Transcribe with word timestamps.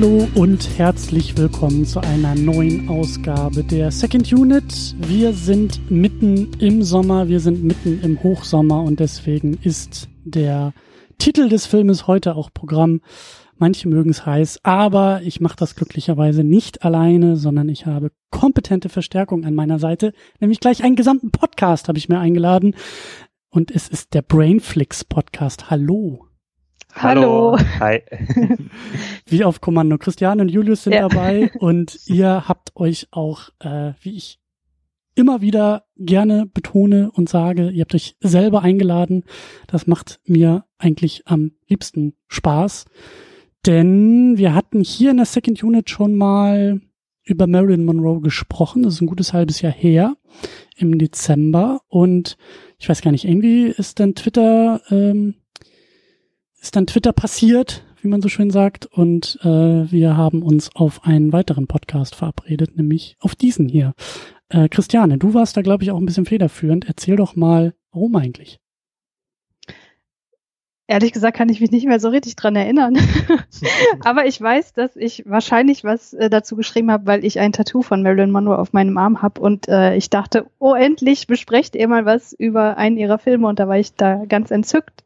Hallo 0.00 0.26
und 0.34 0.78
herzlich 0.78 1.36
willkommen 1.36 1.84
zu 1.84 2.00
einer 2.00 2.34
neuen 2.34 2.88
Ausgabe 2.88 3.62
der 3.62 3.90
Second 3.90 4.32
Unit. 4.32 4.94
Wir 4.96 5.34
sind 5.34 5.90
mitten 5.90 6.52
im 6.58 6.82
Sommer, 6.82 7.28
wir 7.28 7.38
sind 7.38 7.62
mitten 7.62 8.00
im 8.02 8.22
Hochsommer 8.22 8.82
und 8.82 8.98
deswegen 8.98 9.58
ist 9.62 10.08
der 10.24 10.72
Titel 11.18 11.50
des 11.50 11.66
Filmes 11.66 12.06
heute 12.06 12.34
auch 12.34 12.48
Programm. 12.50 13.02
Manche 13.58 13.90
mögen 13.90 14.08
es 14.08 14.24
heiß, 14.24 14.60
aber 14.62 15.20
ich 15.22 15.42
mache 15.42 15.56
das 15.56 15.76
glücklicherweise 15.76 16.44
nicht 16.44 16.82
alleine, 16.82 17.36
sondern 17.36 17.68
ich 17.68 17.84
habe 17.84 18.10
kompetente 18.30 18.88
Verstärkung 18.88 19.44
an 19.44 19.54
meiner 19.54 19.78
Seite, 19.78 20.14
nämlich 20.40 20.60
gleich 20.60 20.82
einen 20.82 20.96
gesamten 20.96 21.30
Podcast 21.30 21.88
habe 21.88 21.98
ich 21.98 22.08
mir 22.08 22.20
eingeladen 22.20 22.74
und 23.50 23.70
es 23.70 23.86
ist 23.86 24.14
der 24.14 24.22
Brainflix 24.22 25.04
Podcast. 25.04 25.68
Hallo. 25.68 26.29
Hallo. 26.94 27.56
Hi. 27.78 28.02
wie 29.26 29.44
auf 29.44 29.60
Kommando. 29.60 29.98
Christiane 29.98 30.42
und 30.42 30.48
Julius 30.48 30.84
sind 30.84 30.94
ja. 30.94 31.08
dabei 31.08 31.50
und 31.58 31.98
ihr 32.06 32.48
habt 32.48 32.76
euch 32.76 33.08
auch, 33.10 33.50
äh, 33.60 33.92
wie 34.00 34.16
ich 34.16 34.40
immer 35.14 35.40
wieder 35.40 35.84
gerne 35.96 36.46
betone 36.46 37.10
und 37.12 37.28
sage, 37.28 37.70
ihr 37.70 37.82
habt 37.82 37.94
euch 37.94 38.16
selber 38.20 38.62
eingeladen. 38.62 39.24
Das 39.66 39.86
macht 39.86 40.20
mir 40.26 40.64
eigentlich 40.78 41.26
am 41.26 41.52
liebsten 41.68 42.14
Spaß. 42.28 42.86
Denn 43.66 44.38
wir 44.38 44.54
hatten 44.54 44.82
hier 44.82 45.10
in 45.10 45.18
der 45.18 45.26
Second 45.26 45.62
Unit 45.62 45.90
schon 45.90 46.16
mal 46.16 46.80
über 47.24 47.46
Marilyn 47.46 47.84
Monroe 47.84 48.20
gesprochen. 48.20 48.82
Das 48.82 48.94
ist 48.94 49.00
ein 49.02 49.06
gutes 49.06 49.32
halbes 49.32 49.60
Jahr 49.60 49.72
her, 49.72 50.16
im 50.76 50.98
Dezember. 50.98 51.80
Und 51.88 52.36
ich 52.78 52.88
weiß 52.88 53.02
gar 53.02 53.12
nicht, 53.12 53.26
irgendwie 53.26 53.66
ist 53.66 54.00
dann 54.00 54.14
Twitter 54.14 54.80
ähm, 54.90 55.34
ist 56.60 56.76
dann 56.76 56.86
Twitter 56.86 57.12
passiert, 57.12 57.82
wie 58.02 58.08
man 58.08 58.22
so 58.22 58.28
schön 58.28 58.50
sagt, 58.50 58.86
und 58.86 59.38
äh, 59.42 59.46
wir 59.90 60.16
haben 60.16 60.42
uns 60.42 60.74
auf 60.74 61.04
einen 61.04 61.32
weiteren 61.32 61.66
Podcast 61.66 62.14
verabredet, 62.14 62.76
nämlich 62.76 63.16
auf 63.20 63.34
diesen 63.34 63.68
hier. 63.68 63.94
Äh, 64.48 64.68
Christiane, 64.68 65.18
du 65.18 65.34
warst 65.34 65.56
da, 65.56 65.62
glaube 65.62 65.84
ich, 65.84 65.90
auch 65.90 65.98
ein 65.98 66.06
bisschen 66.06 66.26
federführend. 66.26 66.86
Erzähl 66.86 67.16
doch 67.16 67.36
mal, 67.36 67.74
warum 67.92 68.16
eigentlich? 68.16 68.58
Ehrlich 70.86 71.12
gesagt 71.12 71.36
kann 71.36 71.48
ich 71.48 71.60
mich 71.60 71.70
nicht 71.70 71.86
mehr 71.86 72.00
so 72.00 72.08
richtig 72.08 72.34
dran 72.34 72.56
erinnern. 72.56 72.98
Aber 74.04 74.26
ich 74.26 74.40
weiß, 74.40 74.72
dass 74.72 74.96
ich 74.96 75.22
wahrscheinlich 75.24 75.84
was 75.84 76.14
äh, 76.14 76.28
dazu 76.28 76.56
geschrieben 76.56 76.90
habe, 76.90 77.06
weil 77.06 77.24
ich 77.24 77.38
ein 77.38 77.52
Tattoo 77.52 77.82
von 77.82 78.02
Marilyn 78.02 78.32
Monroe 78.32 78.58
auf 78.58 78.72
meinem 78.72 78.98
Arm 78.98 79.22
habe 79.22 79.40
und 79.40 79.68
äh, 79.68 79.94
ich 79.94 80.10
dachte, 80.10 80.46
oh 80.58 80.74
endlich 80.74 81.28
besprecht 81.28 81.76
ihr 81.76 81.86
mal 81.86 82.06
was 82.06 82.32
über 82.32 82.76
einen 82.76 82.96
ihrer 82.96 83.18
Filme 83.18 83.46
und 83.46 83.60
da 83.60 83.68
war 83.68 83.78
ich 83.78 83.94
da 83.94 84.24
ganz 84.24 84.50
entzückt. 84.50 85.04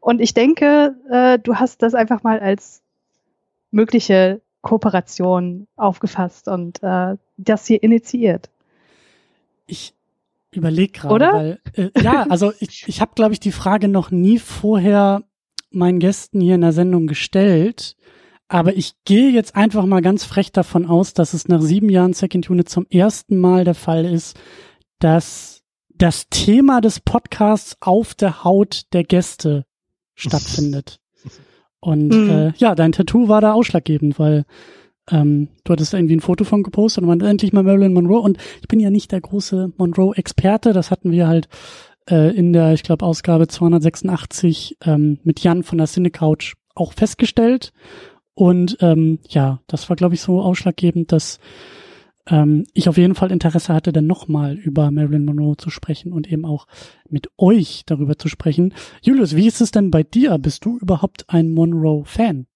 Und 0.00 0.20
ich 0.20 0.34
denke, 0.34 0.96
äh, 1.10 1.38
du 1.38 1.56
hast 1.56 1.82
das 1.82 1.94
einfach 1.94 2.22
mal 2.22 2.40
als 2.40 2.82
mögliche 3.70 4.40
Kooperation 4.62 5.68
aufgefasst 5.76 6.48
und 6.48 6.82
äh, 6.82 7.16
das 7.36 7.66
hier 7.66 7.82
initiiert. 7.82 8.50
Ich 9.66 9.94
überlege 10.50 10.92
gerade, 10.92 11.14
Oder? 11.14 11.32
weil 11.34 11.60
äh, 11.74 11.90
ja, 12.02 12.26
also 12.28 12.52
ich, 12.58 12.84
ich 12.88 13.00
habe, 13.00 13.12
glaube 13.14 13.32
ich, 13.32 13.40
die 13.40 13.52
Frage 13.52 13.88
noch 13.88 14.10
nie 14.10 14.38
vorher 14.38 15.22
meinen 15.70 16.00
Gästen 16.00 16.40
hier 16.40 16.56
in 16.56 16.62
der 16.62 16.72
Sendung 16.72 17.06
gestellt. 17.06 17.96
Aber 18.48 18.74
ich 18.74 18.94
gehe 19.04 19.30
jetzt 19.30 19.54
einfach 19.54 19.86
mal 19.86 20.02
ganz 20.02 20.24
frech 20.24 20.50
davon 20.50 20.86
aus, 20.86 21.14
dass 21.14 21.34
es 21.34 21.46
nach 21.46 21.60
sieben 21.60 21.88
Jahren 21.88 22.14
Second 22.14 22.50
Unit 22.50 22.68
zum 22.68 22.84
ersten 22.90 23.38
Mal 23.38 23.64
der 23.64 23.76
Fall 23.76 24.04
ist, 24.04 24.36
dass 24.98 25.62
das 25.88 26.28
Thema 26.30 26.80
des 26.80 26.98
Podcasts 26.98 27.76
auf 27.80 28.14
der 28.14 28.42
Haut 28.42 28.92
der 28.92 29.04
Gäste 29.04 29.66
stattfindet. 30.20 31.00
Und 31.80 32.08
mhm. 32.08 32.30
äh, 32.30 32.52
ja, 32.58 32.74
dein 32.74 32.92
Tattoo 32.92 33.28
war 33.28 33.40
da 33.40 33.52
ausschlaggebend, 33.52 34.18
weil 34.18 34.44
ähm, 35.10 35.48
du 35.64 35.72
hattest 35.72 35.94
irgendwie 35.94 36.16
ein 36.16 36.20
Foto 36.20 36.44
von 36.44 36.62
gepostet 36.62 37.02
und 37.02 37.08
man 37.08 37.20
endlich 37.22 37.52
mal 37.52 37.62
Marilyn 37.62 37.94
Monroe. 37.94 38.20
Und 38.20 38.38
ich 38.60 38.68
bin 38.68 38.80
ja 38.80 38.90
nicht 38.90 39.12
der 39.12 39.20
große 39.20 39.72
Monroe-Experte, 39.78 40.72
das 40.74 40.90
hatten 40.90 41.10
wir 41.10 41.26
halt 41.26 41.48
äh, 42.10 42.34
in 42.36 42.52
der, 42.52 42.74
ich 42.74 42.82
glaube, 42.82 43.06
Ausgabe 43.06 43.48
286 43.48 44.76
ähm, 44.84 45.18
mit 45.24 45.40
Jan 45.40 45.62
von 45.62 45.78
der 45.78 45.86
Cinecouch 45.86 46.54
auch 46.74 46.92
festgestellt. 46.92 47.72
Und 48.34 48.78
ähm, 48.80 49.18
ja, 49.28 49.60
das 49.66 49.88
war, 49.88 49.96
glaube 49.96 50.14
ich, 50.14 50.20
so 50.20 50.40
ausschlaggebend, 50.40 51.12
dass 51.12 51.40
ähm, 52.30 52.64
ich 52.72 52.88
auf 52.88 52.96
jeden 52.96 53.14
Fall 53.14 53.32
Interesse 53.32 53.74
hatte, 53.74 53.92
dann 53.92 54.06
nochmal 54.06 54.56
über 54.56 54.90
Marilyn 54.90 55.24
Monroe 55.24 55.56
zu 55.56 55.70
sprechen 55.70 56.12
und 56.12 56.30
eben 56.30 56.44
auch 56.44 56.66
mit 57.08 57.28
euch 57.36 57.82
darüber 57.86 58.18
zu 58.18 58.28
sprechen. 58.28 58.74
Julius, 59.02 59.36
wie 59.36 59.46
ist 59.46 59.60
es 59.60 59.70
denn 59.70 59.90
bei 59.90 60.02
dir? 60.02 60.38
Bist 60.38 60.64
du 60.64 60.78
überhaupt 60.78 61.24
ein 61.28 61.50
Monroe-Fan? 61.50 62.46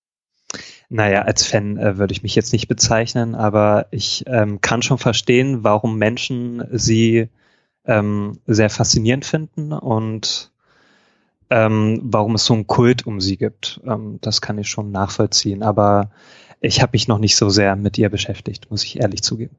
Naja, 0.89 1.23
als 1.23 1.47
Fan 1.47 1.77
äh, 1.77 1.99
würde 1.99 2.13
ich 2.13 2.23
mich 2.23 2.35
jetzt 2.35 2.53
nicht 2.53 2.69
bezeichnen, 2.69 3.35
aber 3.35 3.87
ich 3.91 4.25
ähm, 4.27 4.61
kann 4.61 4.83
schon 4.83 4.99
verstehen, 4.99 5.65
warum 5.65 5.99
Menschen 5.99 6.65
sie 6.71 7.29
ähm, 7.85 8.39
sehr 8.47 8.71
faszinierend 8.71 9.25
finden 9.25 9.73
und 9.73 10.53
ähm, 11.51 12.01
warum 12.05 12.37
es 12.37 12.45
so 12.45 12.55
einen 12.55 12.67
Kult 12.67 13.07
um 13.07 13.21
sie 13.21 13.37
gibt. 13.37 13.81
Ähm, 13.85 14.19
das 14.21 14.41
kann 14.41 14.59
ich 14.59 14.69
schon 14.69 14.93
nachvollziehen, 14.93 15.63
aber 15.63 16.11
ich 16.61 16.81
habe 16.81 16.91
mich 16.93 17.09
noch 17.09 17.19
nicht 17.19 17.37
so 17.37 17.49
sehr 17.51 17.77
mit 17.77 17.99
ihr 17.99 18.09
beschäftigt, 18.09 18.71
muss 18.71 18.85
ich 18.85 19.01
ehrlich 19.01 19.23
zugeben. 19.23 19.57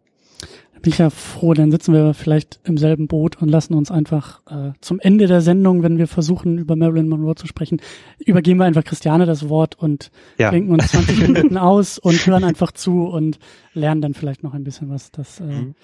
Da 0.76 0.80
bin 0.82 0.92
ich 0.92 1.00
ja 1.00 1.10
froh, 1.10 1.54
dann 1.54 1.72
sitzen 1.72 1.94
wir 1.94 2.14
vielleicht 2.14 2.60
im 2.64 2.78
selben 2.78 3.08
Boot 3.08 3.42
und 3.42 3.50
lassen 3.50 3.74
uns 3.74 3.90
einfach 3.90 4.42
äh, 4.50 4.74
zum 4.82 5.00
Ende 5.00 5.26
der 5.28 5.42
Sendung, 5.42 5.82
wenn 5.84 5.98
wir 5.98 6.08
versuchen, 6.08 6.58
über 6.58 6.76
Marilyn 6.76 7.10
Monroe 7.10 7.36
zu 7.36 7.48
sprechen, 7.48 7.82
übergeben 8.20 8.60
wir 8.60 8.66
einfach 8.66 8.84
Christiane 8.84 9.26
das 9.26 9.50
Wort 9.50 9.76
und 9.80 10.12
ja. 10.38 10.52
denken 10.52 10.72
uns 10.72 10.88
20 10.90 11.20
Minuten 11.28 11.58
aus 11.58 11.98
und 11.98 12.26
hören 12.28 12.44
einfach 12.44 12.72
zu 12.72 13.08
und 13.08 13.40
lernen 13.74 14.02
dann 14.02 14.14
vielleicht 14.14 14.44
noch 14.44 14.54
ein 14.54 14.64
bisschen 14.64 14.90
was. 14.90 15.12
Das 15.12 15.40
äh, 15.40 15.44
mhm. 15.44 15.76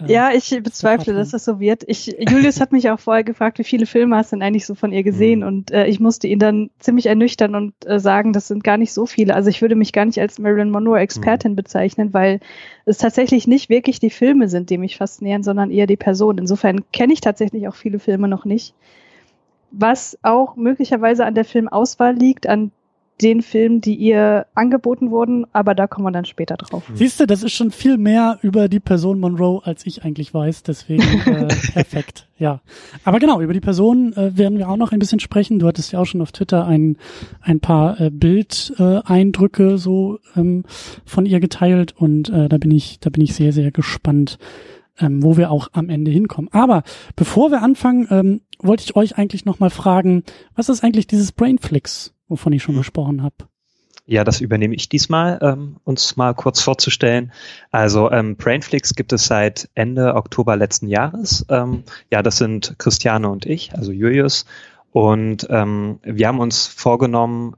Äh, 0.00 0.12
ja, 0.12 0.30
ich 0.32 0.50
bezweifle, 0.62 1.14
dass 1.14 1.30
das 1.30 1.44
so 1.44 1.60
wird. 1.60 1.84
Ich, 1.86 2.06
Julius 2.06 2.60
hat 2.60 2.72
mich 2.72 2.90
auch 2.90 3.00
vorher 3.00 3.24
gefragt, 3.24 3.58
wie 3.58 3.64
viele 3.64 3.86
Filme 3.86 4.16
hast 4.16 4.32
du 4.32 4.36
denn 4.36 4.42
eigentlich 4.42 4.66
so 4.66 4.74
von 4.74 4.92
ihr 4.92 5.02
gesehen? 5.02 5.40
Mhm. 5.40 5.46
Und 5.46 5.70
äh, 5.70 5.86
ich 5.86 6.00
musste 6.00 6.26
ihn 6.26 6.38
dann 6.38 6.70
ziemlich 6.78 7.06
ernüchtern 7.06 7.54
und 7.54 7.74
äh, 7.86 7.98
sagen, 7.98 8.32
das 8.32 8.48
sind 8.48 8.64
gar 8.64 8.76
nicht 8.76 8.92
so 8.92 9.06
viele. 9.06 9.34
Also 9.34 9.50
ich 9.50 9.62
würde 9.62 9.74
mich 9.74 9.92
gar 9.92 10.04
nicht 10.04 10.20
als 10.20 10.38
Marilyn 10.38 10.70
Monroe 10.70 10.98
Expertin 10.98 11.52
mhm. 11.52 11.56
bezeichnen, 11.56 12.12
weil 12.12 12.40
es 12.84 12.98
tatsächlich 12.98 13.46
nicht 13.46 13.68
wirklich 13.68 14.00
die 14.00 14.10
Filme 14.10 14.48
sind, 14.48 14.70
die 14.70 14.78
mich 14.78 14.96
faszinieren, 14.96 15.42
sondern 15.42 15.70
eher 15.70 15.86
die 15.86 15.96
Person. 15.96 16.38
Insofern 16.38 16.90
kenne 16.92 17.12
ich 17.12 17.20
tatsächlich 17.20 17.68
auch 17.68 17.74
viele 17.74 17.98
Filme 17.98 18.28
noch 18.28 18.44
nicht. 18.44 18.74
Was 19.70 20.18
auch 20.22 20.56
möglicherweise 20.56 21.24
an 21.26 21.34
der 21.34 21.44
Filmauswahl 21.44 22.14
liegt, 22.14 22.46
an 22.46 22.70
den 23.22 23.40
Filmen, 23.40 23.80
die 23.80 23.94
ihr 23.94 24.46
angeboten 24.54 25.10
wurden, 25.10 25.46
aber 25.52 25.74
da 25.74 25.86
kommen 25.86 26.06
wir 26.06 26.12
dann 26.12 26.26
später 26.26 26.56
drauf. 26.56 26.82
Siehst 26.94 27.18
du, 27.18 27.26
das 27.26 27.42
ist 27.42 27.52
schon 27.52 27.70
viel 27.70 27.96
mehr 27.96 28.38
über 28.42 28.68
die 28.68 28.80
Person 28.80 29.20
Monroe, 29.20 29.62
als 29.64 29.86
ich 29.86 30.04
eigentlich 30.04 30.34
weiß, 30.34 30.64
deswegen 30.64 31.02
äh, 31.26 31.46
perfekt, 31.72 32.28
ja. 32.38 32.60
Aber 33.04 33.18
genau, 33.18 33.40
über 33.40 33.54
die 33.54 33.60
Person 33.60 34.12
äh, 34.12 34.36
werden 34.36 34.58
wir 34.58 34.68
auch 34.68 34.76
noch 34.76 34.92
ein 34.92 34.98
bisschen 34.98 35.20
sprechen. 35.20 35.58
Du 35.58 35.66
hattest 35.66 35.92
ja 35.92 35.98
auch 35.98 36.04
schon 36.04 36.20
auf 36.20 36.32
Twitter 36.32 36.66
ein, 36.66 36.98
ein 37.40 37.60
paar 37.60 37.98
äh, 38.00 38.10
Bildeindrücke 38.10 39.72
äh, 39.72 39.78
so 39.78 40.18
ähm, 40.36 40.64
von 41.06 41.24
ihr 41.24 41.40
geteilt 41.40 41.94
und 41.96 42.28
äh, 42.28 42.48
da 42.48 42.58
bin 42.58 42.70
ich, 42.70 43.00
da 43.00 43.08
bin 43.08 43.22
ich 43.22 43.34
sehr, 43.34 43.52
sehr 43.52 43.70
gespannt, 43.70 44.38
ähm, 44.98 45.22
wo 45.22 45.38
wir 45.38 45.50
auch 45.50 45.68
am 45.72 45.88
Ende 45.88 46.10
hinkommen. 46.10 46.50
Aber 46.52 46.82
bevor 47.16 47.50
wir 47.50 47.62
anfangen, 47.62 48.08
ähm, 48.10 48.40
wollte 48.58 48.84
ich 48.84 48.96
euch 48.96 49.16
eigentlich 49.16 49.46
noch 49.46 49.58
mal 49.58 49.70
fragen, 49.70 50.22
was 50.54 50.68
ist 50.68 50.84
eigentlich 50.84 51.06
dieses 51.06 51.32
Brainflix? 51.32 52.15
Wovon 52.28 52.52
ich 52.52 52.62
schon 52.62 52.74
mhm. 52.74 52.80
gesprochen 52.80 53.22
habe. 53.22 53.34
Ja, 54.08 54.22
das 54.22 54.40
übernehme 54.40 54.76
ich 54.76 54.88
diesmal, 54.88 55.40
ähm, 55.42 55.78
uns 55.82 56.16
mal 56.16 56.32
kurz 56.32 56.60
vorzustellen. 56.60 57.32
Also 57.72 58.10
ähm, 58.12 58.36
Brainflix 58.36 58.94
gibt 58.94 59.12
es 59.12 59.26
seit 59.26 59.68
Ende 59.74 60.14
Oktober 60.14 60.56
letzten 60.56 60.86
Jahres. 60.86 61.44
Ähm, 61.48 61.82
ja, 62.12 62.22
das 62.22 62.38
sind 62.38 62.76
Christiane 62.78 63.28
und 63.28 63.46
ich, 63.46 63.74
also 63.74 63.90
Julius. 63.90 64.46
Und 64.92 65.48
ähm, 65.50 65.98
wir 66.04 66.28
haben 66.28 66.38
uns 66.38 66.68
vorgenommen, 66.68 67.56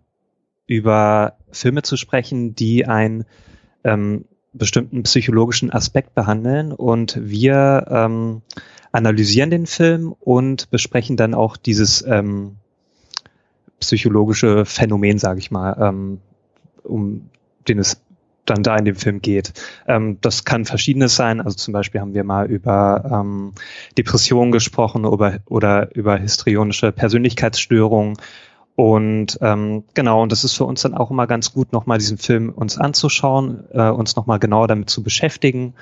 über 0.66 1.34
Filme 1.50 1.82
zu 1.82 1.96
sprechen, 1.96 2.54
die 2.54 2.86
einen 2.86 3.24
ähm, 3.84 4.24
bestimmten 4.54 5.02
psychologischen 5.02 5.70
Aspekt 5.70 6.14
behandeln. 6.14 6.72
Und 6.72 7.18
wir 7.20 7.86
ähm, 7.90 8.42
analysieren 8.90 9.50
den 9.50 9.66
Film 9.66 10.14
und 10.18 10.70
besprechen 10.70 11.16
dann 11.18 11.34
auch 11.34 11.58
dieses 11.58 12.02
ähm, 12.06 12.56
psychologische 13.80 14.64
Phänomen, 14.64 15.18
sage 15.18 15.38
ich 15.38 15.50
mal, 15.50 15.76
ähm, 15.80 16.20
um 16.82 17.30
den 17.68 17.78
es 17.78 18.00
dann 18.46 18.62
da 18.62 18.76
in 18.76 18.84
dem 18.84 18.96
Film 18.96 19.20
geht. 19.20 19.52
Ähm, 19.86 20.18
das 20.20 20.44
kann 20.44 20.64
verschiedenes 20.64 21.16
sein. 21.16 21.40
Also 21.40 21.56
zum 21.56 21.72
Beispiel 21.72 22.00
haben 22.00 22.14
wir 22.14 22.24
mal 22.24 22.46
über 22.46 23.04
ähm, 23.12 23.52
Depressionen 23.96 24.52
gesprochen 24.52 25.04
oder, 25.04 25.40
oder 25.46 25.94
über 25.94 26.16
histrionische 26.16 26.92
Persönlichkeitsstörungen. 26.92 28.16
Und 28.74 29.38
ähm, 29.40 29.84
genau, 29.94 30.22
und 30.22 30.30
das 30.30 30.44
ist 30.44 30.54
für 30.54 30.64
uns 30.64 30.82
dann 30.82 30.94
auch 30.94 31.10
immer 31.10 31.26
ganz 31.26 31.52
gut, 31.52 31.72
nochmal 31.72 31.98
diesen 31.98 32.16
Film 32.16 32.50
uns 32.50 32.78
anzuschauen, 32.78 33.64
äh, 33.72 33.88
uns 33.88 34.14
nochmal 34.14 34.38
genauer 34.38 34.68
damit 34.68 34.88
zu 34.88 35.02
beschäftigen 35.02 35.74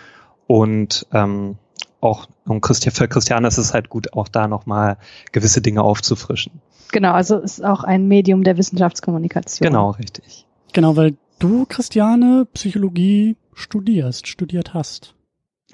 und 0.47 1.07
ähm, 1.13 1.57
auch 2.01 2.27
und 2.47 2.61
Christi 2.63 2.91
für 2.91 3.07
Christiane 3.07 3.49
ist 3.49 3.59
es 3.59 3.75
halt 3.75 3.91
gut, 3.91 4.15
auch 4.15 4.29
da 4.29 4.49
nochmal 4.49 4.97
gewisse 5.33 5.61
Dinge 5.61 5.83
aufzufrischen. 5.83 6.63
Genau, 6.93 7.13
also 7.13 7.39
ist 7.39 7.65
auch 7.65 7.85
ein 7.85 8.09
Medium 8.09 8.45
der 8.45 8.57
Wissenschaftskommunikation. 8.57 9.69
Genau, 9.69 9.91
richtig. 9.91 10.47
Genau, 10.73 10.97
weil 10.97 11.17
du, 11.39 11.67
Christiane, 11.67 12.47
Psychologie 12.53 13.37
studierst, 13.55 14.27
studiert 14.27 14.75
hast. 14.75 15.15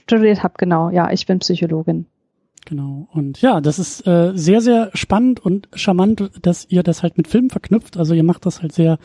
Studiert 0.01 0.43
hab, 0.43 0.59
genau. 0.59 0.91
Ja, 0.91 1.11
ich 1.11 1.27
bin 1.27 1.39
Psychologin. 1.41 2.07
Genau. 2.65 3.09
Und 3.13 3.41
ja, 3.41 3.61
das 3.61 3.79
ist 3.79 4.07
äh, 4.07 4.33
sehr, 4.35 4.61
sehr 4.61 4.91
spannend 4.95 5.41
und 5.41 5.69
charmant, 5.75 6.31
dass 6.43 6.67
ihr 6.69 6.83
das 6.83 7.03
halt 7.03 7.17
mit 7.17 7.27
Filmen 7.27 7.51
verknüpft. 7.51 7.97
Also 7.97 8.15
ihr 8.15 8.23
macht 8.23 8.47
das 8.47 8.63
halt 8.63 8.73
sehr 8.73 8.99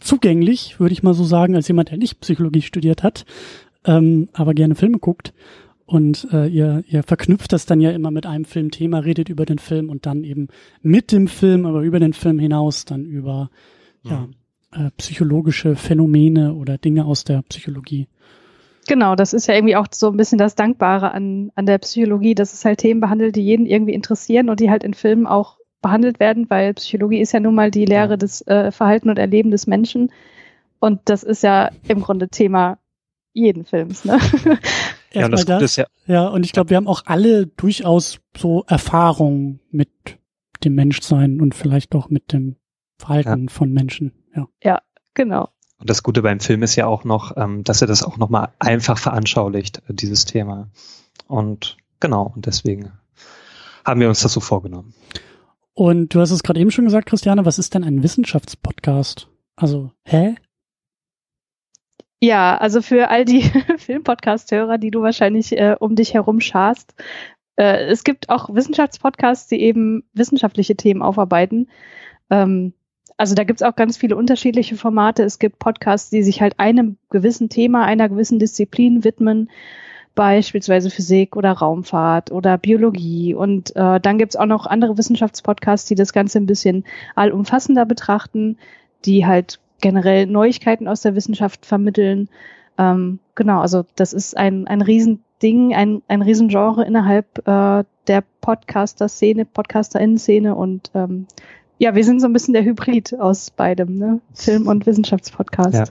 zugänglich, 0.00 0.80
würde 0.80 0.92
ich 0.92 1.02
mal 1.02 1.14
so 1.14 1.24
sagen, 1.24 1.54
als 1.54 1.68
jemand, 1.68 1.90
der 1.90 1.98
nicht 1.98 2.20
Psychologie 2.20 2.62
studiert 2.62 3.02
hat, 3.02 3.26
ähm, 3.84 4.28
aber 4.32 4.54
gerne 4.54 4.74
Filme 4.74 4.98
guckt. 4.98 5.34
Und 5.84 6.28
äh, 6.32 6.46
ihr, 6.46 6.84
ihr 6.86 7.02
verknüpft 7.02 7.52
das 7.52 7.66
dann 7.66 7.80
ja 7.80 7.90
immer 7.90 8.10
mit 8.10 8.24
einem 8.24 8.44
Filmthema, 8.44 9.00
redet 9.00 9.28
über 9.28 9.44
den 9.44 9.58
Film 9.58 9.90
und 9.90 10.06
dann 10.06 10.24
eben 10.24 10.48
mit 10.80 11.12
dem 11.12 11.28
Film, 11.28 11.66
aber 11.66 11.82
über 11.82 12.00
den 12.00 12.12
Film 12.12 12.38
hinaus 12.38 12.84
dann 12.84 13.04
über 13.04 13.50
ja, 14.02 14.10
ja 14.12 14.86
äh, 14.86 14.90
psychologische 14.96 15.76
Phänomene 15.76 16.54
oder 16.54 16.78
Dinge 16.78 17.04
aus 17.04 17.24
der 17.24 17.42
Psychologie. 17.42 18.08
Genau, 18.88 19.14
das 19.14 19.32
ist 19.32 19.46
ja 19.46 19.54
irgendwie 19.54 19.76
auch 19.76 19.86
so 19.92 20.08
ein 20.08 20.16
bisschen 20.16 20.38
das 20.38 20.54
Dankbare 20.54 21.12
an, 21.12 21.52
an 21.54 21.66
der 21.66 21.78
Psychologie, 21.78 22.34
dass 22.34 22.52
es 22.52 22.64
halt 22.64 22.80
Themen 22.80 23.00
behandelt, 23.00 23.36
die 23.36 23.44
jeden 23.44 23.66
irgendwie 23.66 23.92
interessieren 23.92 24.48
und 24.48 24.60
die 24.60 24.70
halt 24.70 24.82
in 24.82 24.94
Filmen 24.94 25.26
auch 25.26 25.58
behandelt 25.82 26.20
werden, 26.20 26.48
weil 26.48 26.74
Psychologie 26.74 27.20
ist 27.20 27.32
ja 27.32 27.40
nun 27.40 27.54
mal 27.54 27.70
die 27.70 27.84
Lehre 27.84 28.16
des 28.16 28.46
äh, 28.46 28.72
Verhalten 28.72 29.10
und 29.10 29.18
Erleben 29.18 29.50
des 29.50 29.66
Menschen. 29.66 30.10
Und 30.80 31.00
das 31.04 31.22
ist 31.22 31.42
ja 31.42 31.70
im 31.86 32.00
Grunde 32.00 32.28
Thema 32.28 32.78
jeden 33.34 33.64
Films. 33.64 34.04
Ne? 34.04 34.18
Ja, 35.14 35.26
und 35.26 35.32
das, 35.32 35.44
das 35.44 35.76
ja, 35.76 35.86
ja, 36.06 36.28
und 36.28 36.44
ich 36.44 36.52
glaube, 36.52 36.70
wir 36.70 36.76
haben 36.76 36.86
auch 36.86 37.02
alle 37.06 37.46
durchaus 37.46 38.20
so 38.36 38.64
Erfahrungen 38.66 39.60
mit 39.70 39.90
dem 40.64 40.74
Menschsein 40.74 41.40
und 41.40 41.54
vielleicht 41.54 41.94
auch 41.94 42.08
mit 42.08 42.32
dem 42.32 42.56
Verhalten 42.98 43.48
ja. 43.48 43.52
von 43.52 43.72
Menschen. 43.72 44.12
Ja. 44.34 44.48
ja, 44.62 44.82
genau. 45.14 45.48
Und 45.78 45.90
das 45.90 46.02
Gute 46.02 46.22
beim 46.22 46.40
Film 46.40 46.62
ist 46.62 46.76
ja 46.76 46.86
auch 46.86 47.04
noch, 47.04 47.36
ähm, 47.36 47.64
dass 47.64 47.80
er 47.80 47.88
das 47.88 48.04
auch 48.04 48.16
nochmal 48.16 48.50
einfach 48.60 48.98
veranschaulicht, 48.98 49.82
äh, 49.88 49.94
dieses 49.94 50.24
Thema. 50.24 50.70
Und 51.26 51.76
genau, 51.98 52.32
und 52.34 52.46
deswegen 52.46 52.92
haben 53.84 54.00
wir 54.00 54.08
uns 54.08 54.20
das 54.20 54.32
so 54.32 54.40
vorgenommen. 54.40 54.94
Und 55.74 56.14
du 56.14 56.20
hast 56.20 56.30
es 56.30 56.42
gerade 56.42 56.60
eben 56.60 56.70
schon 56.70 56.84
gesagt, 56.84 57.08
Christiane, 57.08 57.44
was 57.44 57.58
ist 57.58 57.74
denn 57.74 57.82
ein 57.82 58.02
Wissenschaftspodcast? 58.02 59.28
Also, 59.56 59.90
hä? 60.04 60.36
Ja, 62.24 62.56
also 62.56 62.82
für 62.82 63.10
all 63.10 63.24
die 63.24 63.42
Filmpodcast-Hörer, 63.78 64.78
die 64.78 64.92
du 64.92 65.02
wahrscheinlich 65.02 65.58
äh, 65.58 65.74
um 65.80 65.96
dich 65.96 66.14
herum 66.14 66.40
scharst, 66.40 66.94
äh, 67.56 67.86
es 67.86 68.04
gibt 68.04 68.28
auch 68.28 68.54
Wissenschaftspodcasts, 68.54 69.48
die 69.48 69.60
eben 69.60 70.04
wissenschaftliche 70.14 70.76
Themen 70.76 71.02
aufarbeiten. 71.02 71.68
Ähm, 72.30 72.74
also 73.16 73.34
da 73.34 73.42
gibt 73.42 73.60
es 73.60 73.66
auch 73.66 73.74
ganz 73.74 73.96
viele 73.96 74.14
unterschiedliche 74.14 74.76
Formate. 74.76 75.24
Es 75.24 75.40
gibt 75.40 75.58
Podcasts, 75.58 76.10
die 76.10 76.22
sich 76.22 76.40
halt 76.40 76.60
einem 76.60 76.96
gewissen 77.10 77.48
Thema, 77.48 77.84
einer 77.86 78.08
gewissen 78.08 78.38
Disziplin 78.38 79.02
widmen, 79.02 79.50
beispielsweise 80.14 80.90
Physik 80.90 81.34
oder 81.34 81.50
Raumfahrt 81.50 82.30
oder 82.30 82.56
Biologie. 82.56 83.34
Und 83.34 83.74
äh, 83.74 83.98
dann 83.98 84.18
gibt 84.18 84.34
es 84.34 84.40
auch 84.40 84.46
noch 84.46 84.66
andere 84.66 84.96
Wissenschaftspodcasts, 84.96 85.88
die 85.88 85.96
das 85.96 86.12
Ganze 86.12 86.38
ein 86.38 86.46
bisschen 86.46 86.84
allumfassender 87.16 87.84
betrachten, 87.84 88.58
die 89.04 89.26
halt 89.26 89.58
generell 89.82 90.26
Neuigkeiten 90.26 90.88
aus 90.88 91.02
der 91.02 91.14
Wissenschaft 91.14 91.66
vermitteln. 91.66 92.30
Ähm, 92.78 93.18
genau, 93.34 93.60
also 93.60 93.84
das 93.96 94.14
ist 94.14 94.34
ein, 94.34 94.66
ein 94.66 94.80
Riesending, 94.80 95.74
ein, 95.74 96.00
ein 96.08 96.22
Riesengenre 96.22 96.86
innerhalb 96.86 97.46
äh, 97.46 97.84
der 98.06 98.24
Podcaster-Szene, 98.40 99.44
Podcaster-Innen-Szene 99.44 100.54
und 100.54 100.90
ähm, 100.94 101.26
ja, 101.78 101.94
wir 101.94 102.04
sind 102.04 102.20
so 102.20 102.26
ein 102.26 102.32
bisschen 102.32 102.54
der 102.54 102.64
Hybrid 102.64 103.18
aus 103.18 103.50
beidem, 103.50 103.98
ne? 103.98 104.20
Film- 104.32 104.68
und 104.68 104.86
Wissenschaftspodcast. 104.86 105.74
Ja. 105.74 105.84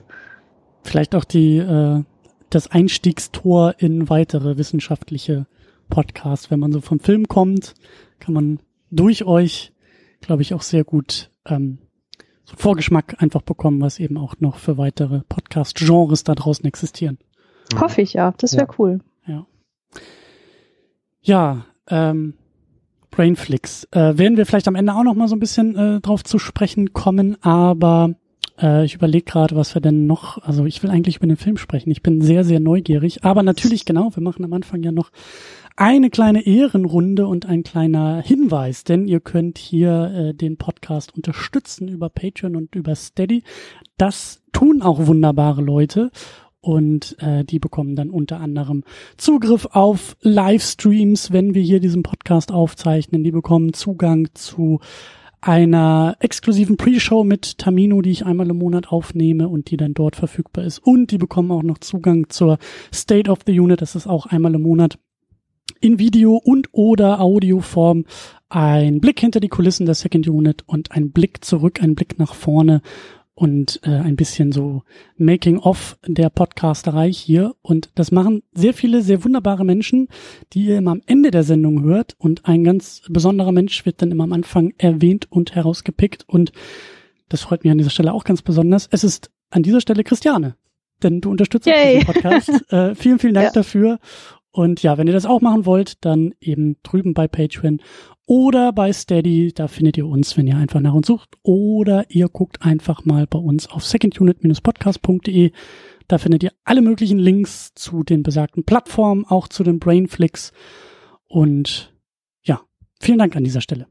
Vielleicht 0.82 1.14
auch 1.14 1.24
die, 1.24 1.58
äh, 1.58 2.02
das 2.50 2.70
Einstiegstor 2.70 3.74
in 3.78 4.08
weitere 4.08 4.56
wissenschaftliche 4.56 5.46
Podcasts. 5.90 6.50
Wenn 6.50 6.60
man 6.60 6.72
so 6.72 6.80
vom 6.80 6.98
Film 6.98 7.28
kommt, 7.28 7.74
kann 8.20 8.34
man 8.34 8.58
durch 8.90 9.24
euch, 9.24 9.72
glaube 10.20 10.42
ich, 10.42 10.54
auch 10.54 10.62
sehr 10.62 10.84
gut 10.84 11.30
ähm, 11.46 11.78
so 12.44 12.56
Vorgeschmack 12.56 13.16
einfach 13.18 13.42
bekommen, 13.42 13.80
was 13.80 13.98
eben 13.98 14.16
auch 14.18 14.34
noch 14.40 14.56
für 14.56 14.78
weitere 14.78 15.20
Podcast-Genres 15.28 16.24
da 16.24 16.34
draußen 16.34 16.64
existieren. 16.64 17.18
Hoffe 17.78 18.02
ich, 18.02 18.14
ja. 18.14 18.34
Das 18.38 18.54
wäre 18.54 18.66
ja. 18.66 18.74
cool. 18.78 19.00
Ja. 19.26 19.46
Ja, 21.22 21.66
ähm, 21.88 22.34
Brainflix. 23.10 23.84
Äh, 23.92 24.18
werden 24.18 24.36
wir 24.36 24.46
vielleicht 24.46 24.68
am 24.68 24.74
Ende 24.74 24.94
auch 24.94 25.04
noch 25.04 25.14
mal 25.14 25.28
so 25.28 25.36
ein 25.36 25.40
bisschen 25.40 25.76
äh, 25.76 26.00
drauf 26.00 26.24
zu 26.24 26.38
sprechen 26.38 26.92
kommen, 26.92 27.36
aber 27.42 28.14
äh, 28.60 28.84
ich 28.84 28.94
überlege 28.94 29.24
gerade, 29.24 29.54
was 29.54 29.74
wir 29.74 29.80
denn 29.80 30.06
noch, 30.06 30.38
also 30.42 30.64
ich 30.64 30.82
will 30.82 30.90
eigentlich 30.90 31.16
über 31.16 31.26
den 31.26 31.36
Film 31.36 31.56
sprechen. 31.56 31.90
Ich 31.90 32.02
bin 32.02 32.20
sehr, 32.22 32.44
sehr 32.44 32.60
neugierig, 32.60 33.24
aber 33.24 33.42
natürlich, 33.42 33.84
genau, 33.84 34.10
wir 34.14 34.22
machen 34.22 34.44
am 34.44 34.52
Anfang 34.52 34.82
ja 34.82 34.92
noch 34.92 35.10
eine 35.76 36.10
kleine 36.10 36.46
Ehrenrunde 36.46 37.26
und 37.26 37.46
ein 37.46 37.62
kleiner 37.62 38.20
Hinweis, 38.22 38.84
denn 38.84 39.06
ihr 39.08 39.20
könnt 39.20 39.58
hier 39.58 40.12
äh, 40.14 40.34
den 40.34 40.56
Podcast 40.56 41.14
unterstützen 41.14 41.88
über 41.88 42.08
Patreon 42.08 42.56
und 42.56 42.74
über 42.74 42.94
Steady. 42.94 43.42
Das 43.96 44.42
tun 44.52 44.82
auch 44.82 45.06
wunderbare 45.06 45.62
Leute 45.62 46.10
und 46.60 47.16
äh, 47.20 47.44
die 47.44 47.58
bekommen 47.58 47.96
dann 47.96 48.10
unter 48.10 48.40
anderem 48.40 48.84
Zugriff 49.16 49.66
auf 49.72 50.16
Livestreams, 50.20 51.32
wenn 51.32 51.54
wir 51.54 51.62
hier 51.62 51.80
diesen 51.80 52.02
Podcast 52.02 52.52
aufzeichnen. 52.52 53.24
Die 53.24 53.32
bekommen 53.32 53.72
Zugang 53.72 54.28
zu 54.34 54.80
einer 55.40 56.16
exklusiven 56.20 56.76
Pre-Show 56.76 57.24
mit 57.24 57.58
Tamino, 57.58 58.00
die 58.00 58.12
ich 58.12 58.24
einmal 58.24 58.48
im 58.48 58.58
Monat 58.58 58.92
aufnehme 58.92 59.48
und 59.48 59.72
die 59.72 59.76
dann 59.76 59.92
dort 59.92 60.14
verfügbar 60.14 60.64
ist. 60.64 60.78
Und 60.78 61.10
die 61.10 61.18
bekommen 61.18 61.50
auch 61.50 61.64
noch 61.64 61.78
Zugang 61.78 62.28
zur 62.28 62.58
State 62.94 63.28
of 63.28 63.40
the 63.44 63.58
Unit, 63.58 63.82
das 63.82 63.96
ist 63.96 64.06
auch 64.06 64.26
einmal 64.26 64.54
im 64.54 64.62
Monat 64.62 64.98
in 65.80 65.98
Video 65.98 66.36
und 66.36 66.68
oder 66.72 67.20
Audioform 67.20 68.04
ein 68.48 69.00
Blick 69.00 69.20
hinter 69.20 69.40
die 69.40 69.48
Kulissen 69.48 69.86
der 69.86 69.94
Second 69.94 70.28
Unit 70.28 70.62
und 70.66 70.92
ein 70.92 71.10
Blick 71.10 71.44
zurück, 71.44 71.82
ein 71.82 71.94
Blick 71.94 72.18
nach 72.18 72.34
vorne 72.34 72.82
und 73.34 73.80
äh, 73.82 73.90
ein 73.90 74.14
bisschen 74.14 74.52
so 74.52 74.82
Making 75.16 75.58
of 75.58 75.98
der 76.06 76.28
Podcasterei 76.28 77.10
hier. 77.10 77.54
Und 77.62 77.90
das 77.94 78.12
machen 78.12 78.42
sehr 78.52 78.74
viele, 78.74 79.02
sehr 79.02 79.24
wunderbare 79.24 79.64
Menschen, 79.64 80.08
die 80.52 80.66
ihr 80.66 80.78
immer 80.78 80.92
am 80.92 81.02
Ende 81.06 81.30
der 81.30 81.42
Sendung 81.42 81.82
hört. 81.82 82.14
Und 82.18 82.44
ein 82.44 82.62
ganz 82.62 83.02
besonderer 83.08 83.52
Mensch 83.52 83.86
wird 83.86 84.02
dann 84.02 84.10
immer 84.10 84.24
am 84.24 84.32
Anfang 84.32 84.74
erwähnt 84.76 85.26
und 85.30 85.54
herausgepickt. 85.54 86.24
Und 86.28 86.52
das 87.28 87.40
freut 87.40 87.64
mich 87.64 87.70
an 87.70 87.78
dieser 87.78 87.90
Stelle 87.90 88.12
auch 88.12 88.24
ganz 88.24 88.42
besonders. 88.42 88.88
Es 88.90 89.02
ist 89.02 89.30
an 89.50 89.62
dieser 89.62 89.80
Stelle 89.80 90.04
Christiane. 90.04 90.56
Denn 91.02 91.20
du 91.20 91.30
unterstützt 91.30 91.66
diesen 91.66 92.04
Podcast. 92.04 92.50
äh, 92.70 92.94
vielen, 92.94 93.18
vielen 93.18 93.34
Dank 93.34 93.46
ja. 93.46 93.52
dafür. 93.52 93.98
Und 94.52 94.82
ja, 94.82 94.98
wenn 94.98 95.06
ihr 95.06 95.14
das 95.14 95.24
auch 95.24 95.40
machen 95.40 95.64
wollt, 95.64 96.04
dann 96.04 96.34
eben 96.40 96.76
drüben 96.82 97.14
bei 97.14 97.26
Patreon 97.26 97.80
oder 98.26 98.72
bei 98.72 98.92
Steady, 98.92 99.52
da 99.52 99.66
findet 99.66 99.96
ihr 99.96 100.06
uns, 100.06 100.36
wenn 100.36 100.46
ihr 100.46 100.56
einfach 100.56 100.80
nach 100.80 100.94
uns 100.94 101.06
sucht. 101.06 101.36
Oder 101.42 102.04
ihr 102.10 102.28
guckt 102.28 102.62
einfach 102.62 103.04
mal 103.04 103.26
bei 103.26 103.38
uns 103.38 103.66
auf 103.66 103.84
secondunit-podcast.de. 103.84 105.52
Da 106.06 106.18
findet 106.18 106.42
ihr 106.42 106.52
alle 106.64 106.82
möglichen 106.82 107.18
Links 107.18 107.72
zu 107.74 108.02
den 108.02 108.22
besagten 108.22 108.64
Plattformen, 108.64 109.24
auch 109.24 109.48
zu 109.48 109.64
den 109.64 109.78
Brainflix. 109.78 110.52
Und 111.26 111.94
ja, 112.42 112.60
vielen 113.00 113.18
Dank 113.18 113.34
an 113.34 113.44
dieser 113.44 113.62
Stelle. 113.62 113.86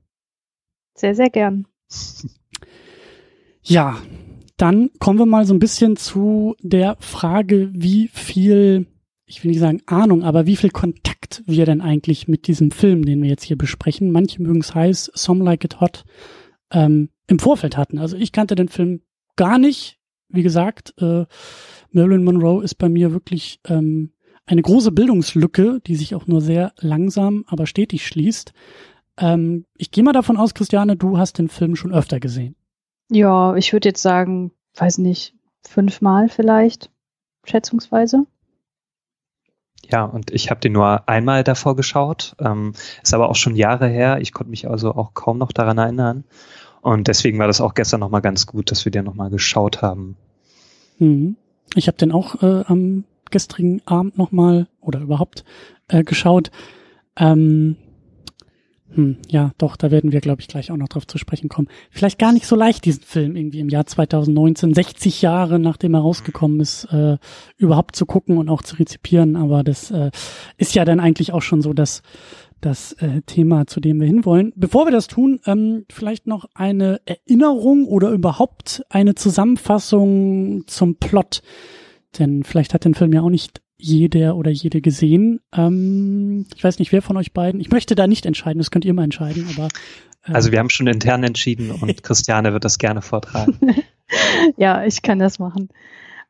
Sehr, 0.93 1.15
sehr 1.15 1.29
gern. 1.29 1.67
Ja, 3.63 3.99
dann 4.57 4.89
kommen 4.99 5.19
wir 5.19 5.27
mal 5.27 5.45
so 5.45 5.53
ein 5.53 5.59
bisschen 5.59 5.95
zu 5.95 6.55
der 6.61 6.97
Frage, 6.99 7.69
wie 7.73 8.07
viel 8.07 8.87
ich 9.31 9.43
will 9.43 9.51
nicht 9.51 9.61
sagen 9.61 9.81
Ahnung, 9.85 10.23
aber 10.23 10.45
wie 10.45 10.57
viel 10.57 10.71
Kontakt 10.71 11.41
wir 11.45 11.65
denn 11.65 11.79
eigentlich 11.79 12.27
mit 12.27 12.47
diesem 12.47 12.69
Film, 12.69 13.05
den 13.05 13.21
wir 13.23 13.29
jetzt 13.29 13.43
hier 13.43 13.57
besprechen, 13.57 14.11
manche 14.11 14.41
mögen 14.41 14.59
es 14.59 14.75
heiß, 14.75 15.09
Some 15.15 15.43
Like 15.43 15.63
It 15.63 15.79
Hot, 15.79 16.03
ähm, 16.69 17.09
im 17.27 17.39
Vorfeld 17.39 17.77
hatten. 17.77 17.97
Also 17.97 18.17
ich 18.17 18.33
kannte 18.33 18.55
den 18.55 18.67
Film 18.67 19.01
gar 19.37 19.57
nicht. 19.57 19.99
Wie 20.27 20.43
gesagt, 20.43 20.93
äh, 20.99 21.25
Marilyn 21.91 22.25
Monroe 22.25 22.61
ist 22.61 22.75
bei 22.75 22.89
mir 22.89 23.13
wirklich 23.13 23.61
ähm, 23.67 24.11
eine 24.45 24.61
große 24.61 24.91
Bildungslücke, 24.91 25.79
die 25.87 25.95
sich 25.95 26.13
auch 26.13 26.27
nur 26.27 26.41
sehr 26.41 26.73
langsam, 26.79 27.45
aber 27.47 27.67
stetig 27.67 28.05
schließt. 28.05 28.51
Ähm, 29.17 29.65
ich 29.77 29.91
gehe 29.91 30.03
mal 30.03 30.11
davon 30.11 30.35
aus, 30.35 30.53
Christiane, 30.53 30.97
du 30.97 31.17
hast 31.17 31.37
den 31.37 31.47
Film 31.47 31.77
schon 31.77 31.93
öfter 31.93 32.19
gesehen. 32.19 32.57
Ja, 33.09 33.55
ich 33.55 33.71
würde 33.71 33.87
jetzt 33.87 34.01
sagen, 34.01 34.51
weiß 34.75 34.97
nicht, 34.97 35.35
fünfmal 35.65 36.27
vielleicht, 36.27 36.91
schätzungsweise. 37.45 38.25
Ja, 39.89 40.05
und 40.05 40.31
ich 40.31 40.49
habe 40.49 40.59
den 40.61 40.73
nur 40.73 41.07
einmal 41.09 41.43
davor 41.43 41.75
geschaut. 41.75 42.35
Ähm, 42.39 42.73
ist 43.03 43.13
aber 43.13 43.29
auch 43.29 43.35
schon 43.35 43.55
Jahre 43.55 43.87
her. 43.87 44.19
Ich 44.21 44.31
konnte 44.33 44.49
mich 44.49 44.69
also 44.69 44.93
auch 44.95 45.13
kaum 45.13 45.37
noch 45.37 45.51
daran 45.51 45.77
erinnern. 45.77 46.23
Und 46.81 47.07
deswegen 47.07 47.39
war 47.39 47.47
das 47.47 47.61
auch 47.61 47.73
gestern 47.73 47.99
nochmal 47.99 48.21
ganz 48.21 48.45
gut, 48.47 48.71
dass 48.71 48.85
wir 48.85 48.91
den 48.91 49.05
nochmal 49.05 49.29
geschaut 49.29 49.81
haben. 49.81 50.17
Mhm. 50.97 51.35
Ich 51.75 51.87
habe 51.87 51.97
den 51.97 52.11
auch 52.11 52.41
äh, 52.41 52.63
am 52.65 53.03
gestrigen 53.29 53.81
Abend 53.85 54.17
nochmal 54.17 54.67
oder 54.81 54.99
überhaupt 54.99 55.45
äh, 55.87 56.03
geschaut. 56.03 56.51
Ähm, 57.17 57.77
Hm, 58.93 59.17
ja, 59.29 59.51
doch, 59.57 59.77
da 59.77 59.89
werden 59.89 60.11
wir, 60.11 60.19
glaube 60.19 60.41
ich, 60.41 60.47
gleich 60.47 60.69
auch 60.69 60.77
noch 60.77 60.89
drauf 60.89 61.07
zu 61.07 61.17
sprechen 61.17 61.47
kommen. 61.47 61.69
Vielleicht 61.91 62.19
gar 62.19 62.33
nicht 62.33 62.45
so 62.45 62.57
leicht, 62.57 62.83
diesen 62.83 63.03
Film 63.03 63.35
irgendwie 63.37 63.59
im 63.59 63.69
Jahr 63.69 63.85
2019, 63.85 64.73
60 64.73 65.21
Jahre 65.21 65.59
nachdem 65.59 65.93
er 65.93 66.01
rausgekommen 66.01 66.59
ist, 66.59 66.85
äh, 66.85 67.17
überhaupt 67.57 67.95
zu 67.95 68.05
gucken 68.05 68.37
und 68.37 68.49
auch 68.49 68.61
zu 68.61 68.75
rezipieren. 68.75 69.37
Aber 69.37 69.63
das 69.63 69.91
äh, 69.91 70.11
ist 70.57 70.75
ja 70.75 70.83
dann 70.83 70.99
eigentlich 70.99 71.31
auch 71.31 71.41
schon 71.41 71.61
so 71.61 71.71
das, 71.71 72.01
das 72.59 72.91
äh, 72.93 73.21
Thema, 73.25 73.65
zu 73.65 73.79
dem 73.79 73.99
wir 74.01 74.07
hinwollen. 74.07 74.51
Bevor 74.57 74.85
wir 74.85 74.91
das 74.91 75.07
tun, 75.07 75.39
ähm, 75.45 75.85
vielleicht 75.89 76.27
noch 76.27 76.45
eine 76.53 76.99
Erinnerung 77.05 77.85
oder 77.85 78.09
überhaupt 78.09 78.83
eine 78.89 79.15
Zusammenfassung 79.15 80.63
zum 80.67 80.95
Plot. 80.95 81.41
Denn 82.19 82.43
vielleicht 82.43 82.73
hat 82.73 82.83
den 82.83 82.93
Film 82.93 83.13
ja 83.13 83.21
auch 83.21 83.29
nicht 83.29 83.61
jeder 83.81 84.35
oder 84.35 84.51
jede 84.51 84.81
gesehen. 84.81 85.41
Ähm, 85.53 86.45
ich 86.55 86.63
weiß 86.63 86.79
nicht, 86.79 86.91
wer 86.91 87.01
von 87.01 87.17
euch 87.17 87.33
beiden. 87.33 87.59
Ich 87.59 87.71
möchte 87.71 87.95
da 87.95 88.07
nicht 88.07 88.25
entscheiden, 88.25 88.59
das 88.59 88.71
könnt 88.71 88.85
ihr 88.85 88.93
mal 88.93 89.03
entscheiden, 89.03 89.47
aber. 89.55 89.67
Äh, 90.25 90.33
also 90.33 90.51
wir 90.51 90.59
haben 90.59 90.69
schon 90.69 90.87
intern 90.87 91.23
entschieden 91.23 91.71
und 91.71 92.03
Christiane 92.03 92.53
wird 92.53 92.63
das 92.63 92.77
gerne 92.77 93.01
vortragen. 93.01 93.57
ja, 94.57 94.85
ich 94.85 95.01
kann 95.01 95.19
das 95.19 95.39
machen. 95.39 95.69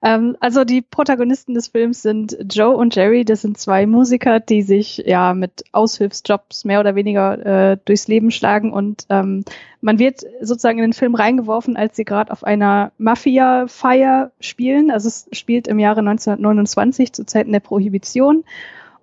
Ähm, 0.03 0.35
also 0.39 0.63
die 0.63 0.81
Protagonisten 0.81 1.53
des 1.53 1.67
Films 1.67 2.01
sind 2.01 2.37
Joe 2.49 2.75
und 2.75 2.95
Jerry. 2.95 3.23
Das 3.23 3.41
sind 3.41 3.57
zwei 3.57 3.85
Musiker, 3.85 4.39
die 4.39 4.63
sich 4.63 4.97
ja 5.05 5.33
mit 5.33 5.63
Aushilfsjobs 5.71 6.65
mehr 6.65 6.79
oder 6.79 6.95
weniger 6.95 7.71
äh, 7.71 7.77
durchs 7.85 8.07
Leben 8.07 8.31
schlagen. 8.31 8.73
Und 8.73 9.05
ähm, 9.09 9.45
man 9.79 9.99
wird 9.99 10.21
sozusagen 10.41 10.79
in 10.79 10.85
den 10.85 10.93
Film 10.93 11.15
reingeworfen, 11.15 11.77
als 11.77 11.95
sie 11.95 12.05
gerade 12.05 12.31
auf 12.31 12.43
einer 12.43 12.91
Mafia-Feier 12.97 14.31
spielen. 14.39 14.89
Also 14.89 15.07
es 15.07 15.27
spielt 15.31 15.67
im 15.67 15.79
Jahre 15.79 15.99
1929 15.99 17.13
zu 17.13 17.25
Zeiten 17.25 17.51
der 17.51 17.59
Prohibition. 17.59 18.43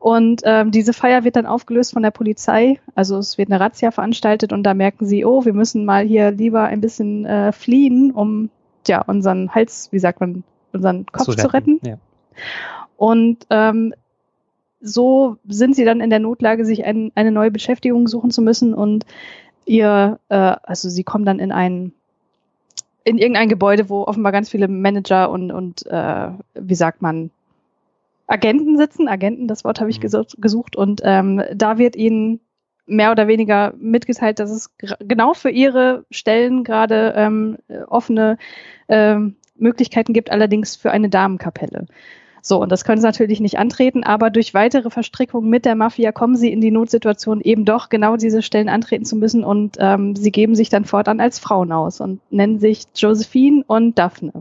Und 0.01 0.43
ähm, 0.45 0.71
diese 0.71 0.93
Feier 0.93 1.25
wird 1.25 1.37
dann 1.37 1.47
aufgelöst 1.47 1.93
von 1.93 2.03
der 2.03 2.13
Polizei. 2.13 2.79
Also 2.95 3.19
es 3.19 3.37
wird 3.37 3.51
eine 3.51 3.61
Razzia 3.61 3.91
veranstaltet 3.91 4.53
und 4.53 4.63
da 4.63 4.75
merken 4.75 5.07
sie, 5.07 5.25
oh, 5.25 5.45
wir 5.45 5.53
müssen 5.53 5.85
mal 5.85 6.05
hier 6.05 6.31
lieber 6.31 6.65
ein 6.65 6.81
bisschen 6.81 7.25
äh, 7.25 7.51
fliehen, 7.53 8.13
um 8.13 8.51
ja 8.87 9.03
unseren 9.03 9.55
Hals, 9.55 9.89
wie 9.91 9.99
sagt 9.99 10.21
man, 10.21 10.45
unseren 10.73 11.07
Kopf 11.07 11.25
zu 11.25 11.31
retten. 11.33 11.41
Zu 11.41 11.55
retten. 11.55 11.81
Ja. 11.83 11.99
Und 12.97 13.47
ähm, 13.51 13.95
so 14.81 15.37
sind 15.47 15.75
sie 15.75 15.85
dann 15.85 16.01
in 16.01 16.11
der 16.11 16.21
Notlage, 16.21 16.65
sich 16.65 16.85
ein, 16.85 17.13
eine 17.15 17.33
neue 17.33 17.51
Beschäftigung 17.51 18.09
suchen 18.09 18.31
zu 18.31 18.43
müssen 18.43 18.75
und 18.75 19.07
ihr, 19.65 20.19
äh, 20.29 20.57
also 20.63 20.89
sie 20.89 21.05
kommen 21.05 21.25
dann 21.25 21.39
in 21.39 21.53
ein 21.53 21.93
in 23.05 23.17
irgendein 23.17 23.49
Gebäude, 23.49 23.89
wo 23.89 24.03
offenbar 24.03 24.33
ganz 24.33 24.51
viele 24.51 24.69
Manager 24.69 25.31
und, 25.31 25.51
und 25.51 25.87
äh, 25.87 26.29
wie 26.55 26.75
sagt 26.75 27.01
man, 27.01 27.31
Agenten 28.27 28.77
sitzen. 28.77 29.09
Agenten, 29.09 29.49
das 29.49 29.65
Wort 29.65 29.81
habe 29.81 29.89
ich 29.89 29.99
mhm. 30.03 30.21
gesucht. 30.37 30.77
Und 30.77 31.01
ähm, 31.03 31.43
da 31.55 31.79
wird 31.79 31.97
ihnen 31.97 32.41
mehr 32.87 33.11
oder 33.11 33.27
weniger 33.27 33.73
mitgeteilt, 33.79 34.39
dass 34.39 34.51
es 34.51 34.71
genau 35.01 35.33
für 35.33 35.51
ihre 35.51 36.05
Stellen 36.11 36.65
gerade 36.65 37.15
ähm, 37.17 37.57
offene 37.87 38.37
ähm, 38.89 39.37
Möglichkeiten 39.59 40.13
gibt, 40.13 40.31
allerdings 40.31 40.77
für 40.77 40.91
eine 40.91 41.09
Damenkapelle. 41.09 41.87
So, 42.41 42.63
und 42.63 42.71
das 42.71 42.85
können 42.85 43.01
sie 43.01 43.07
natürlich 43.07 43.41
nicht 43.41 43.59
antreten, 43.59 44.05
aber 44.05 44.31
durch 44.31 44.55
weitere 44.55 44.91
Verstrickungen 44.91 45.51
mit 45.51 45.65
der 45.65 45.75
Mafia 45.75 46.13
kommen 46.13 46.37
sie 46.37 46.53
in 46.53 46.61
die 46.61 46.71
Notsituation, 46.71 47.41
eben 47.41 47.65
doch 47.65 47.89
genau 47.89 48.17
diese 48.17 48.43
Stellen 48.43 48.69
antreten 48.69 49.05
zu 49.05 49.17
müssen 49.17 49.45
und 49.45 49.77
ähm, 49.79 50.15
sie 50.17 50.31
geben 50.31 50.55
sich 50.55 50.69
dann 50.69 50.85
fortan 50.85 51.21
als 51.21 51.39
Frauen 51.39 51.73
aus 51.73 52.01
und 52.01 52.21
nennen 52.31 52.59
sich 52.59 52.85
Josephine 52.95 53.65
und 53.67 53.99
Daphne. 53.99 54.33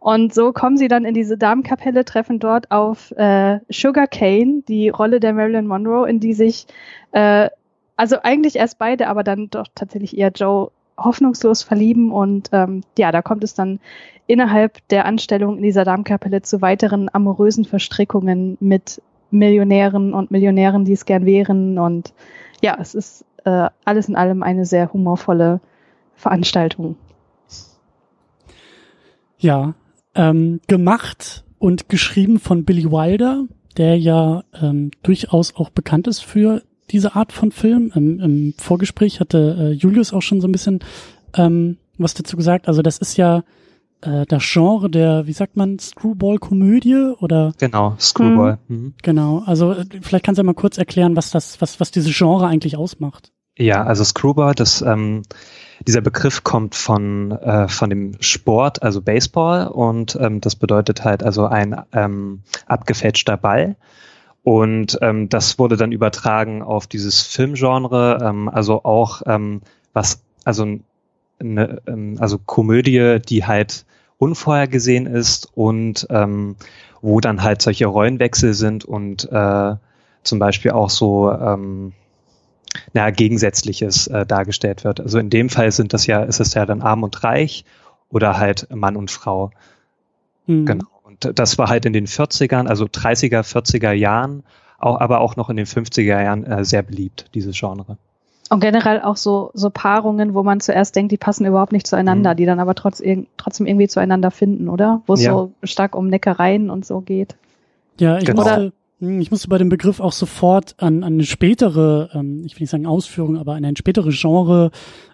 Und 0.00 0.34
so 0.34 0.52
kommen 0.52 0.76
sie 0.76 0.88
dann 0.88 1.04
in 1.04 1.14
diese 1.14 1.36
Damenkapelle, 1.36 2.04
treffen 2.04 2.38
dort 2.38 2.70
auf 2.70 3.12
äh, 3.12 3.60
Sugar 3.68 4.06
Cane, 4.06 4.62
die 4.66 4.88
Rolle 4.88 5.20
der 5.20 5.32
Marilyn 5.32 5.66
Monroe, 5.66 6.08
in 6.08 6.20
die 6.20 6.34
sich 6.34 6.66
äh, 7.12 7.50
also 7.96 8.16
eigentlich 8.22 8.56
erst 8.56 8.78
beide, 8.78 9.08
aber 9.08 9.24
dann 9.24 9.50
doch 9.50 9.66
tatsächlich 9.74 10.16
eher 10.16 10.30
Joe 10.30 10.70
hoffnungslos 10.98 11.62
verlieben 11.62 12.12
und 12.12 12.50
ähm, 12.52 12.82
ja, 12.98 13.12
da 13.12 13.22
kommt 13.22 13.44
es 13.44 13.54
dann 13.54 13.80
innerhalb 14.26 14.86
der 14.88 15.06
Anstellung 15.06 15.56
in 15.56 15.62
dieser 15.62 15.84
Darmkapelle 15.84 16.42
zu 16.42 16.60
weiteren 16.60 17.08
amorösen 17.12 17.64
Verstrickungen 17.64 18.58
mit 18.60 19.00
Millionären 19.30 20.12
und 20.12 20.30
Millionären, 20.30 20.84
die 20.84 20.92
es 20.92 21.06
gern 21.06 21.24
wären 21.24 21.78
und 21.78 22.12
ja, 22.62 22.76
es 22.80 22.94
ist 22.94 23.24
äh, 23.44 23.68
alles 23.84 24.08
in 24.08 24.16
allem 24.16 24.42
eine 24.42 24.66
sehr 24.66 24.92
humorvolle 24.92 25.60
Veranstaltung. 26.14 26.96
Ja, 29.38 29.74
ähm, 30.14 30.60
gemacht 30.66 31.44
und 31.58 31.88
geschrieben 31.88 32.40
von 32.40 32.64
Billy 32.64 32.90
Wilder, 32.90 33.44
der 33.76 33.96
ja 33.98 34.42
ähm, 34.60 34.90
durchaus 35.02 35.54
auch 35.54 35.70
bekannt 35.70 36.08
ist 36.08 36.20
für 36.20 36.62
diese 36.90 37.14
Art 37.14 37.32
von 37.32 37.52
Film. 37.52 37.92
Im, 37.94 38.20
im 38.20 38.54
Vorgespräch 38.58 39.20
hatte 39.20 39.56
äh, 39.58 39.72
Julius 39.72 40.12
auch 40.12 40.22
schon 40.22 40.40
so 40.40 40.48
ein 40.48 40.52
bisschen 40.52 40.80
ähm, 41.34 41.78
was 41.98 42.14
dazu 42.14 42.36
gesagt. 42.36 42.68
Also 42.68 42.82
das 42.82 42.98
ist 42.98 43.16
ja 43.16 43.42
äh, 44.02 44.24
das 44.26 44.42
Genre 44.44 44.88
der, 44.88 45.26
wie 45.26 45.32
sagt 45.32 45.56
man, 45.56 45.78
Screwball-Komödie 45.78 47.14
oder? 47.20 47.52
Genau, 47.58 47.96
Screwball. 47.98 48.58
Mhm. 48.68 48.76
mhm. 48.76 48.94
Genau. 49.02 49.42
Also 49.44 49.72
äh, 49.72 49.84
vielleicht 50.00 50.24
kannst 50.24 50.38
du 50.38 50.42
ja 50.42 50.46
mal 50.46 50.54
kurz 50.54 50.78
erklären, 50.78 51.16
was 51.16 51.30
das, 51.30 51.60
was, 51.60 51.80
was 51.80 51.90
dieses 51.90 52.16
Genre 52.16 52.46
eigentlich 52.46 52.76
ausmacht. 52.76 53.32
Ja, 53.58 53.82
also 53.82 54.04
Screwball, 54.04 54.54
das, 54.54 54.82
ähm, 54.82 55.22
dieser 55.86 56.00
Begriff 56.00 56.44
kommt 56.44 56.76
von, 56.76 57.32
äh, 57.32 57.66
von 57.68 57.90
dem 57.90 58.12
Sport, 58.20 58.82
also 58.82 59.02
Baseball, 59.02 59.66
und 59.66 60.16
ähm, 60.20 60.40
das 60.40 60.54
bedeutet 60.56 61.04
halt 61.04 61.22
also 61.22 61.46
ein 61.46 61.76
ähm, 61.92 62.42
abgefälschter 62.66 63.36
Ball. 63.36 63.76
Und 64.48 64.96
ähm, 65.02 65.28
das 65.28 65.58
wurde 65.58 65.76
dann 65.76 65.92
übertragen 65.92 66.62
auf 66.62 66.86
dieses 66.86 67.20
Filmgenre, 67.20 68.18
ähm, 68.22 68.48
also 68.48 68.82
auch 68.82 69.20
ähm, 69.26 69.60
was, 69.92 70.22
also 70.42 70.78
eine, 71.38 71.82
ähm, 71.86 72.16
also 72.18 72.38
Komödie, 72.38 73.18
die 73.28 73.44
halt 73.44 73.84
unvorhergesehen 74.16 75.04
ist 75.04 75.50
und 75.54 76.06
ähm, 76.08 76.56
wo 77.02 77.20
dann 77.20 77.42
halt 77.42 77.60
solche 77.60 77.84
Rollenwechsel 77.84 78.54
sind 78.54 78.86
und 78.86 79.30
äh, 79.30 79.74
zum 80.22 80.38
Beispiel 80.38 80.70
auch 80.70 80.88
so 80.88 81.30
ähm, 81.30 81.92
na, 82.94 83.10
Gegensätzliches 83.10 84.06
äh, 84.06 84.24
dargestellt 84.24 84.82
wird. 84.82 84.98
Also 84.98 85.18
in 85.18 85.28
dem 85.28 85.50
Fall 85.50 85.72
sind 85.72 85.92
das 85.92 86.06
ja, 86.06 86.22
ist 86.22 86.40
es 86.40 86.54
ja 86.54 86.64
dann 86.64 86.80
arm 86.80 87.02
und 87.02 87.22
reich 87.22 87.66
oder 88.08 88.38
halt 88.38 88.66
Mann 88.74 88.96
und 88.96 89.10
Frau. 89.10 89.50
Mhm. 90.46 90.64
Genau. 90.64 90.86
Das 91.20 91.58
war 91.58 91.68
halt 91.68 91.84
in 91.84 91.92
den 91.92 92.06
40ern, 92.06 92.66
also 92.66 92.84
30er, 92.84 93.42
40er 93.42 93.92
Jahren, 93.92 94.44
auch, 94.78 95.00
aber 95.00 95.20
auch 95.20 95.36
noch 95.36 95.50
in 95.50 95.56
den 95.56 95.66
50er 95.66 96.22
Jahren 96.22 96.44
äh, 96.44 96.64
sehr 96.64 96.82
beliebt, 96.82 97.26
dieses 97.34 97.58
Genre. 97.58 97.96
Und 98.50 98.60
generell 98.60 99.02
auch 99.02 99.16
so, 99.16 99.50
so 99.52 99.68
Paarungen, 99.68 100.32
wo 100.32 100.42
man 100.42 100.60
zuerst 100.60 100.96
denkt, 100.96 101.12
die 101.12 101.18
passen 101.18 101.44
überhaupt 101.44 101.72
nicht 101.72 101.86
zueinander, 101.86 102.32
mhm. 102.32 102.36
die 102.38 102.46
dann 102.46 102.60
aber 102.60 102.74
trotz, 102.74 103.02
trotzdem 103.36 103.66
irgendwie 103.66 103.88
zueinander 103.88 104.30
finden, 104.30 104.68
oder? 104.68 105.02
Wo 105.06 105.14
es 105.14 105.22
ja. 105.22 105.32
so 105.32 105.52
stark 105.64 105.94
um 105.94 106.06
Neckereien 106.06 106.70
und 106.70 106.86
so 106.86 107.00
geht. 107.00 107.36
Ja, 107.98 108.16
ich 108.18 108.24
genau. 108.24 108.42
musste, 108.42 108.72
ich 109.00 109.30
musste 109.30 109.48
bei 109.48 109.58
dem 109.58 109.68
Begriff 109.68 110.00
auch 110.00 110.12
sofort 110.12 110.74
an, 110.78 111.04
an 111.04 111.14
eine 111.14 111.24
spätere, 111.24 112.10
ähm, 112.14 112.42
ich 112.44 112.54
will 112.56 112.62
nicht 112.62 112.70
sagen 112.70 112.86
Ausführung, 112.86 113.36
aber 113.36 113.54
an 113.54 113.64
ein 113.64 113.76
spätere 113.76 114.10
Genre 114.10 114.70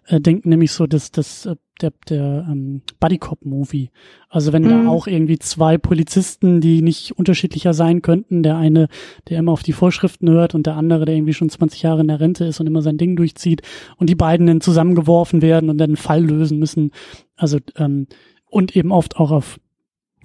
äh, 0.06 0.20
denken, 0.20 0.48
nämlich 0.48 0.72
so 0.72 0.86
das, 0.86 1.10
das, 1.10 1.44
äh, 1.44 1.56
der, 1.82 1.92
der 2.08 2.46
ähm, 2.50 2.80
Buddy 2.98 3.18
Cop 3.18 3.44
Movie. 3.44 3.90
Also 4.30 4.54
wenn 4.54 4.62
mhm. 4.62 4.68
da 4.68 4.88
auch 4.88 5.06
irgendwie 5.06 5.38
zwei 5.38 5.76
Polizisten, 5.76 6.62
die 6.62 6.80
nicht 6.80 7.18
unterschiedlicher 7.18 7.74
sein 7.74 8.00
könnten, 8.00 8.42
der 8.42 8.56
eine, 8.56 8.88
der 9.28 9.38
immer 9.38 9.52
auf 9.52 9.62
die 9.62 9.72
Vorschriften 9.72 10.30
hört 10.30 10.54
und 10.54 10.66
der 10.66 10.76
andere, 10.76 11.04
der 11.04 11.16
irgendwie 11.16 11.34
schon 11.34 11.50
20 11.50 11.82
Jahre 11.82 12.00
in 12.00 12.08
der 12.08 12.20
Rente 12.20 12.46
ist 12.46 12.60
und 12.60 12.66
immer 12.66 12.80
sein 12.80 12.96
Ding 12.96 13.16
durchzieht 13.16 13.60
und 13.98 14.08
die 14.08 14.14
beiden 14.14 14.46
dann 14.46 14.62
zusammengeworfen 14.62 15.42
werden 15.42 15.68
und 15.68 15.76
dann 15.76 15.90
einen 15.90 15.96
Fall 15.96 16.24
lösen 16.24 16.58
müssen. 16.58 16.90
Also 17.36 17.58
ähm, 17.76 18.06
und 18.46 18.76
eben 18.76 18.92
oft 18.92 19.16
auch 19.16 19.30
auf 19.30 19.58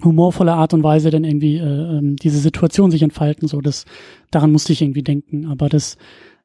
humorvolle 0.02 0.52
Art 0.52 0.74
und 0.74 0.82
Weise 0.82 1.10
dann 1.10 1.24
irgendwie 1.24 1.56
äh, 1.58 1.98
ähm, 1.98 2.16
diese 2.16 2.38
Situation 2.38 2.90
sich 2.90 3.02
entfalten. 3.02 3.48
So, 3.48 3.60
das 3.60 3.84
daran 4.30 4.52
musste 4.52 4.72
ich 4.72 4.82
irgendwie 4.82 5.02
denken. 5.02 5.46
Aber 5.46 5.68
das, 5.68 5.96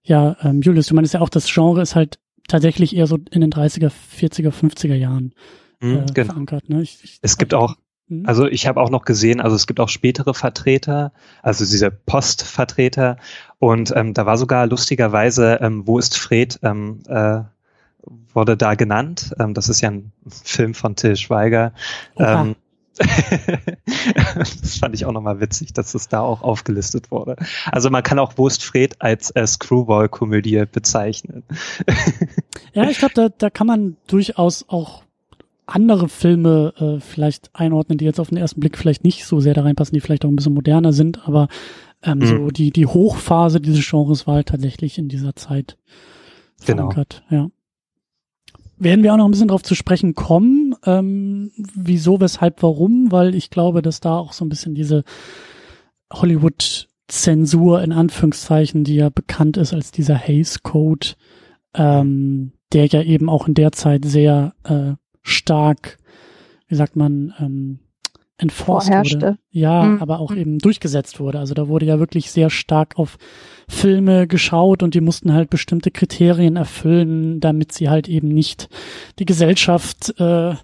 ja, 0.04 0.36
ähm, 0.42 0.62
Julius, 0.62 0.88
du 0.88 0.96
meinst 0.96 1.14
ja 1.14 1.22
auch, 1.22 1.30
das 1.30 1.52
Genre 1.52 1.82
ist 1.82 1.96
halt 1.96 2.20
tatsächlich 2.48 2.96
eher 2.96 3.08
so 3.08 3.18
in 3.32 3.42
den 3.42 3.52
30er, 3.52 3.92
40er, 4.20 4.52
50er 4.52 4.96
Jahren 4.96 5.34
mhm, 5.80 5.98
äh, 5.98 6.06
genau. 6.14 6.34
verankert. 6.34 6.70
Ne? 6.70 6.82
Ich, 6.82 7.00
ich, 7.04 7.20
es 7.22 7.38
gibt 7.38 7.54
auch, 7.54 7.76
mhm. 8.08 8.26
also 8.26 8.46
ich 8.48 8.68
habe 8.68 8.82
auch 8.82 8.90
noch 8.90 9.06
gesehen, 9.06 9.42
also 9.42 9.56
es 9.56 9.68
gibt 9.68 9.80
auch 9.80 9.90
spätere 9.90 10.34
Vertreter, 10.34 11.12
also 11.42 11.66
diese 11.66 11.92
Postvertreter. 11.92 13.18
Und 13.60 13.94
ähm, 13.96 14.14
da 14.14 14.26
war 14.26 14.38
sogar 14.38 14.68
lustigerweise, 14.68 15.60
ähm, 15.62 15.88
wo 15.88 15.98
ist 16.00 16.18
Fred, 16.18 16.60
ähm, 16.64 17.02
äh, 17.08 17.42
wurde 18.34 18.58
da 18.58 18.76
genannt. 18.76 19.34
Ähm, 19.40 19.54
das 19.54 19.70
ist 19.70 19.82
ja 19.82 19.90
ein 19.90 20.12
Film 20.28 20.74
von 20.74 20.96
Till 20.96 21.16
Schweiger. 21.16 21.74
Ähm, 22.18 22.56
das 24.36 24.78
fand 24.78 24.96
ich 24.96 25.06
auch 25.06 25.12
nochmal 25.12 25.40
witzig, 25.40 25.74
dass 25.74 25.92
das 25.92 26.08
da 26.08 26.22
auch 26.22 26.42
aufgelistet 26.42 27.12
wurde. 27.12 27.36
Also 27.72 27.90
man 27.90 28.04
kann 28.04 28.20
auch 28.20 28.38
Wurstfred 28.38 29.02
als 29.02 29.32
äh, 29.32 29.46
Screwball-Komödie 29.46 30.64
bezeichnen. 30.72 31.44
ja, 32.74 32.90
ich 32.90 33.00
glaube, 33.00 33.14
da, 33.14 33.30
da 33.30 33.50
kann 33.50 33.68
man 33.68 33.98
durchaus 34.08 34.66
auch 34.68 35.04
andere 35.66 36.10
Filme 36.10 36.74
äh, 36.78 37.00
vielleicht 37.00 37.50
einordnen, 37.54 37.98
die 37.98 38.06
jetzt 38.06 38.20
auf 38.20 38.30
den 38.30 38.38
ersten 38.38 38.60
Blick 38.60 38.78
vielleicht 38.78 39.04
nicht 39.04 39.26
so 39.26 39.40
sehr 39.40 39.54
da 39.54 39.64
reinpassen, 39.64 39.96
die 39.96 40.02
vielleicht 40.02 40.26
auch 40.26 40.30
ein 40.30 40.36
bisschen 40.36 40.54
moderner 40.54 40.94
sind, 40.94 41.28
aber 41.28 41.48
ähm, 42.04 42.20
mhm. 42.20 42.26
so 42.26 42.48
die, 42.50 42.72
die 42.72 42.86
Hochphase 42.86 43.60
dieses 43.60 43.88
Genres 43.90 44.28
war 44.28 44.36
halt 44.36 44.48
tatsächlich 44.48 44.98
in 44.98 45.10
dieser 45.10 45.36
Zeit 45.36 45.78
genau. 46.66 46.90
verankert. 46.90 47.24
Ja. 47.30 47.50
Werden 48.78 49.04
wir 49.04 49.14
auch 49.14 49.18
noch 49.18 49.26
ein 49.26 49.32
bisschen 49.32 49.48
drauf 49.48 49.64
zu 49.64 49.74
sprechen 49.74 50.14
kommen, 50.14 50.65
ähm, 50.86 51.52
wieso, 51.56 52.20
weshalb, 52.20 52.62
warum, 52.64 53.12
weil 53.12 53.36
ich 53.36 53.50
glaube, 53.50 53.82
dass 53.82 54.00
da 54.00 54.18
auch 54.18 54.34
so 54.34 54.46
ein 54.46 54.50
bisschen 54.50 54.76
diese 54.76 55.04
Hollywood-Zensur 56.12 57.82
in 57.82 57.92
Anführungszeichen, 57.92 58.84
die 58.84 58.96
ja 58.96 59.10
bekannt 59.10 59.58
ist 59.58 59.74
als 59.74 59.92
dieser 59.92 60.16
Hays 60.16 60.64
Code, 60.64 61.10
ähm, 61.74 62.54
der 62.74 62.86
ja 62.88 63.02
eben 63.02 63.30
auch 63.30 63.48
in 63.48 63.54
der 63.54 63.72
Zeit 63.72 64.06
sehr 64.06 64.54
äh, 64.64 64.94
stark, 65.22 65.98
wie 66.68 66.76
sagt 66.76 66.96
man, 66.96 67.34
ähm, 67.40 67.80
enforced 68.38 69.14
wurde. 69.14 69.38
Ja, 69.52 69.84
mhm. 69.84 70.02
aber 70.02 70.20
auch 70.20 70.36
eben 70.36 70.60
durchgesetzt 70.60 71.20
wurde. 71.20 71.40
Also 71.40 71.54
da 71.54 71.68
wurde 71.68 71.86
ja 71.86 72.00
wirklich 72.00 72.32
sehr 72.32 72.50
stark 72.50 72.98
auf 72.98 73.18
Filme 73.68 74.28
geschaut 74.28 74.84
und 74.84 74.94
die 74.94 75.02
mussten 75.02 75.34
halt 75.34 75.50
bestimmte 75.50 75.92
Kriterien 75.92 76.56
erfüllen, 76.58 77.40
damit 77.40 77.72
sie 77.72 77.90
halt 77.90 78.08
eben 78.10 78.28
nicht 78.28 78.70
die 79.20 79.26
Gesellschaft 79.26 80.20
äh, 80.20 80.56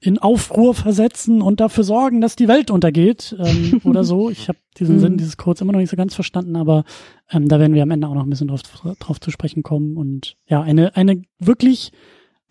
in 0.00 0.18
Aufruhr 0.18 0.74
versetzen 0.74 1.40
und 1.40 1.60
dafür 1.60 1.84
sorgen, 1.84 2.20
dass 2.20 2.36
die 2.36 2.48
Welt 2.48 2.70
untergeht 2.70 3.34
ähm, 3.38 3.80
oder 3.84 4.04
so. 4.04 4.28
Ich 4.28 4.48
habe 4.48 4.58
diesen 4.78 4.98
Sinn 4.98 5.12
mhm. 5.12 5.18
dieses 5.18 5.36
Codes 5.36 5.62
immer 5.62 5.72
noch 5.72 5.78
nicht 5.78 5.90
so 5.90 5.96
ganz 5.96 6.14
verstanden, 6.14 6.56
aber 6.56 6.84
ähm, 7.30 7.48
da 7.48 7.58
werden 7.58 7.74
wir 7.74 7.82
am 7.82 7.90
Ende 7.90 8.08
auch 8.08 8.14
noch 8.14 8.24
ein 8.24 8.30
bisschen 8.30 8.48
drauf, 8.48 8.62
drauf 8.98 9.20
zu 9.20 9.30
sprechen 9.30 9.62
kommen. 9.62 9.96
Und 9.96 10.36
ja, 10.46 10.60
eine, 10.60 10.96
eine 10.96 11.22
wirklich 11.38 11.92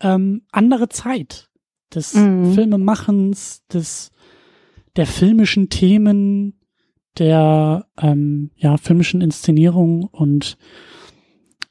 ähm, 0.00 0.42
andere 0.50 0.88
Zeit 0.88 1.48
des 1.94 2.14
mhm. 2.14 2.54
Filmemachens, 2.54 3.64
des 3.66 4.10
der 4.96 5.06
filmischen 5.06 5.68
Themen, 5.68 6.60
der 7.18 7.86
ähm, 8.00 8.50
ja 8.56 8.76
filmischen 8.76 9.20
Inszenierung 9.20 10.04
und 10.04 10.56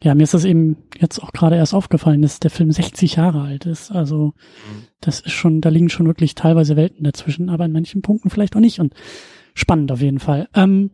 ja, 0.04 0.16
mir 0.16 0.24
ist 0.24 0.34
das 0.34 0.44
eben 0.44 0.76
jetzt 1.00 1.20
auch 1.24 1.32
gerade 1.32 1.56
erst 1.56 1.74
aufgefallen, 1.74 2.22
dass 2.22 2.42
der 2.42 2.52
Film 2.52 2.72
60 2.72 3.16
Jahre 3.16 3.42
alt 3.42 3.66
ist. 3.66 3.90
Also 3.90 4.34
das 5.00 5.22
ist 5.22 5.32
schon, 5.32 5.62
da 5.62 5.70
liegen 5.70 5.90
schon 5.90 6.08
wirklich 6.08 6.36
teilweise 6.36 6.76
Welten 6.76 7.06
dazwischen, 7.06 7.50
aber 7.50 7.64
in 7.64 7.72
manchen 7.72 8.02
Punkten 8.02 8.30
vielleicht 8.30 8.56
auch 8.58 8.60
nicht. 8.60 8.80
Und 8.80 8.94
spannend 9.54 9.94
auf 9.94 10.02
jeden 10.02 10.20
Fall. 10.20 10.50
Ähm, 10.54 10.92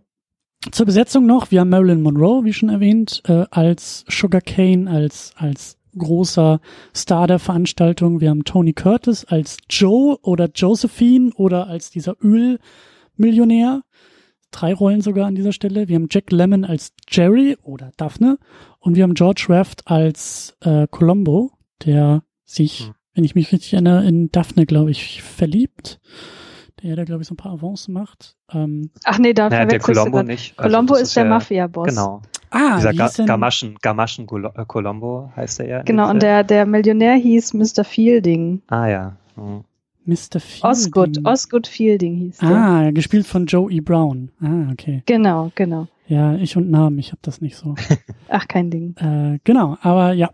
zur 0.72 0.86
Besetzung 0.86 1.26
noch, 1.26 1.50
wir 1.50 1.62
haben 1.62 1.70
Marilyn 1.70 2.04
Monroe, 2.04 2.44
wie 2.44 2.54
schon 2.54 2.70
erwähnt, 2.70 3.24
äh, 3.26 3.46
als 3.50 4.06
Sugar 4.10 4.42
Cane, 4.42 4.90
als, 4.90 5.34
als 5.38 5.79
großer 5.98 6.60
Star 6.96 7.28
der 7.28 7.40
Veranstaltung. 7.40 8.22
Wir 8.22 8.30
haben 8.30 8.44
Tony 8.44 8.74
Curtis 8.74 9.26
als 9.26 9.58
Joe 9.70 10.18
oder 10.22 10.50
Josephine 10.54 11.32
oder 11.36 11.68
als 11.68 11.90
dieser 11.90 12.16
Ölmillionär. 12.24 13.84
Drei 14.52 14.74
Rollen 14.74 15.02
sogar 15.02 15.28
an 15.28 15.36
dieser 15.36 15.54
Stelle. 15.54 15.88
Wir 15.88 15.96
haben 15.96 16.08
Jack 16.10 16.32
Lemmon 16.32 16.66
als 16.66 16.94
Jerry 17.08 17.58
oder 17.62 17.92
Daphne 17.98 18.38
und 18.80 18.96
wir 18.96 19.04
haben 19.04 19.14
George 19.14 19.46
Raft 19.50 19.88
als 19.88 20.58
äh, 20.62 20.88
Colombo, 20.90 21.52
der 21.86 22.24
sich, 22.46 22.88
hm. 22.88 22.94
wenn 23.14 23.24
ich 23.24 23.36
mich 23.36 23.52
richtig 23.52 23.74
erinnere, 23.74 24.06
in 24.08 24.32
Daphne, 24.32 24.66
glaube 24.66 24.92
ich, 24.92 25.22
verliebt 25.22 26.00
der 26.82 26.96
da, 26.96 27.04
glaube 27.04 27.22
ich, 27.22 27.28
so 27.28 27.34
ein 27.34 27.38
paar 27.38 27.54
Avancen 27.54 27.94
macht. 27.94 28.36
Ähm, 28.52 28.92
Ach 29.04 29.20
nee, 29.20 29.34
da 29.34 29.50
naja, 29.50 29.66
der 29.66 29.80
Colombo 29.80 30.24
nicht. 30.24 30.58
Also 30.58 30.70
Colombo 30.70 30.96
ist, 30.96 31.02
ist, 31.02 31.16
der 31.16 31.24
ja, 31.24 31.30
Mafia-Boss. 31.30 31.90
Genau. 31.90 32.22
Ah, 32.52 32.78
Dieser 32.78 32.94
Ga 32.94 33.10
Gamaschen, 33.26 33.76
Gamaschen 33.82 34.26
äh, 34.26 34.66
Colombo 34.66 35.32
heißt 35.36 35.60
er 35.60 35.68
ja. 35.68 35.82
Genau, 35.84 36.10
und 36.10 36.24
der, 36.24 36.44
der 36.44 36.66
Millionär 36.66 37.16
hieß 37.16 37.54
Mr. 37.54 37.84
Fielding. 37.84 38.62
Ah 38.68 38.88
ja. 38.88 39.16
Hm. 39.36 39.64
Mr. 40.06 40.40
Fielding. 40.40 40.70
Osgood, 40.70 41.26
Osgood 41.26 41.68
Fielding 41.68 42.16
hieß 42.16 42.38
der. 42.38 42.50
Ah, 42.50 42.92
gespielt 42.92 43.28
von 43.28 43.46
Joe 43.46 43.72
E. 43.72 43.82
Brown. 43.82 44.32
Ah, 44.42 44.72
okay. 44.72 45.04
Genau, 45.06 45.52
genau. 45.56 45.88
Ja, 46.08 46.34
ich 46.36 46.58
und 46.58 46.72
Namen, 46.72 46.98
ich 46.98 47.12
habe 47.12 47.20
das 47.22 47.40
nicht 47.40 47.56
so. 47.56 47.76
Ach, 48.30 48.48
kein 48.48 48.72
Ding. 48.72 48.96
Äh, 48.98 49.38
genau, 49.44 49.78
aber 49.82 50.14
ja, 50.14 50.32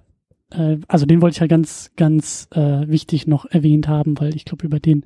äh, 0.57 0.79
also 0.87 1.05
den 1.05 1.21
wollte 1.21 1.35
ich 1.35 1.41
ja 1.41 1.47
ganz, 1.47 1.91
ganz 1.95 2.47
äh, 2.51 2.87
wichtig 2.87 3.27
noch 3.27 3.45
erwähnt 3.45 3.87
haben, 3.87 4.19
weil 4.19 4.35
ich 4.35 4.45
glaube, 4.45 4.65
über 4.65 4.79
den 4.79 5.05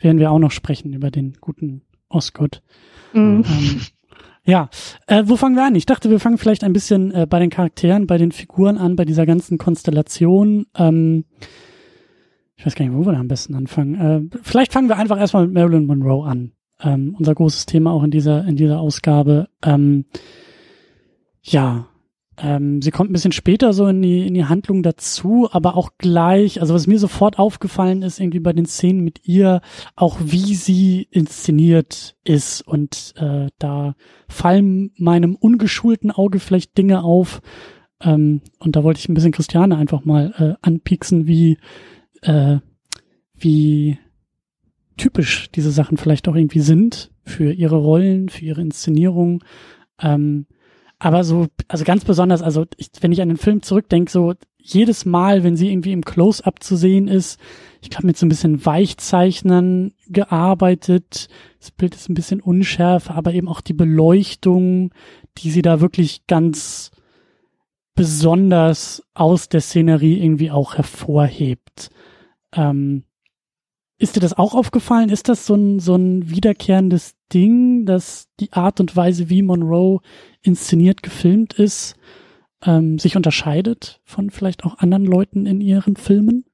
werden 0.00 0.18
wir 0.18 0.30
auch 0.30 0.38
noch 0.38 0.50
sprechen, 0.50 0.92
über 0.92 1.10
den 1.10 1.34
guten 1.40 1.82
Osgood. 2.08 2.62
Mhm. 3.12 3.44
Ähm, 3.44 3.80
ja, 4.44 4.70
äh, 5.06 5.24
wo 5.26 5.36
fangen 5.36 5.56
wir 5.56 5.64
an? 5.64 5.74
Ich 5.74 5.86
dachte, 5.86 6.10
wir 6.10 6.20
fangen 6.20 6.38
vielleicht 6.38 6.64
ein 6.64 6.72
bisschen 6.72 7.12
äh, 7.12 7.26
bei 7.28 7.38
den 7.38 7.50
Charakteren, 7.50 8.06
bei 8.06 8.18
den 8.18 8.32
Figuren 8.32 8.78
an, 8.78 8.96
bei 8.96 9.04
dieser 9.04 9.26
ganzen 9.26 9.58
Konstellation. 9.58 10.66
Ähm, 10.74 11.24
ich 12.56 12.66
weiß 12.66 12.74
gar 12.74 12.86
nicht, 12.86 12.94
wo 12.94 13.04
wir 13.04 13.12
da 13.12 13.20
am 13.20 13.28
besten 13.28 13.54
anfangen. 13.54 13.94
Äh, 13.94 14.38
vielleicht 14.42 14.72
fangen 14.72 14.88
wir 14.88 14.96
einfach 14.96 15.18
erstmal 15.18 15.46
mit 15.46 15.54
Marilyn 15.54 15.86
Monroe 15.86 16.26
an. 16.26 16.52
Ähm, 16.80 17.14
unser 17.18 17.34
großes 17.34 17.66
Thema 17.66 17.92
auch 17.92 18.02
in 18.02 18.10
dieser, 18.10 18.44
in 18.46 18.56
dieser 18.56 18.80
Ausgabe. 18.80 19.48
Ähm, 19.62 20.06
ja, 21.42 21.86
ähm, 22.40 22.80
sie 22.82 22.92
kommt 22.92 23.10
ein 23.10 23.12
bisschen 23.12 23.32
später 23.32 23.72
so 23.72 23.86
in 23.88 24.00
die, 24.00 24.26
in 24.26 24.34
die 24.34 24.44
Handlung 24.44 24.82
dazu, 24.82 25.48
aber 25.50 25.76
auch 25.76 25.92
gleich, 25.98 26.60
also 26.60 26.72
was 26.72 26.86
mir 26.86 26.98
sofort 26.98 27.38
aufgefallen 27.38 28.02
ist, 28.02 28.20
irgendwie 28.20 28.38
bei 28.38 28.52
den 28.52 28.66
Szenen 28.66 29.02
mit 29.02 29.26
ihr, 29.26 29.60
auch 29.96 30.18
wie 30.22 30.54
sie 30.54 31.08
inszeniert 31.10 32.16
ist. 32.22 32.62
Und 32.62 33.14
äh, 33.16 33.48
da 33.58 33.94
fallen 34.28 34.92
meinem 34.96 35.34
ungeschulten 35.34 36.12
Auge 36.12 36.38
vielleicht 36.38 36.78
Dinge 36.78 37.02
auf. 37.02 37.40
Ähm, 38.00 38.42
und 38.60 38.76
da 38.76 38.84
wollte 38.84 39.00
ich 39.00 39.08
ein 39.08 39.14
bisschen 39.14 39.32
Christiane 39.32 39.76
einfach 39.76 40.04
mal 40.04 40.32
äh, 40.38 40.54
anpieksen, 40.64 41.26
wie, 41.26 41.58
äh, 42.22 42.58
wie 43.34 43.98
typisch 44.96 45.50
diese 45.50 45.72
Sachen 45.72 45.96
vielleicht 45.96 46.28
auch 46.28 46.36
irgendwie 46.36 46.60
sind 46.60 47.10
für 47.24 47.52
ihre 47.52 47.76
Rollen, 47.76 48.28
für 48.28 48.44
ihre 48.44 48.60
Inszenierung. 48.60 49.42
Ähm, 50.00 50.46
aber 50.98 51.24
so, 51.24 51.46
also 51.68 51.84
ganz 51.84 52.04
besonders, 52.04 52.42
also 52.42 52.66
ich, 52.76 52.90
wenn 53.00 53.12
ich 53.12 53.22
an 53.22 53.28
den 53.28 53.36
Film 53.36 53.62
zurückdenke, 53.62 54.10
so 54.10 54.34
jedes 54.58 55.04
Mal, 55.04 55.44
wenn 55.44 55.56
sie 55.56 55.70
irgendwie 55.70 55.92
im 55.92 56.04
Close-up 56.04 56.62
zu 56.62 56.76
sehen 56.76 57.08
ist, 57.08 57.38
ich 57.80 57.96
habe 57.96 58.06
mit 58.06 58.18
so 58.18 58.26
ein 58.26 58.28
bisschen 58.28 58.64
Weichzeichnern 58.66 59.92
gearbeitet. 60.08 61.28
Das 61.60 61.70
Bild 61.70 61.94
ist 61.94 62.08
ein 62.08 62.14
bisschen 62.14 62.40
unschärfer, 62.40 63.14
aber 63.14 63.32
eben 63.32 63.48
auch 63.48 63.60
die 63.60 63.72
Beleuchtung, 63.72 64.92
die 65.38 65.50
sie 65.50 65.62
da 65.62 65.80
wirklich 65.80 66.26
ganz 66.26 66.90
besonders 67.94 69.02
aus 69.14 69.48
der 69.48 69.60
Szenerie 69.60 70.22
irgendwie 70.22 70.50
auch 70.50 70.74
hervorhebt. 70.74 71.90
Ähm, 72.52 73.04
ist 73.98 74.16
dir 74.16 74.20
das 74.20 74.38
auch 74.38 74.54
aufgefallen? 74.54 75.08
Ist 75.08 75.28
das 75.28 75.44
so 75.44 75.54
ein, 75.54 75.80
so 75.80 75.96
ein 75.96 76.30
wiederkehrendes 76.30 77.14
Ding, 77.32 77.84
dass 77.84 78.28
die 78.38 78.52
Art 78.52 78.80
und 78.80 78.94
Weise, 78.96 79.28
wie 79.28 79.42
Monroe 79.42 80.00
inszeniert, 80.42 81.02
gefilmt 81.02 81.54
ist, 81.54 81.96
ähm, 82.64 82.98
sich 82.98 83.16
unterscheidet 83.16 84.00
von 84.04 84.30
vielleicht 84.30 84.64
auch 84.64 84.78
anderen 84.78 85.04
Leuten 85.04 85.46
in 85.46 85.60
ihren 85.60 85.96
Filmen? 85.96 86.44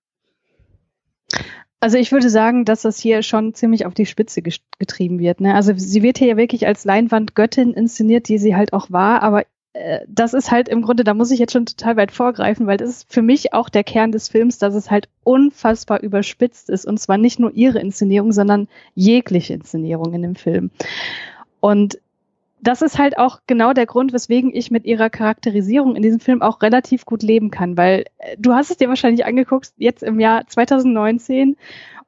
Also 1.81 1.99
ich 1.99 2.13
würde 2.13 2.31
sagen, 2.31 2.65
dass 2.65 2.81
das 2.81 2.99
hier 2.99 3.23
schon 3.23 3.53
ziemlich 3.53 3.85
auf 3.85 3.93
die 3.93 4.07
Spitze 4.07 4.41
getrieben 4.41 5.19
wird. 5.19 5.43
Ne? 5.43 5.55
Also 5.55 5.75
sie 5.77 6.03
wird 6.03 6.17
hier 6.17 6.29
ja 6.29 6.37
wirklich 6.39 6.67
als 6.67 6.87
Leinwandgöttin 6.87 7.75
inszeniert, 7.75 8.29
die 8.29 8.39
sie 8.39 8.57
halt 8.57 8.73
auch 8.73 8.91
war, 8.91 9.23
aber 9.23 9.45
das 10.07 10.35
ist 10.35 10.53
halt 10.53 10.69
im 10.69 10.83
Grunde, 10.83 11.03
da 11.03 11.15
muss 11.15 11.33
ich 11.33 11.41
jetzt 11.41 11.53
schon 11.53 11.67
total 11.67 11.97
weit 11.97 12.13
vorgreifen, 12.13 12.67
weil 12.67 12.77
das 12.77 12.91
ist 12.91 13.13
für 13.13 13.23
mich 13.23 13.53
auch 13.53 13.69
der 13.69 13.83
Kern 13.83 14.13
des 14.13 14.29
Films, 14.29 14.59
dass 14.59 14.75
es 14.75 14.91
halt 14.91 15.09
unfassbar 15.25 16.01
überspitzt 16.01 16.71
ist. 16.71 16.85
Und 16.85 17.01
zwar 17.01 17.19
nicht 17.19 17.41
nur 17.41 17.53
ihre 17.53 17.81
Inszenierung, 17.81 18.33
sondern 18.33 18.69
jegliche 18.95 19.55
Inszenierung 19.55 20.15
in 20.15 20.23
dem 20.23 20.37
Film. 20.37 20.71
Und 21.59 21.99
das 22.61 22.83
ist 22.83 22.99
halt 22.99 23.19
auch 23.19 23.41
genau 23.47 23.73
der 23.73 23.87
Grund, 23.87 24.13
weswegen 24.13 24.55
ich 24.55 24.71
mit 24.71 24.87
ihrer 24.87 25.11
Charakterisierung 25.11 25.97
in 25.97 26.03
diesem 26.03 26.21
Film 26.21 26.41
auch 26.41 26.63
relativ 26.63 27.05
gut 27.05 27.23
leben 27.23 27.51
kann, 27.51 27.77
weil 27.77 28.05
äh, 28.19 28.37
du 28.39 28.55
hast 28.55 28.71
es 28.71 28.79
dir 28.79 28.89
wahrscheinlich 28.89 29.27
angeguckt, 29.27 29.73
jetzt 29.77 30.03
im 30.03 30.21
Jahr 30.21 30.47
2019 30.47 31.57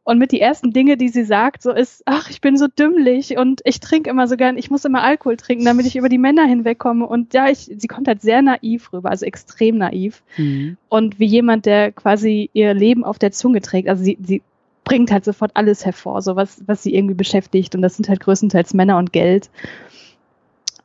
und 0.06 0.18
mit 0.18 0.30
die 0.30 0.40
ersten 0.40 0.70
Dinge, 0.70 0.96
die 0.96 1.08
sie 1.08 1.24
sagt, 1.24 1.62
so 1.62 1.72
ist, 1.72 2.04
ach, 2.06 2.30
ich 2.30 2.40
bin 2.40 2.56
so 2.56 2.68
dümmlich 2.68 3.36
und 3.38 3.60
ich 3.64 3.80
trinke 3.80 4.08
immer 4.08 4.28
so 4.28 4.36
gern, 4.36 4.56
ich 4.56 4.70
muss 4.70 4.84
immer 4.84 5.02
Alkohol 5.02 5.36
trinken, 5.36 5.64
damit 5.64 5.84
ich 5.84 5.96
über 5.96 6.08
die 6.08 6.16
Männer 6.16 6.46
hinwegkomme. 6.46 7.04
Und 7.04 7.34
ja, 7.34 7.48
ich, 7.48 7.68
sie 7.76 7.88
kommt 7.88 8.06
halt 8.06 8.22
sehr 8.22 8.40
naiv 8.40 8.92
rüber, 8.92 9.10
also 9.10 9.26
extrem 9.26 9.78
naiv. 9.78 10.22
Mhm. 10.36 10.76
Und 10.88 11.18
wie 11.18 11.26
jemand, 11.26 11.66
der 11.66 11.90
quasi 11.90 12.50
ihr 12.52 12.72
Leben 12.72 13.02
auf 13.02 13.18
der 13.18 13.32
Zunge 13.32 13.60
trägt. 13.60 13.88
Also 13.88 14.04
sie, 14.04 14.16
sie 14.22 14.42
bringt 14.84 15.10
halt 15.10 15.24
sofort 15.24 15.50
alles 15.54 15.84
hervor, 15.84 16.22
so 16.22 16.36
was, 16.36 16.62
was 16.68 16.84
sie 16.84 16.94
irgendwie 16.94 17.16
beschäftigt. 17.16 17.74
Und 17.74 17.82
das 17.82 17.96
sind 17.96 18.08
halt 18.08 18.20
größtenteils 18.20 18.74
Männer 18.74 18.98
und 18.98 19.12
Geld. 19.12 19.50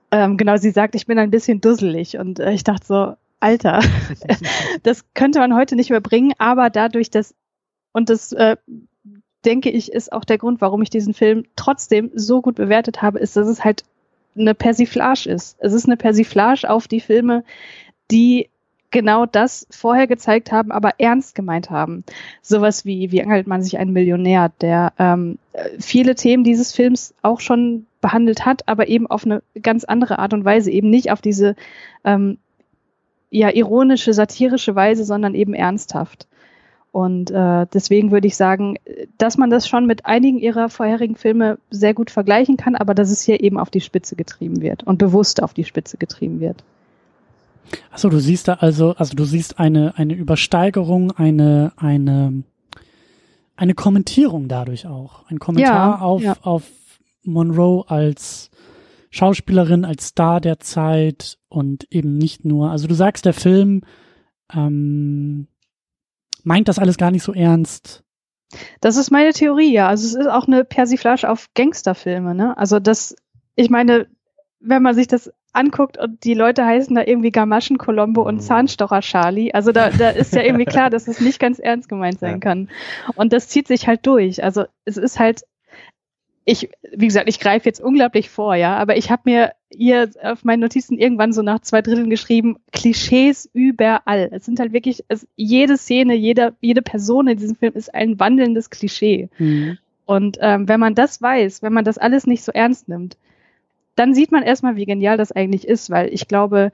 Ähm, 0.10 0.36
genau, 0.36 0.58
sie 0.58 0.72
sagt, 0.72 0.96
ich 0.96 1.06
bin 1.06 1.20
ein 1.20 1.30
bisschen 1.30 1.62
dusselig. 1.62 2.18
Und 2.18 2.40
äh, 2.40 2.54
ich 2.54 2.64
dachte 2.64 2.88
so, 2.88 3.14
Alter, 3.40 3.82
das 4.82 5.06
könnte 5.14 5.38
man 5.38 5.54
heute 5.54 5.76
nicht 5.76 5.92
mehr 5.92 6.02
bringen, 6.02 6.34
aber 6.40 6.72
dadurch, 6.72 7.12
dass 7.12 7.36
und 7.94 8.10
das 8.10 8.32
äh, 8.32 8.56
denke 9.46 9.70
ich, 9.70 9.92
ist 9.92 10.12
auch 10.12 10.24
der 10.24 10.38
Grund, 10.38 10.62
warum 10.62 10.82
ich 10.82 10.90
diesen 10.90 11.14
Film 11.14 11.46
trotzdem 11.56 12.12
so 12.14 12.42
gut 12.42 12.56
bewertet 12.56 13.02
habe, 13.02 13.20
ist, 13.20 13.36
dass 13.36 13.48
es 13.48 13.64
halt 13.64 13.84
eine 14.38 14.54
Persiflage 14.54 15.30
ist. 15.30 15.58
Es 15.60 15.74
ist 15.74 15.86
eine 15.86 15.98
Persiflage 15.98 16.70
auf 16.70 16.88
die 16.88 17.02
Filme, 17.02 17.44
die 18.12 18.50
genau 18.92 19.26
das 19.26 19.66
vorher 19.70 20.06
gezeigt 20.06 20.52
haben, 20.52 20.72
aber 20.72 21.00
ernst 21.00 21.34
gemeint 21.34 21.70
haben. 21.70 22.04
Sowas 22.42 22.86
wie, 22.86 23.12
wie 23.12 23.24
angelt 23.24 23.48
man 23.48 23.64
sich 23.64 23.78
einen 23.78 23.94
Millionär, 23.94 24.52
der 24.62 24.94
ähm, 25.00 25.38
viele 25.80 26.16
Themen 26.16 26.44
dieses 26.44 26.74
Films 26.74 27.14
auch 27.22 27.40
schon 27.40 27.86
behandelt 28.02 28.46
hat, 28.46 28.68
aber 28.68 28.88
eben 28.88 29.08
auf 29.08 29.26
eine 29.26 29.42
ganz 29.62 29.86
andere 29.86 30.20
Art 30.20 30.34
und 30.34 30.44
Weise, 30.44 30.72
eben 30.72 30.90
nicht 30.90 31.12
auf 31.12 31.22
diese 31.22 31.56
ähm, 32.04 32.38
ja 33.30 33.50
ironische, 33.50 34.14
satirische 34.14 34.76
Weise, 34.76 35.06
sondern 35.06 35.36
eben 35.36 35.54
ernsthaft. 35.54 36.28
Und 36.92 37.32
äh, 37.32 37.68
deswegen 37.74 38.12
würde 38.12 38.28
ich 38.28 38.36
sagen, 38.36 38.76
dass 39.18 39.38
man 39.38 39.50
das 39.50 39.68
schon 39.68 39.86
mit 39.86 40.06
einigen 40.06 40.38
ihrer 40.38 40.68
vorherigen 40.70 41.16
Filme 41.16 41.58
sehr 41.70 41.94
gut 41.94 42.12
vergleichen 42.12 42.58
kann, 42.58 42.76
aber 42.76 42.94
dass 42.94 43.12
es 43.12 43.22
hier 43.22 43.42
eben 43.42 43.58
auf 43.58 43.70
die 43.70 43.80
Spitze 43.80 44.18
getrieben 44.18 44.62
wird 44.62 44.84
und 44.84 44.98
bewusst 44.98 45.42
auf 45.42 45.54
die 45.54 45.64
Spitze 45.64 45.98
getrieben 45.98 46.42
wird. 46.42 46.64
Achso, 47.92 48.10
du 48.10 48.20
siehst 48.20 48.50
da 48.50 48.56
also, 48.56 48.94
also 48.96 49.16
du 49.16 49.24
siehst 49.24 49.58
eine, 49.58 49.98
eine 49.98 50.14
Übersteigerung, 50.14 51.12
eine, 51.12 51.72
eine, 51.78 52.44
eine 53.56 53.74
Kommentierung 53.74 54.50
dadurch 54.50 54.86
auch. 54.86 55.26
Ein 55.30 55.40
Kommentar 55.40 55.92
ja, 55.92 56.02
auf, 56.02 56.22
ja. 56.22 56.36
auf 56.42 56.64
Monroe 57.24 57.86
als 57.88 58.52
Schauspielerin, 59.12 59.86
als 59.86 60.08
Star 60.08 60.42
der 60.42 60.60
Zeit 60.60 61.38
und 61.48 61.86
eben 61.90 62.18
nicht 62.18 62.44
nur, 62.44 62.72
also 62.72 62.88
du 62.88 62.96
sagst, 62.96 63.26
der 63.26 63.34
Film 63.34 63.84
ähm, 64.54 65.48
meint 66.44 66.68
das 66.68 66.80
alles 66.80 66.98
gar 66.98 67.12
nicht 67.12 67.24
so 67.24 67.34
ernst. 67.34 68.04
Das 68.82 68.98
ist 68.98 69.12
meine 69.12 69.34
Theorie, 69.34 69.72
ja. 69.72 69.88
Also 69.88 70.06
es 70.08 70.16
ist 70.16 70.28
auch 70.30 70.48
eine 70.48 70.64
Persiflage 70.66 71.30
auf 71.30 71.48
Gangsterfilme, 71.56 72.36
ne? 72.36 72.58
Also 72.58 72.80
das, 72.80 73.16
ich 73.56 73.70
meine, 73.70 74.08
wenn 74.60 74.84
man 74.84 74.94
sich 74.94 75.08
das 75.08 75.32
anguckt 75.54 75.98
und 75.98 76.24
die 76.24 76.34
Leute 76.34 76.66
heißen 76.66 76.96
da 76.96 77.04
irgendwie 77.04 77.32
Gamaschen 77.32 77.78
Colombo 77.78 78.22
und 78.22 78.36
mhm. 78.36 78.42
Zahnstocher 78.42 79.02
Charlie, 79.02 79.54
also 79.54 79.72
da, 79.72 79.90
da 79.90 80.10
ist 80.10 80.34
ja 80.34 80.44
irgendwie 80.44 80.66
klar, 80.66 80.90
dass 80.90 81.08
es 81.08 81.20
nicht 81.20 81.40
ganz 81.40 81.60
ernst 81.60 81.90
gemeint 81.90 82.20
sein 82.20 82.40
kann. 82.40 82.70
Und 83.16 83.34
das 83.34 83.50
zieht 83.50 83.68
sich 83.68 83.88
halt 83.88 84.06
durch. 84.06 84.44
Also 84.44 84.66
es 84.86 84.98
ist 84.98 85.20
halt 85.20 85.44
ich, 86.46 86.70
wie 86.92 87.08
gesagt, 87.08 87.30
ich 87.30 87.40
greife 87.40 87.66
jetzt 87.66 87.82
unglaublich 87.82 88.30
vor, 88.30 88.56
ja, 88.56 88.78
aber 88.78 88.98
ich 88.98 89.12
habe 89.12 89.24
mir 89.26 89.52
hier 89.76 90.10
auf 90.22 90.44
meinen 90.44 90.60
Notizen 90.60 90.98
irgendwann 90.98 91.34
so 91.34 91.42
nach 91.42 91.60
zwei 91.60 91.82
Dritteln 91.82 92.10
geschrieben, 92.10 92.58
Klischees 92.72 93.50
überall. 93.54 94.30
Es 94.32 94.46
sind 94.46 94.60
halt 94.60 94.74
wirklich, 94.74 95.04
es, 95.08 95.28
jede 95.36 95.78
Szene, 95.78 96.14
jede, 96.16 96.56
jede 96.62 96.82
Person 96.82 97.28
in 97.28 97.38
diesem 97.38 97.56
Film 97.56 97.74
ist 97.74 97.94
ein 97.94 98.20
wandelndes 98.20 98.70
Klischee. 98.70 99.30
Mhm. 99.38 99.78
Und 100.06 100.38
ähm, 100.42 100.68
wenn 100.68 100.80
man 100.80 100.96
das 100.96 101.22
weiß, 101.22 101.64
wenn 101.64 101.74
man 101.74 101.86
das 101.86 101.98
alles 101.98 102.28
nicht 102.28 102.44
so 102.44 102.52
ernst 102.52 102.90
nimmt, 102.90 103.18
dann 103.96 104.14
sieht 104.14 104.32
man 104.32 104.44
erstmal, 104.44 104.76
wie 104.76 104.86
genial 104.86 105.18
das 105.18 105.32
eigentlich 105.32 105.68
ist, 105.68 105.90
weil 105.90 106.14
ich 106.14 106.28
glaube, 106.28 106.72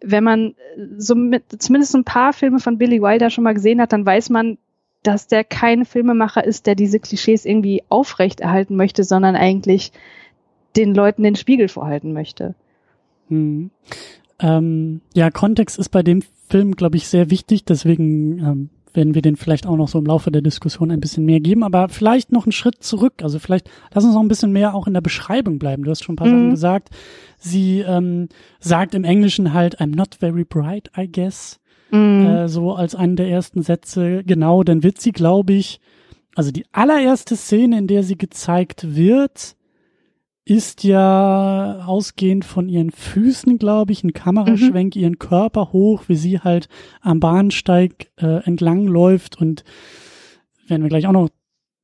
wenn 0.00 0.24
man 0.24 0.54
so 0.96 1.14
mit, 1.14 1.44
zumindest 1.60 1.94
ein 1.94 2.04
paar 2.04 2.32
Filme 2.32 2.60
von 2.60 2.78
Billy 2.78 3.02
Wilder 3.02 3.30
schon 3.30 3.44
mal 3.44 3.54
gesehen 3.54 3.80
hat, 3.80 3.92
dann 3.92 4.06
weiß 4.06 4.30
man, 4.30 4.58
dass 5.02 5.26
der 5.26 5.44
kein 5.44 5.84
Filmemacher 5.84 6.44
ist, 6.44 6.66
der 6.66 6.74
diese 6.74 7.00
Klischees 7.00 7.44
irgendwie 7.44 7.82
aufrechterhalten 7.88 8.76
möchte, 8.76 9.04
sondern 9.04 9.36
eigentlich 9.36 9.92
den 10.78 10.94
Leuten 10.94 11.22
den 11.22 11.36
Spiegel 11.36 11.68
vorhalten 11.68 12.12
möchte. 12.12 12.54
Hm. 13.28 13.70
Ähm, 14.40 15.00
ja, 15.14 15.30
Kontext 15.30 15.78
ist 15.78 15.90
bei 15.90 16.02
dem 16.02 16.22
Film, 16.48 16.76
glaube 16.76 16.96
ich, 16.96 17.08
sehr 17.08 17.30
wichtig, 17.30 17.64
deswegen 17.64 18.38
ähm, 18.38 18.70
werden 18.94 19.14
wir 19.14 19.22
den 19.22 19.36
vielleicht 19.36 19.66
auch 19.66 19.76
noch 19.76 19.88
so 19.88 19.98
im 19.98 20.06
Laufe 20.06 20.30
der 20.30 20.42
Diskussion 20.42 20.90
ein 20.90 21.00
bisschen 21.00 21.24
mehr 21.24 21.40
geben, 21.40 21.62
aber 21.62 21.88
vielleicht 21.88 22.32
noch 22.32 22.46
einen 22.46 22.52
Schritt 22.52 22.82
zurück. 22.82 23.22
Also 23.22 23.38
vielleicht 23.38 23.68
lass 23.92 24.04
uns 24.04 24.14
noch 24.14 24.22
ein 24.22 24.28
bisschen 24.28 24.52
mehr 24.52 24.74
auch 24.74 24.86
in 24.86 24.94
der 24.94 25.00
Beschreibung 25.00 25.58
bleiben. 25.58 25.84
Du 25.84 25.90
hast 25.90 26.04
schon 26.04 26.14
ein 26.14 26.16
paar 26.16 26.28
mhm. 26.28 26.32
Sachen 26.32 26.50
gesagt. 26.50 26.88
Sie 27.38 27.80
ähm, 27.80 28.28
sagt 28.60 28.94
im 28.94 29.04
Englischen 29.04 29.52
halt, 29.52 29.80
I'm 29.80 29.94
not 29.94 30.14
very 30.14 30.44
bright, 30.44 30.90
I 30.96 31.10
guess. 31.10 31.60
Mhm. 31.90 32.26
Äh, 32.26 32.48
so 32.48 32.72
als 32.72 32.94
einen 32.94 33.16
der 33.16 33.28
ersten 33.28 33.62
Sätze. 33.62 34.22
Genau, 34.24 34.62
dann 34.62 34.82
wird 34.82 35.00
sie, 35.00 35.12
glaube 35.12 35.52
ich, 35.52 35.80
also 36.34 36.50
die 36.50 36.66
allererste 36.72 37.36
Szene, 37.36 37.78
in 37.78 37.86
der 37.88 38.02
sie 38.02 38.16
gezeigt 38.16 38.96
wird, 38.96 39.56
ist 40.48 40.82
ja 40.82 41.84
ausgehend 41.84 42.42
von 42.46 42.70
ihren 42.70 42.90
Füßen, 42.90 43.58
glaube 43.58 43.92
ich, 43.92 44.02
ein 44.02 44.14
Kameraschwenk, 44.14 44.96
mhm. 44.96 45.02
ihren 45.02 45.18
Körper 45.18 45.72
hoch, 45.72 46.04
wie 46.08 46.16
sie 46.16 46.40
halt 46.40 46.68
am 47.02 47.20
Bahnsteig 47.20 48.10
äh, 48.16 48.42
entlang 48.44 48.86
läuft 48.86 49.38
und 49.38 49.62
werden 50.66 50.82
wir 50.82 50.88
gleich 50.88 51.06
auch 51.06 51.12
noch 51.12 51.28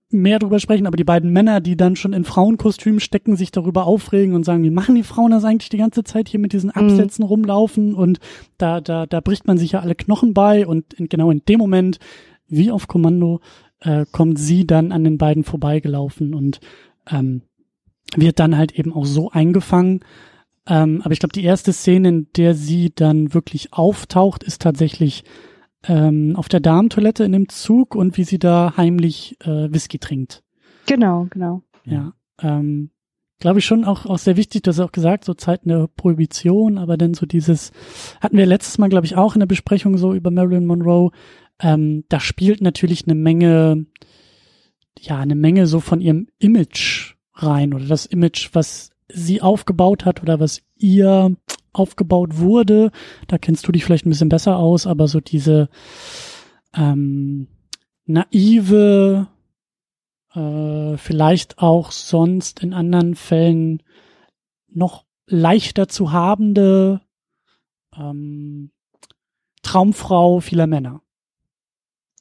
mehr 0.08 0.38
drüber 0.38 0.60
sprechen, 0.60 0.86
aber 0.86 0.96
die 0.96 1.04
beiden 1.04 1.30
Männer, 1.30 1.60
die 1.60 1.76
dann 1.76 1.94
schon 1.94 2.14
in 2.14 2.24
Frauenkostümen 2.24 3.00
stecken, 3.00 3.36
sich 3.36 3.50
darüber 3.50 3.84
aufregen 3.84 4.34
und 4.34 4.44
sagen, 4.44 4.62
wie 4.62 4.70
machen 4.70 4.94
die 4.94 5.02
Frauen 5.02 5.32
das 5.32 5.44
eigentlich 5.44 5.68
die 5.68 5.76
ganze 5.76 6.02
Zeit 6.02 6.30
hier 6.30 6.40
mit 6.40 6.54
diesen 6.54 6.72
mhm. 6.74 6.82
Absätzen 6.82 7.24
mhm. 7.24 7.28
rumlaufen 7.28 7.94
und 7.94 8.18
da, 8.56 8.80
da, 8.80 9.04
da 9.04 9.20
bricht 9.20 9.46
man 9.46 9.58
sich 9.58 9.72
ja 9.72 9.80
alle 9.80 9.94
Knochen 9.94 10.32
bei 10.32 10.66
und 10.66 10.94
in, 10.94 11.10
genau 11.10 11.30
in 11.30 11.42
dem 11.46 11.58
Moment, 11.58 11.98
wie 12.48 12.70
auf 12.70 12.88
Kommando, 12.88 13.40
äh, 13.80 14.06
kommt 14.10 14.38
sie 14.38 14.66
dann 14.66 14.90
an 14.90 15.04
den 15.04 15.18
beiden 15.18 15.44
vorbeigelaufen 15.44 16.32
und 16.32 16.60
ähm, 17.10 17.42
wird 18.16 18.38
dann 18.38 18.56
halt 18.56 18.72
eben 18.72 18.92
auch 18.92 19.06
so 19.06 19.30
eingefangen. 19.30 20.00
Ähm, 20.66 21.02
aber 21.02 21.12
ich 21.12 21.18
glaube, 21.18 21.32
die 21.32 21.44
erste 21.44 21.72
Szene, 21.72 22.08
in 22.08 22.26
der 22.36 22.54
sie 22.54 22.92
dann 22.94 23.34
wirklich 23.34 23.72
auftaucht, 23.72 24.42
ist 24.42 24.62
tatsächlich 24.62 25.24
ähm, 25.86 26.34
auf 26.36 26.48
der 26.48 26.60
Darmtoilette 26.60 27.24
in 27.24 27.32
dem 27.32 27.48
Zug 27.48 27.94
und 27.94 28.16
wie 28.16 28.24
sie 28.24 28.38
da 28.38 28.74
heimlich 28.76 29.36
äh, 29.40 29.72
Whisky 29.72 29.98
trinkt. 29.98 30.42
Genau, 30.86 31.26
genau. 31.30 31.62
Ja, 31.84 32.14
ähm, 32.40 32.90
glaube 33.38 33.58
ich 33.58 33.66
schon 33.66 33.84
auch, 33.84 34.06
auch 34.06 34.18
sehr 34.18 34.36
wichtig, 34.36 34.62
du 34.62 34.70
hast 34.70 34.80
auch 34.80 34.92
gesagt, 34.92 35.24
so 35.24 35.34
Zeiten 35.34 35.68
der 35.68 35.88
Prohibition, 35.88 36.78
aber 36.78 36.96
dann 36.96 37.14
so 37.14 37.26
dieses, 37.26 37.72
hatten 38.20 38.38
wir 38.38 38.46
letztes 38.46 38.78
Mal, 38.78 38.88
glaube 38.88 39.06
ich, 39.06 39.16
auch 39.16 39.34
in 39.34 39.40
der 39.40 39.46
Besprechung 39.46 39.98
so 39.98 40.14
über 40.14 40.30
Marilyn 40.30 40.66
Monroe, 40.66 41.10
ähm, 41.60 42.04
da 42.08 42.20
spielt 42.20 42.62
natürlich 42.62 43.06
eine 43.06 43.14
Menge, 43.14 43.86
ja, 44.98 45.18
eine 45.18 45.34
Menge 45.34 45.66
so 45.66 45.80
von 45.80 46.00
ihrem 46.00 46.28
Image 46.38 47.13
rein 47.34 47.74
oder 47.74 47.86
das 47.86 48.06
Image, 48.06 48.50
was 48.52 48.90
sie 49.08 49.42
aufgebaut 49.42 50.04
hat 50.04 50.22
oder 50.22 50.40
was 50.40 50.62
ihr 50.76 51.36
aufgebaut 51.72 52.38
wurde. 52.38 52.90
Da 53.28 53.38
kennst 53.38 53.66
du 53.66 53.72
dich 53.72 53.84
vielleicht 53.84 54.06
ein 54.06 54.10
bisschen 54.10 54.28
besser 54.28 54.56
aus, 54.56 54.86
aber 54.86 55.08
so 55.08 55.20
diese 55.20 55.68
ähm, 56.74 57.48
naive, 58.06 59.28
äh, 60.34 60.96
vielleicht 60.96 61.58
auch 61.58 61.90
sonst 61.90 62.60
in 62.60 62.72
anderen 62.72 63.14
Fällen 63.14 63.82
noch 64.68 65.04
leichter 65.26 65.88
zu 65.88 66.12
habende 66.12 67.00
ähm, 67.96 68.70
Traumfrau 69.62 70.40
vieler 70.40 70.66
Männer. 70.66 71.00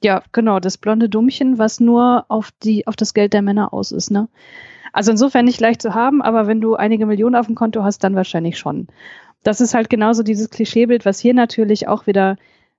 Ja, 0.01 0.23
genau, 0.31 0.59
das 0.59 0.77
blonde 0.77 1.09
Dummchen, 1.09 1.57
was 1.57 1.79
nur 1.79 2.25
auf 2.27 2.51
die, 2.63 2.87
auf 2.87 2.95
das 2.95 3.13
Geld 3.13 3.33
der 3.33 3.41
Männer 3.41 3.73
aus 3.73 3.91
ist, 3.91 4.11
ne? 4.11 4.27
Also 4.93 5.11
insofern 5.11 5.45
nicht 5.45 5.59
leicht 5.59 5.81
zu 5.81 5.93
haben, 5.93 6.21
aber 6.21 6.47
wenn 6.47 6.61
du 6.61 6.75
einige 6.75 7.05
Millionen 7.05 7.35
auf 7.35 7.47
dem 7.47 7.55
Konto 7.55 7.83
hast, 7.83 8.03
dann 8.03 8.15
wahrscheinlich 8.15 8.57
schon 8.57 8.87
das 9.43 9.61
ist 9.61 9.73
halt 9.73 9.89
genauso 9.89 10.23
dieses 10.23 10.49
Klischeebild, 10.49 11.05
was 11.05 11.19
hier 11.19 11.33
natürlich 11.33 11.87
auch 11.87 12.07
wieder 12.07 12.37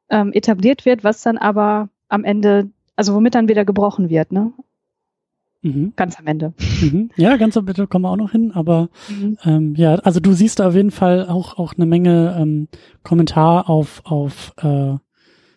ähm, 0.09 0.33
etabliert 0.33 0.85
wird, 0.85 1.05
was 1.05 1.23
dann 1.23 1.39
aber 1.39 1.89
am 2.09 2.25
Ende, 2.25 2.71
also 2.97 3.15
womit 3.15 3.35
dann 3.35 3.49
wieder 3.49 3.65
gebrochen 3.65 4.09
wird, 4.09 4.33
ne? 4.33 4.53
Mhm. 5.63 5.95
Ganz 5.97 6.19
am 6.19 6.27
Ende. 6.27 6.53
Mhm. 6.83 7.11
Ja, 7.17 7.37
ganz 7.37 7.57
am 7.57 7.67
Ende 7.67 7.87
kommen 7.87 8.05
wir 8.05 8.11
auch 8.11 8.17
noch 8.17 8.33
hin, 8.33 8.53
aber 8.53 8.91
mhm. 9.09 9.39
ähm, 9.45 9.75
ja, 9.77 9.95
also 9.97 10.21
du 10.21 10.33
siehst 10.33 10.59
da 10.59 10.69
auf 10.69 10.75
jeden 10.75 10.91
Fall 10.91 11.27
auch 11.27 11.59
auch 11.59 11.75
eine 11.75 11.87
Menge 11.87 12.37
ähm, 12.39 12.69
Kommentar 13.03 13.71
auf 13.71 14.03
auf 14.05 14.53
äh, 14.59 14.97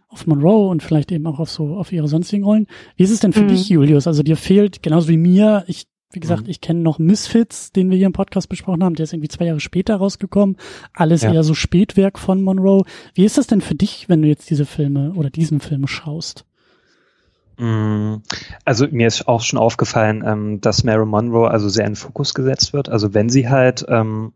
auf 0.08 0.26
Monroe 0.26 0.70
und 0.70 0.82
vielleicht 0.82 1.12
eben 1.12 1.28
auch 1.28 1.40
auf 1.40 1.50
so 1.50 1.76
auf 1.76 1.92
ihre 1.92 2.08
sonstigen 2.08 2.46
Rollen. 2.46 2.68
Wie 2.96 3.04
ist 3.04 3.12
es 3.12 3.20
denn 3.20 3.34
für 3.34 3.44
mhm. 3.44 3.50
dich, 3.50 3.68
Julius? 3.68 4.08
Also 4.08 4.24
dir 4.24 4.38
fehlt 4.38 4.82
genauso 4.82 5.10
wie 5.10 5.18
mir, 5.18 5.66
ich 5.68 5.88
wie 6.12 6.20
gesagt, 6.20 6.44
mhm. 6.44 6.50
ich 6.50 6.62
kenne 6.62 6.80
noch 6.80 7.00
Misfits, 7.00 7.72
den 7.72 7.90
wir 7.90 7.98
hier 7.98 8.08
im 8.08 8.14
Podcast 8.14 8.48
besprochen 8.48 8.84
haben. 8.84 8.96
Der 8.96 9.04
ist 9.04 9.14
irgendwie 9.14 9.28
zwei 9.28 9.46
Jahre 9.46 9.60
später 9.60 9.98
rausgekommen. 9.98 10.58
Alles 10.94 11.22
ja. 11.22 11.34
eher 11.34 11.44
so 11.44 11.54
Spätwerk 11.54 12.18
von 12.18 12.42
Monroe. 12.42 12.84
Wie 13.14 13.26
ist 13.26 13.38
das 13.38 13.48
denn 13.48 13.62
für 13.62 13.76
dich, 13.76 14.08
wenn 14.08 14.22
du 14.22 14.28
jetzt 14.28 14.50
diese 14.50 14.66
Filme 14.66 15.14
oder 15.16 15.30
diesen 15.30 15.60
Film 15.60 15.86
schaust? 15.88 16.46
Mm, 17.58 18.18
also 18.64 18.88
mir 18.90 19.08
ist 19.08 19.28
auch 19.28 19.42
schon 19.42 19.60
aufgefallen, 19.60 20.24
ähm, 20.26 20.62
dass 20.62 20.84
Mary 20.84 21.06
Monroe 21.06 21.50
also 21.50 21.68
sehr 21.68 21.86
in 21.86 21.96
Fokus 21.96 22.34
gesetzt 22.34 22.72
wird. 22.72 22.88
Also 22.88 23.14
wenn 23.14 23.30
sie 23.30 23.50
halt 23.50 23.86
ähm, 23.90 24.32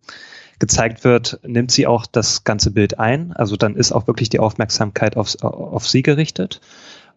gezeigt 0.60 1.04
wird, 1.06 1.40
nimmt 1.44 1.72
sie 1.72 1.88
auch 1.88 2.06
das 2.06 2.44
ganze 2.44 2.72
Bild 2.72 3.00
ein. 3.00 3.32
Also 3.32 3.56
dann 3.56 3.76
ist 3.76 3.94
auch 3.94 4.08
wirklich 4.08 4.30
die 4.30 4.40
Aufmerksamkeit 4.40 5.16
auf, 5.16 5.42
auf 5.42 5.88
sie 5.88 6.04
gerichtet. 6.04 6.60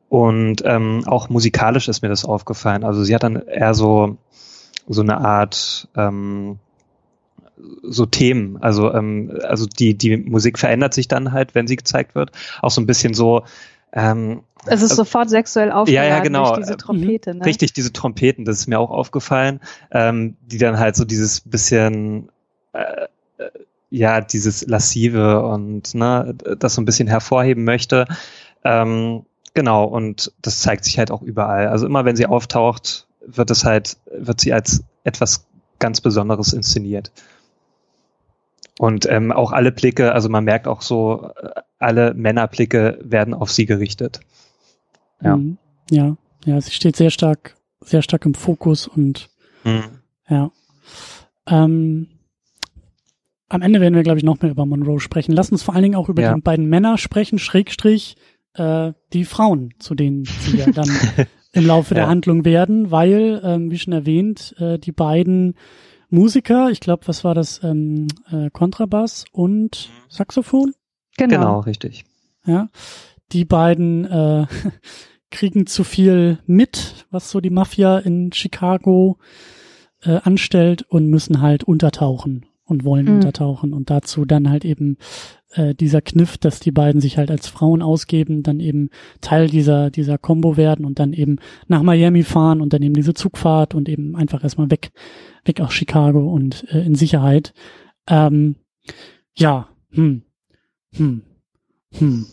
Und 0.08 0.62
ähm, 0.64 1.02
auch 1.06 1.28
musikalisch 1.28 1.88
ist 1.88 2.02
mir 2.02 2.08
das 2.08 2.24
aufgefallen. 2.24 2.84
Also 2.84 3.02
sie 3.02 3.14
hat 3.14 3.24
dann 3.24 3.36
eher 3.36 3.74
so 3.74 4.16
so 4.88 5.02
eine 5.02 5.18
Art 5.18 5.88
ähm, 5.96 6.58
so 7.82 8.06
Themen. 8.06 8.58
Also, 8.60 8.92
ähm, 8.92 9.38
also 9.42 9.66
die, 9.66 9.96
die 9.96 10.16
Musik 10.16 10.58
verändert 10.58 10.94
sich 10.94 11.08
dann 11.08 11.32
halt, 11.32 11.54
wenn 11.54 11.66
sie 11.66 11.76
gezeigt 11.76 12.14
wird. 12.14 12.32
Auch 12.62 12.70
so 12.70 12.80
ein 12.80 12.86
bisschen 12.86 13.14
so. 13.14 13.44
Ähm, 13.92 14.42
es 14.66 14.82
ist 14.82 14.90
also, 14.90 15.04
sofort 15.04 15.30
sexuell 15.30 15.70
aufgeladen 15.70 16.10
ja, 16.10 16.16
ja, 16.16 16.22
genau. 16.22 16.54
durch 16.54 16.66
diese 16.66 16.76
Trompete. 16.76 17.34
Ne? 17.34 17.44
Richtig, 17.44 17.72
diese 17.72 17.92
Trompeten, 17.92 18.44
das 18.44 18.60
ist 18.60 18.66
mir 18.66 18.80
auch 18.80 18.90
aufgefallen, 18.90 19.60
ähm, 19.90 20.36
die 20.42 20.58
dann 20.58 20.78
halt 20.78 20.96
so 20.96 21.04
dieses 21.04 21.40
bisschen 21.40 22.30
äh, 22.72 23.04
äh, 23.38 23.50
ja, 23.90 24.20
dieses 24.20 24.66
Lassive 24.66 25.42
und 25.42 25.94
ne, 25.94 26.34
das 26.58 26.74
so 26.74 26.82
ein 26.82 26.84
bisschen 26.84 27.06
hervorheben 27.06 27.62
möchte. 27.62 28.06
Ähm, 28.64 29.24
genau, 29.52 29.84
und 29.84 30.32
das 30.42 30.60
zeigt 30.60 30.84
sich 30.84 30.98
halt 30.98 31.12
auch 31.12 31.22
überall. 31.22 31.68
Also 31.68 31.86
immer 31.86 32.04
wenn 32.04 32.16
sie 32.16 32.26
auftaucht, 32.26 33.06
wird 33.26 33.50
es 33.50 33.64
halt, 33.64 33.96
wird 34.10 34.40
sie 34.40 34.52
als 34.52 34.84
etwas 35.04 35.46
ganz 35.78 36.00
Besonderes 36.00 36.52
inszeniert. 36.52 37.12
Und 38.78 39.06
ähm, 39.08 39.30
auch 39.30 39.52
alle 39.52 39.70
Blicke, 39.70 40.12
also 40.12 40.28
man 40.28 40.44
merkt 40.44 40.66
auch 40.66 40.82
so, 40.82 41.30
äh, 41.37 41.60
alle 41.78 42.14
Männerblicke 42.14 42.98
werden 43.02 43.34
auf 43.34 43.52
sie 43.52 43.66
gerichtet. 43.66 44.20
Ja. 45.22 45.37
Mhm. 45.37 45.58
Ja, 45.90 46.16
ja, 46.44 46.60
sie 46.60 46.72
steht 46.72 46.96
sehr 46.96 47.10
stark, 47.10 47.56
sehr 47.80 48.02
stark 48.02 48.24
im 48.26 48.34
Fokus 48.34 48.88
und 48.88 49.28
mhm. 49.64 50.00
ja. 50.28 50.50
Ähm, 51.46 52.08
am 53.48 53.62
Ende 53.62 53.80
werden 53.80 53.94
wir, 53.94 54.02
glaube 54.02 54.18
ich, 54.18 54.24
noch 54.24 54.40
mehr 54.40 54.50
über 54.50 54.66
Monroe 54.66 54.98
sprechen. 54.98 55.32
Lass 55.32 55.52
uns 55.52 55.62
vor 55.62 55.74
allen 55.74 55.82
Dingen 55.82 55.94
auch 55.94 56.08
über 56.08 56.22
ja. 56.22 56.34
die 56.34 56.40
beiden 56.40 56.68
Männer 56.68 56.98
sprechen, 56.98 57.38
Schrägstrich, 57.38 58.16
äh, 58.54 58.92
die 59.12 59.24
Frauen, 59.24 59.74
zu 59.78 59.94
denen 59.94 60.24
sie 60.24 60.56
ja 60.56 60.72
dann 60.72 60.88
im 61.54 61.66
Laufe 61.66 61.94
ja. 61.94 62.00
der 62.00 62.08
Handlung 62.08 62.44
werden, 62.44 62.90
weil, 62.90 63.40
ähm, 63.44 63.70
wie 63.70 63.78
schon 63.78 63.92
erwähnt, 63.92 64.54
äh, 64.58 64.78
die 64.78 64.92
beiden 64.92 65.54
Musiker, 66.10 66.70
ich 66.70 66.80
glaube, 66.80 67.06
was 67.06 67.24
war 67.24 67.34
das, 67.34 67.62
ähm, 67.62 68.08
äh, 68.30 68.50
Kontrabass 68.50 69.24
und 69.32 69.88
Saxophon? 70.08 70.74
Genau. 71.16 71.36
genau, 71.36 71.60
richtig. 71.60 72.04
Ja, 72.44 72.68
die 73.32 73.44
beiden 73.44 74.04
äh, 74.04 74.46
kriegen 75.30 75.66
zu 75.66 75.84
viel 75.84 76.38
mit, 76.46 77.06
was 77.10 77.30
so 77.30 77.40
die 77.40 77.50
Mafia 77.50 77.98
in 77.98 78.32
Chicago 78.32 79.18
äh, 80.02 80.20
anstellt 80.22 80.82
und 80.88 81.06
müssen 81.06 81.40
halt 81.40 81.64
untertauchen 81.64 82.46
und 82.64 82.84
wollen 82.84 83.06
mhm. 83.06 83.14
untertauchen 83.16 83.72
und 83.72 83.90
dazu 83.90 84.24
dann 84.24 84.50
halt 84.50 84.64
eben 84.64 84.96
äh, 85.54 85.74
dieser 85.74 86.02
Kniff, 86.02 86.38
dass 86.38 86.60
die 86.60 86.72
beiden 86.72 87.00
sich 87.00 87.18
halt 87.18 87.30
als 87.30 87.48
Frauen 87.48 87.82
ausgeben, 87.82 88.42
dann 88.42 88.60
eben 88.60 88.90
Teil 89.20 89.48
dieser 89.48 89.90
dieser 89.90 90.18
Combo 90.18 90.56
werden 90.56 90.84
und 90.84 90.98
dann 90.98 91.12
eben 91.12 91.36
nach 91.68 91.82
Miami 91.82 92.22
fahren 92.22 92.60
und 92.60 92.72
dann 92.72 92.82
eben 92.82 92.94
diese 92.94 93.14
Zugfahrt 93.14 93.74
und 93.74 93.88
eben 93.88 94.16
einfach 94.16 94.42
erstmal 94.42 94.70
weg 94.70 94.92
weg 95.44 95.60
aus 95.60 95.72
Chicago 95.72 96.32
und 96.32 96.66
äh, 96.70 96.84
in 96.84 96.94
Sicherheit. 96.94 97.52
Ähm, 98.06 98.56
ja, 99.34 99.68
hm, 99.90 100.22
hm, 100.94 101.22
hm, 101.92 102.26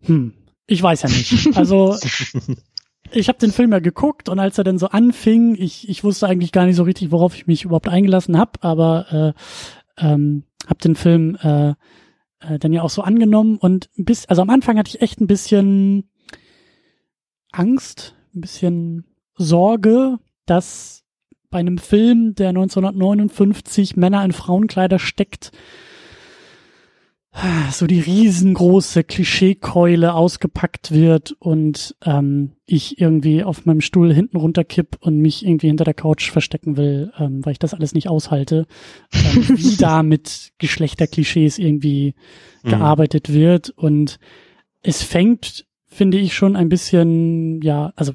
hm. 0.00 0.32
Ich 0.66 0.82
weiß 0.82 1.02
ja 1.02 1.08
nicht. 1.08 1.56
Also 1.56 1.96
ich 3.12 3.28
habe 3.28 3.38
den 3.38 3.52
Film 3.52 3.72
ja 3.72 3.78
geguckt 3.78 4.28
und 4.28 4.38
als 4.38 4.58
er 4.58 4.64
dann 4.64 4.78
so 4.78 4.88
anfing, 4.88 5.56
ich, 5.58 5.88
ich 5.88 6.04
wusste 6.04 6.26
eigentlich 6.26 6.52
gar 6.52 6.66
nicht 6.66 6.76
so 6.76 6.82
richtig, 6.82 7.10
worauf 7.10 7.34
ich 7.34 7.46
mich 7.46 7.64
überhaupt 7.64 7.88
eingelassen 7.88 8.38
habe, 8.38 8.52
aber 8.62 9.34
äh, 9.98 10.06
ähm, 10.06 10.44
habe 10.66 10.80
den 10.80 10.96
Film 10.96 11.36
äh, 11.42 11.74
äh, 12.40 12.58
dann 12.58 12.72
ja 12.72 12.82
auch 12.82 12.90
so 12.90 13.02
angenommen 13.02 13.56
und 13.56 13.90
bis, 13.96 14.26
also 14.26 14.42
am 14.42 14.50
Anfang 14.50 14.78
hatte 14.78 14.90
ich 14.90 15.02
echt 15.02 15.20
ein 15.20 15.26
bisschen 15.26 16.08
Angst, 17.52 18.14
ein 18.34 18.40
bisschen 18.40 19.04
Sorge, 19.36 20.18
dass 20.46 21.04
bei 21.50 21.60
einem 21.60 21.78
Film, 21.78 22.34
der 22.34 22.48
1959 22.48 23.96
Männer 23.96 24.24
in 24.24 24.32
Frauenkleider 24.32 24.98
steckt, 24.98 25.52
so 27.72 27.86
die 27.86 28.00
riesengroße 28.00 29.02
Klischeekeule 29.02 30.14
ausgepackt 30.14 30.92
wird 30.92 31.32
und 31.32 31.96
ähm, 32.04 32.52
ich 32.64 33.00
irgendwie 33.00 33.42
auf 33.42 33.66
meinem 33.66 33.80
Stuhl 33.80 34.14
hinten 34.14 34.36
runterkipp 34.36 34.98
und 35.00 35.18
mich 35.18 35.44
irgendwie 35.44 35.66
hinter 35.66 35.84
der 35.84 35.94
Couch 35.94 36.30
verstecken 36.30 36.76
will, 36.76 37.12
ähm, 37.18 37.44
weil 37.44 37.52
ich 37.52 37.58
das 37.58 37.74
alles 37.74 37.92
nicht 37.92 38.08
aushalte, 38.08 38.66
ähm, 39.12 39.48
wie 39.58 39.76
da 39.76 40.04
mit 40.04 40.52
Geschlechterklischees 40.58 41.58
irgendwie 41.58 42.14
mhm. 42.62 42.70
gearbeitet 42.70 43.32
wird 43.32 43.70
und 43.70 44.18
es 44.82 45.02
fängt, 45.02 45.66
finde 45.86 46.18
ich, 46.18 46.34
schon 46.34 46.54
ein 46.54 46.68
bisschen, 46.68 47.60
ja, 47.62 47.92
also 47.96 48.12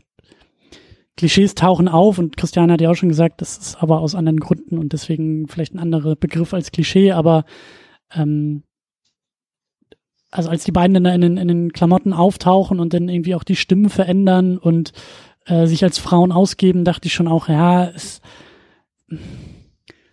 Klischees 1.18 1.56
tauchen 1.56 1.90
auf 1.90 2.20
und 2.20 2.38
Christiane 2.38 2.72
hat 2.72 2.82
ja 2.82 2.90
auch 2.90 2.96
schon 2.96 3.10
gesagt, 3.10 3.42
das 3.42 3.58
ist 3.58 3.84
aber 3.84 4.00
aus 4.00 4.16
anderen 4.16 4.40
Gründen 4.40 4.78
und 4.78 4.94
deswegen 4.94 5.50
vielleicht 5.50 5.74
ein 5.74 5.80
anderer 5.80 6.16
Begriff 6.16 6.54
als 6.54 6.72
Klischee, 6.72 7.12
aber 7.12 7.44
ähm, 8.16 8.64
also 10.32 10.50
als 10.50 10.64
die 10.64 10.72
beiden 10.72 10.96
in, 10.96 11.06
in, 11.24 11.38
in 11.38 11.48
den 11.48 11.74
Klamotten 11.74 12.14
auftauchen 12.14 12.80
und 12.80 12.94
dann 12.94 13.10
irgendwie 13.10 13.36
auch 13.36 13.44
die 13.44 13.56
Stimmen 13.56 13.90
verändern 13.90 14.58
und 14.58 14.94
äh, 15.46 15.66
sich 15.66 15.84
als 15.84 15.98
Frauen 15.98 16.32
ausgeben, 16.32 16.84
dachte 16.84 17.08
ich 17.08 17.14
schon 17.14 17.28
auch, 17.28 17.50
ja, 17.50 17.90
es, 17.90 18.22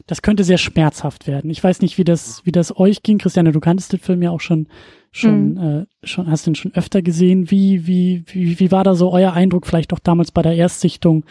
das 0.07 0.23
könnte 0.23 0.45
sehr 0.45 0.59
schmerzhaft 0.59 1.27
werden. 1.27 1.51
Ich 1.51 1.63
weiß 1.63 1.81
nicht, 1.83 1.99
wie 1.99 2.05
das, 2.05 2.43
wie 2.45 2.53
das 2.53 2.79
euch 2.79 3.03
ging. 3.03 3.19
Christiane, 3.19 3.53
du 3.53 3.61
kanntest 3.61 3.93
den 3.93 4.01
Film 4.01 4.23
ja 4.23 4.31
auch 4.31 4.41
schon, 4.41 4.69
schon, 5.11 5.55
mhm. 5.55 5.59
äh, 5.59 6.07
schon, 6.07 6.31
hast 6.31 6.47
den 6.47 6.55
schon 6.55 6.75
öfter 6.75 7.03
gesehen. 7.03 7.51
Wie, 7.51 7.87
wie, 7.87 8.25
wie, 8.29 8.59
wie 8.59 8.71
war 8.71 8.85
da 8.85 8.95
so 8.95 9.13
euer 9.13 9.33
Eindruck, 9.33 9.67
vielleicht 9.67 9.93
auch 9.93 9.99
damals 9.99 10.31
bei 10.31 10.43
der 10.43 10.55
Erstsichtung, 10.55 11.25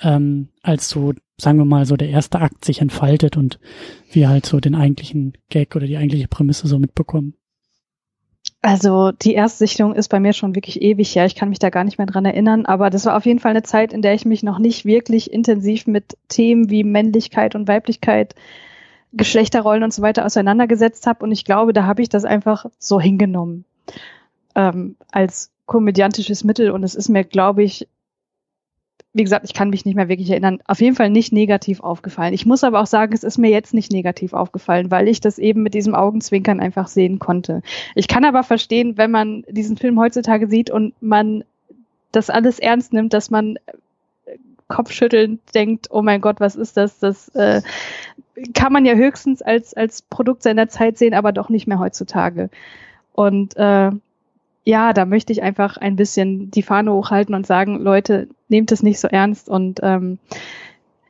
ähm, 0.00 0.48
als 0.62 0.90
so, 0.90 1.14
sagen 1.38 1.58
wir 1.58 1.64
mal, 1.64 1.86
so 1.86 1.96
der 1.96 2.10
erste 2.10 2.40
Akt 2.40 2.64
sich 2.64 2.80
entfaltet 2.80 3.36
und 3.36 3.58
wir 4.12 4.28
halt 4.28 4.46
so 4.46 4.60
den 4.60 4.74
eigentlichen 4.74 5.32
Gag 5.48 5.74
oder 5.74 5.86
die 5.86 5.96
eigentliche 5.96 6.28
Prämisse 6.28 6.68
so 6.68 6.78
mitbekommen? 6.78 7.34
Also 8.68 9.12
die 9.12 9.32
Erstsichtung 9.32 9.94
ist 9.94 10.08
bei 10.08 10.20
mir 10.20 10.34
schon 10.34 10.54
wirklich 10.54 10.82
ewig 10.82 11.16
her. 11.16 11.24
Ich 11.24 11.34
kann 11.34 11.48
mich 11.48 11.58
da 11.58 11.70
gar 11.70 11.84
nicht 11.84 11.96
mehr 11.96 12.06
dran 12.06 12.26
erinnern, 12.26 12.66
aber 12.66 12.90
das 12.90 13.06
war 13.06 13.16
auf 13.16 13.24
jeden 13.24 13.38
Fall 13.38 13.52
eine 13.52 13.62
Zeit, 13.62 13.94
in 13.94 14.02
der 14.02 14.12
ich 14.12 14.26
mich 14.26 14.42
noch 14.42 14.58
nicht 14.58 14.84
wirklich 14.84 15.32
intensiv 15.32 15.86
mit 15.86 16.18
Themen 16.28 16.68
wie 16.68 16.84
Männlichkeit 16.84 17.54
und 17.54 17.66
Weiblichkeit, 17.66 18.34
Geschlechterrollen 19.14 19.84
und 19.84 19.94
so 19.94 20.02
weiter 20.02 20.26
auseinandergesetzt 20.26 21.06
habe. 21.06 21.24
Und 21.24 21.32
ich 21.32 21.46
glaube, 21.46 21.72
da 21.72 21.84
habe 21.84 22.02
ich 22.02 22.10
das 22.10 22.26
einfach 22.26 22.66
so 22.78 23.00
hingenommen 23.00 23.64
ähm, 24.54 24.96
als 25.12 25.50
komödiantisches 25.64 26.44
Mittel. 26.44 26.70
Und 26.70 26.84
es 26.84 26.94
ist 26.94 27.08
mir, 27.08 27.24
glaube 27.24 27.62
ich, 27.62 27.88
wie 29.14 29.24
gesagt, 29.24 29.44
ich 29.46 29.54
kann 29.54 29.70
mich 29.70 29.84
nicht 29.84 29.94
mehr 29.94 30.08
wirklich 30.08 30.30
erinnern, 30.30 30.58
auf 30.66 30.80
jeden 30.80 30.94
Fall 30.94 31.10
nicht 31.10 31.32
negativ 31.32 31.80
aufgefallen. 31.80 32.34
Ich 32.34 32.46
muss 32.46 32.62
aber 32.62 32.80
auch 32.80 32.86
sagen, 32.86 33.14
es 33.14 33.24
ist 33.24 33.38
mir 33.38 33.50
jetzt 33.50 33.72
nicht 33.72 33.90
negativ 33.90 34.32
aufgefallen, 34.34 34.90
weil 34.90 35.08
ich 35.08 35.20
das 35.20 35.38
eben 35.38 35.62
mit 35.62 35.74
diesem 35.74 35.94
Augenzwinkern 35.94 36.60
einfach 36.60 36.88
sehen 36.88 37.18
konnte. 37.18 37.62
Ich 37.94 38.06
kann 38.06 38.24
aber 38.24 38.42
verstehen, 38.42 38.98
wenn 38.98 39.10
man 39.10 39.44
diesen 39.48 39.76
Film 39.76 39.98
heutzutage 39.98 40.46
sieht 40.48 40.70
und 40.70 40.94
man 41.00 41.44
das 42.12 42.30
alles 42.30 42.58
ernst 42.58 42.92
nimmt, 42.92 43.14
dass 43.14 43.30
man 43.30 43.56
äh, 43.56 44.36
kopfschüttelnd 44.68 45.40
denkt, 45.54 45.88
oh 45.90 46.02
mein 46.02 46.20
Gott, 46.20 46.38
was 46.38 46.54
ist 46.54 46.76
das? 46.76 46.98
Das 46.98 47.28
äh, 47.30 47.62
kann 48.54 48.72
man 48.72 48.84
ja 48.84 48.94
höchstens 48.94 49.40
als, 49.42 49.74
als 49.74 50.02
Produkt 50.02 50.42
seiner 50.42 50.68
Zeit 50.68 50.98
sehen, 50.98 51.14
aber 51.14 51.32
doch 51.32 51.48
nicht 51.48 51.66
mehr 51.66 51.78
heutzutage. 51.78 52.50
Und 53.12 53.56
äh, 53.56 53.90
ja, 54.68 54.92
da 54.92 55.06
möchte 55.06 55.32
ich 55.32 55.42
einfach 55.42 55.78
ein 55.78 55.96
bisschen 55.96 56.50
die 56.50 56.62
Fahne 56.62 56.92
hochhalten 56.92 57.34
und 57.34 57.46
sagen, 57.46 57.80
Leute, 57.80 58.28
nehmt 58.50 58.70
es 58.70 58.82
nicht 58.82 59.00
so 59.00 59.08
ernst 59.08 59.48
und 59.48 59.80
ähm, 59.82 60.18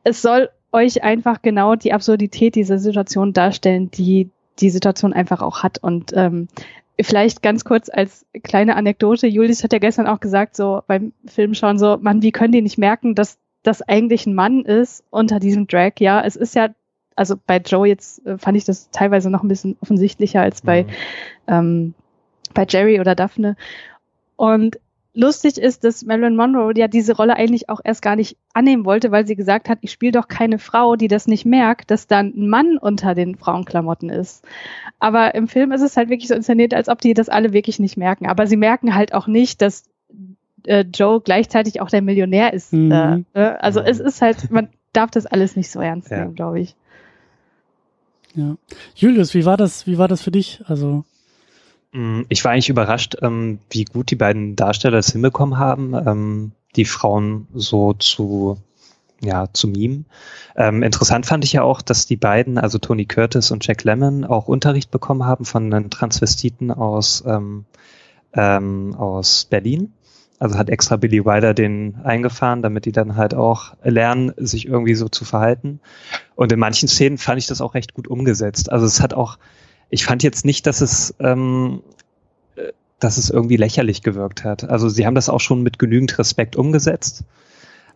es 0.04 0.22
soll 0.22 0.50
euch 0.70 1.02
einfach 1.02 1.42
genau 1.42 1.74
die 1.74 1.92
Absurdität 1.92 2.54
dieser 2.54 2.78
Situation 2.78 3.32
darstellen, 3.32 3.90
die 3.90 4.30
die 4.60 4.70
Situation 4.70 5.12
einfach 5.12 5.42
auch 5.42 5.64
hat 5.64 5.78
und 5.78 6.12
ähm, 6.14 6.46
vielleicht 7.00 7.42
ganz 7.42 7.64
kurz 7.64 7.90
als 7.92 8.26
kleine 8.44 8.76
Anekdote, 8.76 9.26
Julius 9.26 9.64
hat 9.64 9.72
ja 9.72 9.80
gestern 9.80 10.06
auch 10.06 10.20
gesagt, 10.20 10.54
so 10.54 10.82
beim 10.86 11.12
Film 11.26 11.54
schauen, 11.54 11.80
so, 11.80 11.98
Mann, 12.00 12.22
wie 12.22 12.30
können 12.30 12.52
die 12.52 12.62
nicht 12.62 12.78
merken, 12.78 13.16
dass 13.16 13.38
das 13.64 13.82
eigentlich 13.82 14.24
ein 14.26 14.36
Mann 14.36 14.62
ist 14.66 15.02
unter 15.10 15.40
diesem 15.40 15.66
Drag? 15.66 15.94
Ja, 15.98 16.22
es 16.24 16.36
ist 16.36 16.54
ja, 16.54 16.68
also 17.16 17.34
bei 17.44 17.56
Joe 17.56 17.88
jetzt 17.88 18.24
äh, 18.24 18.38
fand 18.38 18.56
ich 18.56 18.64
das 18.64 18.88
teilweise 18.92 19.30
noch 19.30 19.42
ein 19.42 19.48
bisschen 19.48 19.76
offensichtlicher 19.80 20.42
als 20.42 20.60
bei 20.60 20.84
mhm. 20.84 20.88
ähm, 21.48 21.94
bei 22.54 22.66
Jerry 22.68 23.00
oder 23.00 23.14
Daphne. 23.14 23.56
Und 24.36 24.78
lustig 25.14 25.58
ist, 25.58 25.82
dass 25.84 26.04
Marilyn 26.04 26.36
Monroe 26.36 26.72
ja 26.76 26.86
diese 26.86 27.16
Rolle 27.16 27.36
eigentlich 27.36 27.68
auch 27.68 27.80
erst 27.82 28.02
gar 28.02 28.14
nicht 28.14 28.36
annehmen 28.54 28.84
wollte, 28.84 29.10
weil 29.10 29.26
sie 29.26 29.34
gesagt 29.34 29.68
hat, 29.68 29.78
ich 29.80 29.90
spiele 29.90 30.12
doch 30.12 30.28
keine 30.28 30.58
Frau, 30.58 30.94
die 30.96 31.08
das 31.08 31.26
nicht 31.26 31.44
merkt, 31.44 31.90
dass 31.90 32.06
dann 32.06 32.32
ein 32.36 32.48
Mann 32.48 32.78
unter 32.78 33.14
den 33.14 33.36
Frauenklamotten 33.36 34.10
ist. 34.10 34.44
Aber 35.00 35.34
im 35.34 35.48
Film 35.48 35.72
ist 35.72 35.82
es 35.82 35.96
halt 35.96 36.08
wirklich 36.08 36.28
so 36.28 36.34
inszeniert, 36.34 36.72
als 36.72 36.88
ob 36.88 37.00
die 37.00 37.14
das 37.14 37.28
alle 37.28 37.52
wirklich 37.52 37.78
nicht 37.80 37.96
merken. 37.96 38.26
Aber 38.26 38.46
sie 38.46 38.56
merken 38.56 38.94
halt 38.94 39.12
auch 39.12 39.26
nicht, 39.26 39.60
dass 39.60 39.84
äh, 40.64 40.84
Joe 40.94 41.20
gleichzeitig 41.20 41.80
auch 41.80 41.90
der 41.90 42.02
Millionär 42.02 42.52
ist. 42.52 42.72
Mhm. 42.72 43.24
Äh, 43.32 43.40
also 43.40 43.80
es 43.80 43.98
ist 43.98 44.22
halt, 44.22 44.50
man 44.50 44.68
darf 44.92 45.10
das 45.10 45.26
alles 45.26 45.56
nicht 45.56 45.70
so 45.70 45.80
ernst 45.80 46.10
ja. 46.10 46.20
nehmen, 46.20 46.34
glaube 46.34 46.60
ich. 46.60 46.76
Ja. 48.34 48.56
Julius, 48.94 49.34
wie 49.34 49.44
war 49.44 49.56
das, 49.56 49.86
wie 49.86 49.98
war 49.98 50.06
das 50.06 50.22
für 50.22 50.30
dich? 50.30 50.62
Also 50.66 51.04
ich 52.28 52.44
war 52.44 52.52
eigentlich 52.52 52.68
überrascht, 52.68 53.16
ähm, 53.22 53.60
wie 53.70 53.84
gut 53.84 54.10
die 54.10 54.16
beiden 54.16 54.56
Darsteller 54.56 54.98
es 54.98 55.12
hinbekommen 55.12 55.58
haben, 55.58 55.94
ähm, 55.94 56.52
die 56.76 56.84
Frauen 56.84 57.48
so 57.54 57.94
zu, 57.94 58.58
ja, 59.22 59.46
zu 59.52 59.68
mimen. 59.68 60.06
Ähm, 60.54 60.82
interessant 60.82 61.24
fand 61.24 61.44
ich 61.44 61.54
ja 61.54 61.62
auch, 61.62 61.80
dass 61.80 62.06
die 62.06 62.16
beiden, 62.16 62.58
also 62.58 62.78
Tony 62.78 63.06
Curtis 63.06 63.50
und 63.50 63.66
Jack 63.66 63.84
Lemmon, 63.84 64.24
auch 64.24 64.48
Unterricht 64.48 64.90
bekommen 64.90 65.24
haben 65.24 65.44
von 65.44 65.72
einem 65.72 65.88
Transvestiten 65.88 66.70
aus, 66.70 67.24
ähm, 67.26 67.64
ähm, 68.34 68.94
aus 68.94 69.46
Berlin. 69.46 69.94
Also 70.38 70.56
hat 70.56 70.70
extra 70.70 70.96
Billy 70.96 71.24
Wilder 71.24 71.52
den 71.52 71.96
eingefahren, 72.04 72.62
damit 72.62 72.84
die 72.84 72.92
dann 72.92 73.16
halt 73.16 73.34
auch 73.34 73.74
lernen, 73.82 74.32
sich 74.36 74.66
irgendwie 74.66 74.94
so 74.94 75.08
zu 75.08 75.24
verhalten. 75.24 75.80
Und 76.36 76.52
in 76.52 76.60
manchen 76.60 76.86
Szenen 76.86 77.18
fand 77.18 77.38
ich 77.38 77.48
das 77.48 77.60
auch 77.60 77.74
recht 77.74 77.94
gut 77.94 78.06
umgesetzt. 78.06 78.70
Also 78.70 78.86
es 78.86 79.00
hat 79.00 79.14
auch, 79.14 79.38
ich 79.90 80.04
fand 80.04 80.22
jetzt 80.22 80.44
nicht, 80.44 80.66
dass 80.66 80.80
es, 80.80 81.14
ähm, 81.20 81.82
äh, 82.56 82.72
dass 82.98 83.18
es 83.18 83.30
irgendwie 83.30 83.56
lächerlich 83.56 84.02
gewirkt 84.02 84.44
hat. 84.44 84.64
Also 84.64 84.88
sie 84.88 85.06
haben 85.06 85.14
das 85.14 85.28
auch 85.28 85.40
schon 85.40 85.62
mit 85.62 85.78
genügend 85.78 86.18
Respekt 86.18 86.56
umgesetzt. 86.56 87.24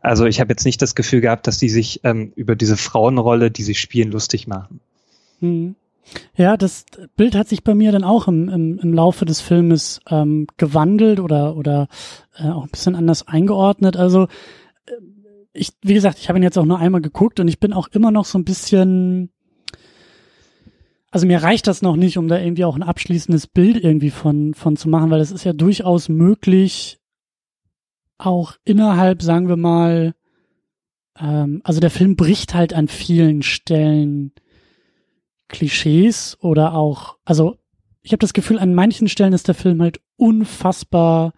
Also 0.01 0.27
ich 0.27 0.41
habe 0.41 0.53
jetzt 0.53 0.65
nicht 0.65 0.83
das 0.83 0.95
Gefühl 0.95 1.21
gehabt, 1.21 1.47
dass 1.47 1.59
die 1.59 1.69
sich 1.69 2.01
ähm, 2.03 2.33
über 2.35 2.57
diese 2.57 2.77
Frauenrolle, 2.77 3.51
die 3.51 3.63
sie 3.63 3.77
spielen, 3.77 4.11
lustig 4.11 4.49
machen. 4.49 4.81
Hm. 5.41 5.77
Ja, 6.37 6.57
das 6.57 6.85
Bild 7.17 7.37
hat 7.37 7.49
sich 7.49 7.63
bei 7.63 7.75
mir 7.75 7.93
dann 7.93 8.03
auch 8.03 8.27
im, 8.27 8.49
im, 8.49 8.79
im 8.79 8.93
Laufe 8.93 9.25
des 9.25 9.41
Filmes 9.41 10.01
ähm, 10.11 10.49
gewandelt 10.57 11.21
oder 11.21 11.57
oder 11.57 11.89
äh, 12.37 12.49
auch 12.49 12.65
ein 12.65 12.71
bisschen 12.71 12.97
anders 12.97 13.29
eingeordnet. 13.29 13.97
Also 13.97 14.25
äh, 14.87 14.93
ich, 15.53 15.71
wie 15.83 15.95
gesagt, 15.95 16.19
ich 16.19 16.29
habe 16.29 16.39
ihn 16.39 16.43
jetzt 16.43 16.59
auch 16.59 16.65
nur 16.65 16.81
einmal 16.81 17.01
geguckt 17.01 17.39
und 17.39 17.47
ich 17.47 17.61
bin 17.61 17.73
auch 17.73 17.89
immer 17.89 18.11
noch 18.11 18.25
so 18.25 18.37
ein 18.39 18.45
bisschen 18.45 19.31
also 21.13 21.27
mir 21.27 21.43
reicht 21.43 21.67
das 21.67 21.83
noch 21.83 21.95
nicht, 21.95 22.17
um 22.17 22.27
da 22.27 22.41
irgendwie 22.41 22.65
auch 22.65 22.75
ein 22.75 22.83
abschließendes 22.83 23.47
Bild 23.47 23.77
irgendwie 23.77 24.11
von, 24.11 24.55
von 24.55 24.77
zu 24.77 24.89
machen, 24.89 25.11
weil 25.11 25.21
es 25.21 25.31
ist 25.31 25.45
ja 25.45 25.53
durchaus 25.53 26.09
möglich, 26.09 26.99
auch 28.17 28.55
innerhalb, 28.65 29.21
sagen 29.23 29.47
wir 29.47 29.57
mal, 29.57 30.15
ähm, 31.21 31.61
also 31.65 31.81
der 31.81 31.91
Film 31.91 32.17
bricht 32.17 32.55
halt 32.55 32.73
an 32.73 32.89
vielen 32.89 33.43
Stellen 33.43 34.33
Klischees 35.49 36.39
oder 36.41 36.75
auch, 36.75 37.19
also 37.27 37.59
ich 38.01 38.13
habe 38.13 38.21
das 38.21 38.33
Gefühl, 38.33 38.59
an 38.59 38.75
manchen 38.75 39.07
Stellen 39.07 39.35
ist 39.35 39.49
der 39.49 39.55
Film 39.55 39.83
halt 39.83 40.01
unfassbar 40.17 41.35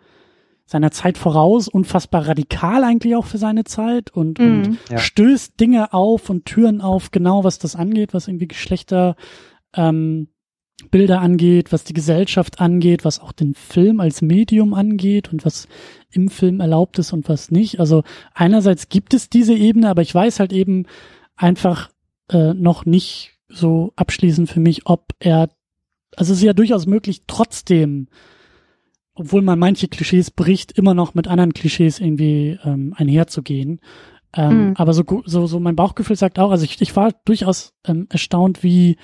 seiner 0.67 0.93
Zeit 0.93 1.19
voraus, 1.19 1.67
unfassbar 1.67 2.29
radikal 2.29 2.85
eigentlich 2.85 3.17
auch 3.17 3.27
für 3.27 3.39
seine 3.39 3.65
Zeit 3.65 4.11
und, 4.13 4.39
mm, 4.39 4.43
und 4.43 4.79
ja. 4.89 4.99
stößt 4.99 5.59
Dinge 5.59 5.93
auf 5.93 6.31
und 6.31 6.45
Türen 6.47 6.81
auf, 6.81 7.11
genau 7.11 7.43
was 7.43 7.59
das 7.59 7.75
angeht, 7.75 8.15
was 8.15 8.29
irgendwie 8.29 8.49
Geschlechter 8.49 9.17
ähm, 9.77 10.29
Bilder 10.91 11.21
angeht, 11.21 11.73
was 11.73 11.85
die 11.85 11.93
Gesellschaft 11.93 12.61
angeht, 12.61 13.05
was 13.05 13.21
auch 13.21 13.33
den 13.33 13.55
Film 13.55 14.01
als 14.01 14.23
Medium 14.23 14.75
angeht 14.75 15.33
und 15.33 15.45
was 15.45 15.69
im 16.11 16.29
Film 16.29 16.61
erlaubt 16.61 16.99
ist 16.99 17.13
und 17.13 17.29
was 17.29 17.51
nicht. 17.51 17.81
Also 17.81 18.03
einerseits 18.35 18.89
gibt 18.89 19.15
es 19.15 19.31
diese 19.31 19.55
Ebene, 19.55 19.89
aber 19.89 20.03
ich 20.03 20.15
weiß 20.15 20.41
halt 20.41 20.53
eben 20.53 20.87
einfach 21.37 21.91
äh, 22.31 22.55
noch 22.55 22.87
nicht 22.87 23.39
so 23.49 23.93
abschließend 23.97 24.51
für 24.51 24.61
mich, 24.61 24.87
ob 24.87 25.13
er, 25.21 25.49
also 26.17 26.33
es 26.33 26.39
ist 26.39 26.45
ja 26.45 26.53
durchaus 26.53 26.87
möglich, 26.87 27.23
trotzdem, 27.27 28.09
obwohl 29.15 29.43
man 29.43 29.61
manche 29.61 29.87
Klischees 29.87 30.33
bricht, 30.33 30.73
immer 30.73 30.95
noch 30.95 31.15
mit 31.15 31.29
anderen 31.29 31.55
Klischees 31.55 32.01
irgendwie 32.01 32.59
ähm, 32.65 32.95
einherzugehen. 32.97 33.81
Ähm, 34.37 34.69
mhm. 34.69 34.75
Aber 34.77 34.93
so, 34.93 35.05
so, 35.25 35.47
so 35.47 35.61
mein 35.61 35.77
Bauchgefühl 35.77 36.17
sagt 36.17 36.41
auch, 36.41 36.51
also 36.51 36.65
ich, 36.65 36.81
ich 36.81 36.97
war 36.97 37.13
durchaus 37.25 37.75
ähm, 37.87 38.09
erstaunt, 38.11 38.65
wie 38.65 38.97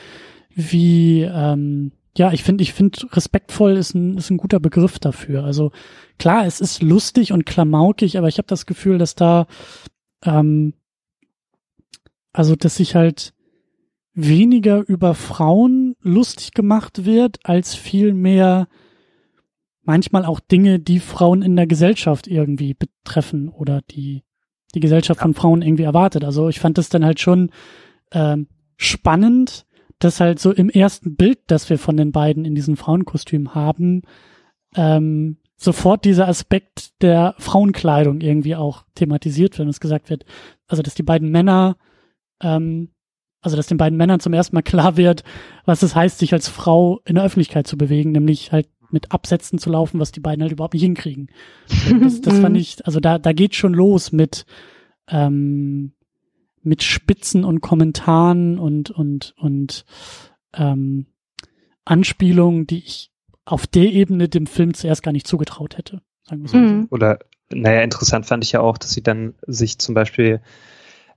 wie, 0.55 1.23
ähm, 1.23 1.93
ja, 2.17 2.33
ich 2.33 2.43
finde, 2.43 2.63
ich 2.63 2.73
finde, 2.73 2.99
respektvoll 3.13 3.73
ist 3.73 3.95
ein, 3.95 4.19
ist 4.19 4.31
ein 4.31 4.37
guter 4.37 4.61
Begriff 4.61 4.99
dafür. 4.99 5.45
Also 5.45 5.73
klar, 6.19 6.47
es 6.47 6.61
ist 6.61 6.83
lustig 6.83 7.33
und 7.33 7.47
klamaukig, 7.47 8.19
aber 8.19 8.29
ich 8.29 8.39
habe 8.39 8.49
das 8.49 8.67
Gefühl, 8.67 8.99
dass 8.99 9.15
da, 9.15 9.47
ähm, 10.25 10.75
also 12.33 12.57
dass 12.57 12.77
sich 12.77 12.95
halt 12.95 13.33
weniger 14.13 14.87
über 14.87 15.15
Frauen 15.15 15.97
lustig 16.01 16.53
gemacht 16.53 17.05
wird, 17.05 17.39
als 17.45 17.75
viel 17.75 18.13
mehr 18.13 18.69
manchmal 19.83 20.25
auch 20.25 20.41
Dinge, 20.41 20.79
die 20.79 21.01
Frauen 21.01 21.43
in 21.43 21.57
der 21.57 21.67
Gesellschaft 21.67 22.27
irgendwie 22.27 22.75
betreffen 22.75 23.49
oder 23.49 23.83
die 23.83 24.25
die 24.75 24.81
Gesellschaft 24.81 25.21
von 25.21 25.35
Frauen 25.35 25.63
irgendwie 25.63 25.83
erwartet. 25.83 26.25
Also 26.25 26.49
ich 26.49 26.61
fand 26.61 26.79
das 26.79 26.89
dann 26.89 27.05
halt 27.05 27.21
schon 27.21 27.51
ähm, 28.13 28.47
spannend, 28.77 29.67
dass 30.01 30.19
halt 30.19 30.41
so 30.41 30.51
im 30.51 30.69
ersten 30.69 31.15
Bild, 31.15 31.39
das 31.47 31.71
wir 31.71 31.79
von 31.79 31.97
den 31.97 32.11
beiden 32.11 32.45
in 32.45 32.55
diesen 32.55 32.77
Frauenkostümen 32.77 33.55
haben, 33.55 34.03
ähm, 34.75 35.37
sofort 35.57 36.05
dieser 36.07 36.27
Aspekt 36.27 37.03
der 37.03 37.35
Frauenkleidung 37.39 38.23
irgendwie 38.23 38.57
auch 38.57 38.85
thematisiert 38.95 39.53
wird, 39.53 39.61
wenn 39.61 39.69
es 39.69 39.81
gesagt 39.81 40.09
wird, 40.09 40.25
also 40.67 40.83
dass 40.83 40.95
die 40.95 41.03
beiden 41.03 41.31
Männer, 41.31 41.77
ähm, 42.43 42.89
also 43.43 43.57
dass 43.57 43.67
den 43.67 43.77
beiden 43.77 43.99
Männern 43.99 44.21
zum 44.21 44.33
ersten 44.33 44.57
Mal 44.57 44.63
klar 44.63 44.97
wird, 44.97 45.23
was 45.67 45.83
es 45.83 45.95
heißt, 45.95 46.19
sich 46.19 46.33
als 46.33 46.49
Frau 46.49 47.01
in 47.05 47.17
der 47.17 47.25
Öffentlichkeit 47.25 47.67
zu 47.67 47.77
bewegen, 47.77 48.13
nämlich 48.13 48.53
halt 48.53 48.69
mit 48.91 49.13
Absätzen 49.13 49.59
zu 49.59 49.71
laufen, 49.71 50.01
was 50.01 50.13
die 50.13 50.21
beiden 50.21 50.43
halt 50.43 50.53
überhaupt 50.53 50.75
nicht 50.75 50.83
hinkriegen. 50.83 51.29
Das, 52.01 52.21
das 52.23 52.39
fand 52.39 52.57
ich, 52.57 52.85
also 52.87 53.01
da, 53.01 53.19
da 53.19 53.33
geht 53.33 53.55
schon 53.55 53.75
los 53.75 54.13
mit, 54.13 54.47
ähm, 55.09 55.93
mit 56.63 56.83
Spitzen 56.83 57.45
und 57.45 57.61
Kommentaren 57.61 58.59
und 58.59 58.91
und 58.91 59.35
und 59.39 59.85
ähm, 60.55 61.07
Anspielungen, 61.85 62.67
die 62.67 62.79
ich 62.79 63.11
auf 63.45 63.67
der 63.67 63.87
Ebene 63.87 64.29
dem 64.29 64.47
Film 64.47 64.75
zuerst 64.75 65.03
gar 65.03 65.13
nicht 65.13 65.27
zugetraut 65.27 65.77
hätte. 65.77 66.03
Sagen 66.23 66.43
wir 66.43 66.49
so. 66.49 66.57
Mhm. 66.57 66.89
Oder 66.91 67.19
naja, 67.53 67.83
interessant 67.83 68.27
fand 68.27 68.45
ich 68.45 68.53
ja 68.53 68.61
auch, 68.61 68.79
dass 68.79 68.93
sie 68.93 69.03
dann 69.03 69.35
sich 69.47 69.79
zum 69.79 69.95
Beispiel 69.95 70.41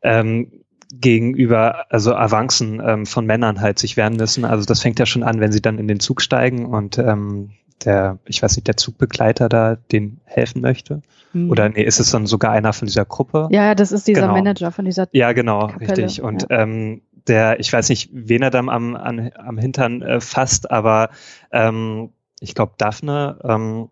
ähm, 0.01 0.63
gegenüber, 0.93 1.91
also 1.91 2.15
Avancen 2.15 2.81
ähm, 2.83 3.05
von 3.05 3.25
Männern 3.25 3.61
halt 3.61 3.79
sich 3.79 3.97
wehren 3.97 4.15
müssen. 4.15 4.45
Also 4.45 4.65
das 4.65 4.81
fängt 4.81 4.99
ja 4.99 5.05
schon 5.05 5.23
an, 5.23 5.39
wenn 5.39 5.51
sie 5.51 5.61
dann 5.61 5.79
in 5.79 5.87
den 5.87 5.99
Zug 5.99 6.21
steigen 6.21 6.65
und 6.65 6.97
ähm, 6.97 7.51
der, 7.85 8.19
ich 8.25 8.41
weiß 8.41 8.55
nicht, 8.55 8.67
der 8.67 8.77
Zugbegleiter 8.77 9.49
da 9.49 9.75
den 9.75 10.19
helfen 10.25 10.61
möchte. 10.61 11.01
Mhm. 11.33 11.49
Oder 11.49 11.69
nee, 11.69 11.83
ist 11.83 11.99
es 11.99 12.11
dann 12.11 12.25
sogar 12.25 12.51
einer 12.51 12.73
von 12.73 12.85
dieser 12.85 13.05
Gruppe? 13.05 13.47
Ja, 13.51 13.75
das 13.75 13.91
ist 13.91 14.07
dieser 14.07 14.21
genau. 14.21 14.33
Manager 14.33 14.71
von 14.71 14.85
dieser 14.85 15.07
Ja, 15.11 15.33
genau, 15.33 15.67
Kapelle. 15.67 15.89
richtig. 15.89 16.21
Und 16.21 16.47
ja. 16.49 16.61
ähm, 16.61 17.01
der, 17.27 17.59
ich 17.59 17.71
weiß 17.71 17.89
nicht, 17.89 18.09
wen 18.11 18.41
er 18.41 18.49
dann 18.49 18.69
am, 18.69 18.95
an, 18.95 19.31
am 19.35 19.57
Hintern 19.57 20.01
äh, 20.01 20.19
fasst, 20.19 20.71
aber 20.71 21.09
ähm, 21.51 22.09
ich 22.39 22.55
glaube 22.55 22.73
Daphne, 22.77 23.39
ähm, 23.43 23.89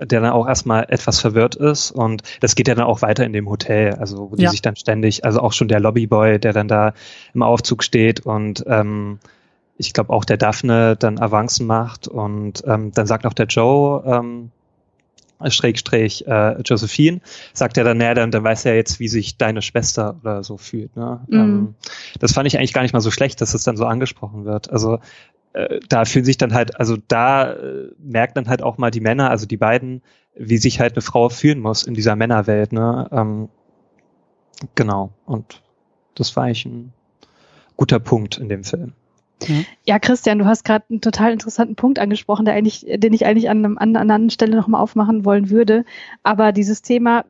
der 0.00 0.20
dann 0.20 0.30
auch 0.30 0.46
erstmal 0.46 0.86
etwas 0.88 1.20
verwirrt 1.20 1.56
ist 1.56 1.90
und 1.90 2.22
das 2.40 2.54
geht 2.54 2.68
ja 2.68 2.74
dann 2.74 2.86
auch 2.86 3.02
weiter 3.02 3.24
in 3.24 3.32
dem 3.32 3.48
Hotel, 3.50 3.94
also 3.94 4.30
wo 4.30 4.36
die 4.36 4.44
ja. 4.44 4.50
sich 4.50 4.62
dann 4.62 4.76
ständig, 4.76 5.24
also 5.24 5.40
auch 5.40 5.52
schon 5.52 5.68
der 5.68 5.80
Lobbyboy, 5.80 6.38
der 6.38 6.52
dann 6.52 6.68
da 6.68 6.94
im 7.34 7.42
Aufzug 7.42 7.82
steht 7.82 8.20
und 8.20 8.64
ähm, 8.68 9.18
ich 9.78 9.92
glaube 9.92 10.12
auch 10.12 10.24
der 10.24 10.36
Daphne 10.36 10.96
dann 10.96 11.18
Avancen 11.18 11.66
macht 11.66 12.08
und 12.08 12.62
ähm, 12.66 12.92
dann 12.92 13.06
sagt 13.06 13.24
noch 13.24 13.32
der 13.32 13.46
Joe, 13.46 14.02
ähm, 14.04 14.50
Schrägstrich 15.46 16.26
äh, 16.26 16.60
Josephine, 16.62 17.20
sagt 17.52 17.78
er 17.78 17.84
dann, 17.84 17.98
naja, 17.98 18.14
dann, 18.14 18.32
dann 18.32 18.42
weiß 18.42 18.64
er 18.64 18.74
jetzt, 18.74 18.98
wie 18.98 19.06
sich 19.06 19.36
deine 19.36 19.62
Schwester 19.62 20.16
oder 20.20 20.42
so 20.42 20.56
fühlt. 20.56 20.96
Ne? 20.96 21.20
Mhm. 21.28 21.38
Ähm, 21.38 21.74
das 22.18 22.32
fand 22.32 22.48
ich 22.48 22.58
eigentlich 22.58 22.72
gar 22.72 22.82
nicht 22.82 22.92
mal 22.92 23.00
so 23.00 23.12
schlecht, 23.12 23.40
dass 23.40 23.50
es 23.50 23.52
das 23.52 23.62
dann 23.62 23.76
so 23.76 23.86
angesprochen 23.86 24.44
wird. 24.44 24.70
Also 24.70 24.98
äh, 25.52 25.78
da 25.88 26.04
fühlen 26.04 26.24
sich 26.24 26.38
dann 26.38 26.54
halt, 26.54 26.78
also 26.80 26.96
da 27.06 27.52
äh, 27.52 27.92
merkt 27.98 28.36
dann 28.36 28.48
halt 28.48 28.62
auch 28.62 28.78
mal 28.78 28.90
die 28.90 29.00
Männer, 29.00 29.30
also 29.30 29.46
die 29.46 29.56
beiden, 29.56 30.02
wie 30.34 30.58
sich 30.58 30.80
halt 30.80 30.94
eine 30.94 31.02
Frau 31.02 31.28
fühlen 31.28 31.60
muss 31.60 31.84
in 31.84 31.94
dieser 31.94 32.16
Männerwelt. 32.16 32.72
Ne? 32.72 33.08
Ähm, 33.12 33.48
genau. 34.74 35.12
Und 35.24 35.62
das 36.16 36.34
war 36.34 36.44
eigentlich 36.44 36.66
ein 36.66 36.92
guter 37.76 38.00
Punkt 38.00 38.38
in 38.38 38.48
dem 38.48 38.64
Film. 38.64 38.92
Ja, 39.86 39.98
Christian, 39.98 40.38
du 40.38 40.46
hast 40.46 40.64
gerade 40.64 40.84
einen 40.90 41.00
total 41.00 41.32
interessanten 41.32 41.76
Punkt 41.76 41.98
angesprochen, 41.98 42.44
der 42.44 42.54
eigentlich, 42.54 42.86
den 42.88 43.12
ich 43.12 43.26
eigentlich 43.26 43.48
an, 43.48 43.64
einem, 43.64 43.78
an 43.78 43.90
einer 43.90 44.00
anderen 44.00 44.30
Stelle 44.30 44.56
nochmal 44.56 44.80
aufmachen 44.80 45.24
wollen 45.24 45.50
würde. 45.50 45.84
Aber 46.22 46.52
dieses 46.52 46.82
Thema, 46.82 47.24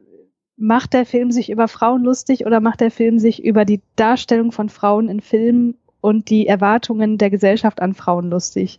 macht 0.58 0.92
der 0.92 1.06
Film 1.06 1.30
sich 1.30 1.50
über 1.50 1.68
Frauen 1.68 2.02
lustig 2.02 2.44
oder 2.44 2.60
macht 2.60 2.80
der 2.80 2.90
Film 2.90 3.18
sich 3.18 3.44
über 3.44 3.64
die 3.64 3.80
Darstellung 3.96 4.52
von 4.52 4.68
Frauen 4.68 5.08
in 5.08 5.20
Filmen 5.20 5.76
und 6.00 6.30
die 6.30 6.46
Erwartungen 6.46 7.16
der 7.16 7.30
Gesellschaft 7.30 7.80
an 7.80 7.94
Frauen 7.94 8.28
lustig? 8.28 8.78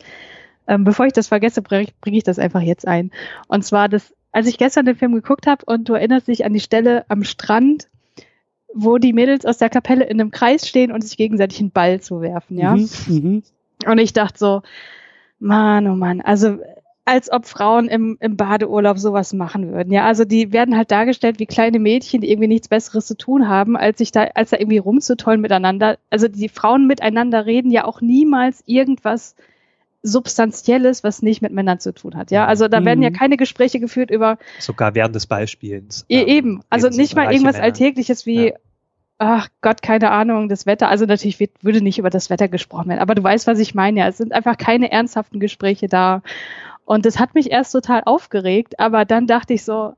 Ähm, 0.67 0.83
bevor 0.83 1.05
ich 1.05 1.13
das 1.13 1.29
vergesse, 1.29 1.61
bringe 1.61 1.87
bring 2.01 2.13
ich 2.13 2.23
das 2.23 2.37
einfach 2.37 2.61
jetzt 2.61 2.87
ein. 2.87 3.11
Und 3.47 3.63
zwar, 3.63 3.87
das, 3.87 4.13
als 4.31 4.47
ich 4.47 4.57
gestern 4.57 4.85
den 4.85 4.97
Film 4.97 5.13
geguckt 5.13 5.47
habe 5.47 5.65
und 5.65 5.87
du 5.87 5.93
erinnerst 5.93 6.27
dich 6.27 6.45
an 6.45 6.53
die 6.53 6.59
Stelle 6.59 7.05
am 7.07 7.23
Strand, 7.23 7.87
wo 8.73 8.97
die 8.97 9.13
Mädels 9.13 9.45
aus 9.45 9.57
der 9.57 9.69
Kapelle 9.69 10.05
in 10.05 10.19
einem 10.19 10.31
Kreis 10.31 10.67
stehen 10.67 10.91
und 10.91 11.01
sich 11.01 11.17
gegenseitig 11.17 11.59
einen 11.59 11.71
Ball 11.71 12.01
zuwerfen, 12.01 12.57
ja. 12.57 12.75
Mhm, 12.75 12.89
mhm. 13.07 13.43
Und 13.85 13.97
ich 13.97 14.13
dachte 14.13 14.37
so, 14.37 14.61
Mann, 15.39 15.87
oh 15.87 15.95
Mann, 15.95 16.21
also 16.21 16.59
als 17.09 17.31
ob 17.31 17.47
Frauen 17.47 17.87
im, 17.87 18.17
im 18.19 18.37
Badeurlaub 18.37 18.99
sowas 18.99 19.33
machen 19.33 19.71
würden. 19.71 19.91
Ja, 19.91 20.05
also 20.05 20.25
die 20.25 20.53
werden 20.53 20.77
halt 20.77 20.91
dargestellt 20.91 21.39
wie 21.39 21.47
kleine 21.47 21.79
Mädchen, 21.79 22.21
die 22.21 22.29
irgendwie 22.29 22.47
nichts 22.47 22.67
Besseres 22.67 23.07
zu 23.07 23.17
tun 23.17 23.47
haben, 23.47 23.75
als 23.75 23.97
sich 23.97 24.11
da, 24.11 24.25
als 24.35 24.51
da 24.51 24.57
irgendwie 24.57 24.77
rumzutollen 24.77 25.41
miteinander. 25.41 25.97
Also 26.11 26.27
die 26.27 26.49
Frauen 26.49 26.85
miteinander 26.85 27.47
reden 27.47 27.71
ja 27.71 27.85
auch 27.85 28.01
niemals 28.01 28.63
irgendwas 28.67 29.35
Substanzielles, 30.03 31.03
was 31.03 31.23
nicht 31.23 31.41
mit 31.41 31.51
Männern 31.51 31.79
zu 31.79 31.93
tun 31.93 32.15
hat. 32.15 32.29
Ja, 32.29 32.45
also 32.45 32.67
da 32.67 32.79
mhm. 32.79 32.85
werden 32.85 33.01
ja 33.01 33.09
mhm. 33.09 33.15
keine 33.15 33.37
Gespräche 33.37 33.79
geführt 33.79 34.11
über. 34.11 34.37
Sogar 34.59 34.93
während 34.93 35.15
des 35.15 35.25
Beispiels. 35.25 36.05
Ähm, 36.09 36.27
eben, 36.27 36.61
also 36.69 36.89
nicht 36.89 37.15
mal 37.15 37.31
irgendwas 37.31 37.55
Männer. 37.55 37.65
Alltägliches 37.65 38.27
wie, 38.27 38.49
ja. 38.49 38.53
Ach 39.19 39.49
Gott, 39.61 39.81
keine 39.81 40.09
Ahnung, 40.11 40.49
das 40.49 40.65
Wetter. 40.65 40.89
Also 40.89 41.05
natürlich 41.05 41.39
wird, 41.39 41.51
würde 41.61 41.81
nicht 41.81 41.99
über 41.99 42.09
das 42.09 42.29
Wetter 42.29 42.47
gesprochen 42.47 42.89
werden, 42.89 43.01
aber 43.01 43.15
du 43.15 43.23
weißt, 43.23 43.45
was 43.45 43.59
ich 43.59 43.75
meine. 43.75 43.99
Ja, 43.99 44.07
es 44.07 44.17
sind 44.17 44.33
einfach 44.33 44.57
keine 44.57 44.91
ernsthaften 44.91 45.39
Gespräche 45.39 45.87
da. 45.87 46.23
Und 46.85 47.05
das 47.05 47.19
hat 47.19 47.35
mich 47.35 47.51
erst 47.51 47.73
total 47.73 48.01
aufgeregt, 48.05 48.79
aber 48.79 49.05
dann 49.05 49.27
dachte 49.27 49.53
ich 49.53 49.63
so, 49.63 49.93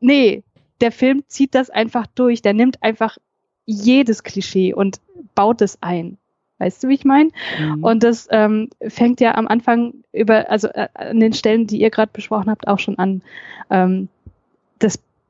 nee, 0.00 0.42
der 0.80 0.92
Film 0.92 1.22
zieht 1.28 1.54
das 1.54 1.70
einfach 1.70 2.06
durch. 2.14 2.42
Der 2.42 2.52
nimmt 2.52 2.82
einfach 2.82 3.16
jedes 3.64 4.24
Klischee 4.24 4.74
und 4.74 5.00
baut 5.34 5.62
es 5.62 5.78
ein. 5.80 6.18
Weißt 6.58 6.82
du, 6.82 6.88
wie 6.88 6.94
ich 6.94 7.04
meine? 7.04 7.30
Mhm. 7.58 7.82
Und 7.82 8.02
das 8.02 8.28
ähm, 8.30 8.70
fängt 8.86 9.20
ja 9.20 9.36
am 9.36 9.48
Anfang 9.48 9.94
über, 10.12 10.50
also 10.50 10.68
äh, 10.68 10.88
an 10.94 11.20
den 11.20 11.32
Stellen, 11.32 11.66
die 11.66 11.80
ihr 11.80 11.90
gerade 11.90 12.10
besprochen 12.12 12.50
habt, 12.50 12.68
auch 12.68 12.78
schon 12.78 12.98
an. 12.98 13.22
Ähm, 13.70 14.08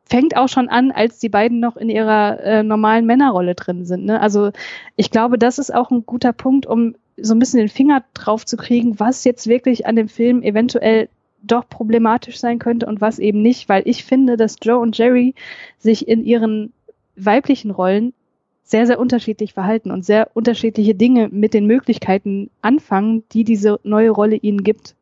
fängt 0.06 0.36
auch 0.36 0.48
schon 0.48 0.68
an, 0.68 0.90
als 0.92 1.18
die 1.18 1.28
beiden 1.28 1.60
noch 1.60 1.76
in 1.76 1.88
ihrer 1.88 2.40
äh, 2.40 2.62
normalen 2.62 3.06
Männerrolle 3.06 3.54
drin 3.54 3.84
sind. 3.84 4.04
Ne? 4.04 4.20
Also 4.20 4.50
ich 4.96 5.10
glaube, 5.10 5.38
das 5.38 5.58
ist 5.58 5.74
auch 5.74 5.90
ein 5.90 6.04
guter 6.04 6.32
Punkt, 6.32 6.66
um 6.66 6.94
so 7.16 7.34
ein 7.34 7.38
bisschen 7.38 7.60
den 7.60 7.68
Finger 7.68 8.04
drauf 8.12 8.44
zu 8.44 8.56
kriegen, 8.56 8.98
was 9.00 9.24
jetzt 9.24 9.46
wirklich 9.46 9.86
an 9.86 9.96
dem 9.96 10.08
Film 10.08 10.42
eventuell 10.42 11.08
doch 11.42 11.68
problematisch 11.68 12.38
sein 12.38 12.58
könnte 12.58 12.86
und 12.86 13.00
was 13.00 13.18
eben 13.18 13.42
nicht, 13.42 13.68
weil 13.68 13.82
ich 13.86 14.04
finde, 14.04 14.36
dass 14.36 14.56
Joe 14.62 14.78
und 14.78 14.96
Jerry 14.96 15.34
sich 15.78 16.08
in 16.08 16.24
ihren 16.24 16.72
weiblichen 17.16 17.70
Rollen 17.70 18.12
sehr, 18.64 18.86
sehr 18.86 18.98
unterschiedlich 18.98 19.52
verhalten 19.52 19.90
und 19.90 20.04
sehr 20.04 20.30
unterschiedliche 20.34 20.94
Dinge 20.94 21.28
mit 21.28 21.52
den 21.52 21.66
Möglichkeiten 21.66 22.50
anfangen, 22.62 23.24
die 23.32 23.44
diese 23.44 23.78
neue 23.84 24.10
Rolle 24.10 24.36
ihnen 24.36 24.64
gibt. 24.64 24.94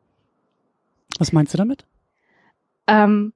Was 1.17 1.31
meinst 1.31 1.53
du 1.53 1.57
damit? 1.57 1.85
Ähm, 2.87 3.31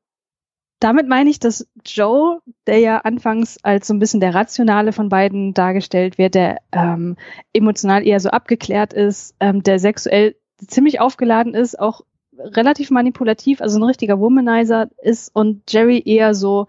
damit 0.80 1.08
meine 1.08 1.30
ich, 1.30 1.40
dass 1.40 1.68
Joe, 1.86 2.40
der 2.68 2.80
ja 2.80 3.00
anfangs 3.00 3.58
als 3.64 3.88
so 3.88 3.94
ein 3.94 4.00
bisschen 4.00 4.20
der 4.20 4.36
Rationale 4.36 4.94
von 4.94 5.10
beiden 5.10 5.54
dargestellt 5.54 6.18
wird, 6.18 6.36
der 6.36 6.58
ähm, 6.72 7.18
emotional 7.54 8.06
eher 8.06 8.20
so 8.20 8.30
abgeklärt 8.30 8.94
ist, 8.94 9.36
ähm, 9.40 9.64
der 9.64 9.80
sexuell 9.80 10.36
ziemlich 10.68 11.00
aufgeladen 11.00 11.56
ist, 11.56 11.80
auch 11.80 12.02
relativ 12.38 12.92
manipulativ, 12.92 13.62
also 13.62 13.80
ein 13.80 13.84
richtiger 13.84 14.20
Womanizer 14.20 14.90
ist 15.02 15.36
und 15.36 15.64
Jerry 15.72 16.04
eher 16.06 16.36
so, 16.36 16.68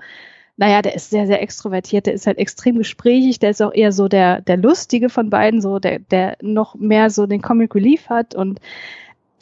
naja, 0.57 0.81
der 0.81 0.95
ist 0.95 1.11
sehr, 1.11 1.27
sehr 1.27 1.43
extrovertiert, 1.43 2.07
der 2.07 2.15
ist 2.15 2.27
halt 2.27 2.39
extrem 2.39 2.79
gesprächig, 2.79 3.39
der 3.39 3.51
ist 3.51 3.63
auch 3.63 3.75
eher 3.75 3.93
so 3.93 4.09
der, 4.09 4.41
der 4.41 4.57
Lustige 4.57 5.11
von 5.11 5.29
beiden, 5.29 5.61
so 5.61 5.79
der, 5.79 5.99
der 5.99 6.39
noch 6.41 6.75
mehr 6.75 7.11
so 7.11 7.27
den 7.27 7.43
Comic 7.43 7.75
Relief 7.75 8.09
hat 8.09 8.35
und 8.35 8.61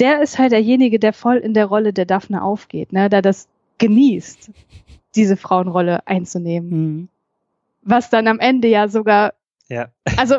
der 0.01 0.21
ist 0.21 0.39
halt 0.39 0.53
derjenige, 0.53 0.99
der 0.99 1.13
voll 1.13 1.37
in 1.37 1.55
der 1.55 1.67
Rolle 1.67 1.93
der 1.93 2.05
Daphne 2.05 2.43
aufgeht, 2.43 2.93
ne, 2.93 3.09
da 3.09 3.23
das 3.23 3.49
genießt, 3.79 4.51
diese 5.15 5.37
Frauenrolle 5.37 6.07
einzunehmen. 6.07 6.71
Mhm. 6.71 7.09
Was 7.83 8.11
dann 8.11 8.27
am 8.27 8.39
Ende 8.39 8.69
ja 8.69 8.89
sogar, 8.89 9.35
ja. 9.69 9.89
also 10.17 10.37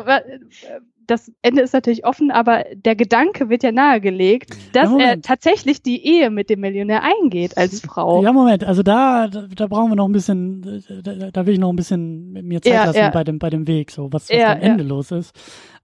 das 1.08 1.32
Ende 1.40 1.62
ist 1.62 1.72
natürlich 1.72 2.04
offen, 2.04 2.30
aber 2.30 2.64
der 2.74 2.94
Gedanke 2.94 3.48
wird 3.48 3.62
ja 3.62 3.72
nahegelegt, 3.72 4.54
dass 4.74 4.90
ja, 4.90 4.98
er 4.98 5.20
tatsächlich 5.22 5.82
die 5.82 6.04
Ehe 6.04 6.30
mit 6.30 6.50
dem 6.50 6.60
Millionär 6.60 7.02
eingeht 7.02 7.56
als 7.56 7.80
Frau. 7.80 8.22
Ja, 8.22 8.32
Moment, 8.32 8.62
also 8.64 8.82
da, 8.82 9.26
da, 9.26 9.66
brauchen 9.66 9.90
wir 9.90 9.96
noch 9.96 10.06
ein 10.06 10.12
bisschen, 10.12 10.84
da, 11.02 11.30
da 11.30 11.46
will 11.46 11.54
ich 11.54 11.58
noch 11.58 11.70
ein 11.70 11.76
bisschen 11.76 12.32
mir 12.32 12.60
Zeit 12.60 12.72
ja, 12.72 12.84
lassen 12.84 12.98
ja. 12.98 13.10
bei 13.10 13.24
dem, 13.24 13.38
bei 13.38 13.48
dem 13.48 13.66
Weg, 13.66 13.90
so 13.90 14.12
was, 14.12 14.28
was 14.28 14.36
ja, 14.36 14.52
am 14.52 14.60
Ende 14.60 14.84
los 14.84 15.10
ist. 15.10 15.34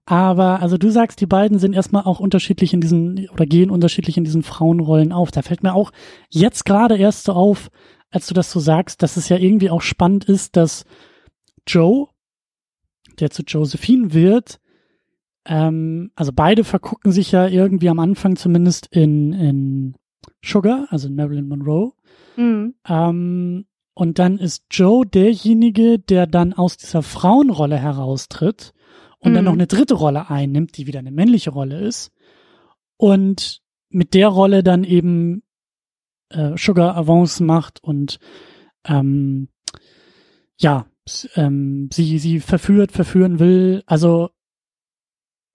Aber 0.05 0.61
also 0.61 0.77
du 0.77 0.89
sagst, 0.91 1.19
die 1.19 1.25
beiden 1.25 1.57
sind 1.57 1.73
erstmal 1.73 2.03
auch 2.03 2.19
unterschiedlich 2.19 2.73
in 2.73 2.81
diesen 2.81 3.27
oder 3.29 3.45
gehen 3.45 3.71
unterschiedlich 3.71 4.17
in 4.17 4.23
diesen 4.23 4.43
Frauenrollen 4.43 5.11
auf. 5.11 5.31
Da 5.31 5.41
fällt 5.41 5.63
mir 5.63 5.73
auch 5.73 5.91
jetzt 6.29 6.65
gerade 6.65 6.95
erst 6.95 7.23
so 7.23 7.33
auf, 7.33 7.71
als 8.11 8.27
du 8.27 8.35
das 8.35 8.51
so 8.51 8.59
sagst, 8.59 9.01
dass 9.01 9.17
es 9.17 9.29
ja 9.29 9.37
irgendwie 9.37 9.71
auch 9.71 9.81
spannend 9.81 10.25
ist, 10.25 10.55
dass 10.57 10.85
Joe, 11.67 12.07
der 13.19 13.31
zu 13.31 13.41
Josephine 13.43 14.13
wird, 14.13 14.59
ähm, 15.45 16.11
also 16.15 16.31
beide 16.33 16.63
vergucken 16.63 17.11
sich 17.11 17.31
ja 17.31 17.47
irgendwie 17.47 17.89
am 17.89 17.99
Anfang 17.99 18.35
zumindest 18.35 18.87
in, 18.87 19.33
in 19.33 19.95
Sugar, 20.43 20.87
also 20.89 21.07
in 21.07 21.15
Marilyn 21.15 21.47
Monroe. 21.47 21.93
Mhm. 22.35 22.75
Ähm, 22.87 23.65
und 23.95 24.19
dann 24.19 24.37
ist 24.37 24.65
Joe 24.69 25.05
derjenige, 25.05 25.97
der 25.97 26.27
dann 26.27 26.53
aus 26.53 26.77
dieser 26.77 27.01
Frauenrolle 27.01 27.77
heraustritt 27.77 28.74
und 29.25 29.31
mhm. 29.31 29.35
dann 29.35 29.45
noch 29.45 29.53
eine 29.53 29.67
dritte 29.67 29.95
Rolle 29.95 30.29
einnimmt, 30.29 30.77
die 30.77 30.87
wieder 30.87 30.99
eine 30.99 31.11
männliche 31.11 31.49
Rolle 31.49 31.79
ist. 31.79 32.11
Und 32.97 33.61
mit 33.89 34.13
der 34.13 34.29
Rolle 34.29 34.63
dann 34.63 34.83
eben 34.83 35.43
äh, 36.29 36.57
Sugar 36.57 36.95
Avance 36.95 37.43
macht 37.43 37.83
und 37.83 38.19
ähm, 38.85 39.49
ja, 40.57 40.85
ähm, 41.35 41.89
sie 41.91 42.19
sie 42.19 42.39
verführt, 42.39 42.91
verführen 42.91 43.39
will. 43.39 43.83
Also 43.85 44.29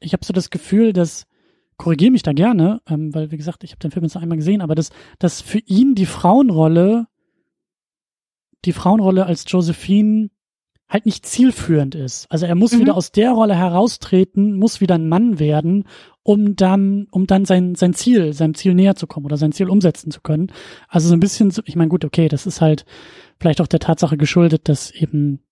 ich 0.01 0.13
habe 0.13 0.25
so 0.25 0.33
das 0.33 0.51
Gefühl, 0.51 0.93
dass 0.93 1.27
korrigiere 1.77 2.11
mich 2.11 2.23
da 2.23 2.33
gerne, 2.33 2.83
ähm, 2.89 3.15
weil 3.15 3.31
wie 3.31 3.37
gesagt, 3.37 3.65
ich 3.65 3.71
habe 3.71 3.79
den 3.79 3.91
Film 3.91 4.05
jetzt 4.05 4.15
noch 4.15 4.23
einmal 4.23 4.39
gesehen, 4.39 4.61
aber 4.61 4.75
dass, 4.75 4.91
dass 5.19 5.41
für 5.41 5.61
ihn 5.61 5.95
die 5.95 6.07
Frauenrolle, 6.07 7.07
die 8.65 8.73
Frauenrolle 8.73 9.25
als 9.27 9.45
Josephine 9.47 10.31
halt 10.91 11.07
nicht 11.07 11.25
zielführend 11.25 11.95
ist. 11.95 12.27
Also 12.31 12.47
er 12.47 12.57
muss 12.57 12.73
mhm. 12.73 12.81
wieder 12.81 12.97
aus 12.97 13.13
der 13.13 13.31
Rolle 13.31 13.55
heraustreten, 13.55 14.59
muss 14.59 14.81
wieder 14.81 14.97
ein 14.97 15.09
Mann 15.09 15.39
werden, 15.39 15.85
um 16.25 16.57
dann, 16.57 17.07
um 17.13 17.29
dann 17.29 17.45
sein, 17.45 17.77
sein 17.77 17.95
Ziel, 17.95 18.33
seinem 18.33 18.55
Ziel 18.55 18.75
näher 18.75 18.97
zu 18.97 19.07
kommen 19.07 19.25
oder 19.25 19.37
sein 19.37 19.53
Ziel 19.53 19.71
umsetzen 19.71 20.11
zu 20.11 20.21
können. 20.21 20.53
Also 20.89 21.09
so 21.09 21.15
ein 21.15 21.21
bisschen, 21.21 21.53
ich 21.65 21.77
meine, 21.77 21.89
gut, 21.89 22.05
okay, 22.05 22.29
das 22.29 22.45
ist 22.45 22.61
halt 22.61 22.85
vielleicht 23.39 23.61
auch 23.61 23.69
der 23.69 23.79
Tatsache 23.79 24.17
geschuldet, 24.17 24.69
dass 24.69 24.91
eben 24.91 25.45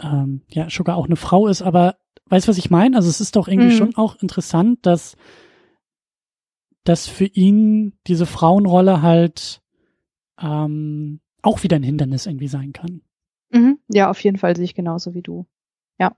ähm, 0.00 0.42
ja 0.48 0.70
Sugar 0.70 0.96
auch 0.96 1.06
eine 1.06 1.16
Frau 1.16 1.48
ist, 1.48 1.62
aber 1.62 1.96
weißt 2.26 2.46
du, 2.46 2.50
was 2.50 2.58
ich 2.58 2.70
meine? 2.70 2.96
Also 2.96 3.08
es 3.08 3.20
ist 3.20 3.34
doch 3.34 3.48
irgendwie 3.48 3.72
mhm. 3.72 3.76
schon 3.76 3.96
auch 3.96 4.16
interessant, 4.22 4.86
dass 4.86 5.16
dass 6.84 7.08
für 7.08 7.26
ihn 7.26 7.92
diese 8.06 8.24
Frauenrolle 8.24 9.02
halt 9.02 9.60
ähm, 10.40 11.20
auch 11.42 11.62
wieder 11.62 11.76
ein 11.76 11.82
Hindernis 11.82 12.26
irgendwie 12.26 12.48
sein 12.48 12.72
kann. 12.72 13.02
Mhm. 13.50 13.78
Ja, 13.88 14.10
auf 14.10 14.20
jeden 14.20 14.38
Fall 14.38 14.56
sehe 14.56 14.64
ich 14.64 14.74
genauso 14.74 15.14
wie 15.14 15.22
du. 15.22 15.46
Ja. 15.98 16.16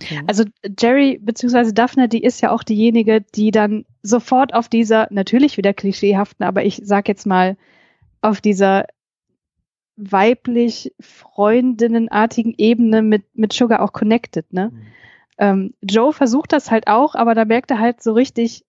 Okay. 0.00 0.22
Also 0.26 0.44
Jerry 0.78 1.18
beziehungsweise 1.20 1.72
Daphne, 1.72 2.08
die 2.08 2.22
ist 2.22 2.40
ja 2.40 2.50
auch 2.50 2.62
diejenige, 2.62 3.20
die 3.20 3.50
dann 3.50 3.84
sofort 4.02 4.54
auf 4.54 4.68
dieser, 4.68 5.08
natürlich 5.10 5.56
wieder 5.56 5.72
klischeehaften, 5.72 6.44
aber 6.44 6.64
ich 6.64 6.80
sag 6.82 7.08
jetzt 7.08 7.26
mal, 7.26 7.56
auf 8.20 8.40
dieser 8.40 8.86
weiblich 9.96 10.92
freundinnenartigen 11.00 12.54
Ebene 12.58 13.02
mit, 13.02 13.24
mit 13.34 13.52
Sugar 13.52 13.80
auch 13.80 13.92
connected, 13.92 14.52
ne? 14.52 14.70
Mhm. 14.72 14.82
Ähm, 15.38 15.74
Joe 15.82 16.12
versucht 16.12 16.52
das 16.52 16.70
halt 16.70 16.86
auch, 16.88 17.14
aber 17.14 17.34
da 17.34 17.44
merkt 17.44 17.70
er 17.70 17.78
halt 17.78 18.02
so 18.02 18.12
richtig, 18.12 18.64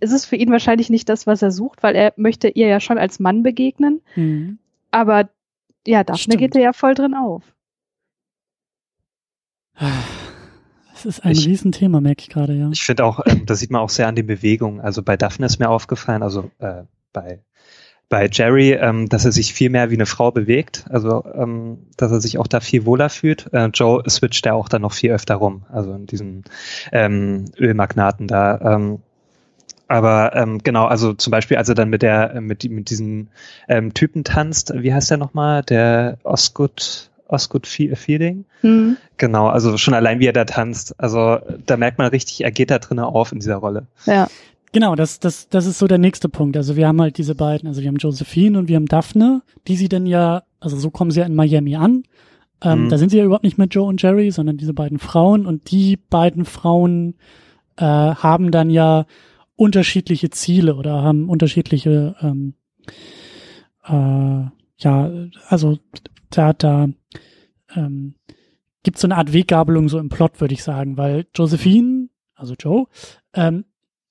ist 0.00 0.12
es 0.12 0.24
für 0.24 0.36
ihn 0.36 0.50
wahrscheinlich 0.50 0.90
nicht 0.90 1.08
das, 1.08 1.26
was 1.26 1.42
er 1.42 1.50
sucht, 1.50 1.82
weil 1.82 1.94
er 1.94 2.12
möchte 2.16 2.48
ihr 2.48 2.66
ja 2.66 2.80
schon 2.80 2.98
als 2.98 3.20
Mann 3.20 3.42
begegnen. 3.42 4.00
Mhm. 4.16 4.58
Aber 4.90 5.28
ja, 5.86 6.04
Daphne 6.04 6.18
Stimmt. 6.18 6.38
geht 6.38 6.56
er 6.56 6.62
ja 6.62 6.72
voll 6.72 6.94
drin 6.94 7.14
auf. 7.14 7.42
Das 10.92 11.06
ist 11.06 11.24
ein 11.24 11.30
ich, 11.30 11.46
Riesenthema, 11.46 12.00
merke 12.00 12.22
ich 12.22 12.28
gerade, 12.28 12.54
ja. 12.54 12.70
Ich 12.72 12.82
finde 12.82 13.04
auch, 13.04 13.20
ähm, 13.24 13.46
das 13.46 13.60
sieht 13.60 13.70
man 13.70 13.80
auch 13.82 13.88
sehr 13.88 14.08
an 14.08 14.16
den 14.16 14.26
Bewegungen. 14.26 14.80
Also 14.80 15.04
bei 15.04 15.16
Daphne 15.16 15.46
ist 15.46 15.60
mir 15.60 15.68
aufgefallen, 15.68 16.24
also 16.24 16.50
äh, 16.58 16.82
bei 17.12 17.44
bei 18.08 18.28
Jerry, 18.30 18.72
ähm, 18.72 19.08
dass 19.08 19.24
er 19.24 19.32
sich 19.32 19.52
viel 19.52 19.70
mehr 19.70 19.90
wie 19.90 19.94
eine 19.94 20.06
Frau 20.06 20.30
bewegt, 20.30 20.86
also 20.88 21.24
ähm, 21.34 21.86
dass 21.96 22.10
er 22.10 22.20
sich 22.20 22.38
auch 22.38 22.46
da 22.46 22.60
viel 22.60 22.86
wohler 22.86 23.10
fühlt. 23.10 23.52
Äh, 23.52 23.66
Joe 23.66 24.02
switcht 24.08 24.46
ja 24.46 24.54
auch 24.54 24.68
dann 24.68 24.82
noch 24.82 24.94
viel 24.94 25.10
öfter 25.12 25.34
rum, 25.36 25.66
also 25.70 25.92
in 25.92 26.06
diesen 26.06 26.44
ähm, 26.90 27.44
Ölmagnaten 27.58 28.26
da. 28.26 28.60
Ähm, 28.60 29.02
aber 29.88 30.36
ähm, 30.36 30.58
genau, 30.58 30.84
also 30.86 31.14
zum 31.14 31.30
Beispiel, 31.30 31.56
als 31.56 31.68
er 31.68 31.74
dann 31.74 31.88
mit 31.88 32.02
der 32.02 32.40
mit, 32.40 32.62
mit 32.70 32.90
diesem 32.90 33.28
ähm, 33.68 33.94
Typen 33.94 34.22
tanzt, 34.22 34.72
wie 34.74 34.92
heißt 34.92 35.10
der 35.10 35.16
nochmal? 35.16 35.62
Der 35.62 36.18
Osgood 36.22 37.10
Osgood 37.28 37.66
Feeling. 37.66 38.44
Mhm. 38.62 38.96
Genau, 39.16 39.48
also 39.48 39.76
schon 39.76 39.94
allein 39.94 40.18
wie 40.18 40.26
er 40.26 40.32
da 40.32 40.44
tanzt. 40.44 40.94
Also 40.98 41.38
da 41.66 41.76
merkt 41.76 41.98
man 41.98 42.08
richtig, 42.08 42.42
er 42.42 42.50
geht 42.50 42.70
da 42.70 42.78
drinnen 42.78 43.04
auf 43.04 43.32
in 43.32 43.40
dieser 43.40 43.56
Rolle. 43.56 43.86
Ja. 44.06 44.28
Genau, 44.72 44.94
das, 44.94 45.18
das, 45.18 45.48
das 45.48 45.64
ist 45.64 45.78
so 45.78 45.86
der 45.86 45.96
nächste 45.96 46.28
Punkt. 46.28 46.56
Also 46.56 46.76
wir 46.76 46.86
haben 46.86 47.00
halt 47.00 47.16
diese 47.16 47.34
beiden, 47.34 47.68
also 47.68 47.80
wir 47.80 47.88
haben 47.88 47.96
Josephine 47.96 48.58
und 48.58 48.68
wir 48.68 48.76
haben 48.76 48.86
Daphne, 48.86 49.40
die 49.66 49.76
sie 49.76 49.88
dann 49.88 50.04
ja, 50.04 50.42
also 50.60 50.76
so 50.76 50.90
kommen 50.90 51.10
sie 51.10 51.20
ja 51.20 51.26
in 51.26 51.34
Miami 51.34 51.76
an. 51.76 52.02
Ähm, 52.62 52.84
mhm. 52.84 52.88
Da 52.90 52.98
sind 52.98 53.10
sie 53.10 53.18
ja 53.18 53.24
überhaupt 53.24 53.44
nicht 53.44 53.56
mit 53.56 53.74
Joe 53.74 53.86
und 53.86 54.02
Jerry, 54.02 54.30
sondern 54.30 54.58
diese 54.58 54.74
beiden 54.74 54.98
Frauen 54.98 55.46
und 55.46 55.70
die 55.70 55.96
beiden 55.96 56.44
Frauen 56.44 57.14
äh, 57.76 57.84
haben 57.84 58.50
dann 58.50 58.68
ja 58.68 59.06
unterschiedliche 59.58 60.30
Ziele 60.30 60.76
oder 60.76 61.02
haben 61.02 61.28
unterschiedliche, 61.28 62.14
ähm, 62.22 62.54
äh, 63.84 64.46
ja, 64.78 65.10
also 65.48 65.78
da, 66.30 66.52
da 66.52 66.88
ähm, 67.74 68.14
gibt 68.84 68.98
so 68.98 69.08
eine 69.08 69.16
Art 69.16 69.32
Weggabelung 69.32 69.88
so 69.88 69.98
im 69.98 70.10
Plot, 70.10 70.40
würde 70.40 70.54
ich 70.54 70.62
sagen, 70.62 70.96
weil 70.96 71.26
Josephine, 71.34 72.08
also 72.36 72.54
Joe, 72.54 72.86
ähm, 73.34 73.64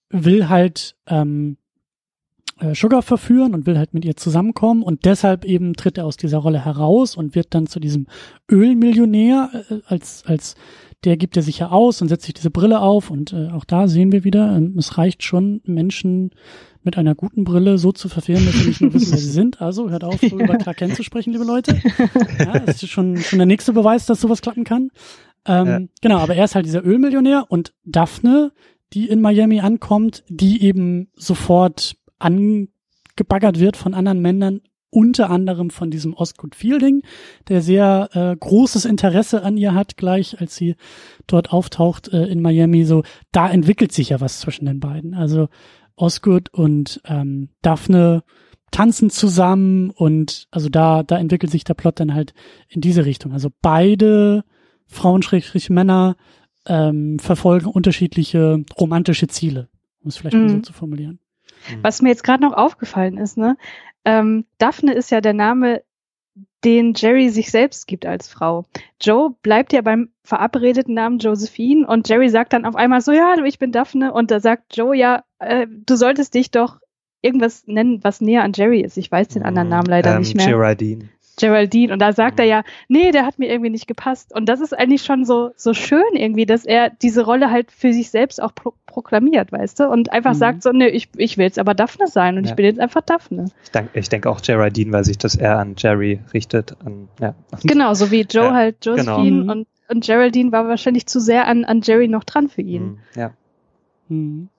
will 0.10 0.50
halt 0.50 0.98
ähm, 1.08 1.56
äh, 2.60 2.76
Sugar 2.76 3.02
verführen 3.02 3.54
und 3.54 3.66
will 3.66 3.78
halt 3.78 3.93
mit 3.93 4.04
ihr 4.04 4.18
zusammenkommen 4.18 4.84
und 4.84 5.06
deshalb 5.06 5.45
eben 5.45 5.76
tritt 5.76 5.98
er 5.98 6.06
aus 6.06 6.18
dieser 6.18 6.39
Rolle 6.39 6.66
heraus 6.66 7.16
und 7.16 7.36
wird 7.36 7.56
dann 7.56 7.68
zu 7.68 7.80
diesem 7.80 8.08
Ölmillionär 8.52 9.66
äh, 9.70 9.80
als 9.86 10.26
als 10.26 10.56
der 11.04 11.18
gibt 11.18 11.38
er 11.38 11.43
sich 11.43 11.60
ja 11.60 11.70
aus 11.70 12.02
und 12.02 12.08
setzt 12.08 12.26
sich 12.26 12.34
diese 12.34 12.50
Brille 12.50 12.80
auf 12.80 13.12
und 13.12 13.34
äh, 13.34 13.50
auch 13.50 13.66
da 13.66 13.88
sehen 13.88 14.12
wir 14.12 14.24
wieder, 14.24 14.58
äh, 14.58 14.78
es 14.78 14.98
reicht 14.98 15.24
schon 15.24 15.62
Menschen 15.66 16.32
mit 16.84 16.98
einer 16.98 17.16
guten 17.16 17.43
Brille 17.43 17.78
so 17.78 17.91
zu 17.91 18.10
verfehlen, 18.10 18.45
dass 18.45 18.56
sie 18.56 18.68
nicht 18.68 18.82
nur 18.82 18.93
wissen, 18.93 19.12
wer 19.12 19.20
sie 19.20 19.30
sind. 19.30 19.62
Also 19.62 19.89
hört 19.89 20.04
auf, 20.04 20.20
so 20.22 20.39
über 20.39 20.56
Clark 20.58 20.78
Kent 20.78 20.95
zu 20.95 21.04
sprechen, 21.04 21.34
liebe 21.34 21.43
Leute. 21.43 21.80
Ja, 22.39 22.60
das 22.60 22.82
ist 22.82 22.89
schon, 22.89 23.18
schon 23.18 23.39
der 23.39 23.45
nächste 23.45 23.74
Beweis, 23.74 24.06
dass 24.06 24.22
sowas 24.22 24.41
klappen 24.41 24.64
kann. 24.64 24.89
Ähm, 25.45 25.68
ja. 25.68 25.80
Genau, 26.02 26.18
aber 26.18 26.36
er 26.36 26.45
ist 26.45 26.56
halt 26.56 26.66
dieser 26.66 26.86
Ölmillionär 26.86 27.45
und 27.50 27.74
Daphne 27.84 28.52
die 28.93 29.10
in 29.10 29.22
Miami 29.22 29.60
ankommt, 29.60 30.24
die 30.30 30.64
eben 30.64 31.10
sofort 31.16 31.98
angebaggert 32.20 33.60
wird 33.60 33.78
von 33.78 33.93
anderen 33.93 34.22
Männern, 34.22 34.62
unter 34.90 35.30
anderem 35.30 35.70
von 35.70 35.92
diesem 35.92 36.14
Osgood 36.14 36.56
Fielding, 36.56 37.04
der 37.50 37.62
sehr 37.62 38.10
äh, 38.14 38.36
großes 38.36 38.86
Interesse 38.86 39.44
an 39.44 39.58
ihr 39.58 39.74
hat, 39.74 39.98
gleich 39.98 40.40
als 40.40 40.56
sie 40.56 40.76
dort 41.28 41.52
auftaucht 41.52 42.08
äh, 42.10 42.26
in 42.26 42.42
Miami. 42.42 42.86
So, 42.86 43.04
da 43.32 43.50
entwickelt 43.50 43.92
sich 43.92 44.10
ja 44.10 44.22
was 44.22 44.40
zwischen 44.40 44.66
den 44.66 44.80
beiden. 44.80 45.14
Also 45.14 45.50
Osgood 45.96 46.54
und 46.54 47.02
ähm, 47.06 47.50
Daphne 47.62 48.24
tanzen 48.72 49.10
zusammen 49.10 49.90
und 49.90 50.48
also 50.52 50.70
da, 50.70 51.04
da 51.04 51.18
entwickelt 51.18 51.52
sich 51.52 51.64
der 51.64 51.74
Plot 51.74 52.00
dann 52.00 52.14
halt 52.14 52.34
in 52.70 52.82
diese 52.82 53.06
Richtung. 53.06 53.34
Also 53.34 53.50
beide 53.62 54.44
Frauen, 54.86 55.22
Schrägstrich 55.22 55.70
Männer, 55.70 56.16
ähm, 56.66 57.18
verfolgen 57.20 57.68
unterschiedliche 57.68 58.64
romantische 58.80 59.28
Ziele, 59.28 59.70
um 60.02 60.10
es 60.10 60.18
vielleicht 60.18 60.36
mhm. 60.36 60.44
mal 60.44 60.50
so 60.50 60.60
zu 60.60 60.74
formulieren. 60.74 61.20
Mhm. 61.70 61.80
Was 61.82 62.02
mir 62.02 62.10
jetzt 62.10 62.24
gerade 62.24 62.44
noch 62.44 62.54
aufgefallen 62.54 63.18
ist, 63.18 63.38
ne, 63.38 63.58
ähm, 64.08 64.45
Daphne 64.58 64.93
ist 64.93 65.12
ja 65.12 65.20
der 65.20 65.34
Name, 65.34 65.84
den 66.64 66.93
Jerry 66.95 67.30
sich 67.30 67.51
selbst 67.51 67.88
gibt 67.88 68.05
als 68.05 68.30
Frau. 68.30 68.64
Joe 69.01 69.36
bleibt 69.41 69.74
ja 69.74 69.82
beim 69.82 70.10
verabredeten 70.24 70.93
Namen 70.93 71.20
Josephine 71.20 71.86
und 71.86 72.08
Jerry 72.08 72.30
sagt 72.30 72.53
dann 72.53 72.66
auf 72.66 72.78
einmal 72.78 73.01
so, 73.01 73.12
ja, 73.12 73.36
ich 73.43 73.60
bin 73.60 73.74
Daphne 73.74 74.14
und 74.14 74.32
da 74.32 74.39
sagt 74.39 74.78
Joe, 74.78 74.95
ja, 74.95 75.26
äh, 75.39 75.68
du 75.70 75.97
solltest 75.97 76.34
dich 76.36 76.51
doch 76.51 76.80
irgendwas 77.22 77.68
nennen, 77.68 78.01
was 78.01 78.22
näher 78.22 78.43
an 78.43 78.53
Jerry 78.55 78.80
ist. 78.80 78.97
Ich 78.97 79.12
weiß 79.12 79.28
den 79.28 79.43
anderen 79.43 79.68
mhm. 79.68 79.72
Namen 79.72 79.88
leider 79.88 80.14
ähm, 80.14 80.20
nicht 80.20 80.38
mehr. 80.38 80.47
Geraldine. 80.47 81.10
Geraldine. 81.38 81.94
Und 81.94 82.00
da 82.00 82.12
sagt 82.14 82.38
mhm. 82.38 82.42
er 82.42 82.46
ja, 82.46 82.64
nee, 82.88 83.12
der 83.12 83.26
hat 83.26 83.40
mir 83.40 83.50
irgendwie 83.50 83.70
nicht 83.70 83.88
gepasst. 83.88 84.36
Und 84.36 84.50
das 84.50 84.60
ist 84.60 84.78
eigentlich 84.78 85.04
schon 85.04 85.24
so, 85.24 85.52
so 85.56 85.74
schön 85.74 86.04
irgendwie, 86.14 86.46
dass 86.46 86.66
er 86.66 86.90
diese 86.90 87.24
Rolle 87.24 87.50
halt 87.50 87.72
für 87.72 87.94
sich 87.94 88.10
selbst 88.10 88.42
auch 88.42 88.54
pro 88.54 88.74
proklamiert, 88.88 89.52
weißt 89.52 89.80
du? 89.80 89.90
Und 89.90 90.12
einfach 90.12 90.34
mhm. 90.34 90.38
sagt 90.38 90.64
so, 90.64 90.72
nee, 90.72 90.88
ich, 90.88 91.10
ich 91.18 91.38
will 91.38 91.46
jetzt 91.46 91.60
aber 91.60 91.76
Daphne 91.76 92.08
sein 92.08 92.38
und 92.38 92.46
ja. 92.46 92.50
ich 92.50 92.56
bin 92.56 92.66
jetzt 92.66 92.80
einfach 92.80 93.02
Daphne. 93.02 93.46
Ich 93.64 93.70
denke 93.70 94.00
ich 94.00 94.10
denk 94.10 94.26
auch 94.26 94.42
Geraldine, 94.42 94.92
weil 94.92 95.04
sich 95.04 95.20
das 95.20 95.36
eher 95.36 95.60
an 95.60 95.76
Jerry 95.78 96.20
richtet. 96.34 96.76
An, 96.84 97.08
ja. 97.22 97.36
Genau, 97.62 97.94
so 97.94 98.10
wie 98.10 98.22
Joe 98.22 98.46
ja, 98.46 98.54
halt 98.54 98.84
Josephine 98.84 99.42
genau. 99.42 99.44
Mhm. 99.44 99.50
und, 99.50 99.68
und 99.90 100.04
Geraldine 100.04 100.52
war 100.52 100.68
wahrscheinlich 100.68 101.06
zu 101.06 101.20
sehr 101.20 101.48
an, 101.48 101.64
an 101.64 101.82
Jerry 101.84 102.08
noch 102.08 102.24
dran 102.24 102.50
für 102.50 102.64
ihn. 102.64 102.84
Mhm. 102.84 103.00
Ja. 103.16 103.34
Mhm. 104.10 104.50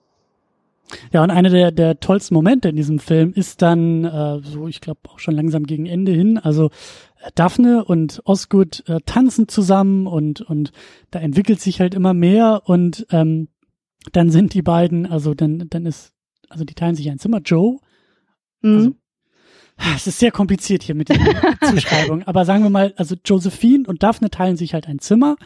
Ja, 1.12 1.22
und 1.22 1.30
einer 1.30 1.50
der, 1.50 1.70
der 1.70 2.00
tollsten 2.00 2.34
Momente 2.34 2.68
in 2.68 2.76
diesem 2.76 2.98
Film 2.98 3.32
ist 3.32 3.62
dann, 3.62 4.04
äh, 4.04 4.40
so 4.42 4.68
ich 4.68 4.80
glaube 4.80 5.00
auch 5.08 5.18
schon 5.18 5.34
langsam 5.34 5.64
gegen 5.64 5.86
Ende 5.86 6.12
hin, 6.12 6.38
also 6.38 6.70
äh, 7.22 7.30
Daphne 7.34 7.84
und 7.84 8.22
Osgood 8.24 8.84
äh, 8.88 9.00
tanzen 9.04 9.48
zusammen 9.48 10.06
und, 10.06 10.40
und 10.40 10.72
da 11.10 11.18
entwickelt 11.18 11.60
sich 11.60 11.80
halt 11.80 11.94
immer 11.94 12.14
mehr 12.14 12.62
und 12.64 13.06
ähm, 13.10 13.48
dann 14.12 14.30
sind 14.30 14.54
die 14.54 14.62
beiden, 14.62 15.06
also 15.06 15.34
dann, 15.34 15.66
dann 15.68 15.84
ist, 15.84 16.12
also 16.48 16.64
die 16.64 16.74
teilen 16.74 16.94
sich 16.94 17.10
ein 17.10 17.18
Zimmer, 17.18 17.40
Joe. 17.44 17.78
Mhm. 18.62 18.70
Also, 18.74 18.94
es 19.94 20.06
ist 20.06 20.18
sehr 20.18 20.32
kompliziert 20.32 20.82
hier 20.82 20.94
mit 20.94 21.08
der 21.08 21.18
Zuschreibung, 21.62 22.24
aber 22.24 22.44
sagen 22.44 22.62
wir 22.62 22.70
mal, 22.70 22.94
also 22.96 23.14
Josephine 23.24 23.84
und 23.86 24.02
Daphne 24.02 24.30
teilen 24.30 24.56
sich 24.56 24.74
halt 24.74 24.88
ein 24.88 24.98
Zimmer 24.98 25.36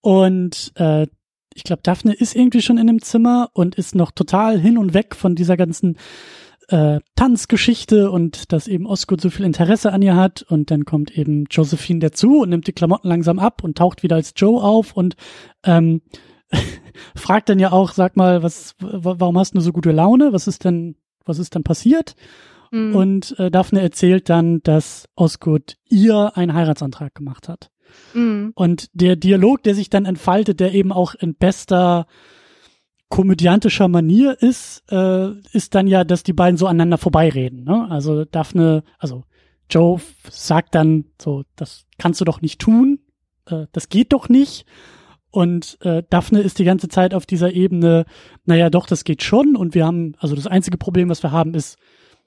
und 0.00 0.72
äh, 0.76 1.06
ich 1.54 1.64
glaube, 1.64 1.82
Daphne 1.82 2.12
ist 2.12 2.34
irgendwie 2.34 2.62
schon 2.62 2.78
in 2.78 2.86
dem 2.86 3.02
Zimmer 3.02 3.50
und 3.52 3.76
ist 3.76 3.94
noch 3.94 4.10
total 4.10 4.58
hin 4.58 4.78
und 4.78 4.94
weg 4.94 5.14
von 5.14 5.34
dieser 5.34 5.56
ganzen 5.56 5.96
äh, 6.68 7.00
Tanzgeschichte 7.16 8.10
und 8.10 8.52
dass 8.52 8.68
eben 8.68 8.86
Osgood 8.86 9.20
so 9.20 9.30
viel 9.30 9.44
Interesse 9.44 9.92
an 9.92 10.02
ihr 10.02 10.16
hat 10.16 10.42
und 10.42 10.70
dann 10.70 10.84
kommt 10.84 11.16
eben 11.16 11.44
Josephine 11.50 12.00
dazu 12.00 12.40
und 12.40 12.50
nimmt 12.50 12.66
die 12.66 12.72
Klamotten 12.72 13.08
langsam 13.08 13.38
ab 13.38 13.62
und 13.62 13.78
taucht 13.78 14.02
wieder 14.02 14.16
als 14.16 14.32
Joe 14.36 14.62
auf 14.62 14.96
und 14.96 15.16
ähm, 15.64 16.02
fragt 17.14 17.48
dann 17.48 17.58
ja 17.58 17.72
auch, 17.72 17.92
sag 17.92 18.16
mal, 18.16 18.42
was, 18.42 18.74
warum 18.80 19.38
hast 19.38 19.54
du 19.54 19.60
so 19.60 19.72
gute 19.72 19.92
Laune? 19.92 20.32
Was 20.32 20.46
ist 20.46 20.64
denn, 20.64 20.96
was 21.24 21.38
ist 21.38 21.54
denn 21.54 21.64
passiert? 21.64 22.16
Mhm. 22.70 22.96
Und 22.96 23.38
äh, 23.38 23.50
Daphne 23.50 23.80
erzählt 23.80 24.28
dann, 24.28 24.60
dass 24.62 25.08
Osgood 25.16 25.76
ihr 25.88 26.36
einen 26.36 26.54
Heiratsantrag 26.54 27.14
gemacht 27.14 27.48
hat. 27.48 27.70
Mhm. 28.14 28.52
Und 28.54 28.88
der 28.92 29.16
Dialog, 29.16 29.62
der 29.62 29.74
sich 29.74 29.90
dann 29.90 30.04
entfaltet, 30.04 30.60
der 30.60 30.72
eben 30.74 30.92
auch 30.92 31.14
in 31.14 31.34
bester 31.34 32.06
komödiantischer 33.08 33.88
Manier 33.88 34.36
ist, 34.40 34.82
äh, 34.90 35.30
ist 35.52 35.74
dann 35.74 35.86
ja, 35.86 36.04
dass 36.04 36.22
die 36.22 36.32
beiden 36.32 36.56
so 36.56 36.66
aneinander 36.66 36.98
vorbeireden. 36.98 37.64
Ne? 37.64 37.86
Also 37.90 38.24
Daphne, 38.24 38.82
also 38.98 39.24
Joe 39.70 40.00
sagt 40.28 40.74
dann 40.74 41.04
so, 41.20 41.44
das 41.56 41.86
kannst 41.98 42.20
du 42.20 42.24
doch 42.24 42.40
nicht 42.40 42.60
tun, 42.60 42.98
äh, 43.46 43.66
das 43.72 43.88
geht 43.88 44.12
doch 44.12 44.28
nicht. 44.28 44.66
Und 45.30 45.78
äh, 45.80 46.02
Daphne 46.10 46.40
ist 46.40 46.58
die 46.60 46.64
ganze 46.64 46.88
Zeit 46.88 47.12
auf 47.12 47.26
dieser 47.26 47.52
Ebene, 47.52 48.04
naja, 48.44 48.70
doch, 48.70 48.86
das 48.86 49.02
geht 49.04 49.22
schon. 49.22 49.56
Und 49.56 49.74
wir 49.74 49.84
haben, 49.84 50.14
also 50.18 50.36
das 50.36 50.46
einzige 50.46 50.78
Problem, 50.78 51.08
was 51.08 51.22
wir 51.24 51.32
haben, 51.32 51.54
ist, 51.54 51.76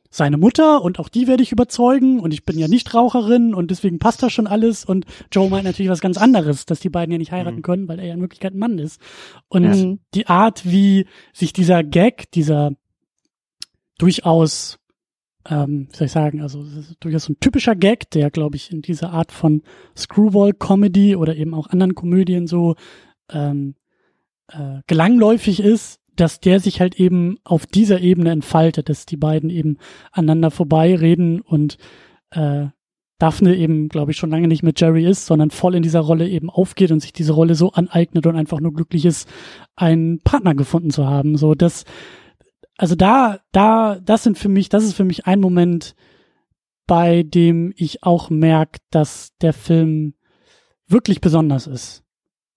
seine 0.09 0.37
Mutter 0.37 0.81
und 0.81 0.99
auch 0.99 1.09
die 1.09 1.27
werde 1.27 1.43
ich 1.43 1.51
überzeugen 1.51 2.19
und 2.19 2.33
ich 2.33 2.45
bin 2.45 2.57
ja 2.57 2.67
nicht 2.67 2.93
Raucherin 2.93 3.53
und 3.53 3.71
deswegen 3.71 3.99
passt 3.99 4.23
das 4.23 4.33
schon 4.33 4.47
alles 4.47 4.85
und 4.85 5.05
Joe 5.31 5.49
meint 5.49 5.65
natürlich 5.65 5.91
was 5.91 6.01
ganz 6.01 6.17
anderes, 6.17 6.65
dass 6.65 6.79
die 6.79 6.89
beiden 6.89 7.11
ja 7.11 7.17
nicht 7.17 7.31
heiraten 7.31 7.57
mhm. 7.57 7.63
können, 7.63 7.87
weil 7.87 7.99
er 7.99 8.07
ja 8.07 8.13
in 8.13 8.21
Wirklichkeit 8.21 8.53
ein 8.53 8.59
Mann 8.59 8.79
ist. 8.79 9.01
Und 9.49 9.63
ja. 9.63 9.95
die 10.13 10.27
Art, 10.27 10.65
wie 10.65 11.05
sich 11.33 11.53
dieser 11.53 11.83
Gag, 11.83 12.31
dieser 12.31 12.71
durchaus, 13.97 14.79
ähm, 15.49 15.87
wie 15.91 15.95
soll 15.97 16.05
ich 16.05 16.11
sagen, 16.11 16.41
also 16.41 16.63
durchaus 16.99 17.25
so 17.25 17.33
ein 17.33 17.39
typischer 17.39 17.75
Gag, 17.75 18.09
der 18.11 18.31
glaube 18.31 18.55
ich 18.55 18.71
in 18.71 18.81
dieser 18.81 19.11
Art 19.11 19.31
von 19.31 19.63
Screwball-Comedy 19.95 21.15
oder 21.15 21.35
eben 21.35 21.53
auch 21.53 21.67
anderen 21.67 21.95
Komödien 21.95 22.47
so 22.47 22.75
ähm, 23.29 23.75
äh, 24.47 24.81
gelangläufig 24.87 25.59
ist, 25.59 25.99
dass 26.19 26.39
der 26.39 26.59
sich 26.59 26.81
halt 26.81 26.99
eben 26.99 27.37
auf 27.43 27.65
dieser 27.65 28.01
Ebene 28.01 28.31
entfaltet, 28.31 28.89
dass 28.89 29.05
die 29.05 29.17
beiden 29.17 29.49
eben 29.49 29.77
aneinander 30.11 30.51
vorbeireden 30.51 31.41
und 31.41 31.77
äh, 32.31 32.67
Daphne 33.19 33.55
eben, 33.55 33.89
glaube 33.89 34.11
ich, 34.11 34.17
schon 34.17 34.29
lange 34.29 34.47
nicht 34.47 34.61
mit 34.61 34.79
Jerry 34.79 35.05
ist, 35.05 35.25
sondern 35.25 35.49
voll 35.49 35.73
in 35.73 35.81
dieser 35.81 36.01
Rolle 36.01 36.27
eben 36.29 36.49
aufgeht 36.49 36.91
und 36.91 36.99
sich 36.99 37.13
diese 37.13 37.33
Rolle 37.33 37.55
so 37.55 37.71
aneignet 37.71 38.27
und 38.27 38.35
einfach 38.35 38.59
nur 38.59 38.73
glücklich 38.73 39.05
ist, 39.05 39.27
einen 39.75 40.19
Partner 40.19 40.53
gefunden 40.53 40.91
zu 40.91 41.07
haben. 41.07 41.35
So, 41.35 41.55
das, 41.55 41.85
also 42.77 42.95
da, 42.95 43.39
da, 43.51 43.99
das 43.99 44.23
sind 44.23 44.37
für 44.37 44.49
mich, 44.49 44.69
das 44.69 44.83
ist 44.83 44.93
für 44.93 45.03
mich 45.03 45.25
ein 45.25 45.39
Moment, 45.39 45.95
bei 46.85 47.23
dem 47.23 47.73
ich 47.75 48.03
auch 48.03 48.29
merke, 48.29 48.79
dass 48.91 49.35
der 49.41 49.53
Film 49.53 50.13
wirklich 50.87 51.19
besonders 51.19 51.65
ist. 51.65 52.03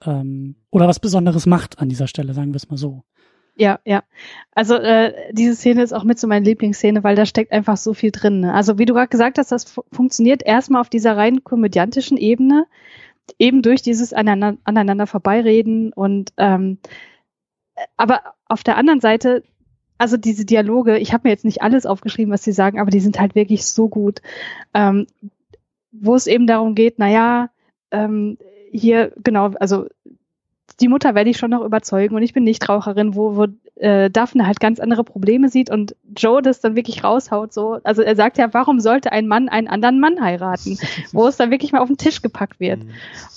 Ähm, 0.05 0.57
oder 0.71 0.87
was 0.87 1.01
Besonderes 1.01 1.47
macht 1.47 1.79
an 1.79 1.89
dieser 1.89 2.07
Stelle, 2.07 2.35
sagen 2.35 2.53
wir 2.53 2.57
es 2.57 2.69
mal 2.69 2.77
so. 2.77 3.03
Ja, 3.57 3.81
ja. 3.85 4.03
Also 4.53 4.75
äh, 4.75 5.33
diese 5.33 5.55
Szene 5.55 5.83
ist 5.83 5.93
auch 5.93 6.05
mit 6.05 6.19
so 6.19 6.27
meiner 6.27 6.45
Lieblingsszene, 6.45 7.05
weil 7.05 7.17
da 7.17 7.27
steckt 7.27 7.53
einfach 7.53 7.77
so 7.77 7.95
viel 7.95 8.11
drin. 8.11 8.41
Ne? 8.41 8.55
Also 8.55 8.79
wie 8.79 8.87
du 8.87 8.95
gerade 8.95 9.09
gesagt 9.09 9.39
hast, 9.39 9.53
das 9.53 9.81
funktioniert 9.93 10.43
erstmal 10.45 10.81
auf 10.81 10.89
dieser 10.89 11.17
rein 11.17 11.45
komödiantischen 11.45 12.17
Ebene, 12.17 12.67
eben 13.39 13.63
durch 13.63 13.83
dieses 13.83 14.13
aneinander, 14.13 14.61
aneinander 14.65 15.07
vorbeireden 15.07 15.93
und 15.93 16.33
ähm, 16.37 16.79
aber 17.97 18.21
auf 18.47 18.63
der 18.63 18.77
anderen 18.77 19.01
Seite, 19.01 19.43
also 19.99 20.17
diese 20.17 20.45
Dialoge, 20.45 20.99
ich 20.99 21.13
habe 21.13 21.29
mir 21.29 21.31
jetzt 21.31 21.45
nicht 21.45 21.63
alles 21.63 21.87
aufgeschrieben, 21.87 22.33
was 22.33 22.43
sie 22.43 22.53
sagen, 22.53 22.81
aber 22.81 22.91
die 22.91 23.01
sind 23.01 23.19
halt 23.21 23.35
wirklich 23.35 23.67
so 23.67 23.89
gut, 23.89 24.21
ähm, 24.75 25.07
wo 25.93 26.15
es 26.15 26.27
eben 26.27 26.47
darum 26.47 26.75
geht, 26.75 26.99
naja, 26.99 27.51
ähm, 27.91 28.39
hier, 28.73 29.13
genau, 29.23 29.51
also 29.61 29.87
die 30.79 30.89
Mutter 30.89 31.15
werde 31.15 31.31
ich 31.31 31.39
schon 31.39 31.51
noch 31.51 31.65
überzeugen 31.65 32.15
und 32.15 32.23
ich 32.23 32.33
bin 32.33 32.45
nicht 32.45 32.69
Raucherin, 32.69 33.15
wo, 33.15 33.37
wo 33.37 33.47
äh, 33.81 34.11
Daphne 34.11 34.47
halt 34.47 34.61
ganz 34.61 34.79
andere 34.79 35.05
Probleme 35.05 35.49
sieht 35.49 35.71
und 35.71 35.97
Joe 36.17 36.43
das 36.43 36.61
dann 36.61 36.77
wirklich 36.77 37.03
raushaut. 37.03 37.53
So, 37.53 37.79
also 37.83 38.03
er 38.03 38.15
sagt 38.15 38.39
ja, 38.39 38.53
warum 38.53 38.81
sollte 38.81 39.13
ein 39.13 39.27
Mann 39.27 39.49
einen 39.49 39.69
anderen 39.69 40.01
Mann 40.01 40.21
heiraten, 40.21 40.79
wo 41.13 41.27
es 41.27 41.37
dann 41.37 41.51
wirklich 41.51 41.73
mal 41.73 41.81
auf 41.81 41.89
den 41.89 41.97
Tisch 41.97 42.23
gepackt 42.23 42.61
wird. 42.61 42.85
Mhm. 42.85 42.91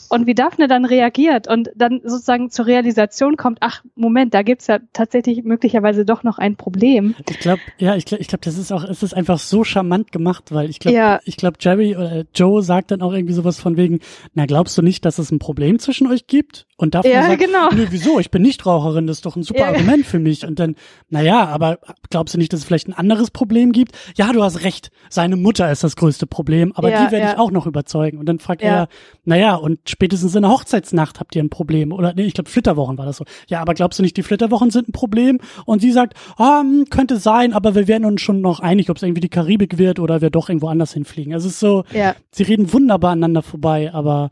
Und 0.10 0.28
wie 0.28 0.36
Daphne 0.36 0.68
dann 0.68 0.86
reagiert 0.86 1.48
und 1.48 1.72
dann 1.76 2.02
sozusagen 2.04 2.52
zur 2.52 2.68
Realisation 2.68 3.36
kommt, 3.36 3.58
ach 3.62 3.84
Moment, 3.96 4.36
da 4.36 4.44
gibt's 4.44 4.68
ja 4.68 4.78
tatsächlich 4.92 5.44
möglicherweise 5.44 6.06
doch 6.06 6.22
noch 6.22 6.38
ein 6.38 6.56
Problem. 6.56 7.16
Ich 7.28 7.40
glaube, 7.40 7.62
ja, 7.80 7.96
ich 7.96 8.06
glaube, 8.06 8.22
ich 8.22 8.28
glaube, 8.28 8.46
das 8.46 8.60
ist 8.60 8.72
auch, 8.72 8.84
es 8.84 9.02
ist 9.02 9.16
einfach 9.16 9.40
so 9.40 9.64
charmant 9.64 10.12
gemacht, 10.12 10.52
weil 10.52 10.70
ich 10.70 10.78
glaube, 10.78 10.96
ja. 10.96 11.20
ich 11.26 11.36
glaube, 11.36 11.58
Jerry 11.60 11.96
oder 11.96 12.26
Joe 12.36 12.62
sagt 12.62 12.92
dann 12.92 13.02
auch 13.02 13.12
irgendwie 13.12 13.34
sowas 13.34 13.60
von 13.60 13.76
wegen, 13.76 14.02
na 14.36 14.46
glaubst 14.46 14.78
du 14.78 14.84
nicht, 14.84 15.04
dass 15.04 15.18
es 15.18 15.32
ein 15.32 15.40
Problem 15.40 15.80
zwischen 15.80 16.06
euch 16.06 16.28
gibt? 16.28 16.68
Und 16.78 16.96
Daphne 16.96 17.14
ja, 17.14 17.28
sagt, 17.28 17.40
genau. 17.40 17.70
nö, 17.74 17.88
wieso? 17.90 18.20
Ich 18.20 18.30
bin 18.30 18.42
nicht 18.42 18.66
Raucherin, 18.66 19.08
das 19.08 19.18
ist 19.18 19.26
doch 19.26 19.36
ein 19.36 19.44
super 19.44 19.62
ja. 19.62 19.68
Argument 19.68 20.06
für 20.06 20.20
mich. 20.20 20.33
Und 20.42 20.60
dann, 20.60 20.76
naja, 21.10 21.46
aber 21.48 21.80
glaubst 22.10 22.34
du 22.34 22.40
nicht, 22.40 22.52
dass 22.52 22.62
es 22.62 22.66
vielleicht 22.66 22.88
ein 22.88 22.94
anderes 22.94 23.32
Problem 23.32 23.72
gibt? 23.72 23.96
Ja, 24.18 24.32
du 24.32 24.42
hast 24.42 24.64
recht. 24.64 24.90
Seine 25.10 25.36
Mutter 25.36 25.72
ist 25.72 25.84
das 25.84 25.96
größte 25.96 26.28
Problem, 26.28 26.74
aber 26.74 26.90
ja, 26.90 27.06
die 27.06 27.12
werde 27.12 27.32
ich 27.32 27.40
auch 27.40 27.52
noch 27.52 27.68
überzeugen. 27.68 28.18
Und 28.18 28.26
dann 28.28 28.40
fragt 28.40 28.62
er, 28.62 28.88
naja, 29.26 29.56
und 29.56 29.90
spätestens 29.90 30.36
in 30.36 30.42
der 30.42 30.52
Hochzeitsnacht 30.52 31.20
habt 31.20 31.36
ihr 31.36 31.44
ein 31.44 31.50
Problem. 31.50 31.92
Oder 31.92 32.14
nee, 32.14 32.24
ich 32.24 32.34
glaube, 32.34 32.50
Flitterwochen 32.50 32.98
war 32.98 33.06
das 33.06 33.18
so. 33.18 33.26
Ja, 33.48 33.62
aber 33.62 33.74
glaubst 33.74 34.00
du 34.00 34.04
nicht, 34.04 34.18
die 34.18 34.24
Flitterwochen 34.24 34.72
sind 34.72 34.90
ein 34.90 34.94
Problem? 34.94 35.40
Und 35.66 35.82
sie 35.82 35.92
sagt, 35.92 36.16
ah, 36.38 36.64
könnte 36.90 37.18
sein, 37.18 37.54
aber 37.54 37.76
wir 37.76 37.88
werden 37.88 38.06
uns 38.06 38.22
schon 38.22 38.42
noch 38.42 38.60
einig, 38.60 38.90
ob 38.90 38.98
es 38.98 39.04
irgendwie 39.04 39.22
die 39.22 39.30
Karibik 39.30 39.78
wird 39.78 40.00
oder 40.00 40.22
wir 40.22 40.30
doch 40.30 40.50
irgendwo 40.50 40.68
anders 40.68 40.94
hinfliegen. 40.94 41.34
Also 41.34 41.48
es 41.48 41.54
ist 41.54 41.60
so, 41.60 41.84
ja. 41.92 42.16
sie 42.32 42.44
reden 42.44 42.74
wunderbar 42.74 43.12
aneinander 43.12 43.44
vorbei, 43.44 43.94
aber 43.94 44.32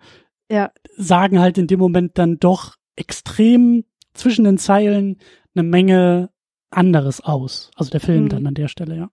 ja. 0.50 0.72
sagen 0.98 1.40
halt 1.40 1.58
in 1.58 1.68
dem 1.68 1.80
Moment 1.80 2.18
dann 2.18 2.38
doch 2.38 2.76
extrem 2.96 3.84
zwischen 4.14 4.44
den 4.44 4.58
Zeilen 4.58 5.18
eine 5.56 5.64
Menge 5.64 6.30
anderes 6.70 7.22
aus. 7.22 7.72
Also 7.76 7.92
der 7.92 8.00
Film 8.00 8.26
mhm. 8.26 8.30
dann 8.30 8.48
an 8.48 8.54
der 8.54 8.68
Stelle, 8.68 8.96
ja. 8.96 9.10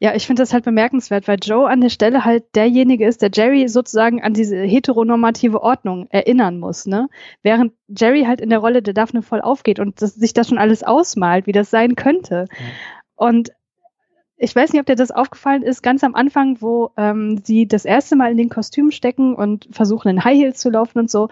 Ja, 0.00 0.14
ich 0.14 0.26
finde 0.26 0.42
das 0.42 0.52
halt 0.52 0.64
bemerkenswert, 0.64 1.28
weil 1.28 1.38
Joe 1.40 1.68
an 1.68 1.80
der 1.80 1.88
Stelle 1.88 2.24
halt 2.24 2.54
derjenige 2.54 3.06
ist, 3.06 3.22
der 3.22 3.30
Jerry 3.32 3.68
sozusagen 3.68 4.22
an 4.22 4.34
diese 4.34 4.56
heteronormative 4.56 5.62
Ordnung 5.62 6.08
erinnern 6.10 6.58
muss, 6.58 6.86
ne? 6.86 7.08
Während 7.42 7.72
Jerry 7.88 8.24
halt 8.24 8.40
in 8.40 8.50
der 8.50 8.58
Rolle 8.58 8.82
der 8.82 8.94
Daphne 8.94 9.22
voll 9.22 9.40
aufgeht 9.40 9.78
und 9.78 10.02
das, 10.02 10.14
sich 10.14 10.32
das 10.32 10.48
schon 10.48 10.58
alles 10.58 10.82
ausmalt, 10.82 11.46
wie 11.46 11.52
das 11.52 11.70
sein 11.70 11.94
könnte. 11.94 12.46
Ja. 12.50 12.66
Und 13.14 13.50
ich 14.36 14.54
weiß 14.54 14.72
nicht, 14.72 14.80
ob 14.80 14.86
dir 14.86 14.94
das 14.94 15.10
aufgefallen 15.10 15.62
ist, 15.62 15.82
ganz 15.82 16.04
am 16.04 16.14
Anfang, 16.14 16.60
wo 16.60 16.90
ähm, 16.96 17.40
sie 17.42 17.66
das 17.66 17.84
erste 17.84 18.14
Mal 18.14 18.30
in 18.30 18.36
den 18.36 18.48
Kostüm 18.48 18.92
stecken 18.92 19.34
und 19.34 19.68
versuchen 19.72 20.08
in 20.08 20.24
High 20.24 20.38
Heels 20.38 20.60
zu 20.60 20.70
laufen 20.70 21.00
und 21.00 21.10
so, 21.10 21.28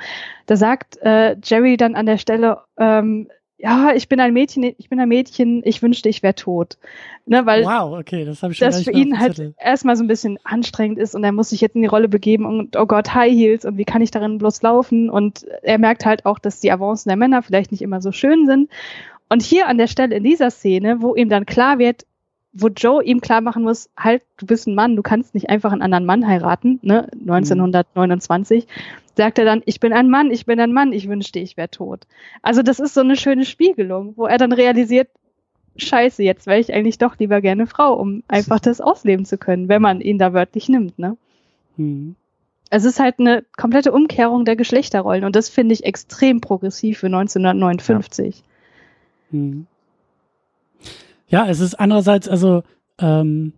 da 0.46 0.56
sagt 0.56 0.96
äh, 1.02 1.36
Jerry 1.42 1.76
dann 1.76 1.94
an 1.94 2.06
der 2.06 2.18
Stelle, 2.18 2.62
ähm, 2.78 3.28
ja, 3.58 3.92
ich 3.94 4.08
bin 4.08 4.20
ein 4.20 4.34
Mädchen, 4.34 4.74
ich 4.76 4.88
bin 4.90 5.00
ein 5.00 5.08
Mädchen, 5.08 5.62
ich 5.64 5.82
wünschte, 5.82 6.08
ich 6.08 6.22
wäre 6.22 6.34
tot. 6.34 6.76
Ne, 7.24 7.46
weil 7.46 7.64
wow, 7.64 7.98
okay, 7.98 8.24
das 8.24 8.42
habe 8.42 8.52
ich 8.52 8.58
schon 8.58 8.68
Das 8.68 8.82
für 8.82 8.92
ihn 8.92 9.18
halt 9.18 9.54
erstmal 9.58 9.96
so 9.96 10.04
ein 10.04 10.08
bisschen 10.08 10.38
anstrengend 10.44 10.98
ist 10.98 11.14
und 11.14 11.24
er 11.24 11.32
muss 11.32 11.48
sich 11.48 11.60
jetzt 11.60 11.74
in 11.74 11.82
die 11.82 11.88
Rolle 11.88 12.08
begeben 12.08 12.44
und 12.44 12.76
oh 12.76 12.86
Gott, 12.86 13.14
High 13.14 13.32
Heels 13.32 13.64
und 13.64 13.78
wie 13.78 13.84
kann 13.84 14.02
ich 14.02 14.10
darin 14.10 14.38
bloß 14.38 14.62
laufen? 14.62 15.10
Und 15.10 15.44
er 15.62 15.78
merkt 15.78 16.04
halt 16.04 16.26
auch, 16.26 16.38
dass 16.38 16.60
die 16.60 16.70
Avancen 16.70 17.08
der 17.08 17.16
Männer 17.16 17.42
vielleicht 17.42 17.72
nicht 17.72 17.82
immer 17.82 18.00
so 18.00 18.12
schön 18.12 18.46
sind. 18.46 18.70
Und 19.28 19.42
hier 19.42 19.66
an 19.66 19.78
der 19.78 19.88
Stelle 19.88 20.14
in 20.14 20.22
dieser 20.22 20.50
Szene, 20.50 21.00
wo 21.00 21.14
ihm 21.14 21.28
dann 21.28 21.46
klar 21.46 21.78
wird, 21.78 22.06
wo 22.58 22.68
Joe 22.68 23.02
ihm 23.04 23.20
klar 23.20 23.40
machen 23.40 23.62
muss, 23.62 23.90
halt, 23.96 24.22
du 24.38 24.46
bist 24.46 24.66
ein 24.66 24.74
Mann, 24.74 24.96
du 24.96 25.02
kannst 25.02 25.34
nicht 25.34 25.50
einfach 25.50 25.72
einen 25.72 25.82
anderen 25.82 26.06
Mann 26.06 26.26
heiraten, 26.26 26.78
ne, 26.82 27.08
1929, 27.12 28.66
mhm. 28.66 28.70
sagt 29.14 29.38
er 29.38 29.44
dann, 29.44 29.62
ich 29.66 29.78
bin 29.78 29.92
ein 29.92 30.08
Mann, 30.08 30.30
ich 30.30 30.46
bin 30.46 30.58
ein 30.58 30.72
Mann, 30.72 30.92
ich 30.92 31.08
wünschte, 31.08 31.38
ich 31.38 31.56
wäre 31.56 31.70
tot. 31.70 32.06
Also 32.42 32.62
das 32.62 32.80
ist 32.80 32.94
so 32.94 33.00
eine 33.00 33.16
schöne 33.16 33.44
Spiegelung, 33.44 34.14
wo 34.16 34.26
er 34.26 34.38
dann 34.38 34.52
realisiert, 34.52 35.08
scheiße, 35.76 36.22
jetzt 36.22 36.46
wäre 36.46 36.58
ich 36.58 36.72
eigentlich 36.72 36.96
doch 36.96 37.18
lieber 37.18 37.42
gerne 37.42 37.66
Frau, 37.66 37.94
um 37.94 38.22
einfach 38.28 38.60
das 38.60 38.80
ausleben 38.80 39.26
zu 39.26 39.36
können, 39.36 39.68
wenn 39.68 39.82
man 39.82 40.00
ihn 40.00 40.18
da 40.18 40.32
wörtlich 40.32 40.68
nimmt, 40.68 40.98
ne. 40.98 41.16
Mhm. 41.76 42.16
Es 42.70 42.84
ist 42.84 42.98
halt 42.98 43.20
eine 43.20 43.44
komplette 43.56 43.92
Umkehrung 43.92 44.44
der 44.44 44.56
Geschlechterrollen 44.56 45.24
und 45.24 45.36
das 45.36 45.50
finde 45.50 45.74
ich 45.74 45.84
extrem 45.84 46.40
progressiv 46.40 46.98
für 46.98 47.06
1959. 47.06 48.42
Ja. 49.30 49.38
Mhm. 49.38 49.66
Ja, 51.28 51.48
es 51.48 51.60
ist 51.60 51.74
andererseits, 51.74 52.28
also, 52.28 52.62
ähm, 52.98 53.52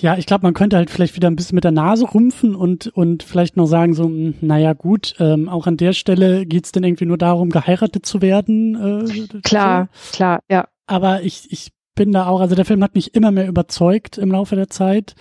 ja, 0.00 0.16
ich 0.16 0.26
glaube, 0.26 0.44
man 0.44 0.54
könnte 0.54 0.76
halt 0.76 0.90
vielleicht 0.90 1.16
wieder 1.16 1.28
ein 1.28 1.36
bisschen 1.36 1.56
mit 1.56 1.64
der 1.64 1.72
Nase 1.72 2.06
rumpfen 2.06 2.54
und, 2.54 2.86
und 2.88 3.22
vielleicht 3.22 3.56
noch 3.56 3.66
sagen, 3.66 3.94
so, 3.94 4.04
hm, 4.04 4.34
naja, 4.40 4.72
gut, 4.72 5.14
ähm, 5.18 5.48
auch 5.48 5.66
an 5.66 5.76
der 5.76 5.92
Stelle 5.92 6.46
geht's 6.46 6.72
denn 6.72 6.84
irgendwie 6.84 7.06
nur 7.06 7.18
darum, 7.18 7.50
geheiratet 7.50 8.06
zu 8.06 8.22
werden. 8.22 9.04
Äh, 9.04 9.40
klar, 9.40 9.88
so. 9.92 10.16
klar, 10.16 10.40
ja. 10.48 10.68
Aber 10.86 11.22
ich, 11.22 11.50
ich 11.50 11.72
bin 11.96 12.12
da 12.12 12.26
auch, 12.26 12.40
also 12.40 12.54
der 12.54 12.64
Film 12.64 12.84
hat 12.84 12.94
mich 12.94 13.14
immer 13.14 13.32
mehr 13.32 13.48
überzeugt 13.48 14.18
im 14.18 14.30
Laufe 14.30 14.54
der 14.54 14.68
Zeit. 14.68 15.14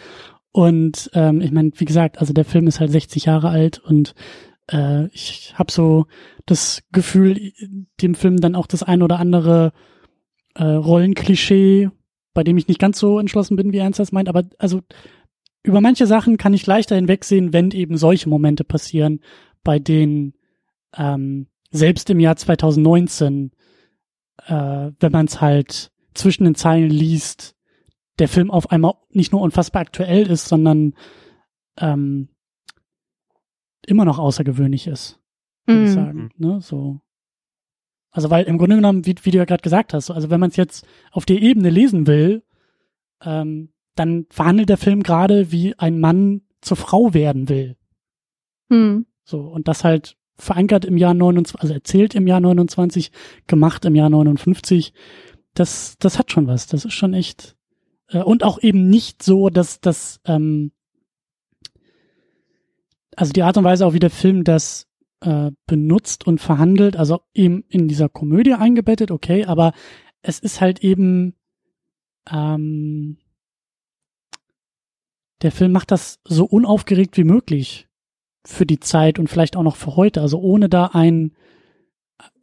Und 0.51 1.09
ähm, 1.13 1.41
ich 1.41 1.51
meine, 1.51 1.71
wie 1.75 1.85
gesagt, 1.85 2.19
also 2.19 2.31
der 2.31 2.45
Film 2.45 2.67
ist 2.67 2.79
halt 2.79 2.91
60 2.91 3.25
Jahre 3.25 3.49
alt 3.49 3.79
und 3.79 4.13
äh, 4.71 5.07
ich 5.07 5.53
habe 5.57 5.71
so 5.71 6.07
das 6.45 6.83
Gefühl, 6.91 7.53
dem 8.01 8.15
Film 8.15 8.37
dann 8.37 8.55
auch 8.55 8.67
das 8.67 8.83
ein 8.83 9.01
oder 9.01 9.19
andere 9.19 9.73
äh, 10.55 10.63
Rollenklischee, 10.63 11.89
bei 12.33 12.43
dem 12.43 12.57
ich 12.57 12.67
nicht 12.67 12.79
ganz 12.79 12.99
so 12.99 13.19
entschlossen 13.19 13.55
bin, 13.55 13.71
wie 13.71 13.77
Ernst 13.77 13.99
das 13.99 14.11
meint, 14.11 14.29
aber 14.29 14.43
also 14.57 14.81
über 15.63 15.81
manche 15.81 16.05
Sachen 16.05 16.37
kann 16.37 16.53
ich 16.53 16.67
leichter 16.67 16.95
hinwegsehen, 16.95 17.51
wenn 17.51 17.71
eben 17.71 17.97
solche 17.97 18.29
Momente 18.29 18.63
passieren, 18.63 19.21
bei 19.63 19.79
denen 19.79 20.33
ähm, 20.95 21.47
selbst 21.71 22.09
im 22.09 22.19
Jahr 22.19 22.35
2019, 22.35 23.51
äh, 24.45 24.91
wenn 24.99 25.11
man 25.11 25.25
es 25.25 25.41
halt 25.41 25.91
zwischen 26.13 26.45
den 26.45 26.55
Zeilen 26.55 26.89
liest, 26.89 27.55
der 28.19 28.27
Film 28.27 28.51
auf 28.51 28.71
einmal 28.71 28.93
nicht 29.09 29.31
nur 29.31 29.41
unfassbar 29.41 29.81
aktuell 29.81 30.27
ist, 30.27 30.47
sondern 30.47 30.93
ähm, 31.77 32.29
immer 33.85 34.05
noch 34.05 34.19
außergewöhnlich 34.19 34.87
ist, 34.87 35.19
würde 35.65 35.81
mm. 35.81 35.83
ich 35.83 35.89
mhm. 35.89 35.93
sagen. 35.93 36.29
Ne? 36.37 36.61
So. 36.61 37.01
Also 38.11 38.29
weil 38.29 38.45
im 38.45 38.57
Grunde 38.57 38.77
genommen, 38.77 39.05
wie, 39.05 39.15
wie 39.23 39.31
du 39.31 39.37
ja 39.37 39.45
gerade 39.45 39.61
gesagt 39.61 39.93
hast, 39.93 40.09
also 40.09 40.29
wenn 40.29 40.39
man 40.39 40.49
es 40.49 40.55
jetzt 40.55 40.87
auf 41.11 41.25
der 41.25 41.41
Ebene 41.41 41.69
lesen 41.69 42.07
will, 42.07 42.43
ähm, 43.21 43.69
dann 43.95 44.25
verhandelt 44.29 44.69
der 44.69 44.77
Film 44.77 45.03
gerade, 45.03 45.51
wie 45.51 45.77
ein 45.77 45.99
Mann 45.99 46.41
zur 46.61 46.77
Frau 46.77 47.13
werden 47.13 47.49
will. 47.49 47.75
Mm. 48.69 49.01
So, 49.23 49.41
und 49.41 49.67
das 49.67 49.83
halt 49.83 50.17
verankert 50.37 50.85
im 50.85 50.97
Jahr 50.97 51.13
29, 51.13 51.61
also 51.61 51.73
erzählt 51.73 52.15
im 52.15 52.27
Jahr 52.27 52.39
29, 52.39 53.11
gemacht 53.47 53.85
im 53.85 53.95
Jahr 53.95 54.09
59. 54.09 54.93
Das, 55.53 55.95
das 55.99 56.19
hat 56.19 56.31
schon 56.31 56.47
was. 56.47 56.67
Das 56.67 56.85
ist 56.85 56.93
schon 56.93 57.13
echt. 57.13 57.55
Äh, 58.09 58.21
und 58.21 58.43
auch 58.43 58.61
eben 58.61 58.89
nicht 58.89 59.23
so, 59.23 59.49
dass 59.49 59.79
das 59.79 60.19
ähm, 60.25 60.71
also 63.15 63.33
die 63.33 63.43
Art 63.43 63.57
und 63.57 63.63
Weise 63.63 63.85
auch, 63.85 63.93
wie 63.93 63.99
der 63.99 64.09
Film 64.09 64.43
das 64.43 64.87
äh, 65.21 65.51
benutzt 65.67 66.27
und 66.27 66.39
verhandelt, 66.39 66.95
also 66.97 67.21
eben 67.33 67.63
in 67.69 67.87
dieser 67.87 68.09
Komödie 68.09 68.53
eingebettet, 68.53 69.11
okay, 69.11 69.45
aber 69.45 69.73
es 70.21 70.39
ist 70.39 70.61
halt 70.61 70.83
eben, 70.83 71.35
ähm, 72.31 73.17
der 75.41 75.51
Film 75.51 75.71
macht 75.71 75.91
das 75.91 76.19
so 76.23 76.45
unaufgeregt 76.45 77.17
wie 77.17 77.23
möglich 77.23 77.87
für 78.45 78.65
die 78.65 78.79
Zeit 78.79 79.19
und 79.19 79.27
vielleicht 79.29 79.55
auch 79.55 79.63
noch 79.63 79.75
für 79.75 79.95
heute, 79.95 80.21
also 80.21 80.39
ohne 80.39 80.69
da 80.69 80.91
ein, 80.93 81.35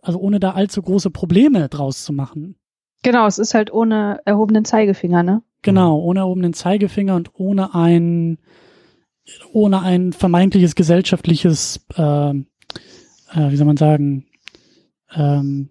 also 0.00 0.18
ohne 0.18 0.40
da 0.40 0.52
allzu 0.52 0.82
große 0.82 1.10
Probleme 1.10 1.68
draus 1.68 2.04
zu 2.04 2.12
machen. 2.12 2.56
Genau, 3.02 3.26
es 3.26 3.38
ist 3.38 3.54
halt 3.54 3.72
ohne 3.72 4.20
erhobenen 4.24 4.64
Zeigefinger, 4.64 5.22
ne? 5.22 5.42
Genau, 5.62 5.98
ohne 5.98 6.20
erhobenen 6.20 6.54
Zeigefinger 6.54 7.16
und 7.16 7.30
ohne 7.34 7.74
ein, 7.74 8.38
ohne 9.52 9.80
ein 9.82 10.12
vermeintliches 10.12 10.74
gesellschaftliches, 10.74 11.84
äh, 11.96 12.30
äh, 12.30 12.34
wie 13.34 13.56
soll 13.56 13.66
man 13.66 13.76
sagen, 13.76 14.26
ähm, 15.14 15.70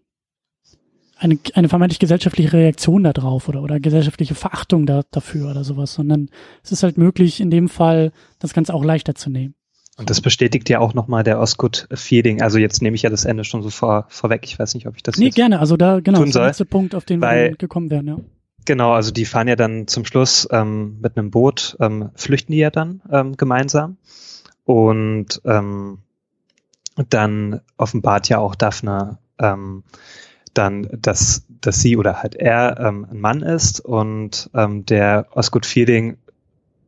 eine, 1.17 1.37
eine 1.53 1.69
vermeintlich 1.69 1.99
gesellschaftliche 1.99 2.53
Reaktion 2.53 3.03
darauf 3.03 3.47
oder, 3.47 3.61
oder 3.61 3.79
gesellschaftliche 3.79 4.33
Verachtung 4.33 4.87
da, 4.87 5.03
dafür 5.11 5.51
oder 5.51 5.63
sowas, 5.63 5.93
sondern 5.93 6.29
es 6.63 6.71
ist 6.71 6.81
halt 6.81 6.97
möglich, 6.97 7.39
in 7.39 7.51
dem 7.51 7.69
Fall 7.69 8.11
das 8.39 8.53
Ganze 8.53 8.73
auch 8.73 8.83
leichter 8.83 9.13
zu 9.13 9.29
nehmen. 9.29 9.53
Und 9.97 10.09
das 10.09 10.19
bestätigt 10.21 10.67
ja 10.69 10.79
auch 10.79 10.95
nochmal 10.95 11.23
der 11.23 11.39
Osgood-Feeling. 11.39 12.41
Also 12.41 12.57
jetzt 12.57 12.81
nehme 12.81 12.95
ich 12.95 13.03
ja 13.03 13.11
das 13.11 13.25
Ende 13.25 13.43
schon 13.43 13.61
so 13.61 13.69
vor, 13.69 14.05
vorweg. 14.09 14.41
Ich 14.45 14.57
weiß 14.57 14.73
nicht, 14.73 14.87
ob 14.87 14.95
ich 14.95 15.03
das 15.03 15.17
Nee, 15.17 15.29
gerne. 15.29 15.59
Also 15.59 15.77
da, 15.77 15.99
genau, 15.99 16.19
das 16.19 16.29
ist 16.29 16.35
der 16.35 16.45
letzte 16.47 16.65
Punkt, 16.65 16.95
auf 16.95 17.05
den 17.05 17.21
wir 17.21 17.51
gekommen 17.51 17.91
wären, 17.91 18.07
ja. 18.07 18.17
Genau, 18.65 18.93
also 18.93 19.11
die 19.11 19.25
fahren 19.25 19.47
ja 19.47 19.55
dann 19.55 19.87
zum 19.87 20.05
Schluss 20.05 20.47
ähm, 20.51 20.99
mit 21.01 21.17
einem 21.17 21.31
Boot, 21.31 21.75
ähm, 21.79 22.11
flüchten 22.15 22.51
die 22.51 22.59
ja 22.59 22.69
dann 22.69 23.01
ähm, 23.11 23.35
gemeinsam. 23.35 23.97
Und 24.65 25.41
ähm, 25.45 25.99
dann 27.09 27.61
offenbart 27.77 28.29
ja 28.29 28.37
auch 28.37 28.55
Daphne 28.55 29.17
ähm, 29.39 29.83
dann, 30.53 30.89
dass, 30.91 31.45
dass 31.49 31.81
sie 31.81 31.97
oder 31.97 32.21
halt 32.21 32.35
er 32.35 32.79
ähm, 32.79 33.07
ein 33.09 33.19
Mann 33.19 33.41
ist 33.41 33.79
und 33.79 34.49
ähm, 34.53 34.85
der 34.85 35.27
Osgood 35.31 35.65
Feeling, 35.65 36.17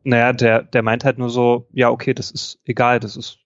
naja, 0.04 0.34
der, 0.34 0.64
der 0.64 0.84
meint 0.84 1.06
halt 1.06 1.18
nur 1.18 1.30
so, 1.30 1.68
ja, 1.72 1.90
okay, 1.90 2.14
das 2.14 2.30
ist 2.30 2.60
egal, 2.66 3.00
das 3.00 3.16
ist 3.16 3.40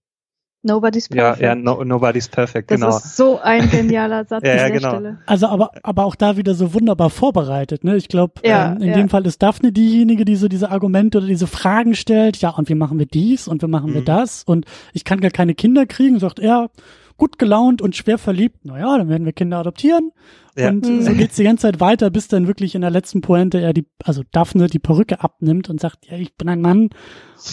Nobody's 0.68 1.08
perfect. 1.08 1.42
Ja, 1.42 1.50
ja 1.50 1.56
no, 1.56 1.84
nobody's 1.84 2.28
perfect, 2.28 2.70
das 2.70 2.80
genau. 2.80 2.92
Das 2.92 3.06
ist 3.06 3.18
so 3.18 3.40
ein 3.40 3.70
genialer 3.70 4.26
Satz 4.30 4.44
ja, 4.46 4.52
an 4.52 4.58
der 4.58 4.72
genau. 4.72 4.90
Stelle. 4.90 5.18
Also 5.26 5.48
aber, 5.48 5.72
aber 5.82 6.06
auch 6.06 6.16
da 6.16 6.38
wieder 6.38 6.54
so 6.54 6.74
wunderbar 6.74 7.10
vorbereitet, 7.10 7.84
ne? 7.84 7.96
Ich 7.96 8.10
glaube, 8.10 8.34
ja, 8.44 8.74
ähm, 8.74 8.82
in 8.82 8.94
dem 8.94 9.10
Fall 9.10 9.26
ist 9.26 9.42
Daphne 9.42 9.72
diejenige, 9.72 10.26
die 10.26 10.36
so 10.36 10.48
diese 10.48 10.70
Argumente 10.70 11.20
oder 11.20 11.28
diese 11.28 11.48
Fragen 11.48 11.96
stellt. 11.96 12.38
Ja, 12.38 12.50
und 12.50 12.70
wie 12.70 12.76
machen 12.76 13.00
wir 13.00 13.06
dies 13.06 13.48
und 13.48 13.64
wie 13.64 13.68
machen 13.68 13.92
mhm. 13.92 13.96
wir 13.96 14.04
das? 14.04 14.44
Und 14.44 14.66
ich 14.94 15.06
kann 15.06 15.22
gar 15.22 15.32
keine 15.32 15.56
Kinder 15.56 15.86
kriegen, 15.86 16.20
sagt 16.20 16.40
er, 16.40 16.70
gut 17.18 17.40
gelaunt 17.40 17.82
und 17.82 17.96
schwer 17.96 18.18
verliebt. 18.18 18.66
Naja, 18.66 18.98
dann 18.98 19.10
werden 19.10 19.26
wir 19.26 19.34
Kinder 19.34 19.58
adoptieren. 19.58 20.12
Ja. 20.58 20.70
Und 20.70 20.88
mhm. 20.88 21.02
so 21.02 21.14
geht's 21.14 21.36
die 21.36 21.44
ganze 21.44 21.64
Zeit 21.64 21.80
weiter, 21.80 22.10
bis 22.10 22.28
dann 22.28 22.48
wirklich 22.48 22.76
in 22.76 22.82
der 22.82 22.90
letzten 22.90 23.22
Pointe 23.22 23.60
er 23.60 23.74
die, 23.74 23.86
also 24.04 24.24
Daphne 24.32 24.68
die 24.68 24.80
Perücke 24.80 25.22
abnimmt 25.24 25.70
und 25.70 25.80
sagt, 25.80 26.08
ja, 26.10 26.18
ich 26.18 26.36
bin 26.36 26.50
ein 26.50 26.62
Mann. 26.62 26.90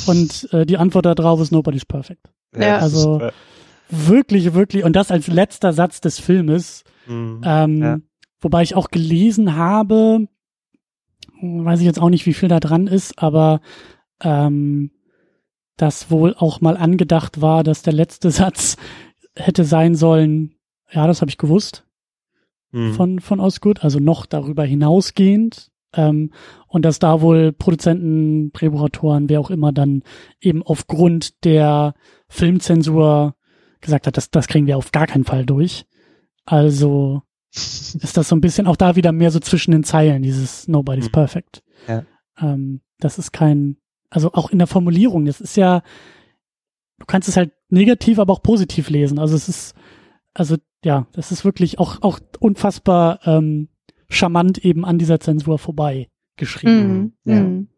Und 0.06 0.48
äh, 0.52 0.66
die 0.66 0.78
Antwort 0.78 1.06
darauf 1.06 1.40
ist 1.40 1.52
nobody's 1.52 1.84
perfect. 1.84 2.28
Ja, 2.56 2.78
also, 2.78 3.18
ist, 3.18 3.22
äh, 3.22 3.32
wirklich, 4.08 4.54
wirklich, 4.54 4.84
und 4.84 4.94
das 4.94 5.10
als 5.10 5.26
letzter 5.26 5.72
Satz 5.72 6.00
des 6.00 6.18
Filmes. 6.18 6.84
Mhm, 7.06 7.42
ähm, 7.44 7.82
ja. 7.82 7.98
Wobei 8.40 8.62
ich 8.62 8.74
auch 8.74 8.90
gelesen 8.90 9.56
habe, 9.56 10.28
weiß 11.40 11.80
ich 11.80 11.86
jetzt 11.86 12.00
auch 12.00 12.10
nicht, 12.10 12.26
wie 12.26 12.34
viel 12.34 12.48
da 12.48 12.60
dran 12.60 12.86
ist, 12.86 13.18
aber 13.18 13.60
ähm, 14.22 14.90
das 15.76 16.10
wohl 16.10 16.34
auch 16.34 16.60
mal 16.60 16.76
angedacht 16.76 17.40
war, 17.40 17.64
dass 17.64 17.82
der 17.82 17.92
letzte 17.92 18.30
Satz 18.32 18.76
hätte 19.36 19.64
sein 19.64 19.94
sollen, 19.94 20.54
ja, 20.92 21.06
das 21.06 21.20
habe 21.20 21.30
ich 21.30 21.38
gewusst 21.38 21.84
mhm. 22.74 22.92
von, 22.92 23.20
von 23.20 23.40
Osgood, 23.40 23.82
also 23.82 23.98
noch 23.98 24.26
darüber 24.26 24.64
hinausgehend. 24.64 25.70
Ähm, 25.96 26.32
und 26.66 26.84
dass 26.84 26.98
da 26.98 27.20
wohl 27.20 27.52
Produzenten, 27.52 28.52
Drehbuchautoren, 28.52 29.28
wer 29.28 29.40
auch 29.40 29.50
immer 29.50 29.72
dann 29.72 30.02
eben 30.40 30.62
aufgrund 30.62 31.44
der 31.44 31.94
Filmzensur 32.34 33.36
gesagt 33.80 34.06
hat, 34.06 34.16
das, 34.16 34.30
das 34.30 34.48
kriegen 34.48 34.66
wir 34.66 34.76
auf 34.76 34.90
gar 34.90 35.06
keinen 35.06 35.24
Fall 35.24 35.46
durch. 35.46 35.86
Also 36.44 37.22
ist 37.54 38.16
das 38.16 38.28
so 38.28 38.34
ein 38.34 38.40
bisschen 38.40 38.66
auch 38.66 38.76
da 38.76 38.96
wieder 38.96 39.12
mehr 39.12 39.30
so 39.30 39.38
zwischen 39.38 39.70
den 39.70 39.84
Zeilen, 39.84 40.22
dieses 40.22 40.66
Nobody's 40.66 41.06
mhm. 41.06 41.12
perfect. 41.12 41.62
Ja. 41.86 42.04
Ähm, 42.40 42.80
das 42.98 43.18
ist 43.18 43.32
kein, 43.32 43.76
also 44.10 44.32
auch 44.32 44.50
in 44.50 44.58
der 44.58 44.66
Formulierung, 44.66 45.26
das 45.26 45.40
ist 45.40 45.56
ja, 45.56 45.82
du 46.98 47.06
kannst 47.06 47.28
es 47.28 47.36
halt 47.36 47.52
negativ, 47.68 48.18
aber 48.18 48.32
auch 48.32 48.42
positiv 48.42 48.90
lesen. 48.90 49.18
Also 49.18 49.36
es 49.36 49.48
ist, 49.48 49.76
also 50.32 50.56
ja, 50.84 51.06
das 51.12 51.30
ist 51.30 51.44
wirklich 51.44 51.78
auch, 51.78 52.02
auch 52.02 52.18
unfassbar 52.40 53.20
ähm, 53.26 53.68
charmant 54.08 54.58
eben 54.58 54.84
an 54.84 54.98
dieser 54.98 55.20
Zensur 55.20 55.58
vorbei 55.58 56.08
geschrieben. 56.36 57.14
Mm, 57.24 57.30
ja. 57.30 57.40
Mm. 57.40 57.68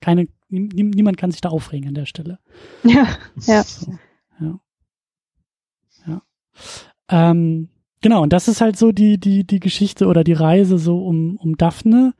Keine, 0.00 0.28
niemand 0.48 1.16
kann 1.16 1.30
sich 1.30 1.40
da 1.40 1.48
aufregen 1.48 1.88
an 1.88 1.94
der 1.94 2.06
Stelle. 2.06 2.38
Ja, 2.84 3.08
ja. 3.46 3.62
So, 3.62 3.98
ja. 4.40 4.60
ja. 6.06 6.22
Ähm, 7.08 7.68
genau, 8.00 8.22
und 8.22 8.32
das 8.32 8.48
ist 8.48 8.60
halt 8.60 8.76
so 8.76 8.92
die, 8.92 9.18
die, 9.18 9.44
die 9.44 9.60
Geschichte 9.60 10.06
oder 10.06 10.24
die 10.24 10.32
Reise 10.32 10.78
so 10.78 11.04
um, 11.04 11.36
um 11.36 11.56
Daphne. 11.56 12.14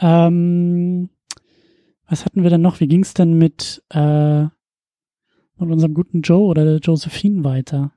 Ähm, 0.00 1.10
was 2.08 2.24
hatten 2.24 2.42
wir 2.42 2.50
denn 2.50 2.62
noch? 2.62 2.80
Wie 2.80 2.88
ging 2.88 3.02
es 3.02 3.14
denn 3.14 3.36
mit, 3.36 3.82
äh, 3.90 4.42
mit 4.42 4.52
unserem 5.58 5.94
guten 5.94 6.22
Joe 6.22 6.46
oder 6.46 6.64
der 6.64 6.78
Josephine 6.78 7.44
weiter? 7.44 7.92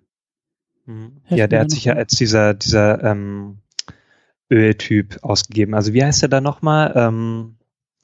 Mhm. 0.86 1.22
Ja, 1.30 1.47
der 1.47 1.61
hat 1.61 1.72
sich 1.72 1.86
ja 1.86 1.93
als 1.93 2.15
dieser, 2.15 2.53
dieser 2.53 3.03
ähm, 3.03 3.59
Öltyp 4.51 5.19
ausgegeben. 5.22 5.74
Also 5.74 5.93
wie 5.93 6.03
heißt 6.03 6.24
er 6.24 6.30
da 6.30 6.41
nochmal? 6.41 6.91
Ähm, 6.95 7.55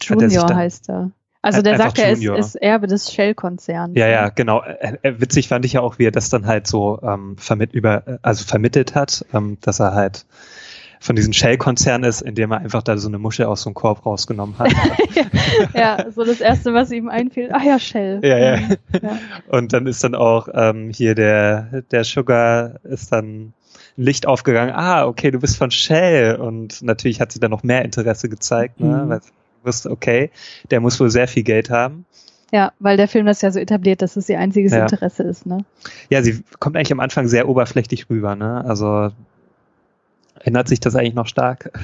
Junior 0.01 0.53
heißt 0.53 0.89
er. 0.89 1.11
Also 1.41 1.61
der 1.61 1.77
sagt, 1.77 1.99
er 1.99 2.11
ist, 2.11 2.23
ist, 2.23 2.55
Erbe 2.55 2.87
des 2.87 3.11
Shell-Konzerns. 3.11 3.95
Ja, 3.95 4.07
ja, 4.07 4.29
genau. 4.29 4.61
Äh, 4.63 4.97
äh, 5.01 5.21
witzig 5.21 5.47
fand 5.47 5.65
ich 5.65 5.73
ja 5.73 5.81
auch, 5.81 5.99
wie 5.99 6.05
er 6.05 6.11
das 6.11 6.29
dann 6.29 6.45
halt 6.45 6.67
so 6.67 6.99
ähm, 7.03 7.37
vermitt 7.37 7.73
über, 7.73 8.19
also 8.21 8.43
vermittelt 8.43 8.95
hat, 8.95 9.25
ähm, 9.33 9.57
dass 9.61 9.79
er 9.79 9.93
halt 9.93 10.25
von 10.99 11.15
diesem 11.15 11.33
Shell-Konzern 11.33 12.03
ist, 12.03 12.21
indem 12.21 12.51
er 12.51 12.59
einfach 12.59 12.81
da 12.81 12.97
so 12.97 13.07
eine 13.07 13.19
Muschel 13.19 13.45
aus 13.45 13.61
so 13.61 13.69
einem 13.69 13.75
Korb 13.75 14.05
rausgenommen 14.05 14.57
hat. 14.57 14.71
ja, 15.73 16.05
so 16.11 16.23
das 16.23 16.41
Erste, 16.41 16.73
was 16.73 16.91
ihm 16.91 17.07
einfiel. 17.07 17.49
Ach 17.53 17.63
ja, 17.63 17.77
Shell. 17.79 18.19
Ja, 18.23 18.37
ja. 18.37 18.55
ja. 18.55 19.19
Und 19.47 19.73
dann 19.73 19.85
ist 19.85 20.03
dann 20.03 20.15
auch 20.15 20.47
ähm, 20.53 20.89
hier 20.93 21.13
der, 21.13 21.83
der 21.91 22.03
Sugar 22.03 22.79
ist 22.83 23.11
dann 23.11 23.25
ein 23.25 23.53
Licht 23.95 24.27
aufgegangen. 24.27 24.73
Ah, 24.75 25.05
okay, 25.05 25.31
du 25.31 25.39
bist 25.39 25.57
von 25.57 25.71
Shell. 25.71 26.35
Und 26.35 26.81
natürlich 26.81 27.21
hat 27.21 27.31
sie 27.31 27.39
dann 27.39 27.51
noch 27.51 27.63
mehr 27.63 27.85
Interesse 27.85 28.27
gezeigt, 28.27 28.79
ne? 28.79 29.03
Mhm. 29.03 29.09
weil 29.09 29.21
sie 29.21 29.29
wusste, 29.67 29.91
okay, 29.91 30.31
der 30.71 30.79
muss 30.79 30.99
wohl 30.99 31.11
sehr 31.11 31.27
viel 31.27 31.43
Geld 31.43 31.69
haben. 31.69 32.05
Ja, 32.51 32.71
weil 32.79 32.95
der 32.97 33.09
Film 33.09 33.25
das 33.25 33.41
ja 33.41 33.51
so 33.51 33.59
etabliert, 33.59 34.01
dass 34.01 34.15
es 34.15 34.29
ihr 34.29 34.39
einziges 34.39 34.71
ja. 34.71 34.83
Interesse 34.83 35.23
ist, 35.23 35.45
ne? 35.45 35.65
Ja, 36.09 36.23
sie 36.23 36.41
kommt 36.59 36.77
eigentlich 36.77 36.93
am 36.93 37.01
Anfang 37.01 37.27
sehr 37.27 37.49
oberflächlich 37.49 38.09
rüber, 38.09 38.35
ne? 38.35 38.63
Also 38.65 39.11
Ändert 40.43 40.67
sich 40.67 40.79
das 40.79 40.95
eigentlich 40.95 41.15
noch 41.15 41.27
stark? 41.27 41.71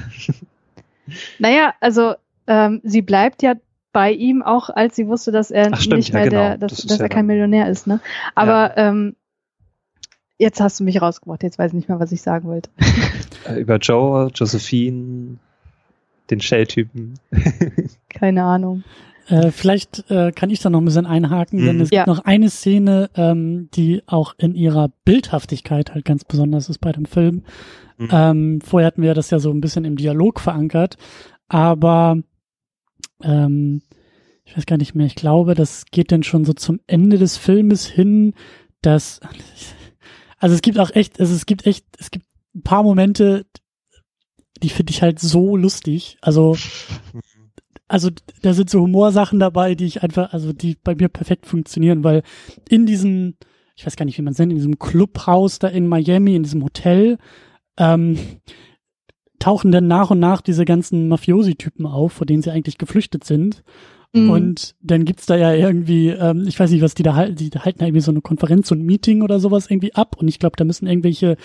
Naja, 1.38 1.74
also 1.80 2.14
ähm, 2.46 2.80
sie 2.82 3.02
bleibt 3.02 3.42
ja 3.42 3.56
bei 3.92 4.10
ihm, 4.10 4.42
auch 4.42 4.70
als 4.70 4.96
sie 4.96 5.06
wusste, 5.06 5.32
dass 5.32 5.50
er 5.50 5.68
Ach, 5.70 5.78
stimmt, 5.78 5.98
nicht 5.98 6.14
mehr 6.14 6.24
ja, 6.24 6.30
genau. 6.30 6.40
der, 6.40 6.56
dass, 6.56 6.76
das 6.76 6.86
dass 6.86 6.98
ja 6.98 7.04
er 7.04 7.08
kein 7.10 7.26
Millionär 7.26 7.68
ist, 7.68 7.86
ne? 7.86 8.00
Aber 8.34 8.74
ja. 8.74 8.88
ähm, 8.88 9.14
jetzt 10.38 10.62
hast 10.62 10.80
du 10.80 10.84
mich 10.84 11.02
rausgebracht, 11.02 11.42
jetzt 11.42 11.58
weiß 11.58 11.72
ich 11.72 11.74
nicht 11.74 11.90
mehr, 11.90 12.00
was 12.00 12.10
ich 12.10 12.22
sagen 12.22 12.48
wollte. 12.48 12.70
Äh, 13.46 13.60
über 13.60 13.76
Joe, 13.76 14.30
Josephine, 14.34 15.36
den 16.30 16.40
Shell-Typen. 16.40 17.14
Keine 18.08 18.44
Ahnung. 18.44 18.84
Äh, 19.28 19.50
vielleicht 19.50 20.10
äh, 20.10 20.32
kann 20.32 20.50
ich 20.50 20.60
da 20.60 20.68
noch 20.70 20.80
ein 20.80 20.84
bisschen 20.84 21.06
einhaken, 21.06 21.60
mhm. 21.60 21.66
denn 21.66 21.80
es 21.80 21.90
ja. 21.90 22.04
gibt 22.04 22.08
noch 22.08 22.24
eine 22.24 22.50
Szene, 22.50 23.10
ähm, 23.14 23.68
die 23.74 24.02
auch 24.06 24.34
in 24.38 24.54
ihrer 24.54 24.90
Bildhaftigkeit 25.04 25.94
halt 25.94 26.04
ganz 26.04 26.24
besonders 26.24 26.68
ist 26.68 26.78
bei 26.78 26.92
dem 26.92 27.06
Film. 27.06 27.42
Mhm. 27.96 28.08
Ähm, 28.10 28.60
vorher 28.60 28.86
hatten 28.86 29.02
wir 29.02 29.14
das 29.14 29.30
ja 29.30 29.38
so 29.38 29.50
ein 29.50 29.60
bisschen 29.60 29.84
im 29.84 29.96
Dialog 29.96 30.40
verankert, 30.40 30.96
aber 31.48 32.18
ähm, 33.22 33.82
ich 34.44 34.56
weiß 34.56 34.66
gar 34.66 34.76
nicht 34.76 34.94
mehr, 34.94 35.06
ich 35.06 35.14
glaube, 35.14 35.54
das 35.54 35.86
geht 35.90 36.12
dann 36.12 36.22
schon 36.22 36.44
so 36.44 36.52
zum 36.52 36.80
Ende 36.86 37.16
des 37.16 37.38
Filmes 37.38 37.86
hin, 37.86 38.34
dass 38.82 39.20
also 40.38 40.54
es 40.54 40.60
gibt 40.60 40.78
auch 40.78 40.90
echt, 40.90 41.18
also 41.18 41.34
es 41.34 41.46
gibt 41.46 41.66
echt, 41.66 41.86
es 41.98 42.10
gibt 42.10 42.26
ein 42.54 42.62
paar 42.62 42.82
Momente, 42.82 43.46
die 44.62 44.68
finde 44.68 44.92
ich 44.92 45.02
halt 45.02 45.18
so 45.18 45.56
lustig. 45.56 46.18
Also 46.20 46.56
also 47.88 48.10
da 48.42 48.54
sind 48.54 48.70
so 48.70 48.80
Humorsachen 48.80 49.38
dabei, 49.38 49.74
die 49.74 49.84
ich 49.84 50.02
einfach, 50.02 50.32
also 50.32 50.52
die 50.52 50.76
bei 50.82 50.94
mir 50.94 51.08
perfekt 51.08 51.46
funktionieren, 51.46 52.02
weil 52.02 52.22
in 52.68 52.86
diesem, 52.86 53.34
ich 53.76 53.84
weiß 53.84 53.96
gar 53.96 54.04
nicht, 54.04 54.18
wie 54.18 54.22
man 54.22 54.32
es 54.32 54.38
nennt, 54.38 54.52
in 54.52 54.58
diesem 54.58 54.78
Clubhaus 54.78 55.58
da 55.58 55.68
in 55.68 55.86
Miami, 55.86 56.34
in 56.34 56.42
diesem 56.42 56.64
Hotel, 56.64 57.18
ähm, 57.76 58.18
tauchen 59.38 59.72
dann 59.72 59.86
nach 59.86 60.10
und 60.10 60.20
nach 60.20 60.40
diese 60.40 60.64
ganzen 60.64 61.08
Mafiosi-Typen 61.08 61.86
auf, 61.86 62.14
vor 62.14 62.26
denen 62.26 62.42
sie 62.42 62.50
eigentlich 62.50 62.78
geflüchtet 62.78 63.24
sind. 63.24 63.62
Mhm. 64.14 64.30
Und 64.30 64.74
dann 64.80 65.04
gibt's 65.04 65.26
da 65.26 65.36
ja 65.36 65.52
irgendwie, 65.52 66.08
ähm, 66.08 66.46
ich 66.46 66.58
weiß 66.58 66.70
nicht, 66.70 66.82
was 66.82 66.94
die 66.94 67.02
da 67.02 67.14
halten, 67.14 67.36
die 67.36 67.50
halten 67.50 67.80
ja 67.80 67.86
irgendwie 67.86 68.00
so 68.00 68.12
eine 68.12 68.22
Konferenz 68.22 68.70
und 68.70 68.80
ein 68.80 68.86
Meeting 68.86 69.22
oder 69.22 69.40
sowas 69.40 69.70
irgendwie 69.70 69.94
ab. 69.94 70.16
Und 70.18 70.28
ich 70.28 70.38
glaube, 70.38 70.56
da 70.56 70.64
müssen 70.64 70.86
irgendwelche 70.86 71.36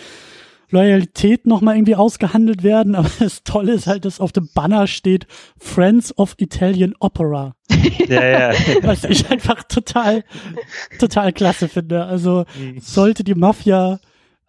Loyalität 0.70 1.46
nochmal 1.46 1.76
irgendwie 1.76 1.96
ausgehandelt 1.96 2.64
werden. 2.64 2.96
Aber 2.96 3.10
das 3.20 3.44
Tolle 3.44 3.74
ist 3.74 3.88
halt, 3.88 4.06
dass 4.06 4.20
auf 4.20 4.32
dem 4.32 4.50
Banner 4.54 4.88
steht 4.88 5.28
Friends 5.58 6.18
of 6.18 6.36
Italian 6.38 6.94
Opera. 7.00 7.56
ja, 8.08 8.26
ja. 8.26 8.54
Was 8.82 9.04
ich 9.04 9.30
einfach 9.30 9.64
total, 9.64 10.24
total 11.00 11.34
klasse 11.34 11.68
finde. 11.68 12.06
Also 12.06 12.46
mhm. 12.60 12.80
sollte 12.80 13.24
die 13.24 13.36
Mafia 13.36 14.00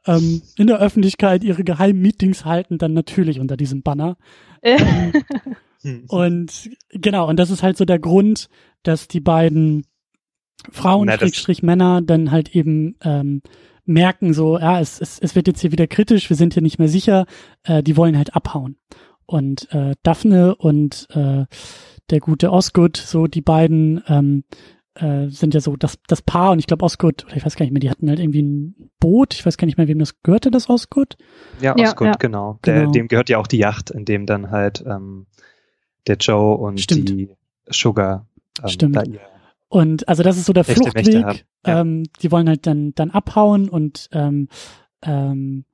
ähm, 0.06 0.42
in 0.56 0.66
der 0.66 0.78
Öffentlichkeit 0.78 1.44
ihre 1.44 1.64
geheimen 1.64 2.00
Meetings 2.00 2.44
halten, 2.44 2.78
dann 2.78 2.92
natürlich 2.92 3.40
unter 3.40 3.56
diesem 3.56 3.82
Banner. 3.82 4.16
ähm, 4.62 5.12
und 6.08 6.70
genau, 6.90 7.28
und 7.28 7.36
das 7.36 7.50
ist 7.50 7.62
halt 7.62 7.76
so 7.76 7.84
der 7.84 7.98
Grund, 7.98 8.48
dass 8.82 9.08
die 9.08 9.20
beiden 9.20 9.86
Frauen, 10.70 11.06
Na, 11.06 11.16
Schrägstrich 11.16 11.62
Männer, 11.62 12.02
dann 12.02 12.30
halt 12.30 12.54
eben 12.54 12.96
ähm, 13.02 13.42
merken 13.90 14.32
so, 14.32 14.58
ja, 14.58 14.80
es, 14.80 15.00
es, 15.00 15.18
es 15.18 15.34
wird 15.34 15.46
jetzt 15.46 15.60
hier 15.60 15.72
wieder 15.72 15.86
kritisch, 15.86 16.30
wir 16.30 16.36
sind 16.36 16.54
hier 16.54 16.62
nicht 16.62 16.78
mehr 16.78 16.88
sicher, 16.88 17.26
äh, 17.64 17.82
die 17.82 17.96
wollen 17.96 18.16
halt 18.16 18.34
abhauen. 18.34 18.76
Und 19.26 19.72
äh, 19.72 19.94
Daphne 20.02 20.56
und 20.56 21.06
äh, 21.10 21.44
der 22.10 22.20
gute 22.20 22.52
Osgood, 22.52 22.96
so 22.96 23.26
die 23.26 23.42
beiden 23.42 24.02
ähm, 24.08 24.44
äh, 24.94 25.28
sind 25.28 25.54
ja 25.54 25.60
so 25.60 25.76
das, 25.76 25.98
das 26.08 26.22
Paar 26.22 26.52
und 26.52 26.58
ich 26.58 26.66
glaube 26.66 26.84
Osgood, 26.84 27.24
oder 27.26 27.36
ich 27.36 27.44
weiß 27.44 27.56
gar 27.56 27.64
nicht 27.64 27.72
mehr, 27.72 27.80
die 27.80 27.90
hatten 27.90 28.08
halt 28.08 28.18
irgendwie 28.18 28.42
ein 28.42 28.90
Boot, 28.98 29.34
ich 29.34 29.46
weiß 29.46 29.56
gar 29.56 29.66
nicht 29.66 29.78
mehr, 29.78 29.88
wem 29.88 29.98
das 29.98 30.20
gehörte, 30.22 30.50
das 30.50 30.68
Osgood? 30.68 31.16
Ja, 31.60 31.76
Osgood, 31.76 32.08
ja. 32.08 32.14
Genau. 32.18 32.58
Der, 32.64 32.80
genau. 32.80 32.92
Dem 32.92 33.08
gehört 33.08 33.28
ja 33.28 33.38
auch 33.38 33.46
die 33.46 33.58
Yacht, 33.58 33.90
in 33.90 34.04
dem 34.04 34.26
dann 34.26 34.50
halt 34.50 34.84
ähm, 34.86 35.26
der 36.06 36.16
Joe 36.16 36.56
und 36.56 36.80
Stimmt. 36.80 37.08
die 37.08 37.30
Sugar 37.68 38.26
ähm, 38.62 38.68
Stimmt. 38.68 38.96
da 38.96 39.02
ihr 39.04 39.20
und 39.70 40.08
also 40.08 40.24
das 40.24 40.36
ist 40.36 40.46
so 40.46 40.52
der 40.52 40.64
Fluchtweg. 40.64 41.46
Ja. 41.64 41.80
Ähm, 41.80 42.02
die 42.20 42.32
wollen 42.32 42.48
halt 42.48 42.66
dann, 42.66 42.92
dann 42.96 43.10
abhauen 43.10 43.68
und 43.68 44.08
ähm, 44.10 44.48
ähm, 45.02 45.64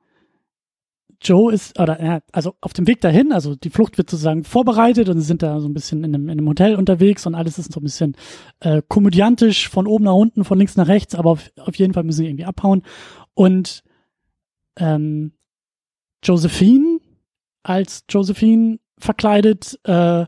Joe 1.22 1.50
ist, 1.50 1.80
oder 1.80 2.02
ja, 2.04 2.20
also 2.30 2.54
auf 2.60 2.74
dem 2.74 2.86
Weg 2.86 3.00
dahin, 3.00 3.32
also 3.32 3.56
die 3.56 3.70
Flucht 3.70 3.96
wird 3.96 4.10
sozusagen 4.10 4.44
vorbereitet 4.44 5.08
und 5.08 5.18
sie 5.18 5.24
sind 5.24 5.42
da 5.42 5.60
so 5.60 5.68
ein 5.68 5.72
bisschen 5.72 6.04
in 6.04 6.14
einem, 6.14 6.28
in 6.28 6.38
einem 6.38 6.48
Hotel 6.48 6.76
unterwegs 6.76 7.26
und 7.26 7.34
alles 7.34 7.58
ist 7.58 7.72
so 7.72 7.80
ein 7.80 7.84
bisschen 7.84 8.16
äh, 8.60 8.82
komödiantisch 8.86 9.70
von 9.70 9.86
oben 9.86 10.04
nach 10.04 10.12
unten, 10.12 10.44
von 10.44 10.58
links 10.58 10.76
nach 10.76 10.88
rechts, 10.88 11.14
aber 11.14 11.30
auf, 11.30 11.50
auf 11.58 11.74
jeden 11.76 11.94
Fall 11.94 12.04
müssen 12.04 12.18
sie 12.18 12.26
irgendwie 12.26 12.44
abhauen. 12.44 12.82
Und 13.32 13.82
ähm, 14.78 15.32
Josephine 16.22 17.00
als 17.62 18.04
Josephine 18.10 18.78
verkleidet 18.98 19.80
äh, 19.84 20.26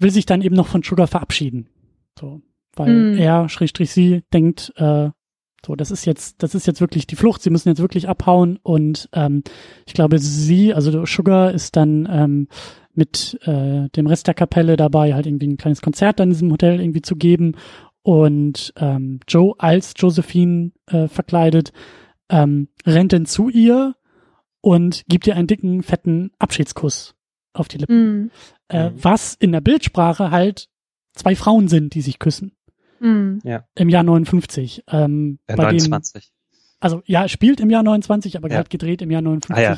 will 0.00 0.10
sich 0.10 0.26
dann 0.26 0.42
eben 0.42 0.56
noch 0.56 0.66
von 0.66 0.82
Sugar 0.82 1.06
verabschieden. 1.06 1.68
So, 2.20 2.42
weil 2.76 2.92
mm. 2.92 3.18
er, 3.18 3.48
Schrägstrich 3.48 3.90
sie, 3.90 4.22
denkt, 4.32 4.72
äh, 4.76 5.10
so, 5.64 5.76
das 5.76 5.90
ist 5.90 6.04
jetzt, 6.06 6.42
das 6.42 6.54
ist 6.54 6.66
jetzt 6.66 6.80
wirklich 6.80 7.06
die 7.06 7.16
Flucht. 7.16 7.42
Sie 7.42 7.50
müssen 7.50 7.68
jetzt 7.68 7.80
wirklich 7.80 8.08
abhauen 8.08 8.58
und 8.62 9.08
ähm, 9.12 9.42
ich 9.86 9.94
glaube, 9.94 10.18
sie, 10.18 10.72
also 10.72 11.04
Sugar 11.04 11.52
ist 11.52 11.76
dann 11.76 12.08
ähm, 12.10 12.48
mit 12.94 13.38
äh, 13.42 13.88
dem 13.90 14.06
Rest 14.06 14.26
der 14.26 14.34
Kapelle 14.34 14.76
dabei, 14.76 15.14
halt 15.14 15.26
irgendwie 15.26 15.48
ein 15.48 15.56
kleines 15.56 15.82
Konzert 15.82 16.18
dann 16.18 16.28
in 16.28 16.34
diesem 16.34 16.52
Hotel 16.52 16.80
irgendwie 16.80 17.02
zu 17.02 17.16
geben 17.16 17.56
und 18.02 18.72
ähm, 18.76 19.20
Joe 19.28 19.54
als 19.58 19.94
Josephine 19.96 20.72
äh, 20.86 21.08
verkleidet 21.08 21.72
ähm, 22.30 22.68
rennt 22.86 23.12
dann 23.12 23.26
zu 23.26 23.48
ihr 23.48 23.96
und 24.60 25.04
gibt 25.08 25.26
ihr 25.26 25.36
einen 25.36 25.46
dicken, 25.46 25.82
fetten 25.82 26.30
Abschiedskuss 26.38 27.14
auf 27.52 27.68
die 27.68 27.78
Lippen. 27.78 28.24
Mm. 28.24 28.30
Äh, 28.68 28.90
was 28.94 29.34
in 29.34 29.52
der 29.52 29.60
Bildsprache 29.60 30.30
halt 30.30 30.68
zwei 31.20 31.36
Frauen 31.36 31.68
sind, 31.68 31.94
die 31.94 32.00
sich 32.00 32.18
küssen. 32.18 32.52
Mhm. 33.00 33.40
Ja. 33.44 33.64
Im 33.74 33.88
Jahr 33.88 34.02
59. 34.02 34.84
Ähm, 34.88 35.38
äh, 35.46 35.56
29. 35.56 36.22
Dem, 36.22 36.30
also 36.82 37.02
ja, 37.04 37.28
spielt 37.28 37.60
im 37.60 37.68
Jahr 37.68 37.82
29, 37.82 38.36
aber 38.38 38.48
ja. 38.48 38.56
gerade 38.56 38.70
gedreht 38.70 39.02
im 39.02 39.10
Jahr 39.10 39.20
59. 39.20 39.54
Ah, 39.54 39.70
ja. 39.70 39.76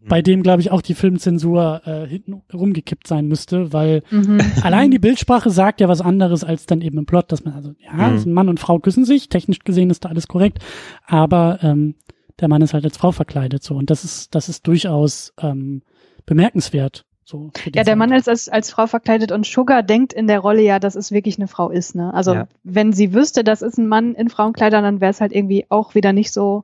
mhm. 0.00 0.08
Bei 0.08 0.22
dem, 0.22 0.42
glaube 0.42 0.62
ich, 0.62 0.70
auch 0.70 0.82
die 0.82 0.94
Filmzensur 0.94 1.82
äh, 1.84 2.06
hinten 2.06 2.42
rumgekippt 2.52 3.08
sein 3.08 3.26
müsste, 3.26 3.72
weil 3.72 4.02
mhm. 4.10 4.38
allein 4.62 4.92
die 4.92 5.00
Bildsprache 5.00 5.50
sagt 5.50 5.80
ja 5.80 5.88
was 5.88 6.00
anderes 6.00 6.44
als 6.44 6.66
dann 6.66 6.80
eben 6.80 6.98
im 6.98 7.06
Plot, 7.06 7.32
dass 7.32 7.44
man 7.44 7.54
also, 7.54 7.74
ja, 7.78 8.08
mhm. 8.08 8.32
Mann 8.32 8.48
und 8.48 8.60
Frau 8.60 8.78
küssen 8.78 9.04
sich, 9.04 9.28
technisch 9.28 9.58
gesehen 9.60 9.90
ist 9.90 10.04
da 10.04 10.10
alles 10.10 10.28
korrekt, 10.28 10.60
aber 11.06 11.58
ähm, 11.62 11.96
der 12.40 12.48
Mann 12.48 12.62
ist 12.62 12.72
halt 12.72 12.84
als 12.84 12.96
Frau 12.96 13.10
verkleidet 13.12 13.62
so 13.62 13.76
und 13.76 13.90
das 13.90 14.04
ist 14.04 14.34
das 14.34 14.48
ist 14.48 14.66
durchaus 14.66 15.32
ähm, 15.40 15.82
bemerkenswert. 16.26 17.04
So 17.34 17.50
ja, 17.74 17.82
der 17.82 17.96
Mann 17.96 18.12
ist 18.12 18.28
als, 18.28 18.48
als 18.48 18.70
Frau 18.70 18.86
verkleidet 18.86 19.32
und 19.32 19.44
Sugar 19.44 19.82
denkt 19.82 20.12
in 20.12 20.28
der 20.28 20.38
Rolle 20.38 20.62
ja, 20.62 20.78
dass 20.78 20.94
es 20.94 21.10
wirklich 21.10 21.36
eine 21.36 21.48
Frau 21.48 21.68
ist. 21.70 21.96
Ne? 21.96 22.14
Also 22.14 22.32
ja. 22.34 22.48
wenn 22.62 22.92
sie 22.92 23.12
wüsste, 23.12 23.42
das 23.42 23.60
ist 23.60 23.76
ein 23.76 23.88
Mann 23.88 24.14
in 24.14 24.28
Frauenkleidern, 24.28 24.84
dann 24.84 25.00
wäre 25.00 25.10
es 25.10 25.20
halt 25.20 25.32
irgendwie 25.32 25.66
auch 25.68 25.96
wieder 25.96 26.12
nicht 26.12 26.32
so 26.32 26.62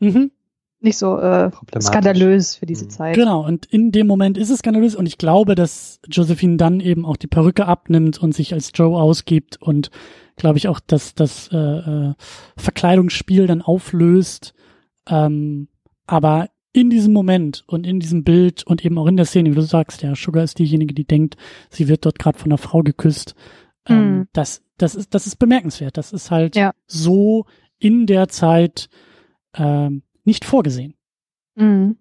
mhm. 0.00 0.30
nicht 0.80 0.98
so 0.98 1.18
äh, 1.18 1.50
skandalös 1.80 2.56
für 2.56 2.66
diese 2.66 2.84
mhm. 2.84 2.90
Zeit. 2.90 3.14
Genau, 3.14 3.46
und 3.46 3.64
in 3.64 3.92
dem 3.92 4.06
Moment 4.06 4.36
ist 4.36 4.50
es 4.50 4.58
skandalös 4.58 4.94
und 4.94 5.06
ich 5.06 5.16
glaube, 5.16 5.54
dass 5.54 6.00
Josephine 6.06 6.58
dann 6.58 6.80
eben 6.80 7.06
auch 7.06 7.16
die 7.16 7.26
Perücke 7.26 7.64
abnimmt 7.64 8.18
und 8.18 8.34
sich 8.34 8.52
als 8.52 8.72
Joe 8.74 9.00
ausgibt 9.00 9.56
und 9.62 9.90
glaube 10.36 10.58
ich 10.58 10.68
auch, 10.68 10.80
dass 10.80 11.14
das 11.14 11.48
äh, 11.50 11.56
äh, 11.56 12.14
Verkleidungsspiel 12.58 13.46
dann 13.46 13.62
auflöst. 13.62 14.52
Ähm, 15.08 15.68
aber 16.06 16.50
in 16.74 16.90
diesem 16.90 17.12
Moment 17.12 17.62
und 17.68 17.86
in 17.86 18.00
diesem 18.00 18.24
Bild 18.24 18.64
und 18.64 18.84
eben 18.84 18.98
auch 18.98 19.06
in 19.06 19.16
der 19.16 19.26
Szene, 19.26 19.50
wie 19.52 19.54
du 19.54 19.62
sagst, 19.62 20.02
ja, 20.02 20.14
Sugar 20.16 20.42
ist 20.42 20.58
diejenige, 20.58 20.92
die 20.92 21.06
denkt, 21.06 21.36
sie 21.70 21.86
wird 21.86 22.04
dort 22.04 22.18
gerade 22.18 22.36
von 22.36 22.50
einer 22.50 22.58
Frau 22.58 22.82
geküsst. 22.82 23.36
Ähm, 23.86 24.18
mm. 24.18 24.28
das, 24.32 24.62
das 24.76 24.96
ist, 24.96 25.14
das 25.14 25.28
ist 25.28 25.36
bemerkenswert. 25.36 25.96
Das 25.96 26.12
ist 26.12 26.32
halt 26.32 26.56
ja. 26.56 26.72
so 26.86 27.46
in 27.78 28.06
der 28.06 28.28
Zeit 28.28 28.88
ähm, 29.54 30.02
nicht 30.24 30.44
vorgesehen. 30.44 30.94
Mm. 31.54 31.92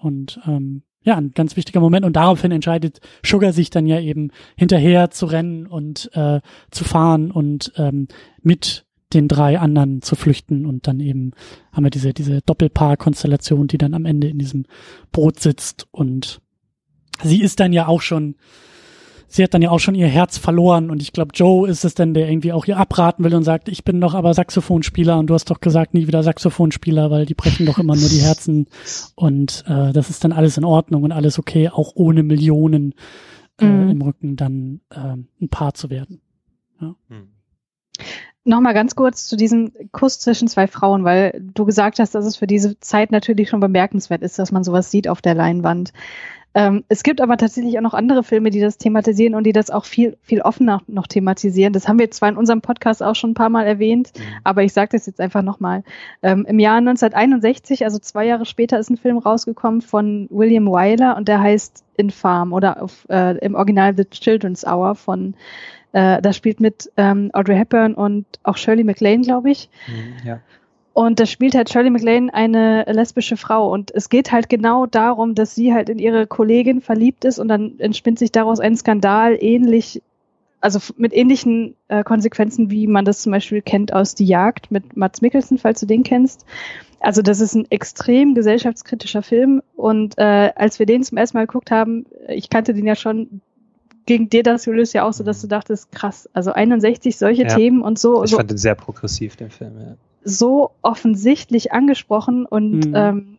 Und 0.00 0.40
ähm, 0.44 0.82
ja, 1.02 1.16
ein 1.16 1.30
ganz 1.30 1.56
wichtiger 1.56 1.78
Moment. 1.78 2.04
Und 2.04 2.16
daraufhin 2.16 2.50
entscheidet 2.50 2.98
Sugar 3.24 3.52
sich 3.52 3.70
dann 3.70 3.86
ja 3.86 4.00
eben 4.00 4.32
hinterher 4.56 5.10
zu 5.10 5.26
rennen 5.26 5.68
und 5.68 6.10
äh, 6.14 6.40
zu 6.72 6.82
fahren 6.82 7.30
und 7.30 7.72
ähm, 7.76 8.08
mit 8.42 8.86
den 9.14 9.28
drei 9.28 9.58
anderen 9.58 10.02
zu 10.02 10.16
flüchten 10.16 10.66
und 10.66 10.86
dann 10.86 11.00
eben 11.00 11.32
haben 11.72 11.84
wir 11.84 11.90
diese, 11.90 12.12
diese 12.12 12.40
Doppelpaar-Konstellation, 12.42 13.68
die 13.68 13.78
dann 13.78 13.94
am 13.94 14.04
Ende 14.04 14.28
in 14.28 14.38
diesem 14.38 14.66
Boot 15.12 15.40
sitzt 15.40 15.86
und 15.90 16.40
sie 17.22 17.42
ist 17.42 17.60
dann 17.60 17.72
ja 17.72 17.86
auch 17.86 18.00
schon, 18.00 18.36
sie 19.28 19.42
hat 19.42 19.54
dann 19.54 19.62
ja 19.62 19.70
auch 19.70 19.78
schon 19.78 19.94
ihr 19.94 20.08
Herz 20.08 20.38
verloren 20.38 20.90
und 20.90 21.00
ich 21.02 21.12
glaube, 21.12 21.32
Joe 21.34 21.68
ist 21.68 21.84
es 21.84 21.94
dann, 21.94 22.14
der 22.14 22.28
irgendwie 22.28 22.52
auch 22.52 22.66
ihr 22.66 22.76
abraten 22.76 23.24
will 23.24 23.34
und 23.34 23.44
sagt, 23.44 23.68
ich 23.68 23.84
bin 23.84 24.00
doch 24.00 24.14
aber 24.14 24.34
Saxophonspieler 24.34 25.18
und 25.18 25.28
du 25.28 25.34
hast 25.34 25.50
doch 25.50 25.60
gesagt, 25.60 25.94
nie 25.94 26.06
wieder 26.06 26.22
Saxophonspieler, 26.22 27.10
weil 27.10 27.26
die 27.26 27.34
brechen 27.34 27.66
doch 27.66 27.78
immer 27.78 27.96
nur 27.96 28.08
die 28.08 28.22
Herzen 28.22 28.66
und 29.14 29.64
äh, 29.66 29.92
das 29.92 30.10
ist 30.10 30.24
dann 30.24 30.32
alles 30.32 30.58
in 30.58 30.64
Ordnung 30.64 31.04
und 31.04 31.12
alles 31.12 31.38
okay, 31.38 31.68
auch 31.68 31.92
ohne 31.94 32.22
Millionen 32.22 32.94
äh, 33.60 33.66
mhm. 33.66 33.90
im 33.90 34.02
Rücken 34.02 34.36
dann 34.36 34.80
äh, 34.90 35.16
ein 35.40 35.48
Paar 35.48 35.74
zu 35.74 35.90
werden. 35.90 36.20
Ja. 36.80 36.96
Mhm. 37.08 37.28
Nochmal 38.44 38.74
ganz 38.74 38.94
kurz 38.94 39.26
zu 39.26 39.36
diesem 39.36 39.72
Kuss 39.92 40.20
zwischen 40.20 40.48
zwei 40.48 40.66
Frauen, 40.66 41.04
weil 41.04 41.42
du 41.54 41.64
gesagt 41.64 41.98
hast, 41.98 42.14
dass 42.14 42.26
es 42.26 42.36
für 42.36 42.46
diese 42.46 42.78
Zeit 42.80 43.10
natürlich 43.10 43.48
schon 43.48 43.60
bemerkenswert 43.60 44.22
ist, 44.22 44.38
dass 44.38 44.52
man 44.52 44.64
sowas 44.64 44.90
sieht 44.90 45.08
auf 45.08 45.22
der 45.22 45.34
Leinwand. 45.34 45.92
Ähm, 46.56 46.84
es 46.88 47.02
gibt 47.02 47.20
aber 47.20 47.36
tatsächlich 47.36 47.76
auch 47.76 47.82
noch 47.82 47.94
andere 47.94 48.22
Filme, 48.22 48.50
die 48.50 48.60
das 48.60 48.78
thematisieren 48.78 49.34
und 49.34 49.44
die 49.44 49.52
das 49.52 49.70
auch 49.70 49.84
viel, 49.84 50.16
viel 50.22 50.40
offener 50.40 50.82
noch 50.86 51.08
thematisieren. 51.08 51.72
Das 51.72 51.88
haben 51.88 51.98
wir 51.98 52.10
zwar 52.12 52.28
in 52.28 52.36
unserem 52.36 52.60
Podcast 52.60 53.02
auch 53.02 53.16
schon 53.16 53.30
ein 53.30 53.34
paar 53.34 53.48
Mal 53.48 53.66
erwähnt, 53.66 54.12
mhm. 54.16 54.22
aber 54.44 54.62
ich 54.62 54.72
sage 54.72 54.90
das 54.92 55.06
jetzt 55.06 55.20
einfach 55.20 55.42
nochmal. 55.42 55.82
Ähm, 56.22 56.46
Im 56.46 56.60
Jahr 56.60 56.76
1961, 56.76 57.84
also 57.84 57.98
zwei 57.98 58.26
Jahre 58.26 58.46
später, 58.46 58.78
ist 58.78 58.88
ein 58.88 58.96
Film 58.96 59.18
rausgekommen 59.18 59.82
von 59.82 60.28
William 60.30 60.66
Wyler 60.66 61.16
und 61.16 61.26
der 61.26 61.40
heißt 61.40 61.82
Infam 61.96 62.52
oder 62.52 62.82
auf, 62.82 63.04
äh, 63.08 63.36
im 63.38 63.56
Original 63.56 63.96
The 63.96 64.04
Children's 64.04 64.64
Hour 64.64 64.94
von 64.94 65.34
äh, 65.94 66.20
das 66.20 66.36
spielt 66.36 66.60
mit 66.60 66.90
ähm, 66.96 67.30
Audrey 67.32 67.56
Hepburn 67.56 67.94
und 67.94 68.26
auch 68.42 68.56
Shirley 68.56 68.82
MacLaine, 68.82 69.22
glaube 69.22 69.50
ich. 69.50 69.70
Mhm, 69.86 70.26
ja. 70.26 70.40
Und 70.92 71.20
da 71.20 71.26
spielt 71.26 71.54
halt 71.54 71.70
Shirley 71.70 71.90
MacLaine 71.90 72.34
eine 72.34 72.84
lesbische 72.84 73.36
Frau. 73.36 73.72
Und 73.72 73.92
es 73.94 74.08
geht 74.08 74.32
halt 74.32 74.48
genau 74.48 74.86
darum, 74.86 75.36
dass 75.36 75.54
sie 75.54 75.72
halt 75.72 75.88
in 75.88 75.98
ihre 75.98 76.26
Kollegin 76.26 76.80
verliebt 76.80 77.24
ist 77.24 77.38
und 77.38 77.48
dann 77.48 77.78
entspinnt 77.78 78.18
sich 78.18 78.32
daraus 78.32 78.58
ein 78.58 78.76
Skandal 78.76 79.36
ähnlich, 79.40 80.02
also 80.60 80.80
mit 80.96 81.12
ähnlichen 81.12 81.76
äh, 81.86 82.02
Konsequenzen, 82.02 82.70
wie 82.70 82.88
man 82.88 83.04
das 83.04 83.22
zum 83.22 83.30
Beispiel 83.30 83.62
kennt 83.62 83.92
aus 83.92 84.16
Die 84.16 84.26
Jagd 84.26 84.72
mit 84.72 84.96
Mats 84.96 85.20
Mikkelsen, 85.20 85.58
falls 85.58 85.78
du 85.78 85.86
den 85.86 86.02
kennst. 86.02 86.44
Also 86.98 87.22
das 87.22 87.40
ist 87.40 87.54
ein 87.54 87.70
extrem 87.70 88.34
gesellschaftskritischer 88.34 89.22
Film. 89.22 89.62
Und 89.76 90.18
äh, 90.18 90.50
als 90.56 90.80
wir 90.80 90.86
den 90.86 91.04
zum 91.04 91.18
ersten 91.18 91.36
Mal 91.36 91.46
geguckt 91.46 91.70
haben, 91.70 92.06
ich 92.28 92.50
kannte 92.50 92.74
den 92.74 92.86
ja 92.86 92.96
schon, 92.96 93.42
ging 94.06 94.28
dir 94.28 94.42
das, 94.42 94.66
Julius, 94.66 94.92
ja 94.92 95.04
auch 95.04 95.12
so, 95.12 95.24
dass 95.24 95.40
du 95.40 95.46
dachtest, 95.46 95.92
krass, 95.92 96.28
also 96.32 96.52
61 96.52 97.16
solche 97.16 97.42
ja, 97.42 97.54
Themen 97.54 97.82
und 97.82 97.98
so. 97.98 98.24
Ich 98.24 98.30
so, 98.30 98.36
fand 98.36 98.50
den 98.50 98.58
sehr 98.58 98.74
progressiv, 98.74 99.36
den 99.36 99.50
Film, 99.50 99.72
ja. 99.78 99.96
So 100.26 100.70
offensichtlich 100.82 101.72
angesprochen 101.72 102.46
und 102.46 102.86
mhm. 102.86 102.94
ähm, 102.94 103.38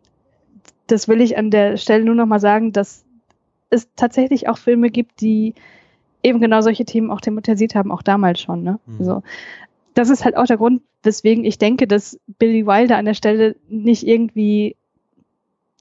das 0.87 1.07
will 1.07 1.21
ich 1.21 1.37
an 1.37 1.49
der 1.49 1.77
Stelle 1.77 2.05
nur 2.05 2.15
nochmal 2.15 2.39
sagen, 2.39 2.71
dass 2.71 3.05
es 3.69 3.87
tatsächlich 3.95 4.47
auch 4.47 4.57
Filme 4.57 4.91
gibt, 4.91 5.21
die 5.21 5.55
eben 6.21 6.39
genau 6.39 6.61
solche 6.61 6.85
Themen 6.85 7.11
auch 7.11 7.21
thematisiert 7.21 7.75
haben, 7.75 7.91
auch 7.91 8.01
damals 8.01 8.41
schon. 8.41 8.63
Ne? 8.63 8.79
Mhm. 8.85 8.95
Also, 8.99 9.23
das 9.93 10.09
ist 10.09 10.25
halt 10.25 10.37
auch 10.37 10.45
der 10.45 10.57
Grund, 10.57 10.81
weswegen 11.03 11.45
ich 11.45 11.57
denke, 11.57 11.87
dass 11.87 12.19
Billy 12.39 12.65
Wilder 12.65 12.97
an 12.97 13.05
der 13.05 13.13
Stelle 13.13 13.55
nicht 13.69 14.05
irgendwie 14.05 14.75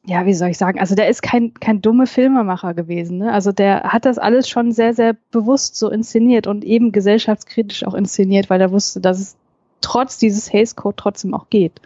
ja, 0.06 0.26
wie 0.26 0.34
soll 0.34 0.50
ich 0.50 0.58
sagen, 0.58 0.78
also 0.78 0.94
der 0.94 1.08
ist 1.08 1.22
kein, 1.22 1.54
kein 1.54 1.80
dumme 1.80 2.06
Filmemacher 2.06 2.74
gewesen. 2.74 3.18
Ne? 3.18 3.32
Also 3.32 3.52
der 3.52 3.84
hat 3.84 4.04
das 4.04 4.18
alles 4.18 4.48
schon 4.48 4.72
sehr, 4.72 4.92
sehr 4.92 5.16
bewusst 5.30 5.76
so 5.76 5.90
inszeniert 5.90 6.46
und 6.46 6.64
eben 6.64 6.92
gesellschaftskritisch 6.92 7.84
auch 7.84 7.94
inszeniert, 7.94 8.50
weil 8.50 8.60
er 8.60 8.70
wusste, 8.70 9.00
dass 9.00 9.18
es 9.18 9.36
trotz 9.80 10.18
dieses 10.18 10.52
Haze 10.52 10.74
Code 10.74 10.96
trotzdem 10.96 11.32
auch 11.32 11.48
geht. 11.48 11.80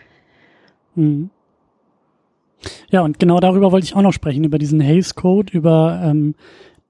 Mhm. 0.96 1.30
Ja, 2.90 3.02
und 3.02 3.20
genau 3.20 3.38
darüber 3.38 3.70
wollte 3.70 3.84
ich 3.84 3.94
auch 3.94 4.02
noch 4.02 4.12
sprechen, 4.12 4.42
über 4.42 4.58
diesen 4.58 4.82
Haze 4.82 5.14
Code, 5.14 5.52
über 5.52 6.00
ähm, 6.02 6.34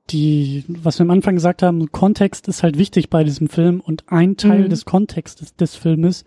die, 0.08 0.64
was 0.66 0.98
wir 0.98 1.04
am 1.04 1.10
Anfang 1.10 1.34
gesagt 1.34 1.62
haben, 1.62 1.92
Kontext 1.92 2.48
ist 2.48 2.62
halt 2.62 2.78
wichtig 2.78 3.10
bei 3.10 3.22
diesem 3.22 3.48
Film 3.48 3.80
und 3.80 4.04
ein 4.08 4.38
Teil 4.38 4.62
mhm. 4.64 4.68
des 4.70 4.86
Kontextes 4.86 5.54
des 5.56 5.76
Filmes 5.76 6.24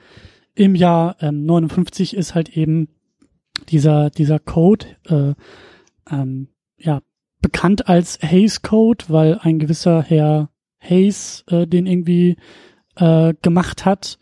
im 0.54 0.76
Jahr 0.76 1.16
ähm, 1.22 1.46
59 1.46 2.16
ist 2.16 2.36
halt 2.36 2.56
eben 2.56 2.90
dieser, 3.70 4.10
dieser 4.10 4.40
Code, 4.40 4.86
äh, 5.08 5.34
ähm, 6.12 6.50
ja, 6.78 7.02
bekannt 7.42 7.88
als 7.88 8.20
Hayes 8.22 8.62
Code, 8.62 9.06
weil 9.08 9.40
ein 9.42 9.60
gewisser 9.60 10.02
Herr 10.02 10.50
Hayes 10.80 11.44
äh, 11.48 11.68
den 11.68 11.86
irgendwie 11.86 12.38
äh, 12.96 13.34
gemacht 13.42 13.86
hat 13.86 14.20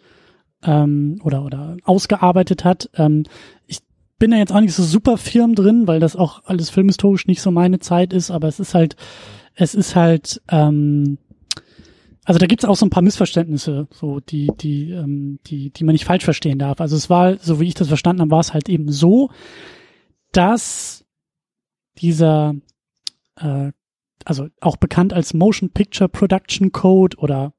ähm, 0.63 1.19
oder, 1.23 1.43
oder 1.43 1.77
ausgearbeitet 1.83 2.65
hat. 2.65 2.89
Ähm, 2.95 3.23
ich 3.65 3.79
bin 4.17 4.31
da 4.31 4.37
jetzt 4.37 4.51
auch 4.53 4.59
nicht 4.59 4.73
so 4.73 4.83
super 4.83 5.17
firm 5.17 5.55
drin, 5.55 5.87
weil 5.87 5.99
das 5.99 6.15
auch 6.15 6.43
alles 6.45 6.69
filmhistorisch 6.69 7.27
nicht 7.27 7.41
so 7.41 7.51
meine 7.51 7.79
Zeit 7.79 8.13
ist, 8.13 8.31
aber 8.31 8.47
es 8.47 8.59
ist 8.59 8.75
halt, 8.75 8.95
es 9.55 9.73
ist 9.73 9.95
halt, 9.95 10.41
ähm, 10.49 11.17
also 12.30 12.38
da 12.38 12.45
gibt's 12.45 12.63
auch 12.63 12.75
so 12.75 12.86
ein 12.86 12.91
paar 12.91 13.01
Missverständnisse, 13.01 13.88
so 13.89 14.19
die, 14.19 14.51
die, 14.61 14.91
ähm, 14.91 15.39
die, 15.47 15.71
die 15.71 15.84
man 15.84 15.93
nicht 15.93 16.05
falsch 16.05 16.23
verstehen 16.23 16.59
darf. 16.59 16.80
Also 16.80 16.95
es 16.95 17.09
war, 17.09 17.39
so 17.39 17.59
wie 17.59 17.67
ich 17.67 17.73
das 17.73 17.88
verstanden 17.88 18.21
habe, 18.21 18.30
war 18.30 18.39
es 18.39 18.53
halt 18.53 18.69
eben 18.69 18.91
so, 18.91 19.32
dass 20.32 21.05
dieser, 21.97 22.53
äh, 23.36 23.71
also 24.25 24.45
auch 24.61 24.77
bekannt 24.77 25.11
als 25.11 25.34
Motion 25.34 25.71
Picture 25.71 26.07
Production 26.07 26.71
Code 26.71 27.17
oder 27.17 27.53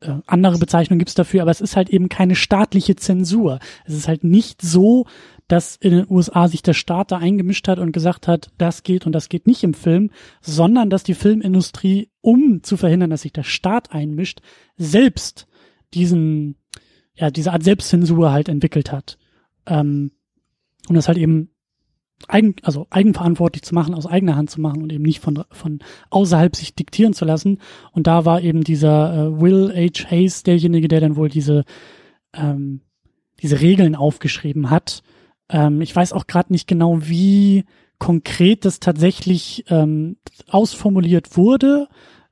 äh, 0.00 0.14
andere 0.24 0.56
Bezeichnungen 0.56 1.00
gibt's 1.00 1.12
dafür, 1.12 1.42
aber 1.42 1.50
es 1.50 1.60
ist 1.60 1.76
halt 1.76 1.90
eben 1.90 2.08
keine 2.08 2.34
staatliche 2.34 2.96
Zensur. 2.96 3.58
Es 3.84 3.92
ist 3.92 4.08
halt 4.08 4.24
nicht 4.24 4.62
so, 4.62 5.04
dass 5.48 5.76
in 5.76 5.92
den 5.92 6.06
USA 6.08 6.46
sich 6.46 6.62
der 6.62 6.74
Staat 6.74 7.10
da 7.10 7.18
eingemischt 7.18 7.66
hat 7.68 7.78
und 7.78 7.92
gesagt 7.92 8.28
hat, 8.28 8.50
das 8.58 8.82
geht 8.82 9.06
und 9.06 9.12
das 9.12 9.30
geht 9.30 9.46
nicht 9.46 9.64
im 9.64 9.74
Film, 9.74 10.10
sondern 10.42 10.90
dass 10.90 11.02
die 11.02 11.14
Filmindustrie, 11.14 12.10
um 12.20 12.62
zu 12.62 12.76
verhindern, 12.76 13.10
dass 13.10 13.22
sich 13.22 13.32
der 13.32 13.44
Staat 13.44 13.92
einmischt, 13.92 14.40
selbst 14.76 15.48
diesen, 15.94 16.56
ja, 17.14 17.30
diese 17.30 17.52
Art 17.52 17.64
Selbstzensur 17.64 18.30
halt 18.30 18.50
entwickelt 18.50 18.92
hat. 18.92 19.18
Ähm, 19.66 20.12
und 20.88 20.94
das 20.94 21.08
halt 21.08 21.18
eben 21.18 21.50
eigen, 22.26 22.56
also 22.62 22.86
eigenverantwortlich 22.90 23.62
zu 23.62 23.74
machen, 23.74 23.94
aus 23.94 24.06
eigener 24.06 24.36
Hand 24.36 24.50
zu 24.50 24.60
machen 24.60 24.82
und 24.82 24.92
eben 24.92 25.04
nicht 25.04 25.20
von, 25.20 25.44
von 25.50 25.78
außerhalb 26.10 26.54
sich 26.56 26.74
diktieren 26.74 27.14
zu 27.14 27.24
lassen. 27.24 27.58
Und 27.92 28.06
da 28.06 28.26
war 28.26 28.42
eben 28.42 28.64
dieser 28.64 29.14
äh, 29.14 29.40
Will 29.40 29.72
H. 29.74 30.10
Hayes 30.10 30.42
derjenige, 30.42 30.88
der 30.88 31.00
dann 31.00 31.16
wohl 31.16 31.30
diese, 31.30 31.64
ähm, 32.34 32.82
diese 33.40 33.60
Regeln 33.60 33.94
aufgeschrieben 33.94 34.68
hat, 34.68 35.02
ähm, 35.48 35.80
ich 35.80 35.94
weiß 35.94 36.12
auch 36.12 36.26
gerade 36.26 36.52
nicht 36.52 36.66
genau, 36.66 36.98
wie 37.02 37.64
konkret 37.98 38.64
das 38.64 38.80
tatsächlich 38.80 39.64
ähm, 39.68 40.16
ausformuliert 40.48 41.36
wurde, 41.36 41.88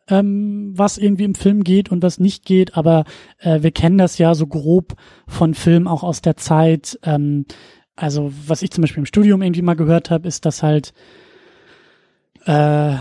ähm, 0.09 0.73
was 0.77 0.99
irgendwie 0.99 1.25
im 1.25 1.35
Film 1.35 1.65
geht 1.65 1.91
und 1.91 2.03
was 2.03 2.21
nicht 2.21 2.45
geht, 2.45 2.77
aber 2.77 3.05
äh, 3.39 3.63
wir 3.63 3.73
kennen 3.73 3.99
das 3.99 4.19
ja 4.19 4.35
so 4.35 4.47
grob 4.47 4.95
von 5.27 5.55
Filmen 5.55 5.89
auch 5.89 6.05
aus 6.05 6.23
der 6.23 6.37
Zeit. 6.37 6.99
Ähm, 7.03 7.47
also 7.97 8.33
was 8.47 8.63
ich 8.63 8.71
zum 8.71 8.83
Beispiel 8.83 9.01
im 9.01 9.07
Studium 9.07 9.43
irgendwie 9.43 9.63
mal 9.63 9.75
gehört 9.75 10.11
habe, 10.11 10.29
ist, 10.29 10.45
dass 10.45 10.63
halt 10.63 10.93
äh, 12.45 12.95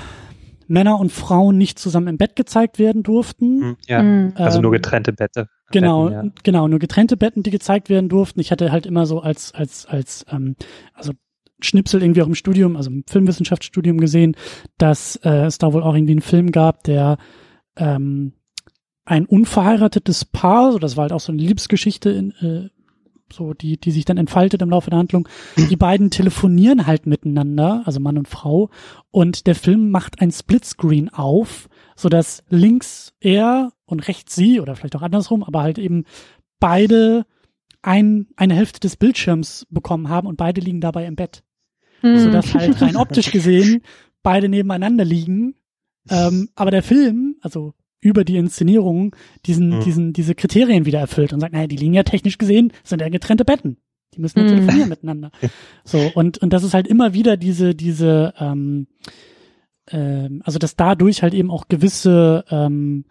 Männer 0.67 0.99
und 0.99 1.11
Frauen 1.11 1.57
nicht 1.57 1.77
zusammen 1.77 2.07
im 2.07 2.17
Bett 2.17 2.35
gezeigt 2.35 2.79
werden 2.79 3.03
durften. 3.03 3.61
Hm, 3.61 3.77
ja, 3.87 4.43
also 4.43 4.61
nur 4.61 4.73
ähm, 4.73 4.81
getrennte 4.81 5.13
Bette. 5.13 5.49
Genau, 5.71 6.09
Betten, 6.09 6.27
ja. 6.27 6.31
genau, 6.43 6.67
nur 6.67 6.79
getrennte 6.79 7.17
Betten, 7.17 7.43
die 7.43 7.51
gezeigt 7.51 7.89
werden 7.89 8.09
durften. 8.09 8.39
Ich 8.39 8.51
hatte 8.51 8.71
halt 8.71 8.85
immer 8.85 9.05
so 9.05 9.19
als, 9.19 9.53
als, 9.53 9.85
als, 9.85 10.25
ähm, 10.29 10.55
also 10.93 11.13
Schnipsel 11.59 12.03
irgendwie 12.03 12.21
auch 12.21 12.27
im 12.27 12.35
Studium, 12.35 12.75
also 12.75 12.89
im 12.89 13.03
Filmwissenschaftsstudium 13.07 13.99
gesehen, 13.99 14.35
dass 14.77 15.15
äh, 15.17 15.45
es 15.45 15.57
da 15.57 15.73
wohl 15.73 15.83
auch 15.83 15.95
irgendwie 15.95 16.13
einen 16.13 16.21
Film 16.21 16.51
gab, 16.51 16.83
der 16.83 17.17
ähm, 17.77 18.33
ein 19.05 19.25
unverheiratetes 19.25 20.25
Paar, 20.25 20.71
so 20.71 20.79
das 20.79 20.97
war 20.97 21.03
halt 21.03 21.13
auch 21.13 21.19
so 21.19 21.31
eine 21.31 21.41
Liebesgeschichte 21.41 22.09
in, 22.09 22.31
äh, 22.31 22.69
so 23.31 23.53
die, 23.53 23.77
die 23.77 23.91
sich 23.91 24.05
dann 24.05 24.17
entfaltet 24.17 24.61
im 24.61 24.69
Laufe 24.69 24.89
der 24.89 24.99
Handlung. 24.99 25.27
Die 25.69 25.75
beiden 25.75 26.11
telefonieren 26.11 26.85
halt 26.85 27.07
miteinander, 27.07 27.81
also 27.85 27.99
Mann 27.99 28.17
und 28.17 28.27
Frau, 28.27 28.69
und 29.11 29.47
der 29.47 29.55
Film 29.55 29.89
macht 29.89 30.21
ein 30.21 30.31
Splitscreen 30.31 31.09
auf, 31.09 31.69
so 31.95 32.09
dass 32.09 32.43
links 32.49 33.13
er 33.19 33.71
und 33.85 34.07
rechts 34.07 34.35
sie 34.35 34.59
oder 34.59 34.75
vielleicht 34.75 34.95
auch 34.95 35.01
andersrum, 35.01 35.43
aber 35.43 35.61
halt 35.61 35.77
eben 35.77 36.05
beide 36.59 37.25
ein, 37.81 38.27
eine 38.35 38.55
Hälfte 38.55 38.79
des 38.79 38.95
Bildschirms 38.97 39.67
bekommen 39.69 40.09
haben 40.09 40.27
und 40.27 40.37
beide 40.37 40.61
liegen 40.61 40.81
dabei 40.81 41.05
im 41.05 41.15
Bett. 41.15 41.43
Mhm. 42.01 42.19
Sodass 42.19 42.53
halt 42.53 42.81
rein 42.81 42.95
optisch 42.95 43.31
gesehen 43.31 43.81
beide 44.23 44.49
nebeneinander 44.49 45.05
liegen. 45.05 45.55
Ähm, 46.09 46.49
aber 46.55 46.71
der 46.71 46.83
Film, 46.83 47.37
also 47.41 47.73
über 48.01 48.23
die 48.23 48.37
Inszenierung, 48.37 49.15
diesen, 49.45 49.77
mhm. 49.77 49.83
diesen, 49.83 50.13
diese 50.13 50.35
Kriterien 50.35 50.85
wieder 50.85 50.99
erfüllt 50.99 51.31
und 51.31 51.39
sagt, 51.39 51.53
naja, 51.53 51.67
die 51.67 51.77
liegen 51.77 51.93
ja 51.93 52.03
technisch 52.03 52.37
gesehen, 52.37 52.73
sind 52.83 53.01
ja 53.01 53.09
getrennte 53.09 53.45
Betten. 53.45 53.77
Die 54.13 54.21
müssen 54.21 54.39
ja 54.39 54.45
mhm. 54.45 54.49
telefonieren 54.49 54.89
miteinander. 54.89 55.31
So, 55.83 56.11
und, 56.15 56.39
und 56.39 56.53
das 56.53 56.63
ist 56.63 56.73
halt 56.73 56.87
immer 56.87 57.13
wieder 57.13 57.37
diese, 57.37 57.75
diese, 57.75 58.33
ähm, 58.39 58.87
ähm, 59.89 60.41
also 60.43 60.59
dass 60.59 60.75
dadurch 60.75 61.21
halt 61.23 61.33
eben 61.33 61.51
auch 61.51 61.67
gewisse 61.67 62.45
ähm, 62.49 63.05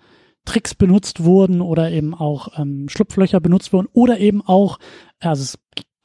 Tricks 0.45 0.75
benutzt 0.75 1.25
wurden 1.25 1.61
oder 1.61 1.91
eben 1.91 2.15
auch 2.15 2.59
ähm, 2.59 2.89
Schlupflöcher 2.89 3.41
benutzt 3.41 3.73
wurden 3.73 3.89
oder 3.93 4.19
eben 4.19 4.43
auch, 4.43 4.79
also 5.21 5.43
es 5.43 5.59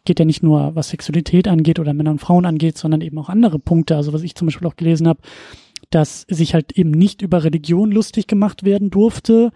geht 0.05 0.19
ja 0.19 0.25
nicht 0.25 0.43
nur, 0.43 0.75
was 0.75 0.89
Sexualität 0.89 1.47
angeht 1.47 1.79
oder 1.79 1.93
Männer 1.93 2.11
und 2.11 2.21
Frauen 2.21 2.45
angeht, 2.45 2.77
sondern 2.77 3.01
eben 3.01 3.17
auch 3.17 3.29
andere 3.29 3.59
Punkte. 3.59 3.95
Also 3.95 4.13
was 4.13 4.23
ich 4.23 4.35
zum 4.35 4.47
Beispiel 4.47 4.67
auch 4.67 4.75
gelesen 4.75 5.07
habe, 5.07 5.21
dass 5.89 6.21
sich 6.29 6.53
halt 6.53 6.71
eben 6.73 6.91
nicht 6.91 7.21
über 7.21 7.43
Religion 7.43 7.91
lustig 7.91 8.27
gemacht 8.27 8.63
werden 8.63 8.89
durfte, 8.89 9.51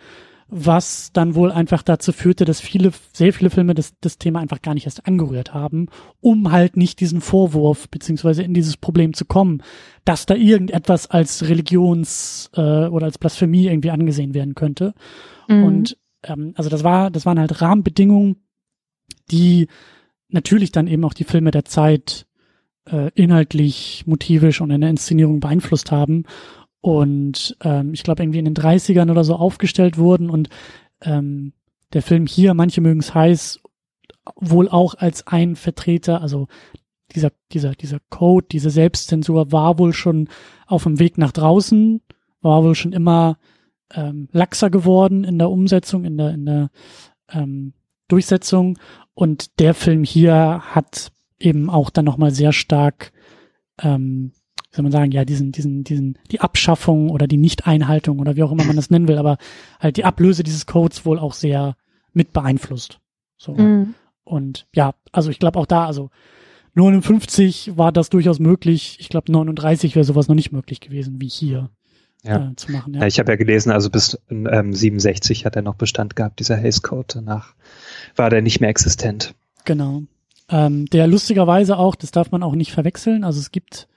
was 0.55 1.11
dann 1.13 1.33
wohl 1.33 1.51
einfach 1.51 1.81
dazu 1.81 2.11
führte, 2.11 2.45
dass 2.45 2.61
viele, 2.61 2.91
sehr 3.11 3.33
viele 3.33 3.49
Filme 3.49 3.73
das, 3.73 3.93
das 4.01 4.19
Thema 4.19 4.39
einfach 4.39 4.61
gar 4.61 4.75
nicht 4.75 4.85
erst 4.85 5.07
angerührt 5.07 5.53
haben, 5.53 5.87
um 6.21 6.51
halt 6.51 6.77
nicht 6.77 6.99
diesen 6.99 7.21
Vorwurf 7.21 7.89
beziehungsweise 7.89 8.43
in 8.43 8.53
dieses 8.53 8.77
Problem 8.77 9.13
zu 9.13 9.25
kommen, 9.25 9.63
dass 10.05 10.27
da 10.27 10.35
irgendetwas 10.35 11.09
als 11.09 11.47
Religions- 11.49 12.51
äh, 12.53 12.85
oder 12.85 13.05
als 13.05 13.17
Blasphemie 13.17 13.65
irgendwie 13.65 13.89
angesehen 13.89 14.35
werden 14.35 14.53
könnte. 14.53 14.93
Mhm. 15.47 15.63
Und 15.63 15.97
ähm, 16.23 16.53
also 16.55 16.69
das 16.69 16.83
war, 16.83 17.09
das 17.09 17.25
waren 17.25 17.39
halt 17.39 17.61
Rahmenbedingungen, 17.61 18.37
die 19.31 19.67
natürlich 20.29 20.71
dann 20.71 20.87
eben 20.87 21.03
auch 21.03 21.13
die 21.13 21.23
Filme 21.23 21.49
der 21.49 21.65
Zeit 21.65 22.27
äh, 22.85 23.09
inhaltlich, 23.15 24.03
motivisch 24.05 24.61
und 24.61 24.69
in 24.69 24.81
der 24.81 24.89
Inszenierung 24.91 25.39
beeinflusst 25.39 25.91
haben 25.91 26.25
und 26.83 27.55
ähm, 27.61 27.93
ich 27.93 28.03
glaube 28.03 28.21
irgendwie 28.21 28.39
in 28.39 28.45
den 28.45 28.55
30ern 28.55 29.09
oder 29.09 29.23
so 29.23 29.37
aufgestellt 29.37 29.97
wurden 29.97 30.29
und 30.29 30.49
ähm, 31.01 31.53
der 31.93 32.01
Film 32.01 32.27
hier, 32.27 32.53
manche 32.53 32.81
mögen 32.81 32.99
es 32.99 33.15
heiß, 33.15 33.61
wohl 34.35 34.67
auch 34.67 34.93
als 34.95 35.25
ein 35.25 35.55
Vertreter, 35.55 36.21
also 36.21 36.47
dieser, 37.15 37.31
dieser, 37.53 37.71
dieser 37.71 37.99
Code, 38.09 38.47
diese 38.51 38.69
Selbstzensur 38.69 39.53
war 39.53 39.79
wohl 39.79 39.93
schon 39.93 40.27
auf 40.67 40.83
dem 40.83 40.99
Weg 40.99 41.17
nach 41.17 41.31
draußen, 41.31 42.01
war 42.41 42.65
wohl 42.65 42.75
schon 42.75 42.91
immer 42.91 43.37
ähm, 43.93 44.27
laxer 44.33 44.69
geworden 44.69 45.23
in 45.23 45.39
der 45.39 45.51
Umsetzung, 45.51 46.03
in 46.03 46.17
der, 46.17 46.31
in 46.31 46.45
der 46.45 46.69
ähm, 47.29 47.73
Durchsetzung. 48.09 48.77
Und 49.13 49.57
der 49.61 49.73
Film 49.73 50.03
hier 50.03 50.59
hat 50.65 51.13
eben 51.39 51.69
auch 51.69 51.89
dann 51.91 52.03
nochmal 52.03 52.31
sehr 52.31 52.51
stark 52.51 53.13
ähm, 53.81 54.33
soll 54.75 54.83
man 54.83 54.91
sagen, 54.91 55.11
ja, 55.11 55.23
diesen, 55.23 55.51
diesen, 55.51 55.83
diesen, 55.83 56.17
die 56.31 56.41
Abschaffung 56.41 57.09
oder 57.09 57.27
die 57.27 57.37
Nichteinhaltung 57.37 58.19
oder 58.19 58.35
wie 58.35 58.43
auch 58.43 58.51
immer 58.51 58.65
man 58.65 58.75
das 58.75 58.89
nennen 58.89 59.07
will, 59.07 59.17
aber 59.17 59.37
halt 59.79 59.97
die 59.97 60.05
Ablöse 60.05 60.43
dieses 60.43 60.65
Codes 60.65 61.05
wohl 61.05 61.19
auch 61.19 61.33
sehr 61.33 61.75
mit 62.13 62.33
beeinflusst. 62.33 62.99
So. 63.37 63.53
Mhm. 63.53 63.93
Und 64.23 64.67
ja, 64.73 64.93
also 65.11 65.29
ich 65.29 65.39
glaube 65.39 65.59
auch 65.59 65.65
da, 65.65 65.85
also 65.85 66.09
59 66.75 67.73
war 67.77 67.91
das 67.91 68.09
durchaus 68.09 68.39
möglich. 68.39 68.97
Ich 68.99 69.09
glaube 69.09 69.31
39 69.31 69.95
wäre 69.95 70.05
sowas 70.05 70.27
noch 70.27 70.35
nicht 70.35 70.51
möglich 70.51 70.79
gewesen 70.79 71.21
wie 71.21 71.27
hier. 71.27 71.69
Ja. 72.23 72.51
Äh, 72.51 72.55
zu 72.55 72.71
machen, 72.71 72.93
ja. 72.93 73.01
ja 73.01 73.07
ich 73.07 73.19
habe 73.19 73.31
ja 73.31 73.35
gelesen, 73.35 73.69
also 73.69 73.89
bis 73.89 74.17
ähm, 74.29 74.73
67 74.73 75.45
hat 75.45 75.57
er 75.57 75.61
noch 75.61 75.75
Bestand 75.75 76.15
gehabt, 76.15 76.39
dieser 76.39 76.57
Haze 76.57 76.81
Code. 76.81 77.15
Danach 77.15 77.53
war 78.15 78.29
der 78.29 78.41
nicht 78.41 78.61
mehr 78.61 78.69
existent. 78.69 79.35
Genau. 79.65 80.03
Ähm, 80.49 80.85
der 80.87 81.07
lustigerweise 81.07 81.77
auch, 81.77 81.95
das 81.95 82.11
darf 82.11 82.31
man 82.31 82.41
auch 82.41 82.55
nicht 82.55 82.71
verwechseln. 82.71 83.23
Also 83.23 83.39
es 83.39 83.51
gibt 83.51 83.87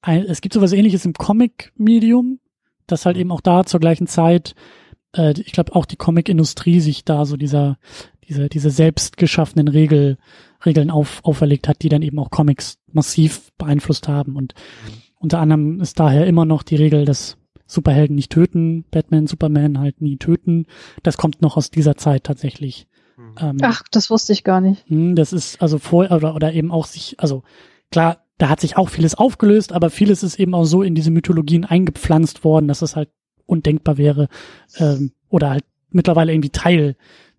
ein, 0.00 0.24
es 0.24 0.40
gibt 0.40 0.54
sowas 0.54 0.72
ähnliches 0.72 1.04
im 1.04 1.12
Comic-Medium, 1.12 2.40
das 2.86 3.06
halt 3.06 3.16
eben 3.16 3.32
auch 3.32 3.40
da 3.40 3.64
zur 3.64 3.80
gleichen 3.80 4.06
Zeit, 4.06 4.54
äh, 5.14 5.38
ich 5.40 5.52
glaube 5.52 5.74
auch 5.74 5.86
die 5.86 5.96
Comic-Industrie 5.96 6.80
sich 6.80 7.04
da 7.04 7.24
so 7.24 7.36
dieser, 7.36 7.78
diese, 8.28 8.48
diese 8.48 8.70
selbst 8.70 9.16
geschaffenen 9.16 9.68
Regel, 9.68 10.18
Regeln 10.64 10.90
auf, 10.90 11.20
auferlegt 11.24 11.68
hat, 11.68 11.82
die 11.82 11.88
dann 11.88 12.02
eben 12.02 12.18
auch 12.18 12.30
Comics 12.30 12.78
massiv 12.92 13.52
beeinflusst 13.58 14.08
haben. 14.08 14.36
Und 14.36 14.54
mhm. 14.86 14.92
unter 15.18 15.40
anderem 15.40 15.80
ist 15.80 15.98
daher 15.98 16.26
immer 16.26 16.44
noch 16.44 16.62
die 16.62 16.76
Regel, 16.76 17.04
dass 17.04 17.36
Superhelden 17.66 18.16
nicht 18.16 18.32
töten, 18.32 18.84
Batman, 18.90 19.26
Superman 19.26 19.78
halt 19.78 20.00
nie 20.00 20.16
töten. 20.16 20.66
Das 21.02 21.16
kommt 21.16 21.42
noch 21.42 21.56
aus 21.56 21.70
dieser 21.70 21.96
Zeit 21.96 22.24
tatsächlich. 22.24 22.88
Mhm. 23.16 23.34
Ähm, 23.38 23.56
Ach, 23.62 23.82
das 23.90 24.10
wusste 24.10 24.32
ich 24.32 24.42
gar 24.42 24.60
nicht. 24.60 24.88
Hm, 24.88 25.14
das 25.14 25.32
ist 25.32 25.60
also 25.60 25.78
vor 25.78 26.10
oder, 26.10 26.34
oder 26.34 26.52
eben 26.52 26.70
auch 26.70 26.86
sich, 26.86 27.16
also 27.18 27.42
klar, 27.90 28.24
da 28.38 28.48
hat 28.48 28.60
sich 28.60 28.76
auch 28.76 28.88
vieles 28.88 29.16
aufgelöst, 29.16 29.72
aber 29.72 29.90
vieles 29.90 30.22
ist 30.22 30.38
eben 30.38 30.54
auch 30.54 30.64
so 30.64 30.82
in 30.82 30.94
diese 30.94 31.10
Mythologien 31.10 31.64
eingepflanzt 31.64 32.44
worden, 32.44 32.68
dass 32.68 32.82
es 32.82 32.96
halt 32.96 33.10
undenkbar 33.46 33.98
wäre 33.98 34.28
ähm, 34.76 35.12
oder 35.28 35.50
halt 35.50 35.64
mittlerweile 35.90 36.32
irgendwie 36.32 36.50
Teil 36.50 36.96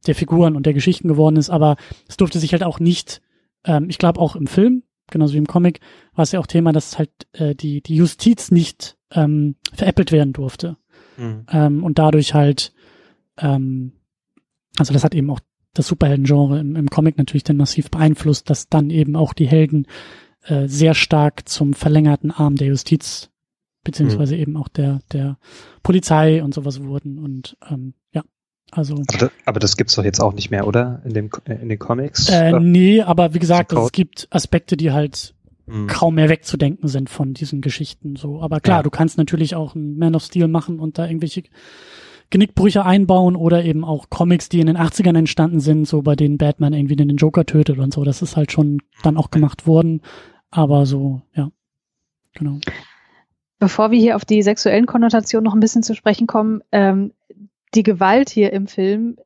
der 0.08 0.16
Figuren 0.16 0.56
und 0.56 0.66
der 0.66 0.74
Geschichten 0.74 1.08
geworden 1.08 1.38
ist. 1.38 1.50
Aber 1.50 1.78
es 2.08 2.18
durfte 2.18 2.40
sich 2.40 2.52
halt 2.52 2.64
auch 2.64 2.80
nicht, 2.80 3.22
ähm, 3.64 3.90
ich 3.90 3.98
glaube 3.98 4.20
auch 4.20 4.36
im 4.36 4.48
Film, 4.48 4.84
genauso 5.10 5.34
wie 5.34 5.40
im 5.40 5.48
Comic, 5.48 5.80
war 6.14 6.24
es 6.24 6.32
ja 6.32 6.40
auch 6.40 6.48
Thema, 6.48 6.74
dass 6.74 6.98
halt 6.98 7.12
äh, 7.34 7.56
die, 7.56 7.82
die 7.82 7.96
Justiz 7.96 8.52
nicht 8.52 8.98
ähm, 9.12 9.56
veräppelt 9.74 10.12
werden 10.12 10.34
durfte. 10.34 10.78
Mhm. 11.18 11.46
Ähm, 11.50 11.84
und 11.84 11.98
dadurch 11.98 12.34
halt, 12.34 12.74
ähm, 13.38 13.94
also 14.78 14.94
das 14.94 15.04
hat 15.04 15.16
eben 15.16 15.30
auch 15.30 15.40
das 15.74 15.88
Superhelden-Genre 15.88 16.60
im, 16.60 16.76
im 16.76 16.90
Comic 16.90 17.18
natürlich 17.18 17.44
dann 17.44 17.58
massiv 17.58 17.90
beeinflusst, 17.90 18.50
dass 18.50 18.70
dann 18.70 18.90
eben 18.90 19.16
auch 19.16 19.34
die 19.34 19.48
Helden 19.48 19.88
äh, 20.46 20.68
sehr 20.68 20.94
stark 20.94 21.48
zum 21.48 21.74
verlängerten 21.74 22.32
Arm 22.32 22.56
der 22.56 22.68
Justiz 22.68 23.30
beziehungsweise 23.84 24.36
mhm. 24.36 24.42
eben 24.42 24.58
auch 24.58 24.68
der 24.68 25.00
der 25.12 25.38
Polizei 25.84 26.44
und 26.44 26.54
sowas 26.54 26.84
wurden 26.84 27.18
und 27.18 27.58
ähm, 27.70 27.94
ja 28.14 28.24
also 28.72 28.96
aber 28.96 29.18
das, 29.18 29.32
aber 29.46 29.60
das 29.60 29.78
gibt's 29.78 29.96
doch 29.96 30.04
jetzt 30.04 30.20
auch 30.20 30.34
nicht 30.34 30.52
mehr 30.52 30.68
oder 30.68 31.02
in 31.06 31.14
dem 31.14 31.30
in 31.46 31.70
den 31.70 31.80
Comics 31.80 32.30
äh, 32.30 32.60
nee 32.60 33.02
aber 33.02 33.34
wie 33.34 33.40
gesagt 33.40 33.74
es 33.74 33.92
gibt 33.92 34.28
Aspekte 34.32 34.78
die 34.78 34.92
halt 34.92 35.34
mhm. 35.66 35.88
kaum 35.88 36.16
mehr 36.16 36.30
wegzudenken 36.30 36.88
sind 36.88 37.10
von 37.10 37.34
diesen 37.34 37.62
Geschichten 37.62 38.16
so 38.16 38.42
aber 38.42 38.60
klar 38.60 38.80
ja. 38.80 38.84
du 38.84 38.90
kannst 38.90 39.18
natürlich 39.18 39.56
auch 39.56 39.76
ein 39.76 39.98
Man 39.98 40.16
of 40.16 40.24
Steel 40.24 40.48
machen 40.48 40.80
und 40.80 40.98
da 40.98 41.06
irgendwelche 41.08 41.44
Genickbrüche 42.30 42.86
einbauen 42.86 43.36
oder 43.36 43.64
eben 43.64 43.84
auch 43.84 44.10
Comics, 44.10 44.50
die 44.50 44.60
in 44.60 44.68
den 44.68 44.78
80ern 44.78 45.18
entstanden 45.18 45.60
sind, 45.60 45.88
so 45.88 46.02
bei 46.02 46.16
denen 46.16 46.38
Batman 46.38 46.74
irgendwie 46.74 46.96
den 46.96 47.16
Joker 47.18 47.46
tötet 47.46 47.80
und 47.80 47.94
so. 47.94 48.04
Das 48.04 48.22
ist 48.22 48.38
halt 48.38 48.52
schon 48.52 48.82
dann 49.04 49.18
auch 49.18 49.32
gemacht 49.32 49.66
worden. 49.66 50.02
Aber 50.52 50.86
so, 50.86 51.22
ja, 51.34 51.50
genau. 52.34 52.60
Bevor 53.58 53.92
wir 53.92 54.00
hier 54.00 54.16
auf 54.16 54.26
die 54.26 54.42
sexuellen 54.42 54.86
Konnotationen 54.86 55.44
noch 55.44 55.54
ein 55.54 55.60
bisschen 55.60 55.84
zu 55.84 55.96
sprechen 55.96 56.28
kommen, 56.28 56.62
ähm, 56.72 57.14
die 57.76 57.84
Gewalt 57.84 58.30
hier 58.30 58.54
im 58.54 58.68
Film 58.68 59.18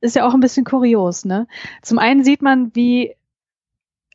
ist 0.00 0.16
ja 0.16 0.26
auch 0.26 0.34
ein 0.34 0.40
bisschen 0.40 0.64
kurios, 0.64 1.24
ne? 1.24 1.46
Zum 1.82 1.98
einen 1.98 2.24
sieht 2.24 2.42
man, 2.42 2.74
wie 2.74 3.14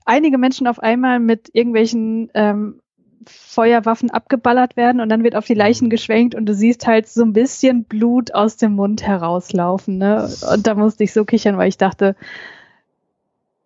einige 0.04 0.38
Menschen 0.38 0.68
auf 0.68 0.80
einmal 0.80 1.20
mit 1.20 1.50
irgendwelchen 1.54 2.30
ähm, 2.34 2.82
Feuerwaffen 3.30 4.10
abgeballert 4.10 4.78
werden 4.78 5.02
und 5.02 5.10
dann 5.10 5.24
wird 5.24 5.36
auf 5.36 5.46
die 5.46 5.54
Leichen 5.54 5.86
mhm. 5.86 5.92
geschwenkt 5.92 6.36
und 6.36 6.46
du 6.46 6.54
siehst 6.54 6.88
halt 6.88 7.08
so 7.08 7.24
ein 7.24 7.34
bisschen 7.34 7.84
Blut 7.84 8.34
aus 8.34 8.58
dem 8.58 8.74
Mund 8.74 9.04
herauslaufen. 9.04 9.98
Ne? 9.98 10.30
Und 10.54 10.68
da 10.68 10.76
musste 10.76 11.04
ich 11.04 11.14
so 11.14 11.26
kichern, 11.26 11.58
weil 11.58 11.70
ich 11.70 11.78
dachte, 11.78 12.16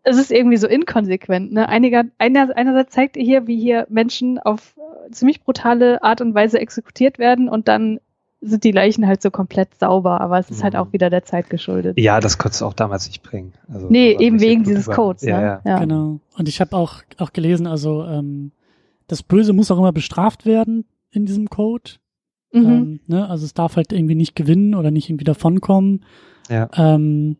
es 0.04 0.18
ist 0.18 0.32
irgendwie 0.32 0.58
so 0.58 0.68
inkonsequent. 0.68 1.52
Ne? 1.52 1.70
Einiger, 1.70 2.04
einer, 2.18 2.56
einerseits 2.56 2.94
zeigt 2.94 3.18
ihr 3.18 3.24
hier, 3.24 3.48
wie 3.48 3.60
hier 3.60 3.86
Menschen 3.90 4.40
auf 4.40 4.76
ziemlich 5.12 5.44
brutale 5.44 6.04
Art 6.04 6.22
und 6.22 6.34
Weise 6.34 6.60
exekutiert 6.60 7.20
werden 7.20 7.50
und 7.50 7.68
dann 7.68 8.00
sind 8.42 8.64
die 8.64 8.72
Leichen 8.72 9.06
halt 9.06 9.22
so 9.22 9.30
komplett 9.30 9.80
sauber, 9.80 10.20
aber 10.20 10.40
es 10.40 10.50
ist 10.50 10.64
halt 10.64 10.74
mhm. 10.74 10.78
halt 10.78 10.88
auch 10.88 10.94
wieder 10.94 11.12
der 11.12 11.24
Zeit 11.24 11.50
geschuldet. 11.50 12.00
Ja, 12.00 12.20
das 12.20 12.40
konntest 12.40 12.62
du 12.62 12.66
auch 12.66 12.74
damals 12.74 13.08
nicht 13.08 13.22
bringen. 13.22 13.54
Also, 13.72 13.88
nee, 13.88 14.18
eben 14.20 14.42
wegen 14.42 14.64
dieses 14.64 14.88
Codes. 14.88 15.22
Ja, 15.22 15.38
ne? 15.38 15.46
ja. 15.46 15.62
ja, 15.64 15.80
Genau. 15.80 16.20
Und 16.36 16.50
ich 16.50 16.60
habe 16.60 16.76
auch, 16.76 17.04
auch 17.20 17.34
gelesen, 17.34 17.68
also 17.68 18.04
ähm, 18.04 18.52
das 19.12 19.24
Böse 19.24 19.52
muss 19.52 19.70
auch 19.70 19.78
immer 19.78 19.92
bestraft 19.92 20.46
werden 20.46 20.86
in 21.12 21.26
diesem 21.26 21.50
Code. 21.50 21.92
Mhm. 22.54 22.66
Ähm, 22.66 23.00
ne? 23.08 23.30
Also 23.30 23.44
es 23.44 23.54
darf 23.54 23.76
halt 23.76 23.92
irgendwie 23.92 24.16
nicht 24.16 24.38
gewinnen 24.38 24.74
oder 24.74 24.90
nicht 24.90 25.10
irgendwie 25.10 25.26
davonkommen. 25.26 26.06
Ja. 26.50 26.70
Ähm, 26.74 27.36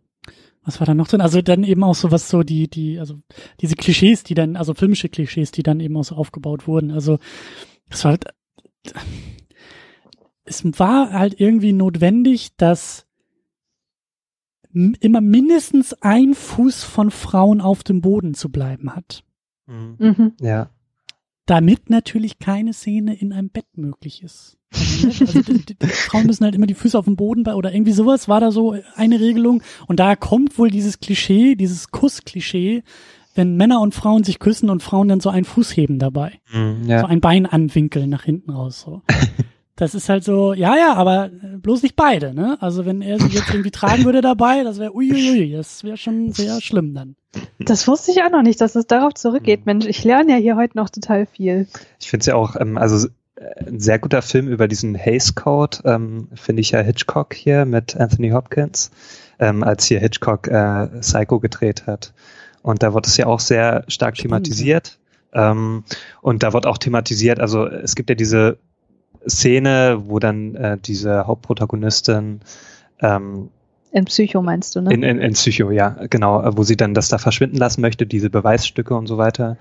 was 0.64 0.82
war 0.82 0.86
da 0.86 0.94
noch 0.94 1.08
drin? 1.08 1.22
Also 1.22 1.42
dann 1.42 1.64
eben 1.64 1.86
auch 1.86 1.96
so 1.96 2.12
was 2.12 2.28
so 2.28 2.44
die, 2.44 2.68
die, 2.68 3.00
also 3.00 3.16
diese 3.62 3.76
Klischees, 3.76 4.26
die 4.26 4.34
dann, 4.34 4.58
also 4.58 4.74
filmische 4.74 5.08
Klischees, 5.08 5.52
die 5.52 5.64
dann 5.64 5.80
eben 5.80 5.96
auch 5.96 6.04
so 6.04 6.16
aufgebaut 6.16 6.68
wurden. 6.68 6.92
Also 6.92 7.20
es 7.88 8.04
war 8.04 8.12
halt, 8.12 8.26
es 10.44 10.66
war 10.78 11.14
halt 11.14 11.40
irgendwie 11.40 11.72
notwendig, 11.72 12.58
dass 12.58 13.08
immer 14.74 15.22
mindestens 15.22 15.94
ein 16.02 16.34
Fuß 16.34 16.84
von 16.84 17.12
Frauen 17.12 17.62
auf 17.62 17.84
dem 17.84 18.02
Boden 18.02 18.34
zu 18.34 18.50
bleiben 18.50 18.94
hat. 18.94 19.24
Mhm. 19.68 19.96
mhm. 20.00 20.34
Ja. 20.42 20.70
Damit 21.52 21.90
natürlich 21.90 22.40
keine 22.40 22.72
Szene 22.72 23.14
in 23.14 23.34
einem 23.34 23.50
Bett 23.50 23.66
möglich 23.76 24.24
ist. 24.24 24.58
Also, 24.74 25.06
ne, 25.06 25.14
also 25.20 25.42
die, 25.42 25.66
die, 25.66 25.76
die, 25.76 25.88
Frauen 25.88 26.26
müssen 26.26 26.46
halt 26.46 26.56
immer 26.56 26.66
die 26.66 26.76
Füße 26.76 26.98
auf 26.98 27.04
dem 27.04 27.18
Boden 27.18 27.44
bei, 27.44 27.56
oder 27.56 27.74
irgendwie 27.74 27.92
sowas 27.92 28.30
war 28.30 28.40
da 28.40 28.54
so 28.54 28.78
eine 28.96 29.20
Regelung. 29.20 29.62
Und 29.86 30.00
da 30.00 30.16
kommt 30.16 30.58
wohl 30.58 30.70
dieses 30.70 31.02
Klischee, 31.02 31.56
dieses 31.56 31.92
Kuss-Klischee, 31.92 32.84
wenn 33.36 33.58
Männer 33.58 33.82
und 33.82 33.94
Frauen 33.94 34.24
sich 34.24 34.40
küssen 34.40 34.70
und 34.70 34.82
Frauen 34.82 35.10
dann 35.10 35.20
so 35.20 35.30
einen 35.30 35.44
Fuß 35.44 35.76
heben 35.76 36.00
dabei. 36.00 36.40
Mm, 36.54 36.88
ja. 36.88 37.02
So 37.02 37.08
ein 37.08 37.20
Bein 37.20 37.46
anwinkeln 37.46 38.10
nach 38.10 38.24
hinten 38.24 38.52
raus. 38.52 38.80
So. 38.80 39.02
Das 39.82 39.96
ist 39.96 40.10
halt 40.10 40.24
so, 40.24 40.54
ja, 40.54 40.78
ja, 40.78 40.94
aber 40.94 41.32
bloß 41.58 41.82
nicht 41.82 41.96
beide, 41.96 42.36
ne? 42.36 42.56
Also 42.62 42.86
wenn 42.86 43.02
er 43.02 43.20
sie 43.20 43.30
jetzt 43.30 43.50
irgendwie 43.50 43.72
tragen 43.72 44.06
würde 44.06 44.22
dabei, 44.22 44.64
das 44.64 44.78
wäre 44.78 44.96
uiuiui, 44.96 45.54
das 45.54 45.84
wäre 45.84 45.98
schon 45.98 46.32
sehr 46.34 46.62
schlimm 46.62 46.94
dann. 46.94 47.16
Das 47.58 47.88
wusste 47.88 48.12
ich 48.12 48.22
auch 48.22 48.30
noch 48.30 48.44
nicht, 48.44 48.62
dass 48.62 48.76
es 48.76 48.86
darauf 48.86 49.16
zurückgeht. 49.16 49.66
Mensch, 49.66 49.88
ich 49.88 50.04
lerne 50.04 50.34
ja 50.34 50.38
hier 50.38 50.56
heute 50.56 50.78
noch 50.78 50.92
total 50.92 51.26
viel. 51.26 51.68
Ich 52.00 52.12
finde 52.12 52.22
es 52.22 52.28
ja 52.28 52.36
auch, 52.36 52.56
ähm, 52.60 52.78
also 52.78 53.08
äh, 53.38 53.66
ein 53.66 53.80
sehr 53.80 53.98
guter 53.98 54.22
Film 54.22 54.50
über 54.50 54.68
diesen 54.68 54.96
Haze 54.96 55.34
Code, 55.34 55.80
ähm, 55.86 56.28
finde 56.36 56.62
ich 56.62 56.70
ja 56.70 56.82
Hitchcock 56.82 57.34
hier 57.34 57.66
mit 57.66 57.98
Anthony 57.98 58.30
Hopkins, 58.30 58.92
ähm, 59.40 59.64
als 59.64 59.86
hier 59.86 60.00
Hitchcock 60.00 60.48
äh, 60.48 60.90
Psycho 61.00 61.40
gedreht 61.40 61.88
hat. 61.88 62.14
Und 62.62 62.84
da 62.84 62.94
wird 62.94 63.08
es 63.08 63.18
ja 63.18 63.26
auch 63.26 63.40
sehr 63.40 63.84
stark 63.88 64.16
Spannend, 64.16 64.46
thematisiert. 64.46 65.00
Ähm, 65.34 65.86
und 66.22 66.44
da 66.44 66.54
wird 66.54 66.68
auch 66.68 66.78
thematisiert, 66.78 67.40
also 67.40 67.66
es 67.66 67.96
gibt 67.96 68.12
ja 68.12 68.16
diese 68.16 68.60
Szene, 69.28 70.04
wo 70.06 70.20
dann 70.20 70.56
äh, 70.56 70.78
diese 70.78 71.28
Hauptprotagonistin 71.28 72.42
ähm, 73.00 73.50
in 73.92 74.06
Psycho 74.06 74.42
meinst 74.42 74.76
du, 74.76 74.82
ne? 74.82 74.94
In, 74.94 75.04
in, 75.04 75.20
in 75.20 75.34
Psycho, 75.34 75.70
ja, 75.70 75.98
genau, 76.10 76.42
wo 76.56 76.64
sie 76.64 76.78
dann 76.78 76.94
das 76.94 77.10
da 77.10 77.18
verschwinden 77.18 77.58
lassen 77.58 77.82
möchte, 77.82 78.06
diese 78.06 78.30
Beweisstücke 78.30 78.96
und 78.96 79.08
so 79.08 79.18
weiter. 79.18 79.58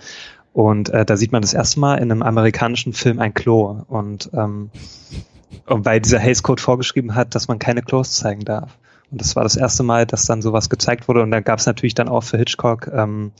Und 0.52 0.88
äh, 0.90 1.04
da 1.04 1.16
sieht 1.16 1.32
man 1.32 1.42
das 1.42 1.52
erste 1.52 1.80
Mal 1.80 1.96
in 1.96 2.10
einem 2.10 2.22
amerikanischen 2.22 2.92
Film 2.92 3.18
ein 3.18 3.34
Klo. 3.34 3.82
Und, 3.88 4.30
ähm, 4.32 4.70
und 5.66 5.84
weil 5.84 6.00
dieser 6.00 6.20
Hays 6.20 6.42
Code 6.44 6.62
vorgeschrieben 6.62 7.14
hat, 7.16 7.34
dass 7.34 7.48
man 7.48 7.58
keine 7.58 7.82
Klos 7.82 8.12
zeigen 8.12 8.44
darf. 8.44 8.78
Und 9.10 9.20
das 9.20 9.34
war 9.34 9.42
das 9.42 9.56
erste 9.56 9.82
Mal, 9.82 10.06
dass 10.06 10.26
dann 10.26 10.42
sowas 10.42 10.70
gezeigt 10.70 11.08
wurde. 11.08 11.22
Und 11.22 11.32
da 11.32 11.40
gab 11.40 11.58
es 11.58 11.66
natürlich 11.66 11.94
dann 11.94 12.08
auch 12.08 12.22
für 12.22 12.38
Hitchcock, 12.38 12.88
ähm, 12.92 13.32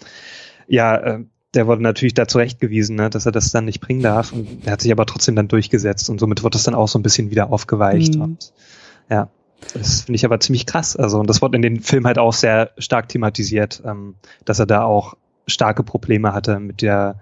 ja, 0.67 0.97
äh, 0.97 1.21
der 1.55 1.67
wurde 1.67 1.83
natürlich 1.83 2.15
da 2.15 2.29
zurechtgewiesen, 2.29 2.97
ne, 2.97 3.11
dass 3.11 3.27
er 3.27 3.33
das 3.33 3.51
dann 3.51 3.65
nicht 3.65 3.81
bringen 3.81 4.03
darf. 4.03 4.33
Und 4.33 4.67
er 4.67 4.73
hat 4.73 4.81
sich 4.81 4.93
aber 4.93 5.07
trotzdem 5.07 5.37
dann 5.37 5.49
durchgesetzt 5.49 6.09
und 6.09 6.21
somit 6.21 6.43
wird 6.43 6.55
das 6.55 6.63
dann 6.63 6.75
auch 6.75 6.89
so 6.89 6.99
ein 6.99 7.03
bisschen 7.03 7.31
wieder 7.31 7.53
aufgeweicht. 7.53 8.15
Mhm. 8.15 8.23
Und, 8.23 8.53
ja, 9.11 9.29
das 9.75 10.03
finde 10.03 10.17
ich 10.17 10.25
aber 10.25 10.39
ziemlich 10.41 10.67
krass. 10.67 10.97
Also, 10.97 11.19
und 11.19 11.29
das 11.29 11.43
wurde 11.43 11.57
in 11.57 11.63
dem 11.63 11.81
Film 11.81 12.07
halt 12.07 12.19
auch 12.19 12.33
sehr 12.33 12.71
stark 12.79 13.09
thematisiert, 13.09 13.83
ähm, 13.85 14.15
dass 14.45 14.59
er 14.59 14.67
da 14.67 14.85
auch 14.85 15.17
starke 15.47 15.83
Probleme 15.83 16.33
hatte 16.33 16.61
mit 16.61 16.83
der, 16.83 17.21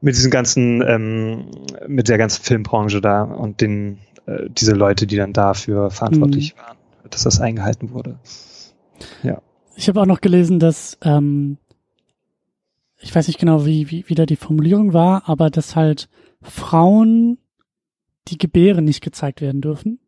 mit 0.00 0.16
diesen 0.16 0.30
ganzen, 0.30 0.82
ähm, 0.82 1.50
mit 1.86 2.08
der 2.08 2.18
ganzen 2.18 2.42
Filmbranche 2.42 3.00
da 3.00 3.22
und 3.22 3.60
den, 3.60 3.98
äh, 4.26 4.48
diese 4.48 4.72
Leute, 4.72 5.06
die 5.06 5.16
dann 5.16 5.34
dafür 5.34 5.90
verantwortlich 5.90 6.54
mhm. 6.54 6.60
waren, 6.60 6.76
dass 7.10 7.24
das 7.24 7.40
eingehalten 7.40 7.92
wurde. 7.92 8.18
Ja. 9.22 9.42
Ich 9.76 9.88
habe 9.88 10.00
auch 10.00 10.06
noch 10.06 10.20
gelesen, 10.20 10.60
dass 10.60 10.96
ähm, 11.02 11.58
ich 13.04 13.14
weiß 13.14 13.28
nicht 13.28 13.38
genau, 13.38 13.66
wie, 13.66 13.90
wie, 13.90 14.04
wie 14.08 14.14
da 14.14 14.24
die 14.24 14.36
Formulierung 14.36 14.92
war, 14.92 15.28
aber 15.28 15.50
dass 15.50 15.76
halt 15.76 16.08
Frauen 16.40 17.38
die 18.28 18.38
Gebären 18.38 18.84
nicht 18.84 19.02
gezeigt 19.02 19.42
werden 19.42 19.60
dürfen. 19.60 20.00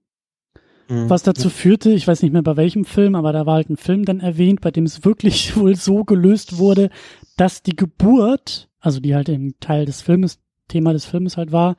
Mhm. 0.88 1.10
Was 1.10 1.22
dazu 1.22 1.50
führte, 1.50 1.90
ich 1.92 2.08
weiß 2.08 2.22
nicht 2.22 2.32
mehr 2.32 2.42
bei 2.42 2.56
welchem 2.56 2.86
Film, 2.86 3.14
aber 3.14 3.32
da 3.32 3.44
war 3.44 3.54
halt 3.54 3.68
ein 3.68 3.76
Film 3.76 4.04
dann 4.04 4.20
erwähnt, 4.20 4.62
bei 4.62 4.70
dem 4.70 4.84
es 4.84 5.04
wirklich 5.04 5.56
wohl 5.56 5.76
so 5.76 6.04
gelöst 6.04 6.56
wurde, 6.56 6.90
dass 7.36 7.62
die 7.62 7.76
Geburt, 7.76 8.70
also 8.80 8.98
die 9.00 9.14
halt 9.14 9.28
im 9.28 9.54
Teil 9.60 9.84
des 9.84 10.00
Filmes, 10.00 10.40
Thema 10.68 10.94
des 10.94 11.04
Filmes 11.04 11.36
halt 11.36 11.52
war, 11.52 11.76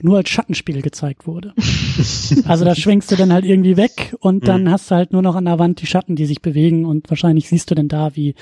nur 0.00 0.16
als 0.16 0.28
Schattenspiegel 0.28 0.82
gezeigt 0.82 1.26
wurde. 1.26 1.52
also 2.46 2.64
da 2.64 2.74
schwenkst 2.74 3.10
du 3.10 3.16
dann 3.16 3.32
halt 3.32 3.44
irgendwie 3.44 3.76
weg 3.76 4.14
und 4.20 4.46
dann 4.46 4.64
mhm. 4.64 4.70
hast 4.70 4.90
du 4.90 4.94
halt 4.94 5.12
nur 5.12 5.22
noch 5.22 5.34
an 5.34 5.44
der 5.44 5.58
Wand 5.58 5.80
die 5.80 5.86
Schatten, 5.86 6.16
die 6.16 6.26
sich 6.26 6.42
bewegen 6.42 6.84
und 6.84 7.10
wahrscheinlich 7.10 7.48
siehst 7.48 7.70
du 7.70 7.74
dann 7.74 7.88
da, 7.88 8.14
wie 8.16 8.34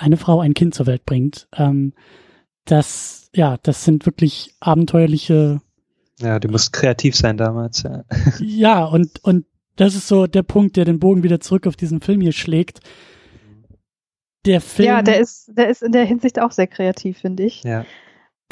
eine 0.00 0.16
Frau 0.16 0.40
ein 0.40 0.54
Kind 0.54 0.74
zur 0.74 0.86
Welt 0.86 1.04
bringt. 1.04 1.48
Ähm, 1.56 1.92
das, 2.64 3.30
ja, 3.34 3.58
das 3.62 3.84
sind 3.84 4.06
wirklich 4.06 4.54
abenteuerliche. 4.60 5.60
Ja, 6.20 6.38
du 6.38 6.48
musst 6.48 6.72
kreativ 6.72 7.16
sein 7.16 7.36
damals, 7.36 7.82
ja. 7.82 8.04
ja, 8.40 8.84
und, 8.84 9.22
und 9.24 9.46
das 9.76 9.94
ist 9.94 10.08
so 10.08 10.26
der 10.26 10.42
Punkt, 10.42 10.76
der 10.76 10.84
den 10.84 10.98
Bogen 11.00 11.22
wieder 11.22 11.40
zurück 11.40 11.66
auf 11.66 11.76
diesen 11.76 12.00
Film 12.00 12.20
hier 12.20 12.32
schlägt. 12.32 12.80
Der 14.46 14.60
Film. 14.60 14.88
Ja, 14.88 15.02
der 15.02 15.20
ist, 15.20 15.50
der 15.54 15.68
ist 15.68 15.82
in 15.82 15.92
der 15.92 16.04
Hinsicht 16.04 16.40
auch 16.40 16.50
sehr 16.50 16.66
kreativ, 16.66 17.18
finde 17.18 17.44
ich. 17.44 17.62
Ja. 17.62 17.84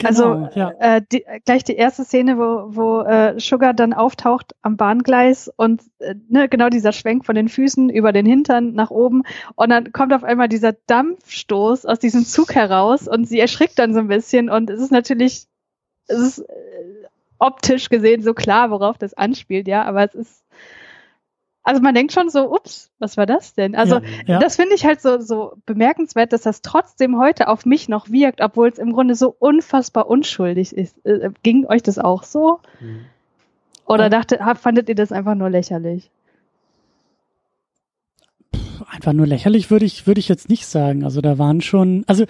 Also, 0.05 0.23
genau, 0.23 0.45
also 0.45 0.59
ja. 0.59 0.73
äh, 0.79 1.03
die, 1.11 1.25
gleich 1.45 1.65
die 1.65 1.77
erste 1.77 2.05
Szene, 2.05 2.39
wo, 2.39 2.77
wo 2.77 3.01
äh, 3.03 3.39
Sugar 3.39 3.75
dann 3.75 3.93
auftaucht 3.93 4.55
am 4.63 4.77
Bahngleis 4.77 5.51
und 5.57 5.83
äh, 5.99 6.15
ne, 6.29 6.49
genau 6.49 6.69
dieser 6.69 6.93
Schwenk 6.93 7.25
von 7.25 7.35
den 7.35 7.49
Füßen 7.49 7.91
über 7.91 8.13
den 8.13 8.27
Hintern 8.27 8.75
nach 8.75 8.91
oben 8.91 9.23
und 9.57 9.71
dann 9.71 9.93
kommt 9.93 10.13
auf 10.13 10.25
einmal 10.25 10.49
dieser 10.49 10.73
Dampfstoß 10.73 11.87
aus 11.87 11.99
diesem 11.99 12.25
Zug 12.25 12.55
heraus 12.55 13.09
und 13.09 13.29
sie 13.29 13.41
erschrickt 13.41 13.79
dann 13.79 13.93
so 13.93 14.01
ein 14.01 14.09
bisschen 14.09 14.51
und 14.51 14.71
es 14.71 14.81
ist 14.81 14.93
natürlich, 14.93 15.47
es 16.07 16.19
ist 16.19 16.39
äh, 16.41 16.45
optisch 17.39 17.89
gesehen 17.89 18.23
so 18.23 18.35
klar, 18.35 18.71
worauf 18.71 18.99
das 18.99 19.15
anspielt, 19.15 19.69
ja, 19.69 19.85
aber 19.85 20.05
es 20.05 20.15
ist 20.15 20.45
also 21.69 21.83
man 21.83 21.95
denkt 21.95 22.15
schon 22.15 22.31
so, 22.31 22.51
ups, 22.51 22.91
was 22.99 23.19
war 23.19 23.27
das 23.27 23.53
denn? 23.53 23.75
Also 23.75 23.97
ja, 23.97 24.03
ja. 24.25 24.39
das 24.39 24.57
finde 24.57 24.75
ich 24.75 24.87
halt 24.87 25.03
so, 25.03 25.21
so 25.21 25.53
bemerkenswert, 25.67 26.33
dass 26.33 26.41
das 26.41 26.63
trotzdem 26.63 27.19
heute 27.19 27.47
auf 27.47 27.67
mich 27.67 27.91
noch 27.91 28.09
wirkt, 28.09 28.41
obwohl 28.41 28.71
es 28.71 28.79
im 28.79 28.95
Grunde 28.95 29.15
so 29.15 29.37
unfassbar 29.39 30.09
unschuldig 30.09 30.75
ist. 30.75 30.97
Äh, 31.05 31.29
ging 31.43 31.67
euch 31.67 31.83
das 31.83 31.99
auch 31.99 32.23
so? 32.23 32.61
Mhm. 32.81 33.05
Oder 33.85 34.09
dachte, 34.09 34.39
fandet 34.59 34.89
ihr 34.89 34.95
das 34.95 35.13
einfach 35.13 35.35
nur 35.35 35.51
lächerlich? 35.51 36.11
Einfach 38.91 39.13
nur 39.13 39.27
lächerlich 39.27 39.71
würde 39.71 39.85
ich, 39.85 40.07
würde 40.07 40.21
ich 40.21 40.29
jetzt 40.31 40.49
nicht 40.49 40.65
sagen. 40.65 41.05
Also 41.05 41.21
da 41.21 41.37
waren 41.37 41.61
schon, 41.61 42.03
also 42.07 42.25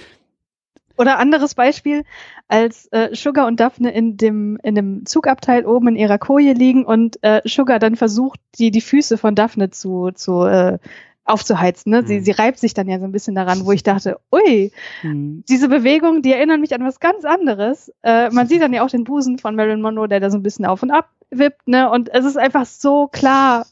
oder 0.99 1.19
anderes 1.19 1.55
Beispiel, 1.55 2.05
als 2.49 2.87
äh, 2.93 3.15
Sugar 3.15 3.47
und 3.47 3.61
Daphne 3.61 3.91
in 3.93 4.17
dem, 4.17 4.59
in 4.63 4.75
dem 4.75 5.07
Zugabteil 5.07 5.65
oben 5.65 5.89
in 5.89 5.97
ihrer 5.97 6.19
Koje 6.19 6.53
liegen 6.53 6.85
und 6.85 7.23
äh, 7.23 7.41
Sugar 7.45 7.79
dann 7.79 7.97
versucht, 7.97 8.41
die, 8.59 8.71
die 8.71 8.81
Füße 8.81 9.19
von 9.19 9.35
Daphne 9.35 9.71
zu, 9.71 10.11
zu 10.13 10.45
äh, 10.45 10.79
aufzuheizen. 11.25 11.93
Ne? 11.93 12.07
Sie, 12.07 12.19
mhm. 12.19 12.25
sie 12.25 12.31
reibt 12.33 12.59
sich 12.59 12.75
dann 12.75 12.89
ja 12.89 12.99
so 12.99 13.05
ein 13.05 13.13
bisschen 13.13 13.35
daran, 13.35 13.65
wo 13.65 13.73
ich 13.73 13.83
dachte, 13.83 14.19
ui, 14.33 14.73
mhm. 15.03 15.45
diese 15.49 15.69
Bewegungen, 15.69 16.23
die 16.23 16.33
erinnern 16.33 16.61
mich 16.61 16.75
an 16.75 16.85
was 16.85 17.01
ganz 17.01 17.25
anderes. 17.25 17.93
Äh, 18.03 18.31
man 18.31 18.47
sieht 18.47 18.63
dann 18.63 18.73
ja 18.73 18.85
auch 18.85 18.91
den 18.91 19.05
Busen 19.05 19.39
von 19.39 19.55
Marilyn 19.55 19.83
Monroe, 19.83 20.09
der 20.09 20.21
da 20.21 20.31
so 20.31 20.39
ein 20.39 20.43
bisschen 20.43 20.65
auf 20.65 20.83
und 20.83 20.91
ab 20.91 21.09
wippt, 21.31 21.69
ne? 21.69 21.91
Und 21.91 22.09
es 22.13 22.25
ist 22.25 22.39
einfach 22.39 22.67
so 22.67 23.07
klar, 23.07 23.67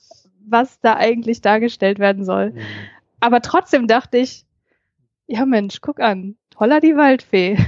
was 0.47 0.78
da 0.81 0.97
eigentlich 0.97 1.40
dargestellt 1.40 1.98
werden 1.98 2.24
soll. 2.24 2.51
Mhm. 2.51 2.59
Aber 3.20 3.40
trotzdem 3.40 3.86
dachte 3.86 4.19
ich, 4.19 4.44
ja 5.27 5.47
Mensch, 5.47 5.81
guck 5.81 6.01
an, 6.01 6.36
Holla 6.58 6.80
die 6.80 6.96
Waldfee. 6.96 7.58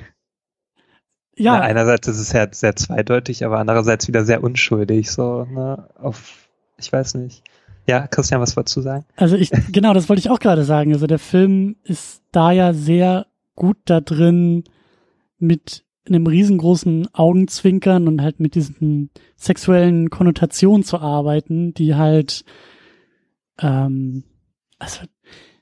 Ja. 1.36 1.54
ja. 1.56 1.60
einerseits 1.60 2.08
ist 2.08 2.18
es 2.18 2.32
ja 2.32 2.46
sehr 2.50 2.74
zweideutig, 2.74 3.44
aber 3.44 3.58
andererseits 3.58 4.08
wieder 4.08 4.24
sehr 4.24 4.42
unschuldig, 4.42 5.10
so, 5.10 5.44
ne, 5.44 5.88
auf, 5.94 6.48
ich 6.78 6.92
weiß 6.92 7.14
nicht. 7.14 7.44
Ja, 7.86 8.06
Christian, 8.06 8.40
was 8.40 8.56
wolltest 8.56 8.76
du 8.76 8.80
sagen? 8.82 9.06
Also 9.16 9.36
ich, 9.36 9.50
genau, 9.72 9.94
das 9.94 10.08
wollte 10.08 10.20
ich 10.20 10.30
auch 10.30 10.40
gerade 10.40 10.64
sagen. 10.64 10.92
Also 10.92 11.06
der 11.06 11.18
Film 11.18 11.76
ist 11.84 12.22
da 12.32 12.50
ja 12.50 12.74
sehr 12.74 13.26
gut 13.54 13.78
da 13.86 14.00
drin, 14.00 14.64
mit 15.38 15.84
einem 16.06 16.26
riesengroßen 16.26 17.08
Augenzwinkern 17.14 18.08
und 18.08 18.22
halt 18.22 18.40
mit 18.40 18.54
diesen 18.54 19.10
sexuellen 19.36 20.10
Konnotationen 20.10 20.82
zu 20.82 20.98
arbeiten, 20.98 21.74
die 21.74 21.94
halt, 21.94 22.44
ähm, 23.60 24.24
also 24.78 25.00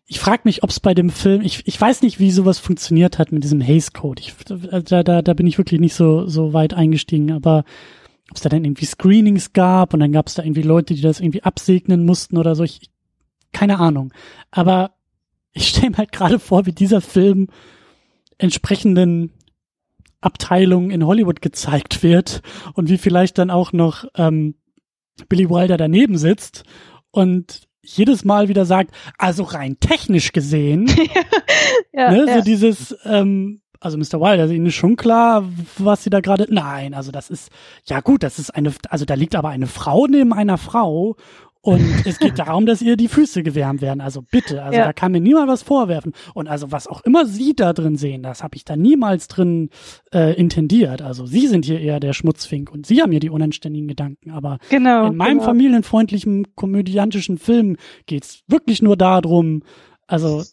ich 0.09 0.21
frage 0.21 0.43
mich, 0.45 0.63
ob 0.63 0.71
es 0.71 0.79
bei 0.79 0.95
dem 0.95 1.11
Film, 1.11 1.43
ich, 1.43 1.67
ich 1.67 1.81
weiß 1.81 2.03
nicht, 2.03 2.21
wie 2.21 2.31
sowas 2.31 2.61
funktioniert 2.61 3.19
hat 3.19 3.33
mit 3.33 3.43
diesem 3.43 3.61
Haze 3.61 3.91
Code. 3.93 4.23
Ich, 4.23 4.35
da, 4.45 5.03
da, 5.03 5.23
da 5.23 5.35
bin 5.35 5.47
ich 5.47 5.59
wirklich 5.59 5.81
nicht 5.81 5.95
so, 5.95 6.27
so 6.29 6.53
weit 6.53 6.75
eingestiegen, 6.75 7.33
aber 7.33 7.65
ob 8.31 8.37
es 8.37 8.43
da 8.43 8.49
dann 8.49 8.65
irgendwie 8.65 8.87
Screenings 8.87 9.53
gab 9.53 9.95
und 9.95 10.01
dann 10.01 10.13
gab 10.13 10.29
es 10.29 10.35
da 10.35 10.45
irgendwie 10.45 10.63
Leute, 10.63 10.95
die 10.95 11.01
das 11.01 11.21
irgendwie 11.21 11.43
absegnen 11.43 12.05
mussten 12.05 12.37
oder 12.37 12.55
so. 12.55 12.63
Ich, 12.63 12.91
keine 13.53 13.81
Ahnung. 13.81 14.13
Aber 14.53 14.93
ich 15.53 15.69
stelle 15.69 15.91
mir 15.91 15.99
halt 15.99 16.13
gerade 16.13 16.39
vor, 16.39 16.67
wie 16.67 16.73
dieser 16.73 17.01
Film 17.01 17.49
entsprechenden 18.39 19.33
Abteilungen 20.21 20.91
in 20.91 21.07
Hollywood 21.07 21.43
gezeigt 21.43 22.03
wird 22.05 22.43
und 22.75 22.89
wie 22.91 22.99
vielleicht 22.99 23.39
dann 23.39 23.51
auch 23.51 23.73
noch 23.73 24.05
ähm, 24.15 24.55
Billy 25.29 25.51
Wilder 25.51 25.77
daneben 25.77 26.17
sitzt 26.17 26.65
und 27.11 27.66
jedes 27.87 28.25
Mal 28.25 28.49
wieder 28.49 28.65
sagt, 28.65 28.91
also 29.19 29.43
rein 29.45 29.79
technisch 29.81 30.33
gesehen, 30.33 30.87
ja, 31.93 32.11
ne, 32.11 32.27
ja. 32.27 32.37
so 32.37 32.41
dieses, 32.43 32.97
ähm, 33.05 33.61
also 33.81 33.99
Mr. 33.99 34.21
Wilder, 34.21 34.43
also 34.43 34.55
Ihnen 34.55 34.67
ist 34.67 34.75
schon 34.75 34.97
klar, 34.97 35.45
was 35.79 36.03
Sie 36.05 36.11
da 36.11 36.21
gerade, 36.21 36.47
nein, 36.49 36.95
also 36.95 37.13
das 37.13 37.31
ist, 37.31 37.51
ja 37.85 38.01
gut, 38.01 38.23
das 38.23 38.39
ist 38.39 38.51
eine, 38.51 38.73
also 38.89 39.05
da 39.05 39.15
liegt 39.15 39.35
aber 39.35 39.51
eine 39.51 39.67
Frau 39.67 40.07
neben 40.07 40.33
einer 40.33 40.59
Frau 40.59 41.17
und 41.67 42.07
es 42.07 42.21
geht 42.21 42.39
darum, 42.39 42.65
dass 42.65 42.81
ihr 42.81 42.97
die 42.97 43.09
Füße 43.09 43.43
gewärmt 43.43 43.81
werden. 43.81 44.01
Also 44.01 44.23
bitte, 44.23 44.63
also 44.63 44.79
ja. 44.79 44.85
da 44.85 44.93
kann 44.93 45.11
mir 45.11 45.21
niemand 45.21 45.49
was 45.49 45.65
vorwerfen. 45.65 46.13
Und 46.33 46.47
also 46.47 46.71
was 46.71 46.87
auch 46.87 47.01
immer 47.01 47.27
Sie 47.27 47.57
da 47.57 47.73
drin 47.73 47.97
sehen, 47.97 48.23
das 48.23 48.45
habe 48.45 48.55
ich 48.55 48.65
da 48.65 48.77
niemals 48.77 49.27
drin 49.27 49.71
äh, 50.15 50.33
intendiert. 50.35 51.03
Also 51.03 51.27
Sie 51.27 51.49
sind 51.49 51.65
hier 51.65 51.81
eher 51.81 51.99
der 51.99 52.13
Schmutzfink 52.13 52.71
und 52.71 52.87
Sie 52.87 53.03
haben 53.03 53.11
hier 53.11 53.19
die 53.19 53.31
unanständigen 53.31 53.89
Gedanken. 53.89 54.31
Aber 54.31 54.59
genau, 54.71 55.09
in 55.09 55.17
meinem 55.17 55.39
genau. 55.39 55.49
familienfreundlichen, 55.49 56.55
komödiantischen 56.55 57.37
Film 57.37 57.79
geht's 58.07 58.45
wirklich 58.47 58.81
nur 58.81 58.97
darum, 58.97 59.65
also 60.07 60.45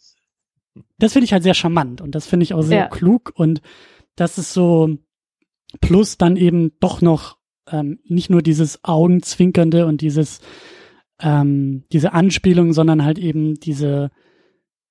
das 0.98 1.14
finde 1.14 1.26
ich 1.26 1.34
halt 1.34 1.44
sehr 1.44 1.54
charmant 1.54 2.02
und 2.02 2.16
das 2.16 2.26
finde 2.26 2.46
ich 2.46 2.56
auch 2.56 2.64
sehr 2.64 2.80
ja. 2.80 2.88
klug 2.88 3.34
und 3.36 3.62
das 4.16 4.40
ist 4.40 4.52
so 4.52 4.98
plus 5.80 6.18
dann 6.18 6.38
eben 6.38 6.72
doch 6.80 7.02
noch 7.02 7.38
ähm, 7.72 8.00
nicht 8.04 8.32
nur 8.32 8.42
dieses 8.42 8.84
Augenzwinkernde 8.84 9.86
und 9.86 10.02
dieses 10.02 10.42
ähm, 11.20 11.84
diese 11.92 12.14
Anspielung, 12.14 12.74
sondern 12.74 13.04
halt 13.04 13.18
eben 13.18 13.56
diese, 13.56 14.12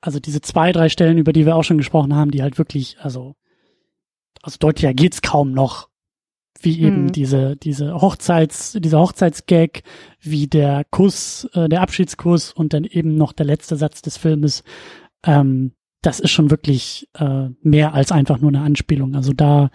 also 0.00 0.20
diese 0.20 0.40
zwei, 0.40 0.72
drei 0.72 0.88
Stellen, 0.88 1.18
über 1.18 1.32
die 1.32 1.46
wir 1.46 1.56
auch 1.56 1.64
schon 1.64 1.78
gesprochen 1.78 2.14
haben, 2.14 2.30
die 2.30 2.42
halt 2.42 2.58
wirklich, 2.58 2.96
also, 3.00 3.34
also 4.42 4.56
deutlicher 4.58 4.94
geht's 4.94 5.22
kaum 5.22 5.52
noch, 5.52 5.88
wie 6.60 6.80
eben 6.80 7.04
mhm. 7.04 7.12
diese, 7.12 7.56
diese 7.56 7.94
Hochzeits, 7.94 8.76
dieser 8.78 9.00
Hochzeitsgag, 9.00 9.82
wie 10.20 10.46
der 10.46 10.84
Kuss, 10.90 11.48
äh, 11.54 11.68
der 11.68 11.80
Abschiedskuss 11.82 12.52
und 12.52 12.72
dann 12.72 12.84
eben 12.84 13.16
noch 13.16 13.32
der 13.32 13.46
letzte 13.46 13.76
Satz 13.76 14.02
des 14.02 14.16
Filmes, 14.16 14.62
ähm, 15.24 15.72
das 16.02 16.18
ist 16.18 16.32
schon 16.32 16.50
wirklich 16.50 17.08
äh, 17.14 17.48
mehr 17.62 17.94
als 17.94 18.10
einfach 18.10 18.40
nur 18.40 18.50
eine 18.50 18.62
Anspielung. 18.62 19.14
Also 19.14 19.32
da, 19.32 19.70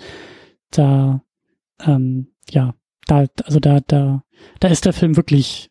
da, 0.72 1.22
ähm, 1.80 2.34
ja, 2.50 2.76
da, 3.06 3.26
also 3.44 3.60
da, 3.60 3.80
da, 3.80 4.24
da 4.60 4.68
ist 4.68 4.86
der 4.86 4.94
Film 4.94 5.16
wirklich 5.16 5.70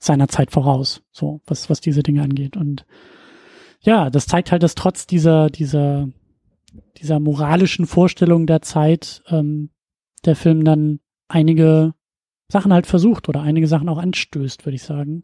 seiner 0.00 0.28
Zeit 0.28 0.50
voraus, 0.50 1.02
so 1.12 1.40
was 1.46 1.70
was 1.70 1.80
diese 1.80 2.02
Dinge 2.02 2.22
angeht 2.22 2.56
und 2.56 2.84
ja, 3.82 4.10
das 4.10 4.26
zeigt 4.26 4.52
halt, 4.52 4.62
dass 4.62 4.74
trotz 4.74 5.06
dieser 5.06 5.48
dieser 5.48 6.08
dieser 6.98 7.20
moralischen 7.20 7.86
Vorstellung 7.86 8.46
der 8.46 8.62
Zeit 8.62 9.22
ähm, 9.28 9.70
der 10.24 10.36
Film 10.36 10.64
dann 10.64 11.00
einige 11.28 11.94
Sachen 12.48 12.72
halt 12.72 12.86
versucht 12.86 13.28
oder 13.28 13.42
einige 13.42 13.68
Sachen 13.68 13.88
auch 13.88 13.98
anstößt, 13.98 14.66
würde 14.66 14.76
ich 14.76 14.82
sagen. 14.82 15.22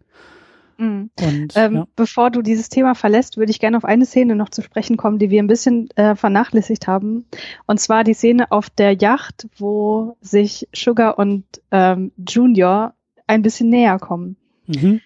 Mhm. 0.78 1.10
Und, 1.20 1.52
ähm, 1.56 1.74
ja. 1.74 1.86
Bevor 1.96 2.30
du 2.30 2.42
dieses 2.42 2.68
Thema 2.68 2.94
verlässt, 2.94 3.36
würde 3.36 3.50
ich 3.50 3.60
gerne 3.60 3.76
auf 3.76 3.84
eine 3.84 4.06
Szene 4.06 4.36
noch 4.36 4.50
zu 4.50 4.62
sprechen 4.62 4.96
kommen, 4.96 5.18
die 5.18 5.30
wir 5.30 5.42
ein 5.42 5.46
bisschen 5.46 5.88
äh, 5.96 6.14
vernachlässigt 6.14 6.86
haben. 6.86 7.26
Und 7.66 7.80
zwar 7.80 8.04
die 8.04 8.14
Szene 8.14 8.50
auf 8.52 8.70
der 8.70 8.92
Yacht, 8.92 9.48
wo 9.56 10.16
sich 10.20 10.68
Sugar 10.74 11.18
und 11.18 11.44
ähm, 11.70 12.12
Junior 12.16 12.94
ein 13.26 13.42
bisschen 13.42 13.70
näher 13.70 13.98
kommen. 13.98 14.36
Mhm. 14.66 15.00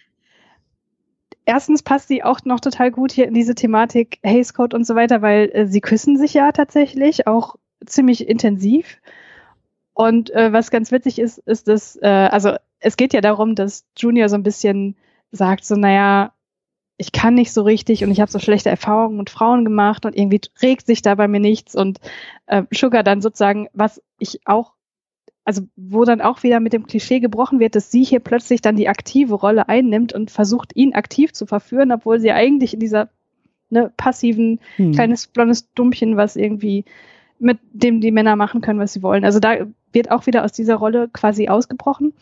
Erstens 1.45 1.83
passt 1.83 2.09
sie 2.09 2.23
auch 2.23 2.41
noch 2.45 2.61
total 2.61 2.91
gut 2.91 3.13
hier 3.13 3.27
in 3.27 3.35
diese 3.35 3.55
Thematik 3.55 4.19
Haze 4.25 4.53
Code 4.53 4.77
und 4.77 4.87
so 4.87 4.95
weiter, 4.95 5.23
weil 5.23 5.51
äh, 5.53 5.67
sie 5.67 5.81
küssen 5.81 6.17
sich 6.17 6.35
ja 6.35 6.53
tatsächlich 6.53 7.27
auch 7.27 7.57
ziemlich 7.85 8.29
intensiv. 8.29 8.99
Und 9.95 10.31
äh, 10.31 10.53
was 10.53 10.71
ganz 10.71 10.93
witzig 10.93 11.19
ist, 11.19 11.39
ist, 11.39 11.69
dass, 11.69 11.97
äh, 11.97 12.07
also 12.07 12.55
es 12.79 12.97
geht 12.97 13.13
ja 13.13 13.21
darum, 13.21 13.55
dass 13.55 13.85
Junior 13.97 14.29
so 14.29 14.37
ein 14.37 14.43
bisschen 14.43 14.97
sagt, 15.33 15.65
so, 15.65 15.75
naja, 15.77 16.33
ich 16.97 17.13
kann 17.13 17.35
nicht 17.35 17.53
so 17.53 17.63
richtig 17.63 18.05
und 18.05 18.11
ich 18.11 18.21
habe 18.21 18.31
so 18.31 18.39
schlechte 18.39 18.69
Erfahrungen 18.69 19.17
mit 19.17 19.31
Frauen 19.31 19.65
gemacht 19.65 20.05
und 20.05 20.15
irgendwie 20.17 20.41
regt 20.61 20.87
sich 20.87 21.01
da 21.01 21.15
bei 21.15 21.29
mir 21.29 21.41
nichts 21.41 21.75
und 21.75 21.99
äh, 22.47 22.63
Sugar 22.73 23.03
dann 23.03 23.23
sozusagen, 23.23 23.69
was 23.73 24.03
ich 24.19 24.41
auch 24.45 24.75
also 25.45 25.63
wo 25.77 26.05
dann 26.05 26.21
auch 26.21 26.43
wieder 26.43 26.61
mit 26.61 26.73
dem 26.73 26.87
Klischee 26.87 27.21
gebrochen 27.21 27.61
wird, 27.61 27.75
dass 27.75 27.91
sie 27.91 28.05
hier 28.05 28.21
plötzlich 28.21 28.61
dann 28.61 28.77
die 28.77 28.89
aktive 28.89 29.35
Rolle 29.35 29.69
einnimmt 29.69 30.13
und 30.13 30.31
versucht, 30.31 30.77
ihn 30.77 30.95
aktiv 30.95 31.33
zu 31.33 31.47
verführen, 31.47 31.93
obwohl 31.93 32.21
sie 32.21 32.33
eigentlich 32.33 32.75
in 32.75 32.81
dieser 32.81 33.09
ne, 33.71 33.93
passiven, 33.97 34.61
hm. 34.77 34.93
kleines 34.93 35.27
blondes 35.27 35.73
Dummchen, 35.73 36.17
was 36.17 36.37
irgendwie 36.37 36.85
mit 37.39 37.59
dem 37.73 38.01
die 38.01 38.11
Männer 38.11 38.37
machen 38.37 38.61
können, 38.61 38.79
was 38.79 38.93
sie 38.93 39.03
wollen. 39.03 39.25
Also 39.25 39.41
da 39.41 39.67
wird 39.93 40.11
auch 40.11 40.27
wieder 40.27 40.45
aus 40.45 40.53
dieser 40.53 40.77
Rolle 40.77 41.09
quasi 41.09 41.49
ausgebrochen. 41.49 42.13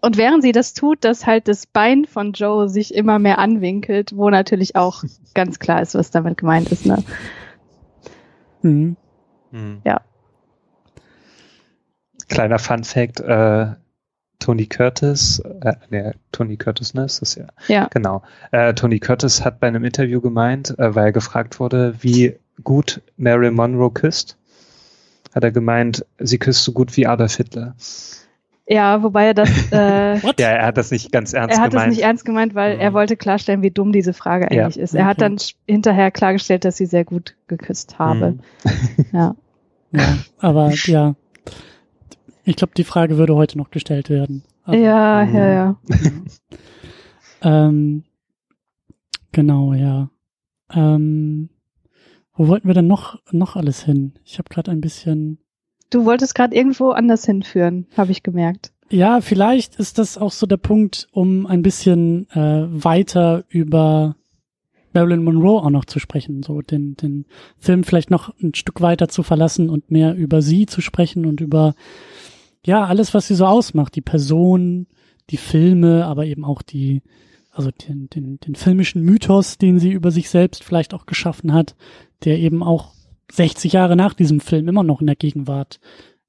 Und 0.00 0.16
während 0.16 0.42
sie 0.42 0.50
das 0.50 0.74
tut, 0.74 1.04
dass 1.04 1.24
halt 1.24 1.46
das 1.46 1.66
Bein 1.66 2.04
von 2.04 2.32
Joe 2.32 2.68
sich 2.68 2.92
immer 2.92 3.20
mehr 3.20 3.38
anwinkelt, 3.38 4.16
wo 4.16 4.28
natürlich 4.28 4.74
auch 4.74 5.04
ganz 5.34 5.60
klar 5.60 5.82
ist, 5.82 5.94
was 5.94 6.10
damit 6.10 6.36
gemeint 6.36 6.72
ist. 6.72 6.84
Ne? 6.84 7.04
Mhm. 8.62 8.96
Ja. 9.84 10.00
Kleiner 12.34 12.58
Fun 12.58 12.84
Fact, 12.84 13.20
äh, 13.20 13.66
Tony 14.40 14.66
Curtis, 14.66 15.40
äh, 15.62 15.74
nee, 15.90 16.12
Tony 16.32 16.56
Curtis, 16.56 16.92
ne, 16.94 17.04
ist 17.04 17.22
das 17.22 17.36
ja. 17.36 17.46
Ja. 17.68 17.88
Genau. 17.92 18.22
Äh, 18.50 18.74
Tony 18.74 18.98
Curtis 18.98 19.44
hat 19.44 19.60
bei 19.60 19.68
einem 19.68 19.84
Interview 19.84 20.20
gemeint, 20.20 20.78
äh, 20.78 20.94
weil 20.94 21.06
er 21.06 21.12
gefragt 21.12 21.60
wurde, 21.60 21.94
wie 22.00 22.36
gut 22.62 23.00
Marilyn 23.16 23.54
Monroe 23.54 23.90
küsst, 23.90 24.36
hat 25.34 25.44
er 25.44 25.50
gemeint, 25.50 26.04
sie 26.18 26.38
küsst 26.38 26.64
so 26.64 26.72
gut 26.72 26.96
wie 26.96 27.06
Adolf 27.06 27.36
Hitler. 27.36 27.74
Ja, 28.66 29.02
wobei 29.02 29.26
er 29.26 29.34
das. 29.34 29.50
Äh, 29.72 30.16
ja, 30.38 30.48
er 30.48 30.66
hat 30.66 30.76
das 30.76 30.90
nicht 30.90 31.12
ganz 31.12 31.32
ernst 31.34 31.54
gemeint. 31.54 31.58
Er 31.58 31.64
hat 31.64 31.70
gemeint. 31.70 31.86
das 31.86 31.96
nicht 31.96 32.04
ernst 32.04 32.24
gemeint, 32.24 32.54
weil 32.54 32.74
mhm. 32.74 32.80
er 32.80 32.92
wollte 32.94 33.16
klarstellen, 33.16 33.62
wie 33.62 33.70
dumm 33.70 33.92
diese 33.92 34.12
Frage 34.12 34.50
eigentlich 34.50 34.76
ja. 34.76 34.82
ist. 34.82 34.94
Er 34.94 35.06
hat 35.06 35.20
dann 35.20 35.36
hinterher 35.66 36.10
klargestellt, 36.10 36.64
dass 36.64 36.76
sie 36.76 36.86
sehr 36.86 37.04
gut 37.04 37.34
geküsst 37.46 37.98
habe. 37.98 38.32
Mhm. 38.32 38.40
ja. 39.12 39.36
ja. 39.92 40.16
Aber 40.38 40.70
ja, 40.86 41.14
ich 42.44 42.56
glaube, 42.56 42.74
die 42.76 42.84
Frage 42.84 43.18
würde 43.18 43.34
heute 43.34 43.58
noch 43.58 43.70
gestellt 43.70 44.10
werden. 44.10 44.42
Aber, 44.64 44.76
ja, 44.76 45.22
ja, 45.22 45.48
ja, 45.48 45.52
ja. 45.52 45.76
ähm, 47.42 48.04
genau, 49.32 49.74
ja. 49.74 50.10
Ähm, 50.72 51.50
wo 52.34 52.48
wollten 52.48 52.66
wir 52.66 52.74
denn 52.74 52.86
noch, 52.86 53.20
noch 53.30 53.56
alles 53.56 53.84
hin? 53.84 54.14
Ich 54.24 54.38
habe 54.38 54.48
gerade 54.48 54.70
ein 54.70 54.80
bisschen. 54.80 55.38
Du 55.90 56.04
wolltest 56.04 56.34
gerade 56.34 56.56
irgendwo 56.56 56.90
anders 56.90 57.24
hinführen, 57.24 57.86
habe 57.96 58.10
ich 58.12 58.22
gemerkt. 58.22 58.72
Ja, 58.90 59.20
vielleicht 59.20 59.76
ist 59.76 59.98
das 59.98 60.18
auch 60.18 60.32
so 60.32 60.46
der 60.46 60.56
Punkt, 60.56 61.08
um 61.12 61.46
ein 61.46 61.62
bisschen 61.62 62.28
äh, 62.30 62.66
weiter 62.68 63.44
über 63.48 64.16
Marilyn 64.92 65.24
Monroe 65.24 65.60
auch 65.62 65.70
noch 65.70 65.84
zu 65.84 65.98
sprechen, 65.98 66.42
so 66.42 66.60
den, 66.62 66.96
den 66.96 67.26
Film 67.58 67.84
vielleicht 67.84 68.10
noch 68.10 68.32
ein 68.40 68.54
Stück 68.54 68.80
weiter 68.80 69.08
zu 69.08 69.22
verlassen 69.22 69.68
und 69.68 69.90
mehr 69.90 70.14
über 70.14 70.42
sie 70.42 70.66
zu 70.66 70.80
sprechen 70.80 71.26
und 71.26 71.40
über 71.40 71.74
ja, 72.64 72.84
alles, 72.84 73.14
was 73.14 73.26
sie 73.26 73.34
so 73.34 73.46
ausmacht, 73.46 73.94
die 73.94 74.00
Person, 74.00 74.86
die 75.30 75.36
Filme, 75.36 76.04
aber 76.06 76.26
eben 76.26 76.44
auch 76.44 76.62
die, 76.62 77.02
also 77.50 77.70
den, 77.70 78.08
den, 78.10 78.38
den 78.40 78.54
filmischen 78.54 79.02
Mythos, 79.02 79.58
den 79.58 79.78
sie 79.78 79.92
über 79.92 80.10
sich 80.10 80.28
selbst 80.30 80.64
vielleicht 80.64 80.94
auch 80.94 81.06
geschaffen 81.06 81.52
hat, 81.52 81.76
der 82.24 82.38
eben 82.38 82.62
auch 82.62 82.92
60 83.32 83.72
Jahre 83.72 83.96
nach 83.96 84.14
diesem 84.14 84.40
Film 84.40 84.68
immer 84.68 84.82
noch 84.82 85.00
in 85.00 85.06
der 85.06 85.16
Gegenwart 85.16 85.80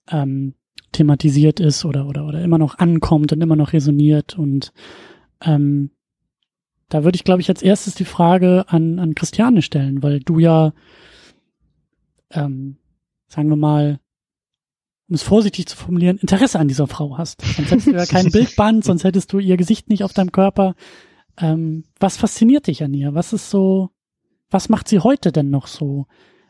ähm, 0.09 0.53
thematisiert 0.91 1.59
ist 1.59 1.85
oder, 1.85 2.07
oder, 2.07 2.25
oder 2.25 2.41
immer 2.41 2.57
noch 2.57 2.77
ankommt 2.79 3.33
und 3.33 3.41
immer 3.41 3.55
noch 3.55 3.73
resoniert. 3.73 4.37
Und 4.37 4.71
ähm, 5.41 5.91
da 6.89 7.03
würde 7.03 7.15
ich, 7.15 7.23
glaube 7.23 7.41
ich, 7.41 7.49
als 7.49 7.61
erstes 7.61 7.95
die 7.95 8.05
Frage 8.05 8.65
an, 8.67 8.99
an 8.99 9.15
Christiane 9.15 9.61
stellen, 9.61 10.03
weil 10.03 10.19
du 10.19 10.39
ja, 10.39 10.73
ähm, 12.31 12.77
sagen 13.27 13.49
wir 13.49 13.57
mal, 13.57 13.99
um 15.07 15.15
es 15.15 15.23
vorsichtig 15.23 15.67
zu 15.67 15.77
formulieren, 15.77 16.17
Interesse 16.17 16.59
an 16.59 16.67
dieser 16.67 16.87
Frau 16.87 17.17
hast. 17.17 17.41
Sonst 17.41 17.71
hättest 17.71 17.87
du 17.87 17.91
ja 17.91 18.05
kein 18.05 18.31
Bildband, 18.31 18.83
sonst 18.83 19.03
hättest 19.03 19.31
du 19.33 19.39
ihr 19.39 19.57
Gesicht 19.57 19.89
nicht 19.89 20.03
auf 20.03 20.13
deinem 20.13 20.31
Körper. 20.31 20.75
Ähm, 21.37 21.83
was 21.99 22.17
fasziniert 22.17 22.67
dich 22.67 22.83
an 22.83 22.93
ihr? 22.93 23.13
Was 23.13 23.33
ist 23.33 23.49
so, 23.49 23.91
was 24.49 24.69
macht 24.69 24.87
sie 24.87 24.99
heute 24.99 25.31
denn 25.31 25.49
noch 25.49 25.67
so 25.67 26.07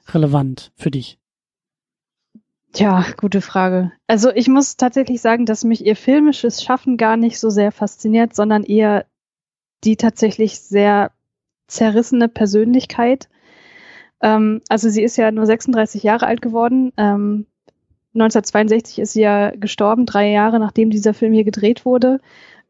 relevant 0.09 0.71
für 0.75 0.91
dich? 0.91 1.19
Tja, 2.71 3.05
gute 3.17 3.41
Frage. 3.41 3.91
Also 4.07 4.31
ich 4.31 4.47
muss 4.47 4.75
tatsächlich 4.75 5.21
sagen, 5.21 5.45
dass 5.45 5.63
mich 5.63 5.85
ihr 5.85 5.95
filmisches 5.95 6.61
Schaffen 6.61 6.97
gar 6.97 7.17
nicht 7.17 7.39
so 7.39 7.49
sehr 7.49 7.71
fasziniert, 7.71 8.35
sondern 8.35 8.63
eher 8.63 9.05
die 9.83 9.95
tatsächlich 9.95 10.59
sehr 10.59 11.11
zerrissene 11.67 12.27
Persönlichkeit. 12.27 13.29
Ähm, 14.21 14.61
also 14.69 14.89
sie 14.89 15.03
ist 15.03 15.17
ja 15.17 15.31
nur 15.31 15.45
36 15.45 16.03
Jahre 16.03 16.27
alt 16.27 16.41
geworden. 16.41 16.91
Ähm, 16.97 17.47
1962 18.15 18.99
ist 18.99 19.13
sie 19.13 19.21
ja 19.21 19.51
gestorben, 19.51 20.05
drei 20.05 20.31
Jahre 20.31 20.59
nachdem 20.59 20.89
dieser 20.89 21.13
Film 21.13 21.33
hier 21.33 21.43
gedreht 21.43 21.85
wurde. 21.85 22.19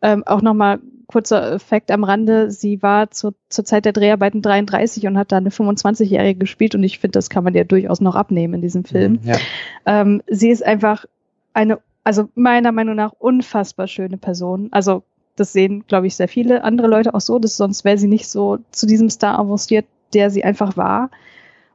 Ähm, 0.02 0.24
auch 0.26 0.42
nochmal 0.42 0.80
kurzer 1.08 1.54
Effekt 1.54 1.92
am 1.92 2.04
Rande. 2.04 2.52
Sie 2.52 2.82
war 2.82 3.12
zu, 3.12 3.32
zur 3.50 3.64
Zeit 3.64 3.86
der 3.86 3.94
Dreharbeiten 3.94 4.42
33 4.42 5.08
und 5.08 5.18
hat 5.18 5.32
da 5.32 5.38
eine 5.38 5.50
25-Jährige 5.50 6.40
gespielt 6.40 6.76
und 6.76 6.84
ich 6.84 7.00
finde, 7.00 7.18
das 7.18 7.30
kann 7.30 7.44
man 7.44 7.56
ihr 7.56 7.64
durchaus 7.64 8.02
noch 8.02 8.16
abnehmen 8.16 8.56
in 8.56 8.62
diesem 8.62 8.84
Film. 8.84 9.14
Mhm, 9.14 9.20
ja. 9.24 9.38
Ähm, 9.86 10.22
sie 10.28 10.50
ist 10.50 10.66
einfach 10.66 11.06
eine, 11.54 11.80
also 12.04 12.30
meiner 12.36 12.72
Meinung 12.72 12.96
nach 12.96 13.14
unfassbar 13.14 13.88
schöne 13.88 14.18
Person. 14.18 14.70
Also 14.72 15.04
Das 15.36 15.54
sehen, 15.54 15.84
glaube 15.88 16.08
ich, 16.08 16.16
sehr 16.16 16.28
viele 16.28 16.64
andere 16.64 16.88
Leute 16.88 17.14
auch 17.14 17.22
so. 17.22 17.40
Das, 17.40 17.58
sonst 17.58 17.84
wäre 17.84 17.98
sie 17.98 18.08
nicht 18.08 18.28
so 18.28 18.60
zu 18.72 18.88
diesem 18.88 19.10
Star 19.10 19.38
avanciert, 19.38 19.86
der 20.14 20.30
sie 20.32 20.44
einfach 20.44 20.78
war. 20.78 21.12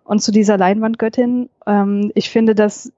Und 0.04 0.22
zu 0.22 0.32
dieser 0.32 0.56
Leinwandgöttin. 0.58 1.50
Ähm, 1.66 2.10
ich 2.14 2.30
finde, 2.30 2.54
das 2.54 2.92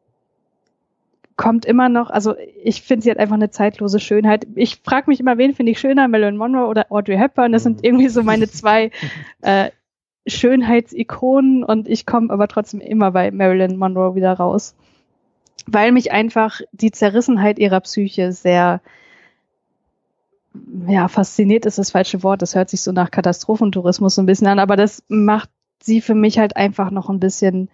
kommt 1.37 1.65
immer 1.65 1.89
noch, 1.89 2.11
also 2.11 2.35
ich 2.63 2.83
finde, 2.83 3.05
sie 3.05 3.11
hat 3.11 3.19
einfach 3.19 3.35
eine 3.35 3.51
zeitlose 3.51 4.01
Schönheit. 4.01 4.47
Ich 4.55 4.81
frage 4.83 5.11
mich 5.11 5.21
immer, 5.21 5.39
wen 5.39 5.55
finde 5.55 5.73
ich 5.73 5.81
schöner, 5.81 6.09
Marilyn 6.09 6.37
Monroe 6.37 6.67
oder 6.67 6.87
Audrey 6.91 7.17
Hepburn? 7.17 7.53
Das 7.53 7.63
sind 7.63 7.79
mhm. 7.79 7.85
irgendwie 7.85 8.09
so 8.09 8.23
meine 8.23 8.49
zwei 8.49 8.91
äh, 9.43 9.71
Schönheitsikonen 10.27 11.65
und 11.65 11.89
ich 11.89 12.07
komme 12.07 12.31
aber 12.31 12.49
trotzdem 12.49 12.81
immer 12.81 13.11
bei 13.13 13.31
Marilyn 13.31 13.77
Monroe 13.77 14.15
wieder 14.15 14.33
raus, 14.35 14.75
weil 15.67 15.93
mich 15.93 16.13
einfach 16.13 16.61
die 16.73 16.91
Zerrissenheit 16.91 17.59
ihrer 17.59 17.81
Psyche 17.81 18.33
sehr 18.33 18.81
ja, 20.87 21.09
fasziniert 21.09 21.67
ist 21.67 21.79
das 21.79 21.93
falsche 21.93 22.23
Wort. 22.23 22.43
Das 22.43 22.55
hört 22.55 22.71
sich 22.71 22.83
so 22.83 22.93
nach 22.93 23.11
Katastrophentourismus 23.11 24.15
so 24.15 24.23
ein 24.23 24.27
bisschen 24.27 24.47
an, 24.47 24.59
aber 24.59 24.77
das 24.77 25.03
macht 25.09 25.49
sie 25.83 26.01
für 26.01 26.15
mich 26.15 26.39
halt 26.39 26.57
einfach 26.57 26.91
noch 26.91 27.09
ein 27.09 27.21
bisschen 27.21 27.69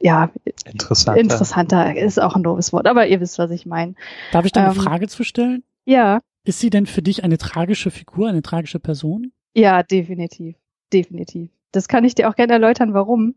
ja, 0.00 0.30
interessanter. 0.70 1.20
interessanter 1.20 1.96
ist 1.96 2.20
auch 2.20 2.36
ein 2.36 2.42
doofes 2.42 2.72
Wort, 2.72 2.86
aber 2.86 3.06
ihr 3.06 3.20
wisst, 3.20 3.38
was 3.38 3.50
ich 3.50 3.66
meine. 3.66 3.94
Darf 4.32 4.44
ich 4.44 4.52
da 4.52 4.64
eine 4.64 4.74
ähm, 4.74 4.80
Frage 4.80 5.08
zu 5.08 5.24
stellen? 5.24 5.64
Ja. 5.84 6.20
Ist 6.44 6.60
sie 6.60 6.70
denn 6.70 6.86
für 6.86 7.02
dich 7.02 7.24
eine 7.24 7.38
tragische 7.38 7.90
Figur, 7.90 8.28
eine 8.28 8.42
tragische 8.42 8.78
Person? 8.78 9.32
Ja, 9.54 9.82
definitiv 9.82 10.56
definitiv. 10.92 11.50
Das 11.72 11.88
kann 11.88 12.04
ich 12.04 12.14
dir 12.14 12.28
auch 12.28 12.36
gerne 12.36 12.54
erläutern, 12.54 12.94
warum. 12.94 13.34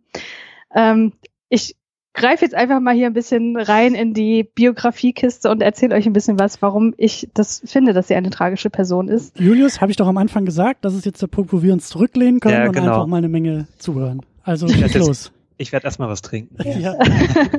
Ähm, 0.74 1.14
ich 1.50 1.76
greife 2.14 2.44
jetzt 2.44 2.56
einfach 2.56 2.80
mal 2.80 2.96
hier 2.96 3.08
ein 3.08 3.14
bisschen 3.14 3.58
rein 3.58 3.96
in 3.96 4.14
die 4.14 4.44
Biografiekiste 4.44 5.50
und 5.50 5.62
erzähle 5.62 5.96
euch 5.96 6.06
ein 6.06 6.14
bisschen 6.14 6.40
was, 6.40 6.62
warum 6.62 6.94
ich 6.98 7.30
das 7.34 7.62
finde, 7.66 7.94
dass 7.94 8.08
sie 8.08 8.16
eine 8.16 8.30
tragische 8.30 8.70
Person 8.70 9.08
ist. 9.08 9.40
Julius, 9.40 9.82
habe 9.82 9.92
ich 9.92 9.98
doch 9.98 10.08
am 10.08 10.18
Anfang 10.18 10.46
gesagt, 10.46 10.86
das 10.86 10.94
ist 10.94 11.06
jetzt 11.06 11.22
der 11.22 11.28
Punkt, 11.28 11.54
wo 11.54 11.62
wir 11.62 11.74
uns 11.74 11.90
zurücklehnen 11.90 12.40
können 12.40 12.56
ja, 12.56 12.68
genau. 12.68 12.82
und 12.82 12.90
einfach 12.90 13.08
mal 13.08 13.18
eine 13.18 13.30
Menge 13.30 13.68
zuhören. 13.78 14.22
Also 14.44 14.68
ich 14.68 14.94
los. 14.96 15.32
Ich 15.62 15.74
werde 15.74 15.86
erstmal 15.86 16.08
was 16.08 16.22
trinken. 16.22 16.56
Ja. 16.80 16.98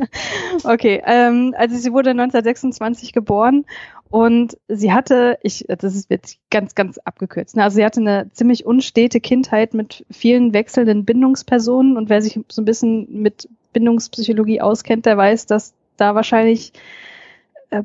okay, 0.64 1.02
ähm, 1.05 1.55
also 1.56 1.77
sie 1.77 1.93
wurde 1.93 2.10
1926 2.10 3.12
geboren 3.12 3.66
und 4.09 4.56
sie 4.68 4.90
hatte, 4.90 5.39
ich, 5.43 5.66
das 5.68 5.94
ist 5.94 6.10
jetzt 6.10 6.39
ganz, 6.51 6.74
ganz 6.74 6.97
abgekürzt, 6.97 7.56
ne? 7.56 7.62
also 7.62 7.77
sie 7.77 7.85
hatte 7.85 8.01
eine 8.01 8.31
ziemlich 8.32 8.64
unstete 8.64 9.20
Kindheit 9.20 9.74
mit 9.74 10.06
vielen 10.10 10.55
wechselnden 10.55 11.05
Bindungspersonen 11.05 11.98
und 11.98 12.09
wer 12.09 12.22
sich 12.22 12.40
so 12.48 12.62
ein 12.62 12.64
bisschen 12.64 13.06
mit 13.20 13.51
Bindungspsychologie 13.74 14.62
auskennt, 14.62 15.05
der 15.05 15.18
weiß, 15.18 15.44
dass 15.44 15.74
da 15.98 16.14
wahrscheinlich 16.14 16.72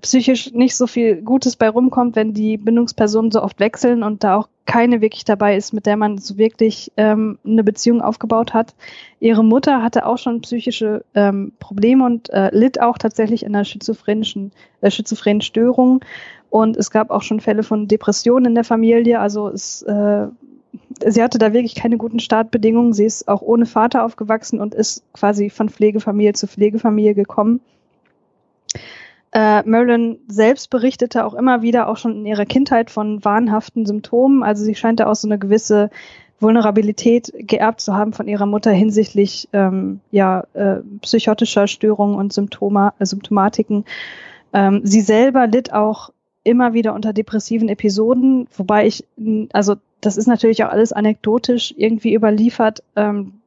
psychisch 0.01 0.51
nicht 0.51 0.75
so 0.75 0.87
viel 0.87 1.21
Gutes 1.21 1.55
bei 1.55 1.69
rumkommt, 1.69 2.15
wenn 2.15 2.33
die 2.33 2.57
Bindungspersonen 2.57 3.31
so 3.31 3.41
oft 3.41 3.59
wechseln 3.59 4.01
und 4.03 4.23
da 4.23 4.37
auch 4.37 4.49
keine 4.65 4.99
wirklich 4.99 5.25
dabei 5.25 5.55
ist, 5.55 5.73
mit 5.73 5.85
der 5.85 5.95
man 5.95 6.17
so 6.17 6.37
wirklich 6.37 6.91
ähm, 6.97 7.37
eine 7.45 7.63
Beziehung 7.63 8.01
aufgebaut 8.01 8.53
hat. 8.53 8.73
Ihre 9.19 9.43
Mutter 9.43 9.83
hatte 9.83 10.05
auch 10.05 10.17
schon 10.17 10.41
psychische 10.41 11.05
ähm, 11.13 11.53
Probleme 11.59 12.03
und 12.03 12.31
äh, 12.31 12.49
litt 12.51 12.81
auch 12.81 12.97
tatsächlich 12.97 13.45
an 13.45 13.53
einer 13.53 13.65
schizophrenischen, 13.65 14.51
äh, 14.81 14.89
schizophrenen 14.89 15.41
Störung. 15.41 16.03
Und 16.49 16.77
es 16.77 16.89
gab 16.89 17.11
auch 17.11 17.21
schon 17.21 17.39
Fälle 17.39 17.63
von 17.63 17.87
Depressionen 17.87 18.45
in 18.45 18.55
der 18.55 18.63
Familie. 18.63 19.19
Also 19.19 19.49
es, 19.49 19.83
äh, 19.83 20.27
sie 21.05 21.21
hatte 21.21 21.37
da 21.37 21.53
wirklich 21.53 21.75
keine 21.75 21.97
guten 21.97 22.19
Startbedingungen. 22.19 22.93
Sie 22.93 23.05
ist 23.05 23.27
auch 23.27 23.43
ohne 23.43 23.67
Vater 23.67 24.03
aufgewachsen 24.03 24.59
und 24.59 24.73
ist 24.73 25.03
quasi 25.13 25.51
von 25.51 25.69
Pflegefamilie 25.69 26.33
zu 26.33 26.47
Pflegefamilie 26.47 27.13
gekommen. 27.13 27.61
Äh, 29.35 29.67
Marilyn 29.67 30.19
selbst 30.29 30.69
berichtete 30.69 31.25
auch 31.25 31.33
immer 31.33 31.61
wieder, 31.61 31.89
auch 31.89 31.97
schon 31.97 32.19
in 32.19 32.25
ihrer 32.25 32.45
Kindheit, 32.45 32.89
von 32.89 33.25
wahnhaften 33.25 33.85
Symptomen. 33.85 34.43
Also 34.43 34.63
sie 34.63 34.75
scheint 34.75 35.01
da 35.01 35.07
auch 35.07 35.15
so 35.15 35.27
eine 35.27 35.37
gewisse 35.37 35.89
Vulnerabilität 36.39 37.33
geerbt 37.39 37.81
zu 37.81 37.93
haben 37.93 38.13
von 38.13 38.29
ihrer 38.29 38.45
Mutter 38.45 38.71
hinsichtlich 38.71 39.49
ähm, 39.51 39.99
ja, 40.09 40.45
äh, 40.53 40.77
psychotischer 41.01 41.67
Störungen 41.67 42.15
und 42.15 42.31
Symptoma, 42.31 42.93
äh, 42.97 43.05
Symptomatiken. 43.05 43.83
Ähm, 44.53 44.79
sie 44.85 45.01
selber 45.01 45.47
litt 45.47 45.73
auch 45.73 46.11
immer 46.45 46.73
wieder 46.73 46.93
unter 46.93 47.11
depressiven 47.11 47.67
Episoden, 47.67 48.47
wobei 48.55 48.87
ich, 48.87 49.03
also 49.51 49.75
das 49.99 50.15
ist 50.15 50.27
natürlich 50.27 50.63
auch 50.63 50.69
alles 50.69 50.93
anekdotisch 50.93 51.73
irgendwie 51.75 52.13
überliefert. 52.15 52.83
Ähm, 52.95 53.41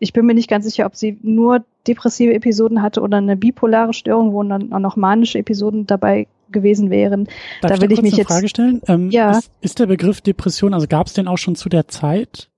ich 0.00 0.12
bin 0.14 0.26
mir 0.26 0.34
nicht 0.34 0.48
ganz 0.48 0.64
sicher, 0.64 0.86
ob 0.86 0.96
sie 0.96 1.18
nur 1.22 1.64
depressive 1.86 2.32
Episoden 2.34 2.82
hatte 2.82 3.02
oder 3.02 3.18
eine 3.18 3.36
bipolare 3.36 3.92
Störung, 3.92 4.32
wo 4.32 4.42
dann 4.42 4.72
auch 4.72 4.78
noch 4.80 4.96
manische 4.96 5.38
Episoden 5.38 5.86
dabei 5.86 6.26
gewesen 6.50 6.90
wären. 6.90 7.28
Darf 7.60 7.72
da 7.72 7.80
will 7.82 7.92
ich, 7.92 7.98
ich 7.98 8.02
mich 8.02 8.12
eine 8.14 8.22
jetzt 8.22 8.28
Frage 8.28 8.48
stellen. 8.48 8.80
Ähm, 8.88 9.10
ja. 9.10 9.38
Ist, 9.38 9.52
ist, 9.60 9.78
der 9.78 9.86
Begriff 9.86 10.22
Depression, 10.22 10.74
also 10.74 10.86
gab 10.88 11.06
es 11.06 11.12
den 11.12 11.28
auch 11.28 11.36
schon 11.36 11.54
zu 11.54 11.68
der 11.68 11.86
Zeit? 11.86 12.50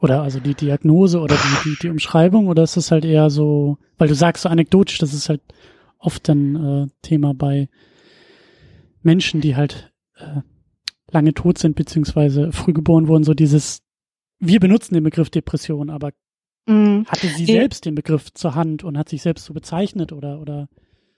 Oder 0.00 0.22
also 0.22 0.38
die 0.38 0.54
Diagnose 0.54 1.18
oder 1.18 1.34
die, 1.34 1.70
die, 1.70 1.76
die 1.82 1.88
Umschreibung? 1.90 2.46
Oder 2.46 2.62
ist 2.62 2.76
es 2.76 2.90
halt 2.90 3.04
eher 3.04 3.28
so, 3.28 3.78
weil 3.98 4.08
du 4.08 4.14
sagst 4.14 4.44
so 4.44 4.48
anekdotisch, 4.48 4.98
das 4.98 5.12
ist 5.12 5.28
halt 5.28 5.40
oft 5.98 6.28
ein 6.28 6.56
äh, 6.56 6.86
Thema 7.02 7.34
bei 7.34 7.68
Menschen, 9.02 9.40
die 9.40 9.56
halt 9.56 9.92
äh, 10.16 10.42
lange 11.10 11.34
tot 11.34 11.58
sind, 11.58 11.74
beziehungsweise 11.74 12.52
früh 12.52 12.72
geboren 12.72 13.08
wurden, 13.08 13.24
so 13.24 13.34
dieses, 13.34 13.82
wir 14.38 14.60
benutzen 14.60 14.94
den 14.94 15.04
Begriff 15.04 15.30
Depression, 15.30 15.90
aber 15.90 16.12
Mhm. 16.66 17.06
Hatte 17.08 17.26
sie 17.28 17.44
selbst 17.44 17.84
den 17.84 17.94
Begriff 17.94 18.32
zur 18.32 18.54
Hand 18.54 18.84
und 18.84 18.96
hat 18.96 19.08
sich 19.08 19.22
selbst 19.22 19.44
so 19.44 19.54
bezeichnet 19.54 20.12
oder, 20.12 20.40
oder? 20.40 20.68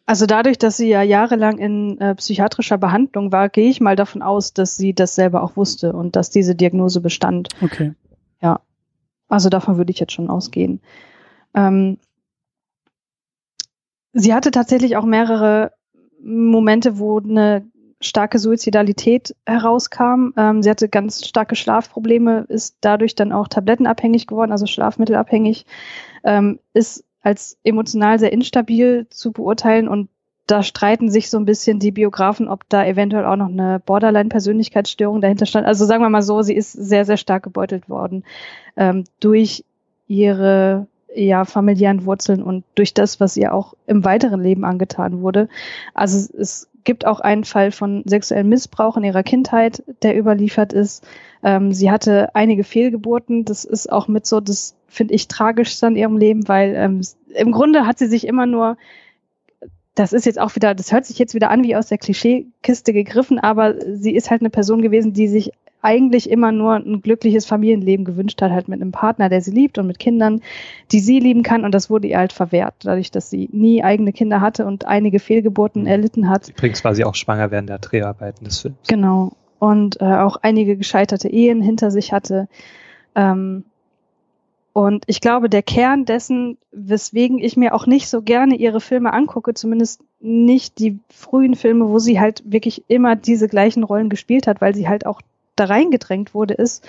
Also 0.07 0.27
dadurch, 0.27 0.59
dass 0.59 0.77
sie 0.77 0.89
ja 0.89 1.03
jahrelang 1.03 1.59
in 1.59 2.01
äh, 2.01 2.15
psychiatrischer 2.15 2.79
Behandlung 2.79 3.33
war, 3.33 3.49
gehe 3.49 3.69
ich 3.69 3.81
mal 3.81 3.97
davon 3.97 4.23
aus, 4.23 4.53
dass 4.53 4.77
sie 4.77 4.95
das 4.95 5.17
selber 5.17 5.43
auch 5.43 5.57
wusste 5.57 5.93
und 5.93 6.15
dass 6.15 6.31
diese 6.31 6.55
Diagnose 6.55 7.01
bestand. 7.01 7.49
Okay. 7.61 7.93
Ja. 8.41 8.61
Also 9.29 9.49
davon 9.49 9.77
würde 9.77 9.91
ich 9.91 9.99
jetzt 9.99 10.13
schon 10.13 10.31
ausgehen. 10.31 10.81
Ähm, 11.55 11.99
sie 14.13 14.33
hatte 14.33 14.53
tatsächlich 14.53 14.97
auch 14.97 15.05
mehrere 15.05 15.73
Momente, 16.23 16.99
wo 16.99 17.19
eine 17.19 17.67
starke 18.01 18.39
Suizidalität 18.39 19.35
herauskam. 19.47 20.33
Ähm, 20.37 20.63
sie 20.63 20.71
hatte 20.71 20.89
ganz 20.89 21.27
starke 21.27 21.57
Schlafprobleme, 21.57 22.45
ist 22.49 22.77
dadurch 22.81 23.15
dann 23.15 23.33
auch 23.33 23.49
tablettenabhängig 23.49 24.27
geworden, 24.27 24.53
also 24.53 24.67
schlafmittelabhängig, 24.67 25.67
ähm, 26.25 26.59
ist 26.75 27.05
als 27.23 27.59
emotional 27.65 28.19
sehr 28.19 28.33
instabil 28.33 29.07
zu 29.11 29.33
beurteilen 29.33 29.89
und 29.89 30.09
da 30.47 30.63
streiten 30.63 31.11
sich 31.11 31.29
so 31.29 31.39
ein 31.39 31.45
bisschen 31.45 31.81
die 31.81 31.91
Biografen, 31.91 32.49
ob 32.49 32.69
da 32.69 32.87
eventuell 32.87 33.25
auch 33.25 33.35
noch 33.35 33.49
eine 33.49 33.81
Borderline-Persönlichkeitsstörung 33.85 35.21
dahinter 35.21 35.45
stand. 35.45 35.67
Also 35.67 35.87
sagen 35.87 36.03
wir 36.03 36.09
mal 36.09 36.23
so, 36.23 36.43
sie 36.43 36.55
ist 36.55 36.73
sehr, 36.73 37.05
sehr 37.05 37.17
stark 37.17 37.43
gebeutelt 37.43 37.89
worden 37.89 38.25
ähm, 38.77 39.05
durch 39.19 39.65
ihre 40.07 40.87
ja, 41.17 41.45
familiären 41.45 42.05
Wurzeln 42.05 42.43
und 42.43 42.65
durch 42.75 42.95
das, 42.95 43.21
was 43.21 43.37
ihr 43.37 43.55
auch 43.55 43.75
im 43.87 44.05
weiteren 44.05 44.43
Leben 44.43 44.65
angetan 44.65 45.23
wurde. 45.23 45.49
Also 45.95 46.33
es 46.39 46.69
gibt 46.85 47.07
auch 47.07 47.21
einen 47.21 47.45
Fall 47.45 47.73
von 47.73 48.03
sexuellem 48.07 48.49
Missbrauch 48.49 48.97
in 48.97 49.05
ihrer 49.05 49.23
Kindheit, 49.23 49.83
der 50.03 50.17
überliefert 50.17 50.73
ist. 50.73 51.05
Ähm, 51.43 51.73
sie 51.73 51.91
hatte 51.91 52.35
einige 52.35 52.65
Fehlgeburten. 52.65 53.45
Das 53.45 53.65
ist 53.65 53.91
auch 53.91 54.09
mit 54.09 54.27
so, 54.27 54.41
das 54.41 54.77
finde 54.87 55.15
ich 55.15 55.29
tragisch 55.29 55.83
in 55.83 55.97
ihrem 55.97 56.17
Leben, 56.17 56.49
weil 56.49 56.75
ähm, 56.77 57.01
im 57.35 57.53
Grunde 57.53 57.87
hat 57.87 57.99
sie 57.99 58.07
sich 58.07 58.27
immer 58.27 58.47
nur 58.47 58.77
das 59.97 60.13
ist 60.13 60.27
jetzt 60.27 60.39
auch 60.39 60.55
wieder, 60.55 60.75
das 60.75 60.93
hört 60.93 61.07
sich 61.07 61.19
jetzt 61.19 61.35
wieder 61.35 61.51
an 61.51 61.65
wie 61.65 61.75
aus 61.75 61.87
der 61.89 61.97
Klischeekiste 61.97 62.93
gegriffen, 62.93 63.39
aber 63.39 63.75
sie 63.97 64.15
ist 64.15 64.31
halt 64.31 64.43
eine 64.43 64.51
Person 64.51 64.83
gewesen, 64.83 65.15
die 65.15 65.27
sich 65.27 65.53
eigentlich 65.83 66.29
immer 66.31 66.53
nur 66.53 66.75
ein 66.75 67.01
glückliches 67.03 67.47
Familienleben 67.47 68.05
gewünscht 68.05 68.43
hat, 68.43 68.51
halt 68.51 68.69
mit 68.69 68.81
einem 68.81 68.93
Partner, 68.93 69.29
der 69.29 69.41
sie 69.41 69.53
liebt 69.53 69.79
und 69.79 69.87
mit 69.87 69.99
Kindern, 69.99 70.41
die 70.91 71.01
sie 71.01 71.21
lieben 71.21 71.43
kann. 71.43 71.65
Und 71.65 71.73
das 71.73 71.91
wurde 71.91 72.09
ihr 72.09 72.19
halt 72.19 72.33
verwehrt, 72.33 72.75
dadurch, 72.81 73.11
dass 73.11 73.31
sie 73.31 73.49
nie 73.53 73.85
eigene 73.85 74.13
Kinder 74.13 74.41
hatte 74.41 74.67
und 74.67 74.87
einige 74.87 75.19
Fehlgeburten 75.19 75.83
mhm. 75.83 75.89
erlitten 75.89 76.29
hat. 76.29 76.49
Übrigens 76.49 76.85
war 76.85 76.95
sie 76.95 77.05
auch 77.05 77.15
schwanger 77.15 77.51
während 77.51 77.69
der 77.69 77.79
Dreharbeiten 77.79 78.45
des 78.45 78.61
Films. 78.61 78.79
Genau. 78.89 79.33
Und 79.59 80.01
äh, 80.01 80.05
auch 80.05 80.37
einige 80.43 80.77
gescheiterte 80.77 81.29
Ehen 81.29 81.63
hinter 81.63 81.91
sich 81.91 82.13
hatte. 82.13 82.49
Ähm, 83.15 83.65
und 84.77 85.05
ich 85.07 85.23
glaube, 85.23 85.49
der 85.49 85.63
Kern 85.63 86.05
dessen, 86.05 86.59
weswegen 86.71 87.39
ich 87.39 87.57
mir 87.57 87.75
auch 87.75 87.87
nicht 87.87 88.11
so 88.11 88.21
gerne 88.21 88.57
ihre 88.57 88.83
Filme 88.83 89.15
angucke, 89.15 89.55
zumindest 89.55 90.03
nicht 90.21 90.79
die 90.79 90.99
frühen 91.09 91.55
Filme, 91.55 91.89
wo 91.89 91.99
sie 91.99 92.21
halt 92.21 92.43
wirklich 92.45 92.85
immer 92.87 93.17
diese 93.17 93.49
gleichen 93.49 93.85
Rollen 93.85 94.11
gespielt 94.11 94.47
hat, 94.47 94.61
weil 94.61 94.75
sie 94.75 94.87
halt 94.87 95.07
auch 95.07 95.23
da 95.57 95.65
reingedrängt 95.65 96.35
wurde, 96.35 96.55
ist, 96.55 96.87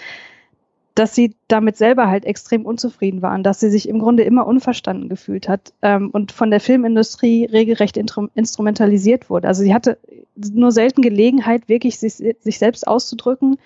dass 0.98 1.14
sie 1.14 1.36
damit 1.48 1.78
selber 1.78 2.08
halt 2.08 2.26
extrem 2.26 2.66
unzufrieden 2.66 3.22
waren, 3.22 3.44
dass 3.44 3.60
sie 3.60 3.70
sich 3.70 3.88
im 3.88 4.00
Grunde 4.00 4.24
immer 4.24 4.48
unverstanden 4.48 5.10
gefühlt 5.10 5.48
hat 5.48 5.74
ähm, 5.84 6.10
und 6.10 6.32
von 6.32 6.50
der 6.50 6.60
Filmindustrie 6.60 7.46
regelrecht 7.46 7.98
instrumentalisiert 7.98 9.30
wurde. 9.30 9.48
Also 9.48 9.62
sie 9.62 9.76
hatte 9.76 10.00
nur 10.36 10.72
selten 10.72 11.04
Gelegenheit, 11.04 11.70
wirklich 11.70 12.00
sich, 12.00 12.16
sich 12.16 12.58
selbst 12.58 12.88
auszudrücken. 12.88 13.60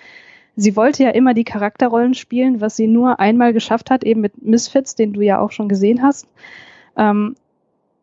Sie 0.58 0.76
wollte 0.76 1.04
ja 1.04 1.12
immer 1.12 1.34
die 1.34 1.46
Charakterrollen 1.46 2.16
spielen, 2.16 2.60
was 2.60 2.76
sie 2.76 2.88
nur 2.88 3.22
einmal 3.22 3.54
geschafft 3.54 3.92
hat, 3.92 4.04
eben 4.04 4.20
mit 4.20 4.42
Misfits, 4.42 4.96
den 4.96 5.14
du 5.14 5.22
ja 5.22 5.40
auch 5.40 5.52
schon 5.52 5.70
gesehen 5.70 6.02
hast. 6.02 6.28
Ähm, 6.98 7.36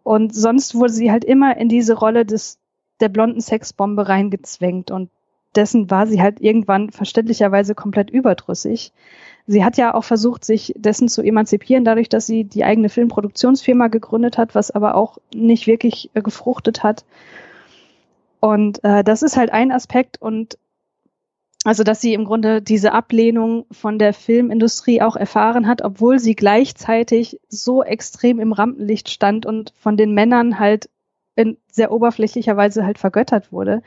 und 0.05 0.35
sonst 0.35 0.75
wurde 0.75 0.95
sie 0.95 1.11
halt 1.11 1.25
immer 1.25 1.59
in 1.59 1.69
diese 1.69 1.99
Rolle 1.99 2.25
des 2.25 2.59
der 3.01 3.11
blonden 3.11 3.43
Sexbombe 3.43 4.09
reingezwängt 4.09 4.91
und 4.91 5.11
dessen 5.57 5.91
war 5.91 6.07
sie 6.07 6.21
halt 6.21 6.41
irgendwann 6.41 6.91
verständlicherweise 6.91 7.75
komplett 7.75 8.11
überdrüssig. 8.11 8.93
Sie 9.47 9.65
hat 9.65 9.77
ja 9.79 9.95
auch 9.95 10.05
versucht, 10.05 10.45
sich 10.45 10.75
dessen 10.77 11.09
zu 11.09 11.23
emanzipieren, 11.23 11.85
dadurch, 11.85 12.09
dass 12.09 12.27
sie 12.27 12.45
die 12.45 12.65
eigene 12.65 12.91
Filmproduktionsfirma 12.91 13.89
gegründet 13.89 14.37
hat, 14.37 14.55
was 14.55 14.71
aber 14.71 14.95
auch 14.95 15.19
nicht 15.35 15.67
wirklich 15.67 16.11
äh, 16.15 16.21
gefruchtet 16.21 16.83
hat. 16.83 17.05
Und 18.41 18.85
äh, 18.85 19.03
das 19.03 19.23
ist 19.23 19.37
halt 19.37 19.51
ein 19.51 19.73
Aspekt 19.73 20.21
und 20.21 20.59
also, 21.65 21.83
dass 21.83 22.01
sie 22.01 22.15
im 22.15 22.25
Grunde 22.25 22.63
diese 22.63 22.93
Ablehnung 22.93 23.67
von 23.73 23.99
der 23.99 24.15
Filmindustrie 24.15 25.03
auch 25.03 25.17
erfahren 25.17 25.67
hat, 25.67 25.83
obwohl 25.83 26.19
sie 26.19 26.37
gleichzeitig 26.37 27.41
so 27.49 27.83
extrem 27.83 28.39
im 28.39 28.53
Rampenlicht 28.53 29.11
stand 29.11 29.45
und 29.45 29.75
von 29.79 29.97
den 29.97 30.15
Männern 30.15 30.61
halt 30.61 30.89
in 31.35 31.57
sehr 31.71 31.93
oberflächlicher 31.93 32.57
Weise 32.57 32.87
halt 32.87 32.99
vergöttert 32.99 33.53
wurde. 33.53 33.83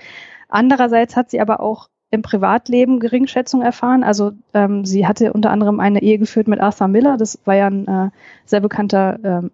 Andererseits 0.51 1.15
hat 1.15 1.31
sie 1.31 1.41
aber 1.41 1.61
auch 1.61 1.89
im 2.11 2.21
Privatleben 2.21 2.99
Geringschätzung 2.99 3.61
erfahren. 3.61 4.03
Also 4.03 4.33
ähm, 4.53 4.85
sie 4.85 5.07
hatte 5.07 5.33
unter 5.33 5.49
anderem 5.49 5.79
eine 5.79 6.03
Ehe 6.03 6.19
geführt 6.19 6.47
mit 6.47 6.59
Arthur 6.59 6.89
Miller. 6.89 7.17
Das 7.17 7.39
war 7.45 7.55
ja 7.55 7.67
ein 7.67 7.87
äh, 7.87 8.09
sehr 8.45 8.59
bekannter 8.59 9.17
ähm, 9.23 9.51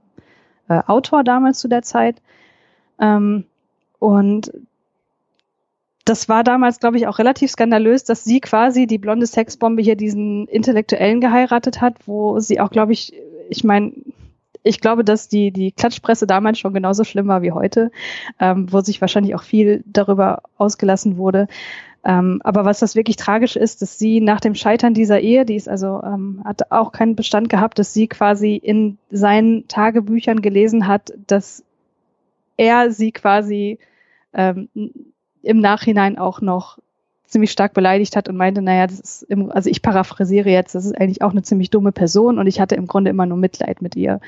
äh, 0.68 0.82
Autor 0.88 1.24
damals 1.24 1.60
zu 1.60 1.68
der 1.68 1.84
Zeit. 1.84 2.22
Ähm, 3.00 3.46
und 4.00 4.52
das 6.04 6.30
war 6.30 6.44
damals, 6.44 6.80
glaube 6.80 6.98
ich, 6.98 7.06
auch 7.06 7.20
relativ 7.20 7.52
skandalös, 7.52 8.04
dass 8.04 8.24
sie 8.24 8.40
quasi 8.40 8.88
die 8.88 8.98
blonde 8.98 9.28
Sexbombe 9.28 9.82
hier 9.82 9.96
diesen 9.96 10.48
Intellektuellen 10.48 11.22
geheiratet 11.22 11.82
hat, 11.82 11.96
wo 12.08 12.40
sie 12.40 12.60
auch, 12.60 12.72
glaube 12.72 12.94
ich, 12.94 13.14
ich 13.50 13.64
meine, 13.64 13.92
ich 14.68 14.82
glaube, 14.82 15.04
dass 15.04 15.28
die, 15.28 15.52
die 15.52 15.72
Klatschpresse 15.72 16.28
damals 16.28 16.60
schon 16.60 16.74
genauso 16.74 17.04
schlimm 17.04 17.28
war 17.28 17.42
wie 17.42 17.52
heute, 17.52 17.92
ähm, 18.40 18.72
wo 18.72 18.82
sich 18.82 19.02
wahrscheinlich 19.02 19.36
auch 19.36 19.44
viel 19.44 19.84
darüber 19.86 20.44
ausgelassen 20.58 21.18
wurde. 21.18 21.48
Ähm, 22.04 22.42
aber 22.44 22.64
was 22.64 22.80
das 22.80 22.96
wirklich 22.96 23.18
tragisch 23.18 23.56
ist, 23.56 23.82
dass 23.82 23.98
sie 24.00 24.22
nach 24.22 24.40
dem 24.40 24.56
Scheitern 24.56 24.94
dieser 24.94 25.20
Ehe, 25.20 25.46
die 25.46 25.56
ist 25.56 25.68
also, 25.68 26.02
ähm, 26.04 26.42
hat 26.46 26.72
auch 26.72 26.92
keinen 26.92 27.16
Bestand 27.16 27.50
gehabt, 27.50 27.80
dass 27.80 27.94
sie 27.94 28.08
quasi 28.08 28.56
in 28.56 28.98
seinen 29.10 29.68
Tagebüchern 29.68 30.42
gelesen 30.42 30.88
hat, 30.88 31.14
dass 31.28 31.64
er 32.56 32.92
sie 32.92 33.12
quasi 33.12 33.80
ähm, 34.34 34.70
im 35.42 35.60
Nachhinein 35.60 36.18
auch 36.18 36.42
noch 36.42 36.80
ziemlich 37.28 37.52
stark 37.52 37.74
beleidigt 37.74 38.16
hat 38.16 38.30
und 38.30 38.38
meinte, 38.38 38.62
naja, 38.62 38.88
das 38.88 39.00
ist, 39.00 39.24
im, 39.24 39.52
also 39.52 39.70
ich 39.70 39.82
paraphrasiere 39.82 40.50
jetzt, 40.50 40.76
das 40.76 40.86
ist 40.86 40.98
eigentlich 40.98 41.22
auch 41.22 41.32
eine 41.32 41.44
ziemlich 41.44 41.70
dumme 41.70 41.92
Person 41.92 42.40
und 42.40 42.48
ich 42.48 42.60
hatte 42.60 42.76
im 42.76 42.88
Grunde 42.88 43.12
immer 43.12 43.26
nur 43.26 43.38
Mitleid 43.38 43.82
mit 43.82 43.96
ihr. 43.96 44.20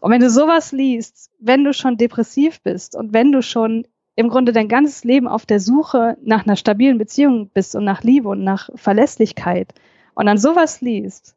Und 0.00 0.12
wenn 0.12 0.20
du 0.20 0.30
sowas 0.30 0.72
liest, 0.72 1.30
wenn 1.40 1.64
du 1.64 1.72
schon 1.72 1.96
depressiv 1.96 2.60
bist 2.62 2.94
und 2.94 3.12
wenn 3.12 3.32
du 3.32 3.42
schon 3.42 3.86
im 4.14 4.28
Grunde 4.28 4.52
dein 4.52 4.68
ganzes 4.68 5.04
Leben 5.04 5.28
auf 5.28 5.46
der 5.46 5.60
Suche 5.60 6.16
nach 6.22 6.44
einer 6.44 6.56
stabilen 6.56 6.98
Beziehung 6.98 7.50
bist 7.50 7.74
und 7.74 7.84
nach 7.84 8.02
Liebe 8.02 8.28
und 8.28 8.44
nach 8.44 8.68
Verlässlichkeit 8.74 9.72
und 10.14 10.26
dann 10.26 10.38
sowas 10.38 10.80
liest, 10.80 11.36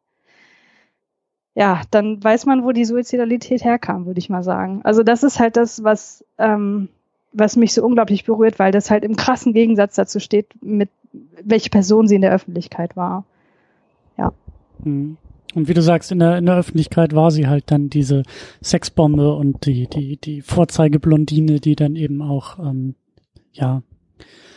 ja, 1.53 1.81
dann 1.91 2.23
weiß 2.23 2.45
man, 2.45 2.63
wo 2.63 2.71
die 2.71 2.85
Suizidalität 2.85 3.63
herkam, 3.63 4.05
würde 4.05 4.19
ich 4.19 4.29
mal 4.29 4.43
sagen. 4.43 4.81
Also 4.83 5.03
das 5.03 5.23
ist 5.23 5.39
halt 5.39 5.57
das, 5.57 5.83
was 5.83 6.25
ähm, 6.37 6.89
was 7.33 7.55
mich 7.55 7.73
so 7.73 7.83
unglaublich 7.83 8.25
berührt, 8.25 8.59
weil 8.59 8.71
das 8.71 8.91
halt 8.91 9.03
im 9.03 9.15
krassen 9.15 9.53
Gegensatz 9.53 9.95
dazu 9.95 10.19
steht, 10.19 10.47
mit 10.61 10.89
welche 11.43 11.69
Person 11.69 12.07
sie 12.07 12.15
in 12.15 12.21
der 12.21 12.33
Öffentlichkeit 12.33 12.95
war. 12.95 13.25
Ja. 14.17 14.33
Mhm. 14.83 15.17
Und 15.53 15.67
wie 15.67 15.73
du 15.73 15.81
sagst, 15.81 16.11
in 16.11 16.19
der, 16.19 16.37
in 16.37 16.45
der 16.45 16.55
Öffentlichkeit 16.55 17.13
war 17.13 17.29
sie 17.29 17.47
halt 17.47 17.71
dann 17.71 17.89
diese 17.89 18.23
Sexbombe 18.63 19.35
und 19.35 19.65
die, 19.65 19.87
die, 19.87 20.17
die 20.17 20.41
Vorzeigeblondine, 20.41 21.59
die 21.59 21.75
dann 21.75 21.95
eben 21.95 22.21
auch, 22.21 22.57
ähm, 22.59 22.95
ja. 23.51 23.81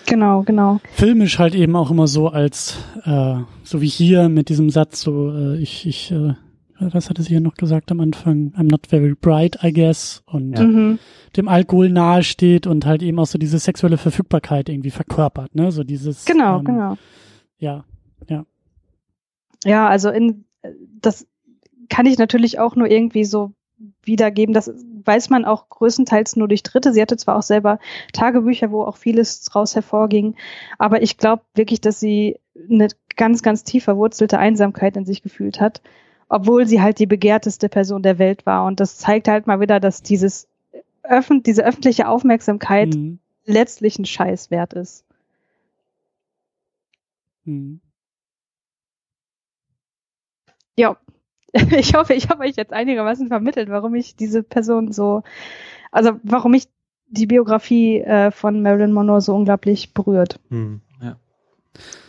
Genau, 0.06 0.42
genau. 0.42 0.80
Filmisch 0.92 1.38
halt 1.38 1.54
eben 1.54 1.74
auch 1.74 1.90
immer 1.90 2.06
so 2.06 2.28
als, 2.28 2.78
äh, 3.04 3.36
so 3.64 3.80
wie 3.80 3.88
hier 3.88 4.28
mit 4.28 4.48
diesem 4.48 4.70
Satz, 4.70 5.00
so, 5.00 5.32
äh, 5.32 5.56
ich, 5.58 5.86
ich, 5.86 6.12
äh, 6.12 6.34
was 6.78 7.08
hatte 7.08 7.22
sie 7.22 7.30
hier 7.30 7.40
noch 7.40 7.54
gesagt 7.54 7.90
am 7.92 8.00
Anfang? 8.00 8.52
I'm 8.56 8.70
not 8.70 8.86
very 8.86 9.14
bright, 9.14 9.58
I 9.62 9.72
guess. 9.72 10.22
Und 10.26 10.58
ja. 10.58 10.64
mhm. 10.64 10.98
dem 11.36 11.48
Alkohol 11.48 11.90
nahesteht 11.90 12.66
und 12.66 12.86
halt 12.86 13.02
eben 13.02 13.18
auch 13.18 13.26
so 13.26 13.38
diese 13.38 13.58
sexuelle 13.58 13.98
Verfügbarkeit 13.98 14.68
irgendwie 14.68 14.90
verkörpert, 14.90 15.54
ne? 15.54 15.70
So 15.70 15.84
dieses. 15.84 16.24
Genau, 16.24 16.58
ähm, 16.58 16.64
genau. 16.64 16.96
Ja, 17.58 17.84
ja. 18.28 18.44
Ja, 19.64 19.88
also 19.88 20.10
in, 20.10 20.44
das 21.00 21.26
kann 21.88 22.06
ich 22.06 22.18
natürlich 22.18 22.58
auch 22.58 22.76
nur 22.76 22.90
irgendwie 22.90 23.24
so 23.24 23.52
wiedergeben. 24.02 24.54
Das 24.54 24.72
weiß 25.04 25.30
man 25.30 25.44
auch 25.44 25.68
größtenteils 25.68 26.36
nur 26.36 26.48
durch 26.48 26.62
Dritte. 26.62 26.92
Sie 26.92 27.00
hatte 27.00 27.16
zwar 27.16 27.36
auch 27.36 27.42
selber 27.42 27.78
Tagebücher, 28.12 28.70
wo 28.70 28.82
auch 28.82 28.96
vieles 28.96 29.44
draus 29.44 29.74
hervorging, 29.74 30.34
aber 30.78 31.02
ich 31.02 31.18
glaube 31.18 31.42
wirklich, 31.54 31.80
dass 31.80 32.00
sie 32.00 32.38
eine 32.70 32.88
ganz, 33.16 33.42
ganz 33.42 33.64
tief 33.64 33.84
verwurzelte 33.84 34.38
Einsamkeit 34.38 34.96
in 34.96 35.04
sich 35.04 35.22
gefühlt 35.22 35.60
hat 35.60 35.82
obwohl 36.28 36.66
sie 36.66 36.80
halt 36.80 36.98
die 36.98 37.06
begehrteste 37.06 37.68
Person 37.68 38.02
der 38.02 38.18
Welt 38.18 38.46
war. 38.46 38.64
Und 38.64 38.80
das 38.80 38.98
zeigt 38.98 39.28
halt 39.28 39.46
mal 39.46 39.60
wieder, 39.60 39.80
dass 39.80 40.02
dieses 40.02 40.48
öffn 41.02 41.42
diese 41.42 41.64
öffentliche 41.64 42.08
Aufmerksamkeit 42.08 42.94
mhm. 42.94 43.18
letztlich 43.44 43.98
ein 43.98 44.06
Scheiß 44.06 44.50
wert 44.50 44.72
ist. 44.72 45.04
Mhm. 47.44 47.80
Ja, 50.76 50.96
ich 51.52 51.94
hoffe, 51.94 52.14
ich 52.14 52.28
habe 52.28 52.44
euch 52.44 52.56
jetzt 52.56 52.72
einigermaßen 52.72 53.28
vermittelt, 53.28 53.68
warum 53.68 53.94
ich 53.94 54.16
diese 54.16 54.42
Person 54.42 54.92
so, 54.92 55.22
also 55.92 56.18
warum 56.22 56.54
ich 56.54 56.68
die 57.06 57.26
Biografie 57.26 58.00
äh, 58.00 58.30
von 58.30 58.62
Marilyn 58.62 58.92
Monroe 58.92 59.20
so 59.20 59.34
unglaublich 59.34 59.94
berührt. 59.94 60.40
Mhm. 60.48 60.80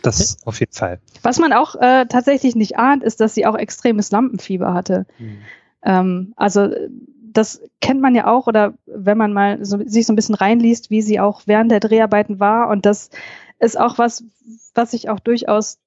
Das 0.02 0.38
auf 0.46 0.60
jeden 0.60 0.72
Fall. 0.72 1.00
Was 1.22 1.38
man 1.38 1.52
auch 1.52 1.74
äh, 1.76 2.06
tatsächlich 2.06 2.54
nicht 2.54 2.78
ahnt, 2.78 3.02
ist, 3.02 3.20
dass 3.20 3.34
sie 3.34 3.46
auch 3.46 3.56
extremes 3.56 4.10
Lampenfieber 4.10 4.72
hatte. 4.72 5.06
Mhm. 5.18 5.38
Ähm, 5.82 6.32
also 6.36 6.68
das 7.36 7.60
kennt 7.80 8.00
man 8.00 8.14
ja 8.14 8.26
auch, 8.26 8.46
oder 8.46 8.74
wenn 8.86 9.18
man 9.18 9.32
mal 9.32 9.64
so, 9.64 9.78
sich 9.84 10.06
so 10.06 10.12
ein 10.12 10.16
bisschen 10.16 10.34
reinliest, 10.34 10.90
wie 10.90 11.02
sie 11.02 11.20
auch 11.20 11.42
während 11.46 11.70
der 11.70 11.80
Dreharbeiten 11.80 12.40
war. 12.40 12.68
Und 12.68 12.86
das 12.86 13.10
ist 13.58 13.78
auch 13.78 13.98
was, 13.98 14.24
was 14.74 14.92
ich 14.92 15.10
auch 15.10 15.20
durchaus 15.20 15.78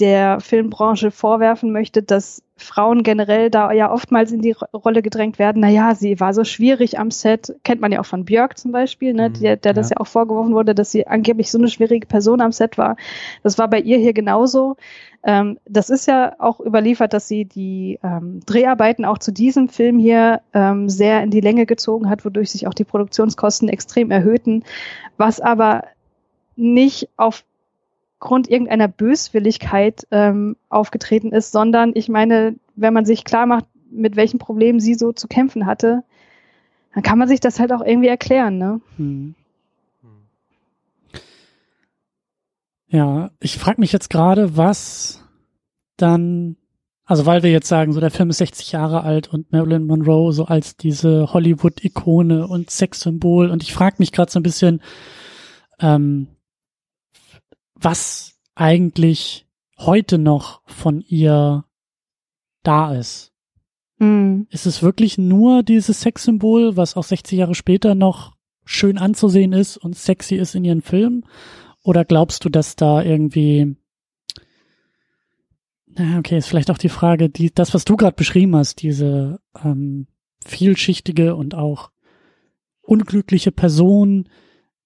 der 0.00 0.40
Filmbranche 0.40 1.10
vorwerfen 1.10 1.72
möchte, 1.72 2.02
dass 2.02 2.42
Frauen 2.58 3.02
generell 3.02 3.50
da 3.50 3.70
ja 3.72 3.92
oftmals 3.92 4.32
in 4.32 4.40
die 4.40 4.52
Rolle 4.72 5.02
gedrängt 5.02 5.38
werden. 5.38 5.60
Naja, 5.60 5.94
sie 5.94 6.18
war 6.20 6.32
so 6.32 6.42
schwierig 6.42 6.98
am 6.98 7.10
Set. 7.10 7.54
Kennt 7.64 7.82
man 7.82 7.92
ja 7.92 8.00
auch 8.00 8.06
von 8.06 8.24
Björk 8.24 8.56
zum 8.56 8.72
Beispiel, 8.72 9.12
ne, 9.12 9.28
mhm, 9.28 9.34
der, 9.34 9.56
der 9.56 9.70
ja. 9.70 9.74
das 9.74 9.90
ja 9.90 9.98
auch 9.98 10.06
vorgeworfen 10.06 10.54
wurde, 10.54 10.74
dass 10.74 10.90
sie 10.90 11.06
angeblich 11.06 11.50
so 11.50 11.58
eine 11.58 11.68
schwierige 11.68 12.06
Person 12.06 12.40
am 12.40 12.52
Set 12.52 12.78
war. 12.78 12.96
Das 13.42 13.58
war 13.58 13.68
bei 13.68 13.80
ihr 13.80 13.98
hier 13.98 14.14
genauso. 14.14 14.76
Ähm, 15.22 15.58
das 15.66 15.90
ist 15.90 16.06
ja 16.06 16.34
auch 16.38 16.60
überliefert, 16.60 17.12
dass 17.12 17.28
sie 17.28 17.44
die 17.44 17.98
ähm, 18.02 18.40
Dreharbeiten 18.46 19.04
auch 19.04 19.18
zu 19.18 19.32
diesem 19.32 19.68
Film 19.68 19.98
hier 19.98 20.40
ähm, 20.54 20.88
sehr 20.88 21.22
in 21.22 21.30
die 21.30 21.40
Länge 21.40 21.66
gezogen 21.66 22.08
hat, 22.08 22.24
wodurch 22.24 22.50
sich 22.50 22.66
auch 22.66 22.74
die 22.74 22.84
Produktionskosten 22.84 23.68
extrem 23.68 24.10
erhöhten, 24.10 24.64
was 25.18 25.40
aber 25.40 25.82
nicht 26.56 27.10
auf 27.18 27.44
Grund 28.26 28.50
irgendeiner 28.50 28.88
Böswilligkeit 28.88 30.06
ähm, 30.10 30.56
aufgetreten 30.68 31.32
ist, 31.32 31.52
sondern 31.52 31.92
ich 31.94 32.08
meine, 32.08 32.56
wenn 32.74 32.92
man 32.92 33.04
sich 33.06 33.24
klar 33.24 33.46
macht, 33.46 33.66
mit 33.90 34.16
welchen 34.16 34.38
Problemen 34.38 34.80
sie 34.80 34.94
so 34.94 35.12
zu 35.12 35.28
kämpfen 35.28 35.64
hatte, 35.64 36.02
dann 36.92 37.04
kann 37.04 37.18
man 37.18 37.28
sich 37.28 37.40
das 37.40 37.60
halt 37.60 37.72
auch 37.72 37.82
irgendwie 37.82 38.08
erklären, 38.08 38.58
ne? 38.58 38.80
Hm. 38.96 39.34
Ja, 42.88 43.30
ich 43.40 43.58
frage 43.58 43.80
mich 43.80 43.92
jetzt 43.92 44.10
gerade, 44.10 44.56
was 44.56 45.22
dann, 45.96 46.56
also 47.04 47.26
weil 47.26 47.44
wir 47.44 47.50
jetzt 47.50 47.68
sagen, 47.68 47.92
so 47.92 48.00
der 48.00 48.10
Film 48.10 48.30
ist 48.30 48.38
60 48.38 48.72
Jahre 48.72 49.02
alt 49.02 49.32
und 49.32 49.52
Marilyn 49.52 49.86
Monroe 49.86 50.32
so 50.32 50.46
als 50.46 50.76
diese 50.76 51.32
Hollywood-Ikone 51.32 52.48
und 52.48 52.70
Sexsymbol 52.70 53.50
und 53.50 53.62
ich 53.62 53.72
frage 53.72 53.96
mich 53.98 54.10
gerade 54.10 54.32
so 54.32 54.40
ein 54.40 54.44
bisschen, 54.44 54.82
ähm, 55.78 56.26
was 57.78 58.38
eigentlich 58.54 59.46
heute 59.78 60.18
noch 60.18 60.62
von 60.66 61.00
ihr 61.00 61.64
da 62.62 62.94
ist. 62.94 63.32
Mhm. 63.98 64.46
Ist 64.50 64.66
es 64.66 64.82
wirklich 64.82 65.18
nur 65.18 65.62
dieses 65.62 66.00
Sexsymbol, 66.00 66.76
was 66.76 66.96
auch 66.96 67.04
60 67.04 67.38
Jahre 67.38 67.54
später 67.54 67.94
noch 67.94 68.34
schön 68.64 68.98
anzusehen 68.98 69.52
ist 69.52 69.76
und 69.76 69.96
sexy 69.96 70.34
ist 70.34 70.54
in 70.54 70.64
ihren 70.64 70.82
Filmen? 70.82 71.24
Oder 71.82 72.04
glaubst 72.04 72.44
du, 72.44 72.48
dass 72.48 72.74
da 72.74 73.02
irgendwie 73.02 73.76
na, 75.98 76.18
okay, 76.18 76.36
ist 76.36 76.48
vielleicht 76.48 76.70
auch 76.70 76.78
die 76.78 76.90
Frage, 76.90 77.30
die, 77.30 77.52
das, 77.52 77.72
was 77.72 77.84
du 77.84 77.96
gerade 77.96 78.16
beschrieben 78.16 78.54
hast, 78.54 78.82
diese 78.82 79.40
ähm, 79.64 80.06
vielschichtige 80.44 81.34
und 81.34 81.54
auch 81.54 81.90
unglückliche 82.82 83.50
Person, 83.50 84.28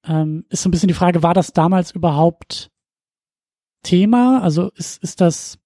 ähm, 0.05 0.45
ist 0.49 0.63
so 0.63 0.69
ein 0.69 0.71
bisschen 0.71 0.89
die 0.89 0.95
Frage, 0.95 1.23
war 1.23 1.35
das 1.35 1.53
damals 1.53 1.91
überhaupt 1.91 2.70
Thema? 3.83 4.43
Also 4.43 4.71
ist, 4.75 5.03
ist 5.03 5.21
das, 5.21 5.59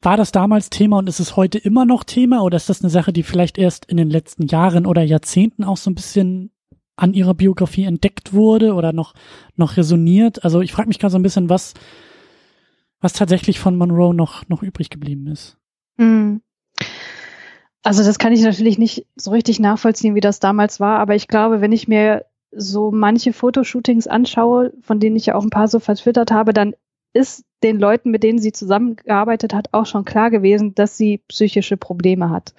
war 0.00 0.16
das 0.16 0.32
damals 0.32 0.70
Thema 0.70 0.98
und 0.98 1.08
ist 1.08 1.20
es 1.20 1.36
heute 1.36 1.58
immer 1.58 1.84
noch 1.84 2.04
Thema 2.04 2.42
oder 2.42 2.56
ist 2.56 2.68
das 2.68 2.82
eine 2.82 2.90
Sache, 2.90 3.12
die 3.12 3.22
vielleicht 3.22 3.58
erst 3.58 3.86
in 3.86 3.96
den 3.96 4.10
letzten 4.10 4.46
Jahren 4.46 4.86
oder 4.86 5.02
Jahrzehnten 5.02 5.64
auch 5.64 5.76
so 5.76 5.90
ein 5.90 5.94
bisschen 5.94 6.50
an 6.96 7.14
ihrer 7.14 7.34
Biografie 7.34 7.84
entdeckt 7.84 8.32
wurde 8.32 8.74
oder 8.74 8.92
noch, 8.92 9.14
noch 9.56 9.76
resoniert. 9.76 10.44
Also 10.44 10.60
ich 10.60 10.72
frage 10.72 10.88
mich 10.88 10.98
gerade 10.98 11.12
so 11.12 11.18
ein 11.18 11.22
bisschen, 11.22 11.48
was, 11.48 11.74
was 13.00 13.12
tatsächlich 13.12 13.58
von 13.58 13.76
Monroe 13.76 14.14
noch, 14.14 14.48
noch 14.48 14.62
übrig 14.62 14.90
geblieben 14.90 15.26
ist. 15.26 15.56
Mhm. 15.96 16.42
Also 17.82 18.04
das 18.04 18.18
kann 18.18 18.32
ich 18.32 18.42
natürlich 18.42 18.78
nicht 18.78 19.06
so 19.16 19.32
richtig 19.32 19.58
nachvollziehen, 19.58 20.14
wie 20.14 20.20
das 20.20 20.38
damals 20.38 20.78
war, 20.78 20.98
aber 21.00 21.14
ich 21.14 21.26
glaube, 21.26 21.60
wenn 21.60 21.72
ich 21.72 21.88
mir 21.88 22.24
so 22.54 22.90
manche 22.90 23.32
Fotoshootings 23.32 24.06
anschaue, 24.06 24.72
von 24.82 25.00
denen 25.00 25.16
ich 25.16 25.26
ja 25.26 25.34
auch 25.34 25.42
ein 25.42 25.50
paar 25.50 25.68
so 25.68 25.80
vertwittert 25.80 26.30
habe, 26.30 26.52
dann 26.52 26.74
ist 27.14 27.44
den 27.62 27.78
Leuten, 27.78 28.10
mit 28.10 28.22
denen 28.22 28.38
sie 28.38 28.52
zusammengearbeitet 28.52 29.54
hat, 29.54 29.68
auch 29.72 29.86
schon 29.86 30.04
klar 30.04 30.30
gewesen, 30.30 30.74
dass 30.74 30.96
sie 30.96 31.18
psychische 31.28 31.76
Probleme 31.76 32.30
hat. 32.30 32.54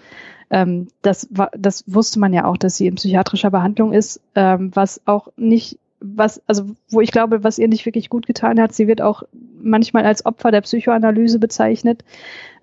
Ähm, 0.49 0.88
das, 1.02 1.28
das 1.57 1.84
wusste 1.88 2.20
man 2.20 2.34
ja 2.34 2.45
auch, 2.45 2.57
dass 2.57 2.78
sie 2.78 2.88
in 2.88 2.95
psychiatrischer 2.95 3.52
Behandlung 3.52 3.94
ist, 3.94 4.22
ähm, 4.36 4.72
was 4.74 5.02
auch 5.06 5.30
nicht, 5.36 5.80
was, 6.03 6.41
also 6.47 6.65
wo 6.89 6.99
ich 6.99 7.11
glaube, 7.11 7.43
was 7.43 7.57
ihr 7.57 7.69
nicht 7.69 7.85
wirklich 7.85 8.09
gut 8.09 8.27
getan 8.27 8.59
hat, 8.59 8.73
sie 8.73 8.88
wird 8.88 9.01
auch 9.01 9.23
manchmal 9.61 10.05
als 10.05 10.25
Opfer 10.25 10.51
der 10.51 10.61
Psychoanalyse 10.61 11.39
bezeichnet. 11.39 12.03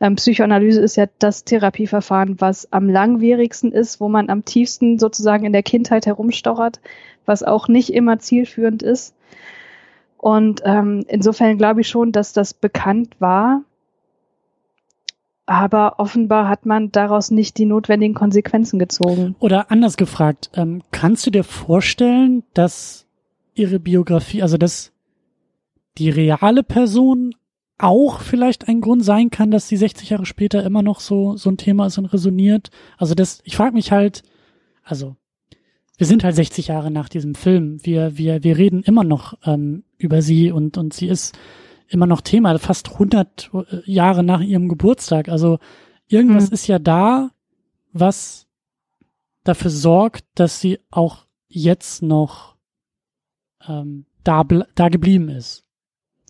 Ähm, 0.00 0.16
Psychoanalyse 0.16 0.80
ist 0.80 0.96
ja 0.96 1.06
das 1.18 1.44
Therapieverfahren, 1.44 2.40
was 2.40 2.70
am 2.70 2.88
langwierigsten 2.88 3.72
ist, 3.72 3.98
wo 3.98 4.08
man 4.08 4.28
am 4.28 4.44
tiefsten 4.44 4.98
sozusagen 4.98 5.46
in 5.46 5.54
der 5.54 5.62
Kindheit 5.62 6.06
herumstochert, 6.06 6.80
was 7.24 7.42
auch 7.42 7.66
nicht 7.68 7.94
immer 7.94 8.18
zielführend 8.18 8.82
ist. 8.82 9.14
Und 10.18 10.60
ähm, 10.66 11.04
insofern 11.08 11.56
glaube 11.56 11.80
ich 11.80 11.88
schon, 11.88 12.12
dass 12.12 12.34
das 12.34 12.52
bekannt 12.52 13.16
war. 13.20 13.62
Aber 15.46 15.98
offenbar 15.98 16.48
hat 16.48 16.66
man 16.66 16.92
daraus 16.92 17.30
nicht 17.30 17.56
die 17.56 17.64
notwendigen 17.64 18.14
Konsequenzen 18.14 18.78
gezogen. 18.78 19.34
Oder 19.40 19.70
anders 19.70 19.96
gefragt, 19.96 20.50
ähm, 20.54 20.82
kannst 20.92 21.26
du 21.26 21.30
dir 21.30 21.42
vorstellen, 21.42 22.44
dass 22.52 23.06
ihre 23.60 23.78
Biografie, 23.78 24.42
also 24.42 24.56
dass 24.56 24.92
die 25.98 26.10
reale 26.10 26.62
Person 26.62 27.34
auch 27.78 28.20
vielleicht 28.20 28.68
ein 28.68 28.80
Grund 28.80 29.04
sein 29.04 29.30
kann, 29.30 29.50
dass 29.50 29.68
sie 29.68 29.76
60 29.76 30.10
Jahre 30.10 30.26
später 30.26 30.62
immer 30.64 30.82
noch 30.82 31.00
so 31.00 31.36
so 31.36 31.50
ein 31.50 31.56
Thema 31.56 31.86
ist 31.86 31.98
und 31.98 32.06
resoniert. 32.06 32.70
Also 32.98 33.14
das, 33.14 33.40
ich 33.44 33.56
frage 33.56 33.74
mich 33.74 33.90
halt, 33.90 34.22
also 34.82 35.16
wir 35.96 36.06
sind 36.06 36.24
halt 36.24 36.34
60 36.36 36.68
Jahre 36.68 36.90
nach 36.90 37.08
diesem 37.08 37.34
Film. 37.34 37.78
Wir 37.84 38.18
wir 38.18 38.42
wir 38.44 38.58
reden 38.58 38.82
immer 38.82 39.04
noch 39.04 39.34
ähm, 39.44 39.84
über 39.96 40.22
sie 40.22 40.52
und 40.52 40.76
und 40.76 40.92
sie 40.92 41.08
ist 41.08 41.38
immer 41.88 42.06
noch 42.06 42.20
Thema, 42.20 42.58
fast 42.58 42.92
100 42.92 43.50
äh, 43.52 43.90
Jahre 43.90 44.22
nach 44.22 44.40
ihrem 44.40 44.68
Geburtstag. 44.68 45.28
Also 45.28 45.58
irgendwas 46.06 46.48
mhm. 46.48 46.54
ist 46.54 46.66
ja 46.66 46.78
da, 46.78 47.30
was 47.92 48.46
dafür 49.44 49.70
sorgt, 49.70 50.24
dass 50.34 50.60
sie 50.60 50.78
auch 50.90 51.26
jetzt 51.48 52.02
noch 52.02 52.56
ähm, 53.66 54.06
da 54.24 54.44
da 54.74 54.88
geblieben 54.88 55.28
ist. 55.28 55.64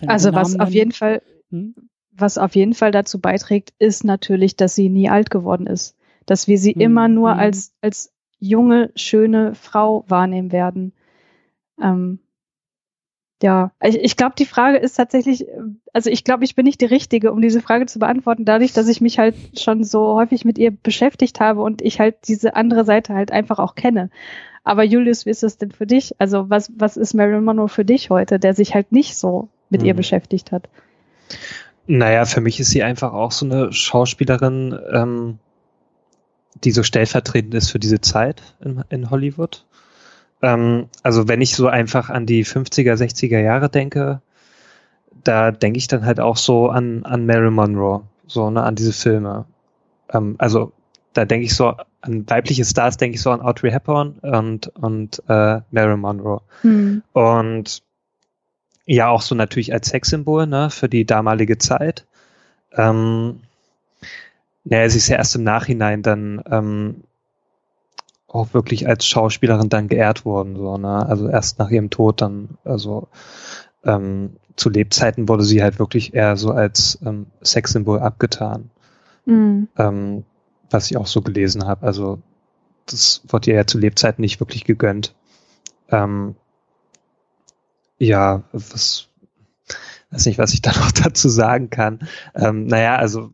Also 0.07 0.33
was 0.33 0.59
auf 0.59 0.71
jeden 0.71 0.93
Fall 0.93 1.23
hm? 1.51 1.75
Was 2.13 2.39
auf 2.39 2.55
jeden 2.55 2.75
Fall 2.75 2.91
dazu 2.91 3.21
beiträgt, 3.21 3.73
ist 3.79 4.05
natürlich, 4.05 4.57
dass 4.57 4.75
sie 4.75 4.89
nie 4.89 5.09
alt 5.09 5.31
geworden 5.31 5.67
ist. 5.67 5.97
Dass 6.27 6.49
wir 6.49 6.59
sie 6.59 6.73
hm. 6.75 6.81
immer 6.81 7.09
nur 7.09 7.33
hm. 7.33 7.39
als, 7.39 7.73
als 7.81 8.13
junge, 8.39 8.91
schöne 8.95 9.55
Frau 9.55 10.05
wahrnehmen 10.09 10.53
werden. 10.53 10.93
Ähm, 11.81 12.21
ja, 13.43 13.73
ich, 13.83 13.97
ich 13.97 14.17
glaube, 14.17 14.35
die 14.39 14.45
Frage 14.45 14.79
ist 14.79 14.95
tatsächlich, 14.95 15.47
also 15.93 16.11
ich 16.11 16.25
glaube, 16.25 16.45
ich 16.45 16.55
bin 16.55 16.65
nicht 16.65 16.81
die 16.81 16.87
Richtige, 16.87 17.33
um 17.33 17.41
diese 17.41 17.63
Frage 17.63 17.87
zu 17.87 17.99
beantworten, 17.99 18.45
dadurch, 18.45 18.73
dass 18.73 18.89
ich 18.89 19.01
mich 19.01 19.19
halt 19.19 19.35
schon 19.59 19.83
so 19.83 20.15
häufig 20.15 20.45
mit 20.45 20.59
ihr 20.59 20.71
beschäftigt 20.71 21.41
habe 21.41 21.63
und 21.63 21.81
ich 21.81 22.01
halt 22.01 22.17
diese 22.29 22.55
andere 22.55 22.85
Seite 22.85 23.15
halt 23.15 23.33
einfach 23.33 23.59
auch 23.59 23.75
kenne. 23.75 24.11
Aber 24.63 24.85
Julius, 24.85 25.25
wie 25.25 25.31
ist 25.31 25.43
das 25.43 25.57
denn 25.57 25.71
für 25.71 25.87
dich? 25.87 26.15
Also 26.19 26.51
was, 26.51 26.71
was 26.77 26.99
ist 26.99 27.15
Marilyn 27.15 27.45
Monroe 27.45 27.69
für 27.69 27.85
dich 27.85 28.11
heute, 28.11 28.39
der 28.39 28.55
sich 28.55 28.75
halt 28.75 28.93
nicht 28.93 29.17
so 29.17 29.49
mit 29.71 29.81
hm. 29.81 29.89
ihr 29.89 29.95
beschäftigt 29.95 30.53
hat? 30.53 30.69
Naja, 31.87 32.27
für 32.27 32.41
mich 32.41 32.61
ist 32.61 32.71
sie 32.71 32.83
einfach 32.83 33.13
auch 33.15 33.33
so 33.33 33.47
eine 33.47 33.73
Schauspielerin, 33.73 34.79
ähm, 34.93 35.39
die 36.63 36.73
so 36.73 36.83
stellvertretend 36.83 37.55
ist 37.55 37.71
für 37.71 37.79
diese 37.79 38.01
Zeit 38.01 38.43
in, 38.61 38.85
in 38.91 39.11
Hollywood. 39.11 39.65
Ähm, 40.43 40.89
also 41.03 41.29
wenn 41.29 41.41
ich 41.41 41.55
so 41.55 41.69
einfach 41.69 42.11
an 42.11 42.27
die 42.27 42.45
50er, 42.45 42.95
60er 42.95 43.41
Jahre 43.41 43.69
denke, 43.69 44.21
da 45.25 45.51
denke 45.51 45.79
ich 45.79 45.89
dann 45.89 46.05
halt 46.05 46.21
auch 46.21 46.37
so 46.37 46.69
an, 46.69 47.05
an 47.05 47.27
Mary 47.27 47.51
Monroe, 47.51 48.03
so, 48.27 48.51
ne, 48.51 48.63
an 48.63 48.75
diese 48.75 48.93
Filme. 48.93 49.45
Ähm, 50.13 50.37
also 50.39 50.73
da 51.13 51.25
denke 51.25 51.47
ich 51.47 51.55
so 51.55 51.75
an 52.01 52.29
weibliche 52.29 52.65
Stars, 52.65 52.97
denke 52.97 53.17
ich 53.17 53.23
so 53.23 53.31
an 53.31 53.43
Audrey 53.43 53.71
Hepburn 53.71 54.19
und, 54.23 54.69
und 54.69 55.23
äh, 55.29 55.61
Mary 55.71 55.97
Monroe. 55.97 56.41
Hm. 56.63 57.03
Und 57.13 57.83
ja 58.87 59.09
auch 59.09 59.23
so 59.23 59.35
natürlich 59.35 59.73
als 59.73 59.89
Sexsymbol 59.89 60.47
ne, 60.47 60.71
für 60.71 60.89
die 60.89 61.05
damalige 61.05 61.59
Zeit. 61.59 62.07
Ähm, 62.73 63.41
naja, 64.65 64.89
sie 64.89 64.99
ist 64.99 65.09
ja 65.09 65.17
erst 65.17 65.37
im 65.37 65.45
Nachhinein 65.45 66.03
dann 66.03 66.43
ähm, 66.51 67.05
auch 68.33 68.55
wirklich 68.55 68.87
als 68.87 69.07
Schauspielerin 69.07 69.69
dann 69.69 69.89
geehrt 69.89 70.25
worden, 70.25 70.57
so, 70.57 70.77
ne? 70.79 71.07
Also 71.07 71.29
erst 71.29 71.59
nach 71.59 71.71
ihrem 71.71 71.91
Tod 71.91 72.21
dann, 72.21 72.51
also 72.65 73.09
ähm, 73.85 74.37
zu 74.57 74.71
Lebzeiten 74.71 75.29
wurde 75.29 75.45
sie 75.45 75.63
halt 75.63 75.79
wirklich 75.79 76.15
eher 76.15 76.37
so 76.37 76.51
als 76.51 76.99
ähm, 77.05 77.27
Sexsymbol 77.43 77.99
abgetan. 77.99 78.71
Mhm. 79.27 79.69
Ähm, 79.77 80.25
was 80.71 80.91
ich 80.91 80.97
auch 80.97 81.07
so 81.07 81.23
gelesen 81.23 81.67
habe. 81.67 81.85
Also 81.87 82.21
das 82.87 83.23
wurde 83.29 83.51
ihr 83.51 83.57
ja 83.57 83.67
zu 83.67 83.79
Lebzeiten 83.79 84.23
nicht 84.23 84.41
wirklich 84.41 84.65
gegönnt. 84.65 85.15
Ähm, 85.89 86.37
ja, 87.99 88.43
was, 88.53 89.09
weiß 90.11 90.27
nicht, 90.27 90.39
was 90.39 90.55
ich 90.55 90.63
da 90.63 90.73
noch 90.73 90.93
dazu 90.93 91.29
sagen 91.29 91.71
kann. 91.71 92.01
Ähm, 92.35 92.67
naja, 92.67 92.97
also 92.97 93.33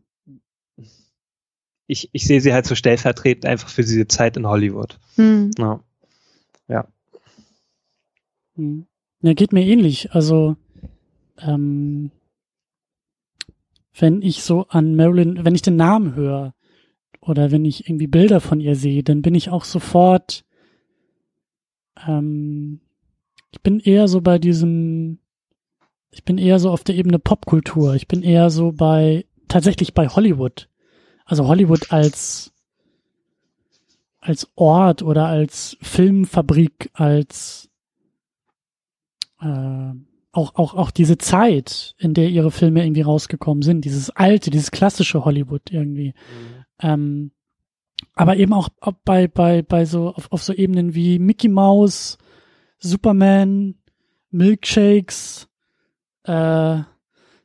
ich, 1.87 2.09
ich 2.11 2.25
sehe 2.25 2.41
sie 2.41 2.53
halt 2.53 2.65
so 2.65 2.75
stellvertretend 2.75 3.45
einfach 3.45 3.69
für 3.69 3.81
diese 3.81 4.07
Zeit 4.07 4.37
in 4.37 4.47
Hollywood. 4.47 4.99
Hm. 5.15 5.51
Ja. 5.57 5.79
ja. 6.67 6.87
Hm. 8.55 8.85
Ja, 9.21 9.33
geht 9.33 9.53
mir 9.53 9.65
ähnlich. 9.65 10.11
Also, 10.11 10.55
ähm, 11.39 12.11
wenn 13.97 14.21
ich 14.21 14.43
so 14.43 14.67
an 14.67 14.95
Marilyn, 14.95 15.43
wenn 15.43 15.55
ich 15.55 15.63
den 15.63 15.75
Namen 15.75 16.13
höre 16.15 16.53
oder 17.21 17.51
wenn 17.51 17.65
ich 17.65 17.89
irgendwie 17.89 18.07
Bilder 18.07 18.41
von 18.41 18.59
ihr 18.59 18.75
sehe, 18.75 19.03
dann 19.03 19.21
bin 19.21 19.33
ich 19.33 19.49
auch 19.49 19.63
sofort 19.63 20.45
ähm, 22.05 22.79
ich 23.51 23.61
bin 23.61 23.79
eher 23.79 24.07
so 24.07 24.21
bei 24.21 24.37
diesem, 24.37 25.19
ich 26.11 26.23
bin 26.23 26.37
eher 26.37 26.59
so 26.59 26.69
auf 26.69 26.83
der 26.83 26.95
Ebene 26.95 27.19
Popkultur. 27.19 27.95
Ich 27.95 28.07
bin 28.07 28.23
eher 28.23 28.49
so 28.49 28.71
bei, 28.71 29.25
tatsächlich 29.47 29.93
bei 29.93 30.07
Hollywood. 30.07 30.69
Also 31.27 31.45
Hollywood 31.45 31.91
als, 31.91 32.53
als 34.19 34.47
Ort 34.55 35.03
oder 35.03 35.27
als 35.27 35.77
Filmfabrik, 35.81 36.89
als, 36.93 37.69
äh, 39.41 39.91
auch, 40.31 40.55
auch, 40.55 40.73
auch 40.73 40.89
diese 40.89 41.17
Zeit, 41.17 41.95
in 41.97 42.13
der 42.13 42.29
ihre 42.29 42.49
Filme 42.49 42.81
irgendwie 42.83 43.01
rausgekommen 43.01 43.61
sind, 43.61 43.83
dieses 43.83 44.09
alte, 44.09 44.51
dieses 44.51 44.71
klassische 44.71 45.25
Hollywood 45.25 45.69
irgendwie. 45.69 46.13
Mhm. 46.13 46.65
Ähm, 46.79 47.31
aber 48.13 48.37
eben 48.37 48.53
auch 48.53 48.69
bei, 49.03 49.27
bei, 49.27 49.63
bei 49.63 49.85
so, 49.85 50.13
auf, 50.13 50.31
auf 50.31 50.43
so 50.43 50.53
Ebenen 50.53 50.95
wie 50.95 51.19
Mickey 51.19 51.49
Mouse, 51.49 52.17
Superman, 52.79 53.75
Milkshakes, 54.31 55.49
äh, 56.23 56.79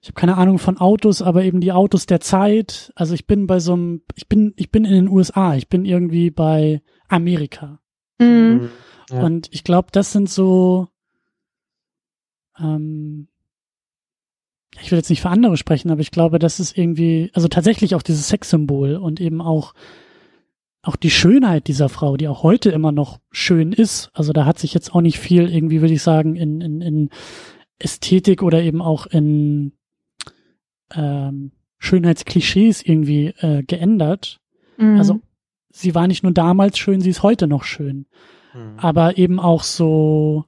ich 0.02 0.08
habe 0.08 0.20
keine 0.20 0.36
Ahnung 0.36 0.58
von 0.58 0.78
Autos, 0.78 1.22
aber 1.22 1.44
eben 1.44 1.60
die 1.60 1.70
Autos 1.70 2.06
der 2.06 2.20
Zeit. 2.20 2.92
Also 2.96 3.14
ich 3.14 3.28
bin 3.28 3.46
bei 3.46 3.60
so 3.60 3.74
einem, 3.74 4.02
ich 4.16 4.28
bin, 4.28 4.52
ich 4.56 4.72
bin 4.72 4.84
in 4.84 4.92
den 4.92 5.08
USA, 5.08 5.54
ich 5.54 5.68
bin 5.68 5.84
irgendwie 5.84 6.30
bei 6.30 6.82
Amerika. 7.08 7.80
Mhm. 8.18 8.26
mhm. 8.26 8.70
Ja. 9.10 9.22
Und 9.24 9.48
ich 9.52 9.62
glaube, 9.62 9.88
das 9.92 10.12
sind 10.12 10.28
so, 10.28 10.88
ähm, 12.58 13.28
ich 14.80 14.90
will 14.90 14.98
jetzt 14.98 15.10
nicht 15.10 15.20
für 15.20 15.28
andere 15.28 15.56
sprechen, 15.56 15.90
aber 15.90 16.00
ich 16.00 16.10
glaube, 16.10 16.38
das 16.38 16.60
ist 16.60 16.78
irgendwie, 16.78 17.30
also 17.34 17.46
tatsächlich 17.46 17.94
auch 17.94 18.02
dieses 18.02 18.28
Sexsymbol 18.28 18.96
und 18.96 19.20
eben 19.20 19.40
auch 19.40 19.74
auch 20.84 20.96
die 20.96 21.10
Schönheit 21.10 21.68
dieser 21.68 21.88
Frau, 21.88 22.16
die 22.16 22.26
auch 22.26 22.42
heute 22.42 22.70
immer 22.70 22.90
noch 22.90 23.20
schön 23.30 23.72
ist. 23.72 24.10
Also 24.14 24.32
da 24.32 24.46
hat 24.46 24.58
sich 24.58 24.74
jetzt 24.74 24.94
auch 24.94 25.00
nicht 25.00 25.18
viel 25.18 25.48
irgendwie, 25.48 25.80
würde 25.80 25.94
ich 25.94 26.02
sagen, 26.02 26.34
in, 26.34 26.60
in, 26.60 26.80
in 26.80 27.10
Ästhetik 27.78 28.42
oder 28.42 28.62
eben 28.62 28.82
auch 28.82 29.06
in 29.06 29.74
ähm, 30.94 31.52
Schönheitsklischees 31.78 32.82
irgendwie 32.82 33.34
äh, 33.38 33.62
geändert. 33.62 34.40
Mhm. 34.76 34.98
Also 34.98 35.20
sie 35.70 35.94
war 35.94 36.06
nicht 36.06 36.22
nur 36.22 36.32
damals 36.32 36.78
schön, 36.78 37.00
sie 37.00 37.10
ist 37.10 37.22
heute 37.22 37.46
noch 37.46 37.64
schön. 37.64 38.06
Mhm. 38.54 38.78
Aber 38.78 39.18
eben 39.18 39.40
auch 39.40 39.62
so, 39.62 40.44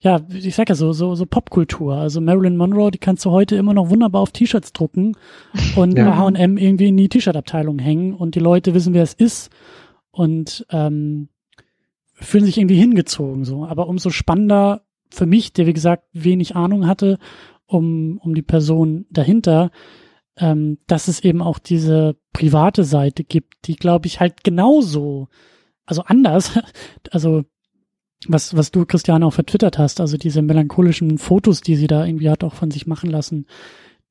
ja, 0.00 0.20
ich 0.28 0.54
sag 0.54 0.68
ja 0.68 0.74
so, 0.74 0.92
so, 0.92 1.14
so 1.14 1.24
Popkultur. 1.24 1.96
Also 1.96 2.20
Marilyn 2.20 2.56
Monroe, 2.56 2.90
die 2.90 2.98
kannst 2.98 3.24
du 3.24 3.30
heute 3.30 3.56
immer 3.56 3.72
noch 3.72 3.90
wunderbar 3.90 4.20
auf 4.20 4.32
T-Shirts 4.32 4.72
drucken 4.72 5.16
und 5.76 5.96
ja. 5.96 6.10
bei 6.10 6.16
H&M 6.16 6.58
irgendwie 6.58 6.88
in 6.88 6.96
die 6.96 7.08
T-Shirt-Abteilung 7.08 7.78
hängen 7.78 8.14
und 8.14 8.34
die 8.34 8.40
Leute 8.40 8.74
wissen, 8.74 8.94
wer 8.94 9.02
es 9.02 9.14
ist. 9.14 9.50
Und 10.10 10.66
ähm, 10.70 11.28
fühlen 12.12 12.44
sich 12.44 12.58
irgendwie 12.58 12.78
hingezogen 12.78 13.44
so. 13.44 13.64
Aber 13.64 13.88
umso 13.88 14.10
spannender 14.10 14.82
für 15.10 15.26
mich, 15.26 15.52
der 15.52 15.66
wie 15.66 15.72
gesagt 15.72 16.04
wenig 16.12 16.56
Ahnung 16.56 16.86
hatte, 16.86 17.18
um, 17.74 18.18
um 18.18 18.34
die 18.34 18.42
Person 18.42 19.06
dahinter, 19.10 19.70
ähm, 20.36 20.78
dass 20.86 21.08
es 21.08 21.20
eben 21.20 21.42
auch 21.42 21.58
diese 21.58 22.16
private 22.32 22.84
Seite 22.84 23.24
gibt, 23.24 23.66
die 23.66 23.76
glaube 23.76 24.06
ich 24.06 24.20
halt 24.20 24.44
genauso, 24.44 25.28
also 25.84 26.02
anders, 26.04 26.58
also 27.10 27.44
was, 28.26 28.56
was 28.56 28.70
du, 28.70 28.86
Christiane, 28.86 29.26
auch 29.26 29.32
vertwittert 29.32 29.76
hast, 29.78 30.00
also 30.00 30.16
diese 30.16 30.40
melancholischen 30.40 31.18
Fotos, 31.18 31.60
die 31.60 31.76
sie 31.76 31.86
da 31.86 32.06
irgendwie 32.06 32.30
hat 32.30 32.42
auch 32.42 32.54
von 32.54 32.70
sich 32.70 32.86
machen 32.86 33.10
lassen, 33.10 33.46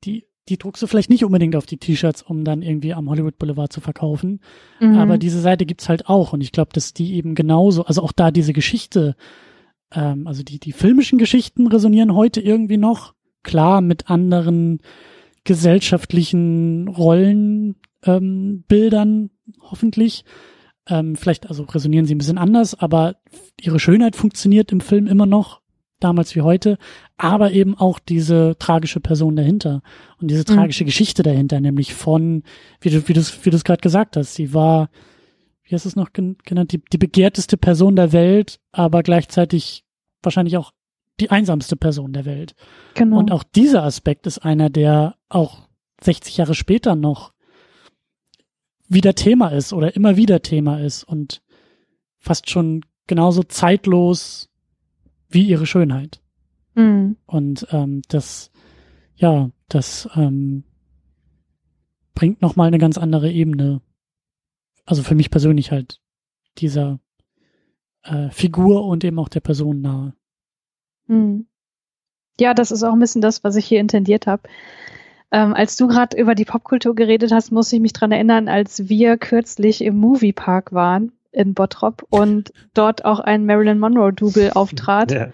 die, 0.04 0.26
die 0.48 0.58
druckst 0.58 0.82
du 0.82 0.86
vielleicht 0.86 1.10
nicht 1.10 1.24
unbedingt 1.24 1.56
auf 1.56 1.66
die 1.66 1.78
T-Shirts, 1.78 2.22
um 2.22 2.44
dann 2.44 2.62
irgendwie 2.62 2.92
am 2.92 3.08
Hollywood 3.08 3.38
Boulevard 3.38 3.72
zu 3.72 3.80
verkaufen. 3.80 4.40
Mhm. 4.78 4.96
Aber 4.96 5.18
diese 5.18 5.40
Seite 5.40 5.64
gibt's 5.64 5.88
halt 5.88 6.08
auch. 6.08 6.34
Und 6.34 6.42
ich 6.42 6.52
glaube, 6.52 6.70
dass 6.74 6.92
die 6.92 7.14
eben 7.14 7.34
genauso, 7.34 7.86
also 7.86 8.02
auch 8.02 8.12
da 8.12 8.30
diese 8.30 8.52
Geschichte, 8.52 9.16
ähm, 9.90 10.26
also 10.26 10.42
die, 10.42 10.60
die 10.60 10.72
filmischen 10.72 11.18
Geschichten 11.18 11.66
resonieren 11.66 12.14
heute 12.14 12.40
irgendwie 12.40 12.76
noch. 12.76 13.14
Klar, 13.44 13.80
mit 13.80 14.10
anderen 14.10 14.80
gesellschaftlichen 15.44 16.88
Rollenbildern, 16.88 17.76
ähm, 18.06 18.64
Bildern, 18.66 19.30
hoffentlich. 19.60 20.24
Ähm, 20.88 21.16
vielleicht, 21.16 21.48
also 21.48 21.62
resonieren 21.62 22.06
sie 22.06 22.14
ein 22.14 22.18
bisschen 22.18 22.38
anders, 22.38 22.74
aber 22.74 23.16
ihre 23.60 23.78
Schönheit 23.78 24.16
funktioniert 24.16 24.72
im 24.72 24.80
Film 24.80 25.06
immer 25.06 25.26
noch, 25.26 25.62
damals 26.00 26.34
wie 26.34 26.42
heute, 26.42 26.76
aber 27.16 27.52
eben 27.52 27.76
auch 27.76 27.98
diese 27.98 28.56
tragische 28.58 29.00
Person 29.00 29.36
dahinter 29.36 29.82
und 30.20 30.30
diese 30.30 30.40
mhm. 30.40 30.56
tragische 30.56 30.84
Geschichte 30.84 31.22
dahinter, 31.22 31.60
nämlich 31.60 31.94
von, 31.94 32.42
wie 32.80 32.90
du, 32.90 33.08
wie 33.08 33.14
du, 33.14 33.22
wie 33.42 33.50
du 33.50 33.56
es 33.56 33.64
gerade 33.64 33.80
gesagt 33.80 34.16
hast, 34.16 34.34
sie 34.34 34.52
war, 34.52 34.90
wie 35.62 35.74
hast 35.74 35.86
du 35.86 35.88
es 35.88 35.96
noch 35.96 36.12
genannt, 36.12 36.72
die, 36.72 36.82
die 36.92 36.98
begehrteste 36.98 37.56
Person 37.56 37.96
der 37.96 38.12
Welt, 38.12 38.60
aber 38.72 39.02
gleichzeitig 39.02 39.84
wahrscheinlich 40.22 40.56
auch 40.58 40.72
die 41.20 41.30
einsamste 41.30 41.76
Person 41.76 42.12
der 42.12 42.24
Welt. 42.24 42.54
Genau. 42.94 43.18
Und 43.18 43.30
auch 43.30 43.44
dieser 43.44 43.82
Aspekt 43.84 44.26
ist 44.26 44.38
einer, 44.38 44.70
der 44.70 45.16
auch 45.28 45.68
60 46.02 46.36
Jahre 46.36 46.54
später 46.54 46.96
noch 46.96 47.32
wieder 48.88 49.14
Thema 49.14 49.48
ist 49.48 49.72
oder 49.72 49.96
immer 49.96 50.16
wieder 50.16 50.42
Thema 50.42 50.80
ist 50.80 51.04
und 51.04 51.42
fast 52.18 52.50
schon 52.50 52.84
genauso 53.06 53.42
zeitlos 53.42 54.50
wie 55.28 55.44
ihre 55.44 55.66
Schönheit. 55.66 56.20
Mhm. 56.74 57.16
Und 57.26 57.66
ähm, 57.70 58.02
das, 58.08 58.50
ja, 59.16 59.50
das 59.68 60.08
ähm, 60.14 60.64
bringt 62.14 62.42
nochmal 62.42 62.68
eine 62.68 62.78
ganz 62.78 62.98
andere 62.98 63.30
Ebene. 63.30 63.80
Also 64.84 65.02
für 65.02 65.14
mich 65.14 65.30
persönlich 65.30 65.70
halt 65.70 66.00
dieser 66.58 67.00
äh, 68.02 68.30
Figur 68.30 68.84
und 68.84 69.04
eben 69.04 69.18
auch 69.18 69.28
der 69.28 69.40
Person 69.40 69.80
nahe. 69.80 70.14
Mhm. 71.06 71.46
Ja, 72.40 72.54
das 72.54 72.70
ist 72.70 72.82
auch 72.82 72.92
ein 72.92 72.98
bisschen 72.98 73.22
das, 73.22 73.44
was 73.44 73.56
ich 73.56 73.66
hier 73.66 73.80
intendiert 73.80 74.26
habe. 74.26 74.42
Ähm, 75.30 75.54
als 75.54 75.76
du 75.76 75.88
gerade 75.88 76.16
über 76.16 76.34
die 76.34 76.44
Popkultur 76.44 76.94
geredet 76.94 77.32
hast, 77.32 77.50
muss 77.50 77.72
ich 77.72 77.80
mich 77.80 77.92
dran 77.92 78.12
erinnern, 78.12 78.48
als 78.48 78.88
wir 78.88 79.16
kürzlich 79.16 79.82
im 79.82 79.96
Moviepark 79.96 80.72
waren 80.72 81.12
in 81.32 81.54
Bottrop 81.54 82.06
und 82.10 82.52
dort 82.74 83.04
auch 83.04 83.20
ein 83.20 83.46
Marilyn 83.46 83.78
Monroe-Double 83.78 84.52
auftrat. 84.52 85.10
Ja. 85.10 85.28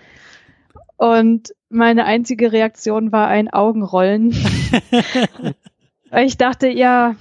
Und 0.96 1.54
meine 1.70 2.04
einzige 2.04 2.52
Reaktion 2.52 3.12
war 3.12 3.28
ein 3.28 3.48
Augenrollen. 3.50 4.34
ich 6.16 6.36
dachte, 6.36 6.68
ja, 6.68 7.16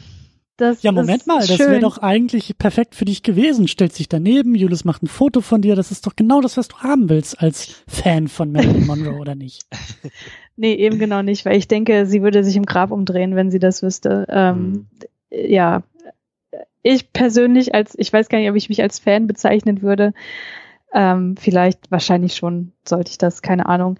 das 0.61 0.83
Ja, 0.83 0.91
Moment 0.91 1.27
mal, 1.27 1.39
das 1.39 1.59
wäre 1.59 1.79
doch 1.79 1.97
eigentlich 1.97 2.57
perfekt 2.57 2.95
für 2.95 3.05
dich 3.05 3.23
gewesen. 3.23 3.67
Stellt 3.67 3.93
sich 3.93 4.09
daneben, 4.09 4.55
Julius 4.55 4.85
macht 4.85 5.03
ein 5.03 5.07
Foto 5.07 5.41
von 5.41 5.61
dir. 5.61 5.75
Das 5.75 5.91
ist 5.91 6.05
doch 6.05 6.15
genau 6.15 6.41
das, 6.41 6.57
was 6.57 6.67
du 6.67 6.77
haben 6.77 7.09
willst 7.09 7.41
als 7.41 7.83
Fan 7.87 8.27
von 8.27 8.51
Marilyn 8.51 8.85
Monroe, 8.85 9.19
oder 9.19 9.35
nicht? 9.35 9.65
Nee, 10.61 10.73
eben 10.73 10.99
genau 10.99 11.21
nicht, 11.21 11.45
weil 11.45 11.55
ich 11.55 11.69
denke, 11.69 12.05
sie 12.05 12.21
würde 12.21 12.43
sich 12.43 12.57
im 12.57 12.65
Grab 12.65 12.91
umdrehen, 12.91 13.33
wenn 13.33 13.49
sie 13.49 13.59
das 13.59 13.81
wüsste. 13.81 14.25
Ähm, 14.29 14.71
mhm. 14.71 14.87
Ja, 15.31 15.83
ich 16.83 17.13
persönlich 17.13 17.73
als, 17.73 17.95
ich 17.97 18.11
weiß 18.11 18.27
gar 18.27 18.39
nicht, 18.39 18.49
ob 18.49 18.57
ich 18.57 18.67
mich 18.67 18.81
als 18.81 18.99
Fan 18.99 19.25
bezeichnen 19.25 19.81
würde. 19.81 20.13
Ähm, 20.93 21.37
vielleicht, 21.37 21.91
wahrscheinlich 21.91 22.35
schon, 22.35 22.73
sollte 22.85 23.11
ich 23.11 23.17
das, 23.17 23.41
keine 23.41 23.67
Ahnung. 23.67 23.99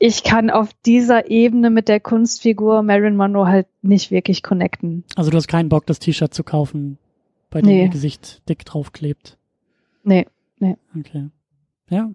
Ich 0.00 0.24
kann 0.24 0.50
auf 0.50 0.70
dieser 0.84 1.30
Ebene 1.30 1.70
mit 1.70 1.86
der 1.88 2.00
Kunstfigur 2.00 2.82
Marilyn 2.82 3.16
Monroe 3.16 3.46
halt 3.46 3.68
nicht 3.82 4.10
wirklich 4.10 4.42
connecten. 4.42 5.04
Also 5.14 5.30
du 5.30 5.36
hast 5.36 5.46
keinen 5.46 5.68
Bock, 5.68 5.86
das 5.86 6.00
T-Shirt 6.00 6.34
zu 6.34 6.42
kaufen, 6.42 6.98
bei 7.50 7.60
dem 7.60 7.68
nee. 7.68 7.82
ihr 7.84 7.88
Gesicht 7.88 8.42
dick 8.48 8.64
draufklebt. 8.64 9.38
Nee, 10.02 10.26
nee. 10.58 10.76
Okay. 10.98 11.28
Ja, 11.90 12.10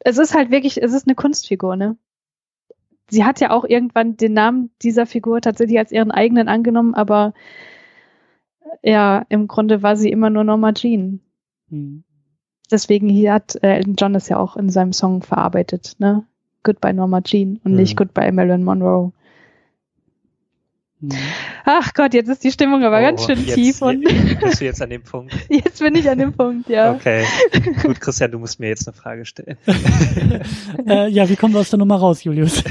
es 0.00 0.18
ist 0.18 0.34
halt 0.34 0.50
wirklich, 0.50 0.82
es 0.82 0.92
ist 0.92 1.06
eine 1.06 1.14
Kunstfigur, 1.14 1.76
ne? 1.76 1.96
Sie 3.08 3.24
hat 3.24 3.40
ja 3.40 3.50
auch 3.50 3.64
irgendwann 3.64 4.16
den 4.16 4.32
Namen 4.32 4.70
dieser 4.82 5.04
Figur 5.06 5.40
tatsächlich 5.40 5.78
als 5.78 5.92
ihren 5.92 6.10
eigenen 6.10 6.48
angenommen, 6.48 6.94
aber 6.94 7.34
ja, 8.82 9.24
im 9.28 9.46
Grunde 9.46 9.82
war 9.82 9.96
sie 9.96 10.10
immer 10.10 10.30
nur 10.30 10.44
Norma 10.44 10.72
Jean. 10.72 11.20
Hm. 11.68 12.04
Deswegen 12.70 13.08
hier 13.08 13.32
hat 13.32 13.56
äh, 13.62 13.76
Elton 13.76 13.96
John 13.98 14.12
das 14.12 14.28
ja 14.28 14.38
auch 14.38 14.56
in 14.56 14.70
seinem 14.70 14.92
Song 14.92 15.22
verarbeitet, 15.22 15.96
ne? 15.98 16.24
Goodbye 16.62 16.92
Norma 16.92 17.22
Jean 17.22 17.58
und 17.64 17.72
hm. 17.72 17.76
nicht 17.76 17.96
Goodbye 17.96 18.32
Marilyn 18.32 18.64
Monroe. 18.64 19.12
Mhm. 21.00 21.12
Ach 21.64 21.94
Gott, 21.94 22.12
jetzt 22.12 22.28
ist 22.28 22.44
die 22.44 22.50
Stimmung 22.50 22.84
aber 22.84 22.98
oh, 22.98 23.02
ganz 23.02 23.24
schön 23.24 23.42
jetzt, 23.42 23.54
tief. 23.54 23.80
Und 23.80 24.04
bist 24.40 24.60
du 24.60 24.64
jetzt 24.64 24.82
an 24.82 24.90
dem 24.90 25.02
Punkt? 25.02 25.34
Jetzt 25.48 25.80
bin 25.80 25.94
ich 25.94 26.08
an 26.10 26.18
dem 26.18 26.32
Punkt, 26.32 26.68
ja. 26.68 26.92
Okay. 26.92 27.24
Gut, 27.82 28.00
Christian, 28.00 28.30
du 28.30 28.38
musst 28.38 28.60
mir 28.60 28.68
jetzt 28.68 28.86
eine 28.86 28.94
Frage 28.94 29.24
stellen. 29.24 29.56
äh, 30.86 31.08
ja, 31.08 31.28
wie 31.28 31.36
kommen 31.36 31.54
wir 31.54 31.60
aus 31.60 31.70
der 31.70 31.78
Nummer 31.78 31.96
raus, 31.96 32.22
Julius? 32.24 32.62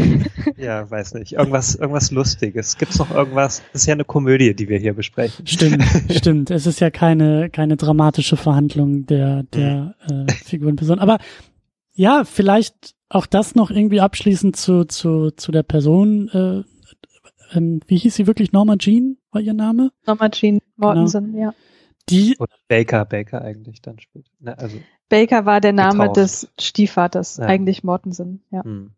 ja, 0.56 0.90
weiß 0.90 1.14
nicht. 1.14 1.34
Irgendwas, 1.34 1.76
irgendwas 1.76 2.10
Lustiges. 2.10 2.76
Gibt's 2.76 2.98
noch 2.98 3.10
irgendwas? 3.10 3.62
Das 3.72 3.82
ist 3.82 3.86
ja 3.86 3.94
eine 3.94 4.04
Komödie, 4.04 4.54
die 4.54 4.68
wir 4.68 4.78
hier 4.78 4.94
besprechen. 4.94 5.46
Stimmt, 5.46 5.84
stimmt. 6.10 6.50
Es 6.50 6.66
ist 6.66 6.80
ja 6.80 6.90
keine, 6.90 7.48
keine 7.48 7.76
dramatische 7.76 8.36
Verhandlung 8.36 9.06
der, 9.06 9.44
der 9.44 9.94
mhm. 10.10 10.26
äh, 10.26 10.32
Figurenperson. 10.32 10.98
Aber 10.98 11.18
ja, 11.94 12.24
vielleicht 12.24 12.94
auch 13.08 13.26
das 13.26 13.54
noch 13.54 13.70
irgendwie 13.70 14.00
abschließend 14.00 14.56
zu, 14.56 14.84
zu, 14.84 15.30
zu 15.30 15.52
der 15.52 15.62
Person. 15.62 16.28
Äh, 16.64 16.77
ähm, 17.52 17.80
wie 17.86 17.96
hieß 17.96 18.14
sie 18.14 18.26
wirklich? 18.26 18.52
Norma 18.52 18.76
Jean 18.76 19.18
war 19.30 19.40
ihr 19.40 19.54
Name? 19.54 19.90
Norma 20.06 20.28
Jean 20.30 20.60
Mortensen, 20.76 21.32
genau. 21.32 21.44
ja. 21.44 21.54
Die, 22.08 22.36
Oder 22.38 22.54
Baker, 22.68 23.04
Baker 23.04 23.42
eigentlich 23.42 23.82
dann 23.82 23.98
später. 23.98 24.30
Ne, 24.40 24.58
also 24.58 24.78
Baker 25.08 25.44
war 25.44 25.60
der 25.60 25.72
Name 25.72 26.08
getauft. 26.08 26.16
des 26.16 26.52
Stiefvaters, 26.58 27.36
ja. 27.36 27.44
eigentlich 27.44 27.84
Mortensen, 27.84 28.42
ja. 28.50 28.64
Hm. 28.64 28.92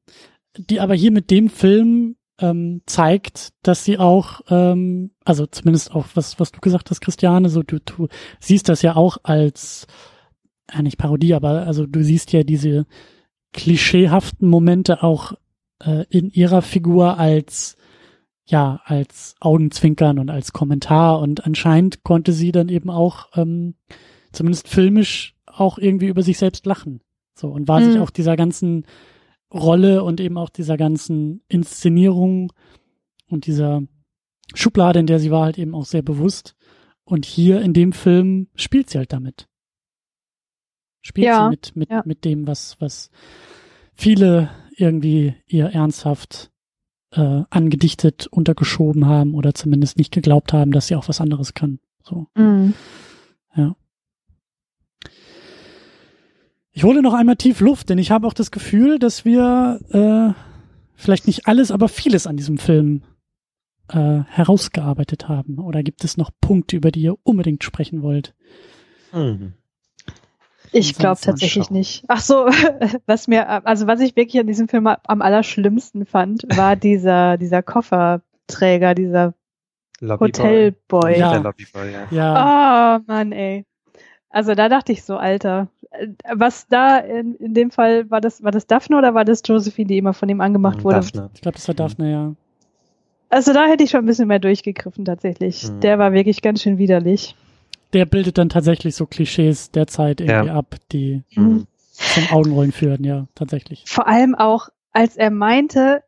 Die 0.56 0.80
aber 0.80 0.94
hier 0.94 1.10
mit 1.10 1.30
dem 1.30 1.48
Film 1.48 2.16
ähm, 2.40 2.82
zeigt, 2.86 3.50
dass 3.62 3.84
sie 3.84 3.98
auch, 3.98 4.40
ähm, 4.48 5.10
also 5.24 5.46
zumindest 5.46 5.92
auch 5.94 6.06
was, 6.14 6.40
was 6.40 6.52
du 6.52 6.60
gesagt 6.60 6.90
hast, 6.90 7.00
Christiane, 7.00 7.48
so 7.48 7.62
du, 7.62 7.78
du 7.80 8.08
siehst 8.40 8.68
das 8.68 8.82
ja 8.82 8.96
auch 8.96 9.18
als, 9.22 9.86
ja 10.72 10.82
nicht 10.82 10.98
Parodie, 10.98 11.34
aber 11.34 11.66
also 11.66 11.86
du 11.86 12.02
siehst 12.02 12.32
ja 12.32 12.42
diese 12.42 12.86
klischeehaften 13.52 14.48
Momente 14.48 15.02
auch 15.02 15.34
äh, 15.84 16.04
in 16.08 16.30
ihrer 16.30 16.62
Figur 16.62 17.18
als 17.18 17.76
ja, 18.50 18.80
als 18.84 19.36
Augenzwinkern 19.40 20.18
und 20.18 20.28
als 20.28 20.52
Kommentar 20.52 21.20
und 21.20 21.46
anscheinend 21.46 22.02
konnte 22.02 22.32
sie 22.32 22.52
dann 22.52 22.68
eben 22.68 22.90
auch, 22.90 23.28
ähm, 23.36 23.74
zumindest 24.32 24.68
filmisch, 24.68 25.36
auch 25.46 25.78
irgendwie 25.78 26.08
über 26.08 26.22
sich 26.22 26.38
selbst 26.38 26.66
lachen. 26.66 27.00
So, 27.34 27.48
und 27.48 27.68
war 27.68 27.80
mhm. 27.80 27.92
sich 27.92 28.00
auch 28.00 28.10
dieser 28.10 28.36
ganzen 28.36 28.86
Rolle 29.52 30.02
und 30.02 30.20
eben 30.20 30.36
auch 30.36 30.50
dieser 30.50 30.76
ganzen 30.76 31.42
Inszenierung 31.48 32.52
und 33.28 33.46
dieser 33.46 33.82
Schublade, 34.54 34.98
in 34.98 35.06
der 35.06 35.20
sie 35.20 35.30
war, 35.30 35.44
halt 35.44 35.58
eben 35.58 35.74
auch 35.74 35.86
sehr 35.86 36.02
bewusst. 36.02 36.56
Und 37.04 37.24
hier 37.24 37.60
in 37.60 37.72
dem 37.72 37.92
Film 37.92 38.48
spielt 38.54 38.90
sie 38.90 38.98
halt 38.98 39.12
damit. 39.12 39.48
Spielt 41.02 41.26
ja, 41.26 41.44
sie 41.44 41.50
mit, 41.50 41.76
mit, 41.76 41.90
ja. 41.90 42.02
mit 42.04 42.24
dem, 42.24 42.46
was, 42.46 42.76
was 42.80 43.10
viele 43.94 44.50
irgendwie 44.76 45.34
ihr 45.46 45.66
ernsthaft 45.66 46.50
äh, 47.12 47.42
angedichtet 47.50 48.26
untergeschoben 48.28 49.06
haben 49.06 49.34
oder 49.34 49.54
zumindest 49.54 49.98
nicht 49.98 50.12
geglaubt 50.12 50.52
haben, 50.52 50.72
dass 50.72 50.86
sie 50.86 50.96
auch 50.96 51.08
was 51.08 51.20
anderes 51.20 51.54
kann. 51.54 51.80
So. 52.02 52.26
Mhm. 52.34 52.74
Ja. 53.54 53.76
Ich 56.72 56.84
hole 56.84 57.02
noch 57.02 57.14
einmal 57.14 57.36
tief 57.36 57.60
Luft, 57.60 57.90
denn 57.90 57.98
ich 57.98 58.10
habe 58.10 58.26
auch 58.26 58.32
das 58.32 58.50
Gefühl, 58.50 58.98
dass 58.98 59.24
wir 59.24 59.80
äh, 59.90 60.40
vielleicht 60.94 61.26
nicht 61.26 61.46
alles, 61.46 61.70
aber 61.70 61.88
vieles 61.88 62.26
an 62.26 62.36
diesem 62.36 62.58
Film 62.58 63.02
äh, 63.88 64.20
herausgearbeitet 64.28 65.28
haben. 65.28 65.58
Oder 65.58 65.82
gibt 65.82 66.04
es 66.04 66.16
noch 66.16 66.30
Punkte, 66.40 66.76
über 66.76 66.90
die 66.90 67.02
ihr 67.02 67.16
unbedingt 67.24 67.64
sprechen 67.64 68.02
wollt? 68.02 68.34
Mhm. 69.12 69.54
Ich 70.72 70.94
glaube 70.94 71.20
tatsächlich 71.20 71.70
nicht. 71.70 72.04
Ach 72.08 72.20
so, 72.20 72.46
was 73.06 73.28
mir, 73.28 73.66
also 73.66 73.86
was 73.86 74.00
ich 74.00 74.16
wirklich 74.16 74.40
an 74.40 74.46
diesem 74.46 74.68
Film 74.68 74.86
am 74.86 75.22
allerschlimmsten 75.22 76.06
fand, 76.06 76.44
war 76.56 76.76
dieser, 76.76 77.36
dieser 77.36 77.62
Kofferträger, 77.62 78.94
dieser 78.94 79.34
Hotelboy. 80.00 81.18
Ja. 81.18 81.32
Der 81.32 81.40
Lobbyboy, 81.40 81.92
ja. 81.92 82.06
Ja, 82.10 82.98
Oh 82.98 83.04
Mann, 83.06 83.32
ey. 83.32 83.64
Also 84.30 84.54
da 84.54 84.68
dachte 84.68 84.92
ich 84.92 85.02
so, 85.02 85.16
Alter. 85.16 85.68
Was 86.32 86.68
da 86.68 86.98
in, 86.98 87.34
in 87.34 87.52
dem 87.52 87.72
Fall, 87.72 88.08
war 88.10 88.20
das, 88.20 88.44
war 88.44 88.52
das 88.52 88.66
Daphne 88.66 88.96
oder 88.96 89.12
war 89.12 89.24
das 89.24 89.42
Josephine, 89.44 89.88
die 89.88 89.98
immer 89.98 90.14
von 90.14 90.28
ihm 90.28 90.40
angemacht 90.40 90.84
wurde? 90.84 91.00
Daphne. 91.00 91.30
ich 91.34 91.40
glaube, 91.40 91.56
das 91.56 91.66
war 91.66 91.74
Daphne, 91.74 92.12
ja. 92.12 92.34
Also 93.28 93.52
da 93.52 93.66
hätte 93.66 93.84
ich 93.84 93.90
schon 93.90 94.00
ein 94.00 94.06
bisschen 94.06 94.28
mehr 94.28 94.38
durchgegriffen 94.38 95.04
tatsächlich. 95.04 95.68
Mhm. 95.68 95.80
Der 95.80 95.98
war 95.98 96.12
wirklich 96.12 96.42
ganz 96.42 96.62
schön 96.62 96.78
widerlich. 96.78 97.34
Der 97.92 98.06
bildet 98.06 98.38
dann 98.38 98.48
tatsächlich 98.48 98.94
so 98.94 99.06
Klischees 99.06 99.70
der 99.70 99.86
Zeit 99.86 100.20
irgendwie 100.20 100.48
Ja. 100.48 100.54
ab, 100.54 100.76
die 100.92 101.22
Mhm. 101.34 101.66
zum 101.92 102.26
Augenrollen 102.30 102.72
führen, 102.72 103.04
ja, 103.04 103.26
tatsächlich. 103.34 103.84
Vor 103.86 104.06
allem 104.06 104.34
auch, 104.34 104.68
als 104.92 105.16
er 105.16 105.30
meinte, 105.30 106.02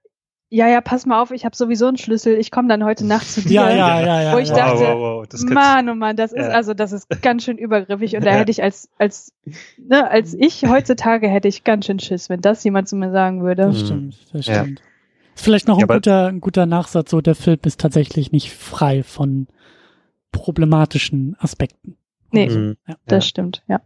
ja, 0.49 0.69
ja, 0.69 0.81
pass 0.83 1.07
mal 1.07 1.21
auf, 1.23 1.31
ich 1.31 1.45
habe 1.47 1.57
sowieso 1.57 1.87
einen 1.87 1.97
Schlüssel, 1.97 2.35
ich 2.37 2.51
komme 2.51 2.69
dann 2.69 2.85
heute 2.85 3.07
Nacht 3.07 3.27
zu 3.31 3.41
dir. 3.41 3.53
Ja, 3.55 3.71
ja, 3.71 4.01
ja, 4.01 4.23
ja. 4.23 4.33
Wo 4.35 4.39
ich 4.39 4.51
ja. 4.51 4.55
dachte, 4.57 4.81
wow, 4.81 4.99
wow, 4.99 5.29
wow. 5.33 5.51
Mann, 5.51 5.89
oh 5.89 5.95
Mann, 5.95 6.15
das 6.17 6.33
ist 6.33 6.45
Ja. 6.45 6.51
also, 6.51 6.75
das 6.75 6.93
ist 6.93 7.09
ganz 7.23 7.45
schön 7.45 7.57
übergriffig 7.59 8.15
und 8.17 8.25
da 8.27 8.33
Ja. 8.33 8.37
hätte 8.37 8.51
ich 8.51 8.63
als, 8.63 8.89
als, 8.99 9.33
ne, 9.79 10.11
als 10.11 10.35
ich 10.35 10.65
heutzutage 10.67 11.27
hätte 11.29 11.49
ich 11.49 11.65
ganz 11.65 11.87
schön 11.87 11.99
Schiss, 11.99 12.29
wenn 12.29 12.43
das 12.43 12.63
jemand 12.65 12.89
zu 12.89 12.97
mir 12.97 13.11
sagen 13.13 13.43
würde. 13.43 13.63
Das 13.63 13.81
Mhm. 13.81 13.87
stimmt, 13.87 14.17
das 14.35 14.47
Ja. 14.47 14.63
stimmt. 14.63 14.83
Ist 15.35 15.45
vielleicht 15.45 15.69
noch 15.69 15.79
Ja, 15.79 15.87
ein 15.87 15.89
guter, 15.97 16.27
ein 16.27 16.41
guter 16.43 16.67
Nachsatz, 16.67 17.11
so 17.11 17.23
der 17.23 17.35
Film 17.35 17.59
ist 17.65 17.81
tatsächlich 17.81 18.31
nicht 18.33 18.53
frei 18.53 19.03
von 19.03 19.47
problematischen 20.33 21.37
Aspekten. 21.39 21.97
Nee, 22.33 22.49
Mhm. 22.49 22.77
Ja. 22.89 22.97
das 23.07 23.27
stimmt, 23.27 23.63
ja. 23.69 23.81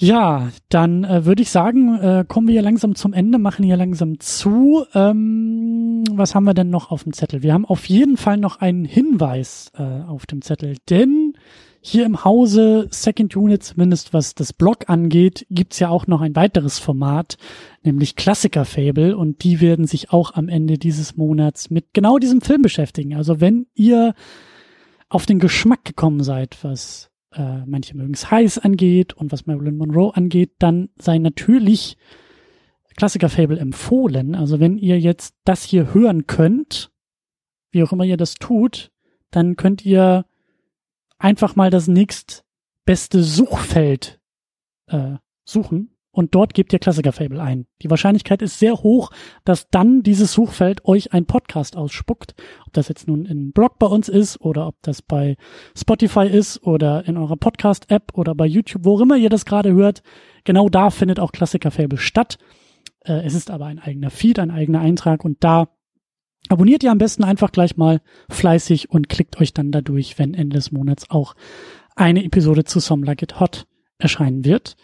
Ja, 0.00 0.50
dann 0.68 1.02
äh, 1.02 1.24
würde 1.24 1.42
ich 1.42 1.50
sagen, 1.50 1.98
äh, 1.98 2.24
kommen 2.26 2.46
wir 2.46 2.52
hier 2.52 2.62
langsam 2.62 2.94
zum 2.94 3.12
Ende, 3.12 3.38
machen 3.38 3.64
hier 3.64 3.76
langsam 3.76 4.20
zu. 4.20 4.84
Ähm, 4.94 6.04
was 6.12 6.36
haben 6.36 6.44
wir 6.44 6.54
denn 6.54 6.70
noch 6.70 6.92
auf 6.92 7.02
dem 7.02 7.12
Zettel? 7.12 7.42
Wir 7.42 7.52
haben 7.52 7.64
auf 7.64 7.86
jeden 7.86 8.16
Fall 8.16 8.36
noch 8.36 8.60
einen 8.60 8.84
Hinweis 8.84 9.72
äh, 9.76 9.82
auf 9.82 10.24
dem 10.26 10.40
Zettel, 10.40 10.76
denn 10.88 11.27
hier 11.80 12.04
im 12.04 12.24
Hause 12.24 12.88
Second 12.90 13.36
Unit, 13.36 13.62
zumindest 13.62 14.12
was 14.12 14.34
das 14.34 14.52
Blog 14.52 14.88
angeht, 14.88 15.46
gibt's 15.50 15.78
ja 15.78 15.88
auch 15.88 16.06
noch 16.06 16.20
ein 16.20 16.36
weiteres 16.36 16.78
Format, 16.78 17.36
nämlich 17.82 18.16
Klassiker 18.16 18.64
Fable 18.64 19.16
und 19.16 19.44
die 19.44 19.60
werden 19.60 19.86
sich 19.86 20.10
auch 20.10 20.34
am 20.34 20.48
Ende 20.48 20.78
dieses 20.78 21.16
Monats 21.16 21.70
mit 21.70 21.94
genau 21.94 22.18
diesem 22.18 22.40
Film 22.40 22.62
beschäftigen. 22.62 23.14
Also 23.14 23.40
wenn 23.40 23.66
ihr 23.74 24.14
auf 25.08 25.24
den 25.24 25.38
Geschmack 25.38 25.84
gekommen 25.84 26.22
seid, 26.22 26.58
was 26.62 27.10
äh, 27.32 27.64
manche 27.66 27.96
mögen 27.96 28.14
es 28.14 28.30
heiß 28.30 28.58
angeht 28.58 29.14
und 29.14 29.32
was 29.32 29.46
Marilyn 29.46 29.76
Monroe 29.76 30.14
angeht, 30.14 30.52
dann 30.58 30.90
sei 30.98 31.18
natürlich 31.18 31.96
Klassiker 32.96 33.28
Fable 33.28 33.60
empfohlen. 33.60 34.34
Also 34.34 34.58
wenn 34.58 34.76
ihr 34.76 34.98
jetzt 34.98 35.36
das 35.44 35.62
hier 35.62 35.94
hören 35.94 36.26
könnt, 36.26 36.90
wie 37.70 37.84
auch 37.84 37.92
immer 37.92 38.04
ihr 38.04 38.16
das 38.16 38.34
tut, 38.34 38.90
dann 39.30 39.56
könnt 39.56 39.84
ihr 39.84 40.24
einfach 41.18 41.56
mal 41.56 41.70
das 41.70 41.88
nächstbeste 41.88 43.22
Suchfeld 43.22 44.20
äh, 44.86 45.16
suchen 45.44 45.98
und 46.18 46.34
dort 46.34 46.52
gebt 46.52 46.72
ihr 46.72 46.80
Klassiker 46.80 47.12
Fable 47.12 47.40
ein. 47.40 47.66
Die 47.80 47.90
Wahrscheinlichkeit 47.90 48.42
ist 48.42 48.58
sehr 48.58 48.74
hoch, 48.82 49.10
dass 49.44 49.68
dann 49.70 50.02
dieses 50.02 50.32
Suchfeld 50.32 50.84
euch 50.84 51.12
ein 51.12 51.26
Podcast 51.26 51.76
ausspuckt. 51.76 52.34
Ob 52.66 52.72
das 52.72 52.88
jetzt 52.88 53.06
nun 53.06 53.24
in 53.24 53.52
Blog 53.52 53.78
bei 53.78 53.86
uns 53.86 54.08
ist 54.08 54.40
oder 54.40 54.66
ob 54.66 54.74
das 54.82 55.00
bei 55.00 55.36
Spotify 55.76 56.26
ist 56.26 56.62
oder 56.64 57.06
in 57.06 57.16
eurer 57.16 57.36
Podcast-App 57.36 58.14
oder 58.14 58.34
bei 58.34 58.46
YouTube, 58.46 58.84
wo 58.84 59.00
immer 59.00 59.16
ihr 59.16 59.30
das 59.30 59.44
gerade 59.44 59.72
hört. 59.72 60.02
Genau 60.42 60.68
da 60.68 60.90
findet 60.90 61.20
auch 61.20 61.30
Klassiker 61.30 61.70
Fable 61.70 61.98
statt. 61.98 62.38
Äh, 63.04 63.24
es 63.24 63.34
ist 63.34 63.50
aber 63.50 63.66
ein 63.66 63.78
eigener 63.78 64.10
Feed, 64.10 64.40
ein 64.40 64.50
eigener 64.50 64.80
Eintrag 64.80 65.24
und 65.24 65.44
da 65.44 65.68
abonniert 66.48 66.82
ihr 66.82 66.90
am 66.90 66.98
besten 66.98 67.24
einfach 67.24 67.52
gleich 67.52 67.76
mal 67.76 68.00
fleißig 68.30 68.90
und 68.90 69.08
klickt 69.08 69.40
euch 69.40 69.52
dann 69.52 69.70
dadurch, 69.72 70.18
wenn 70.18 70.34
Ende 70.34 70.56
des 70.56 70.72
Monats 70.72 71.10
auch 71.10 71.34
eine 71.96 72.24
Episode 72.24 72.64
zu 72.64 72.80
Some 72.80 73.04
Like 73.04 73.22
It 73.22 73.40
Hot 73.40 73.66
erscheinen 73.98 74.44
wird. 74.44 74.76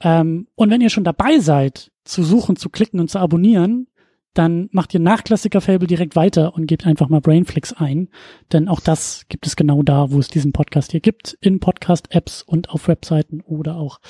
Ähm, 0.00 0.48
und 0.54 0.70
wenn 0.70 0.80
ihr 0.80 0.90
schon 0.90 1.04
dabei 1.04 1.38
seid, 1.38 1.92
zu 2.04 2.22
suchen, 2.22 2.56
zu 2.56 2.68
klicken 2.68 3.00
und 3.00 3.10
zu 3.10 3.18
abonnieren, 3.18 3.88
dann 4.34 4.68
macht 4.72 4.94
ihr 4.94 5.00
nach 5.00 5.24
Klassiker 5.24 5.60
Fable 5.60 5.86
direkt 5.86 6.14
weiter 6.14 6.54
und 6.54 6.66
gebt 6.66 6.86
einfach 6.86 7.08
mal 7.08 7.20
Brainflix 7.20 7.72
ein. 7.72 8.08
Denn 8.52 8.68
auch 8.68 8.80
das 8.80 9.26
gibt 9.28 9.46
es 9.46 9.56
genau 9.56 9.82
da, 9.82 10.10
wo 10.10 10.18
es 10.18 10.28
diesen 10.28 10.52
Podcast 10.52 10.92
hier 10.92 11.00
gibt, 11.00 11.36
in 11.40 11.60
Podcast-Apps 11.60 12.42
und 12.42 12.70
auf 12.70 12.88
Webseiten 12.88 13.40
oder 13.40 13.76
auch 13.76 14.00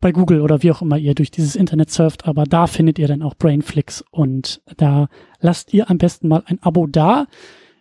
bei 0.00 0.12
Google 0.12 0.40
oder 0.40 0.62
wie 0.62 0.70
auch 0.70 0.82
immer 0.82 0.96
ihr 0.96 1.14
durch 1.14 1.30
dieses 1.30 1.56
Internet 1.56 1.90
surft. 1.90 2.26
Aber 2.26 2.44
da 2.44 2.66
findet 2.66 2.98
ihr 2.98 3.08
dann 3.08 3.22
auch 3.22 3.34
Brainflix 3.34 4.02
und 4.10 4.62
da 4.76 5.08
lasst 5.40 5.74
ihr 5.74 5.90
am 5.90 5.98
besten 5.98 6.28
mal 6.28 6.42
ein 6.46 6.62
Abo 6.62 6.86
da. 6.86 7.26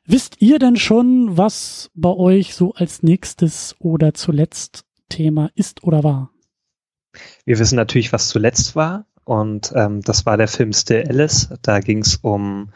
Wisst 0.05 0.41
ihr 0.41 0.57
denn 0.59 0.77
schon, 0.77 1.37
was 1.37 1.91
bei 1.93 2.09
euch 2.09 2.53
so 2.55 2.73
als 2.73 3.03
nächstes 3.03 3.75
oder 3.79 4.13
zuletzt 4.13 4.85
Thema 5.09 5.51
ist 5.55 5.83
oder 5.83 6.03
war? 6.03 6.31
Wir 7.45 7.59
wissen 7.59 7.75
natürlich, 7.75 8.13
was 8.13 8.29
zuletzt 8.29 8.75
war. 8.75 9.05
Und 9.27 9.73
ähm, 9.75 9.99
das 10.01 10.25
war 10.25 10.37
der 10.37 10.47
Film 10.47 10.71
Still 10.71 11.03
Alice. 11.05 11.49
Da 11.61 11.81
ging 11.81 11.99
es 11.99 12.15
um 12.15 12.69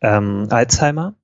ähm, 0.00 0.46
Alzheimer. 0.48 1.14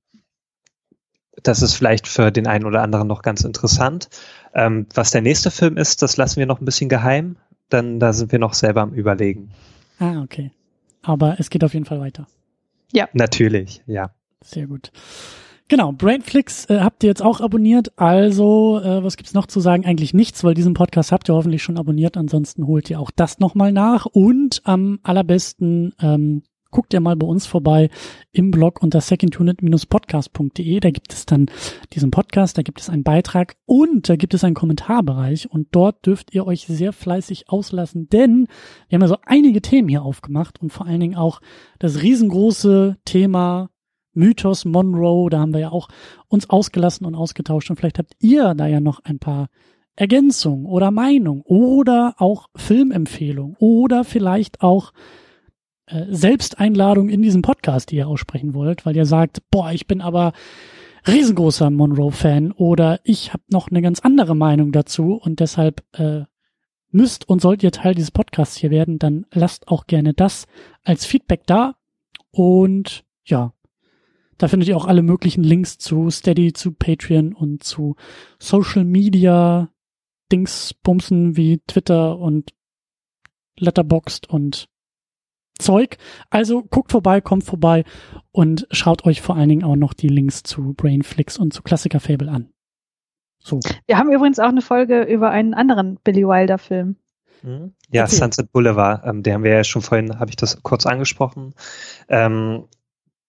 Das 1.42 1.62
ist 1.62 1.72
vielleicht 1.72 2.06
für 2.06 2.30
den 2.30 2.46
einen 2.46 2.66
oder 2.66 2.82
anderen 2.82 3.08
noch 3.08 3.22
ganz 3.22 3.42
interessant. 3.42 4.10
Ähm, 4.54 4.86
was 4.92 5.12
der 5.12 5.22
nächste 5.22 5.50
Film 5.50 5.78
ist, 5.78 6.02
das 6.02 6.18
lassen 6.18 6.36
wir 6.36 6.44
noch 6.44 6.60
ein 6.60 6.66
bisschen 6.66 6.90
geheim, 6.90 7.36
denn 7.72 8.00
da 8.00 8.12
sind 8.12 8.32
wir 8.32 8.38
noch 8.38 8.52
selber 8.52 8.82
am 8.82 8.92
Überlegen. 8.92 9.50
Ah, 9.98 10.20
okay. 10.22 10.50
Aber 11.00 11.36
es 11.40 11.48
geht 11.48 11.64
auf 11.64 11.72
jeden 11.72 11.86
Fall 11.86 12.00
weiter. 12.00 12.26
Natürlich, 13.14 13.82
ja. 13.86 14.10
Sehr 14.44 14.66
gut. 14.66 14.92
Genau, 15.68 15.90
Brainflix 15.90 16.66
äh, 16.66 16.78
habt 16.80 17.02
ihr 17.02 17.08
jetzt 17.08 17.22
auch 17.22 17.40
abonniert. 17.40 17.98
Also, 17.98 18.80
äh, 18.80 19.02
was 19.02 19.16
gibt's 19.16 19.34
noch 19.34 19.46
zu 19.46 19.58
sagen? 19.58 19.84
Eigentlich 19.84 20.14
nichts, 20.14 20.44
weil 20.44 20.54
diesen 20.54 20.74
Podcast 20.74 21.10
habt 21.10 21.28
ihr 21.28 21.34
hoffentlich 21.34 21.64
schon 21.64 21.76
abonniert. 21.76 22.16
Ansonsten 22.16 22.68
holt 22.68 22.88
ihr 22.88 23.00
auch 23.00 23.10
das 23.10 23.40
nochmal 23.40 23.72
nach. 23.72 24.06
Und 24.06 24.60
am 24.64 25.00
allerbesten 25.02 25.92
ähm, 26.00 26.42
guckt 26.70 26.94
ihr 26.94 27.00
mal 27.00 27.16
bei 27.16 27.26
uns 27.26 27.46
vorbei 27.46 27.90
im 28.30 28.52
Blog 28.52 28.80
unter 28.80 29.00
secondunit-podcast.de. 29.00 30.78
Da 30.78 30.90
gibt 30.90 31.12
es 31.12 31.26
dann 31.26 31.46
diesen 31.92 32.12
Podcast, 32.12 32.56
da 32.58 32.62
gibt 32.62 32.80
es 32.80 32.88
einen 32.88 33.02
Beitrag 33.02 33.56
und 33.64 34.08
da 34.08 34.14
gibt 34.14 34.34
es 34.34 34.44
einen 34.44 34.54
Kommentarbereich. 34.54 35.50
Und 35.50 35.68
dort 35.72 36.06
dürft 36.06 36.32
ihr 36.32 36.46
euch 36.46 36.66
sehr 36.66 36.92
fleißig 36.92 37.48
auslassen, 37.48 38.08
denn 38.08 38.46
wir 38.88 38.96
haben 38.96 39.02
ja 39.02 39.08
so 39.08 39.18
einige 39.26 39.62
Themen 39.62 39.88
hier 39.88 40.02
aufgemacht 40.02 40.62
und 40.62 40.70
vor 40.70 40.86
allen 40.86 41.00
Dingen 41.00 41.16
auch 41.16 41.40
das 41.80 42.02
riesengroße 42.02 42.98
Thema 43.04 43.70
Mythos 44.16 44.64
Monroe, 44.64 45.30
da 45.30 45.40
haben 45.40 45.52
wir 45.52 45.60
ja 45.60 45.70
auch 45.70 45.88
uns 46.28 46.50
ausgelassen 46.50 47.06
und 47.06 47.14
ausgetauscht. 47.14 47.70
Und 47.70 47.76
vielleicht 47.76 47.98
habt 47.98 48.14
ihr 48.20 48.54
da 48.54 48.66
ja 48.66 48.80
noch 48.80 49.00
ein 49.04 49.18
paar 49.18 49.48
Ergänzungen 49.94 50.66
oder 50.66 50.90
Meinungen 50.90 51.42
oder 51.44 52.14
auch 52.18 52.48
Filmempfehlungen 52.54 53.56
oder 53.58 54.04
vielleicht 54.04 54.62
auch 54.62 54.92
äh, 55.86 56.04
Selbsteinladung 56.10 57.08
in 57.08 57.22
diesem 57.22 57.42
Podcast, 57.42 57.90
die 57.90 57.96
ihr 57.96 58.08
aussprechen 58.08 58.54
wollt, 58.54 58.84
weil 58.84 58.96
ihr 58.96 59.06
sagt, 59.06 59.42
boah, 59.50 59.72
ich 59.72 59.86
bin 59.86 60.00
aber 60.00 60.32
riesengroßer 61.06 61.70
Monroe-Fan 61.70 62.52
oder 62.52 63.00
ich 63.04 63.32
habe 63.32 63.42
noch 63.48 63.68
eine 63.68 63.80
ganz 63.80 64.00
andere 64.00 64.34
Meinung 64.34 64.72
dazu 64.72 65.14
und 65.14 65.40
deshalb 65.40 65.84
äh, 65.92 66.24
müsst 66.90 67.28
und 67.28 67.40
sollt 67.40 67.62
ihr 67.62 67.72
Teil 67.72 67.94
dieses 67.94 68.10
Podcasts 68.10 68.56
hier 68.56 68.70
werden, 68.70 68.98
dann 68.98 69.26
lasst 69.32 69.68
auch 69.68 69.86
gerne 69.86 70.14
das 70.14 70.46
als 70.82 71.04
Feedback 71.06 71.46
da. 71.46 71.76
Und 72.30 73.04
ja, 73.24 73.52
da 74.38 74.48
findet 74.48 74.68
ihr 74.68 74.76
auch 74.76 74.86
alle 74.86 75.02
möglichen 75.02 75.42
Links 75.42 75.78
zu 75.78 76.10
Steady, 76.10 76.52
zu 76.52 76.72
Patreon 76.72 77.32
und 77.32 77.62
zu 77.62 77.96
Social 78.38 78.84
Media 78.84 79.68
Dingsbumsen 80.32 81.36
wie 81.36 81.60
Twitter 81.66 82.18
und 82.18 82.52
Letterboxd 83.58 84.28
und 84.28 84.68
Zeug. 85.58 85.96
Also 86.30 86.62
guckt 86.62 86.92
vorbei, 86.92 87.20
kommt 87.20 87.44
vorbei 87.44 87.84
und 88.32 88.66
schaut 88.70 89.06
euch 89.06 89.22
vor 89.22 89.36
allen 89.36 89.48
Dingen 89.48 89.64
auch 89.64 89.76
noch 89.76 89.94
die 89.94 90.08
Links 90.08 90.42
zu 90.42 90.74
Brainflix 90.74 91.38
und 91.38 91.52
zu 91.52 91.62
Klassiker 91.62 92.00
Fable 92.00 92.30
an. 92.30 92.50
So. 93.38 93.60
Wir 93.86 93.96
haben 93.96 94.12
übrigens 94.12 94.38
auch 94.38 94.48
eine 94.48 94.62
Folge 94.62 95.02
über 95.02 95.30
einen 95.30 95.54
anderen 95.54 95.98
Billy 96.02 96.26
Wilder 96.26 96.58
Film. 96.58 96.96
Mhm. 97.42 97.74
Ja, 97.90 98.04
Okay. 98.04 98.16
Sunset 98.16 98.52
Boulevard, 98.52 99.06
ähm, 99.06 99.22
den 99.22 99.34
haben 99.34 99.44
wir 99.44 99.52
ja 99.52 99.64
schon 99.64 99.82
vorhin, 99.82 100.18
habe 100.18 100.30
ich 100.30 100.36
das 100.36 100.62
kurz 100.62 100.84
angesprochen, 100.84 101.54
ähm, 102.08 102.64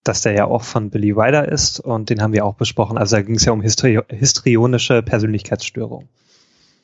dass 0.04 0.22
der 0.22 0.32
ja 0.32 0.46
auch 0.46 0.62
von 0.62 0.90
Billy 0.90 1.16
Wilder 1.16 1.48
ist 1.50 1.80
und 1.80 2.10
den 2.10 2.22
haben 2.22 2.32
wir 2.32 2.44
auch 2.44 2.54
besprochen. 2.54 2.96
Also 2.98 3.16
da 3.16 3.22
ging 3.22 3.36
es 3.36 3.44
ja 3.44 3.52
um 3.52 3.60
histri 3.60 4.00
histrionische 4.08 5.02
Persönlichkeitsstörung. 5.02 6.08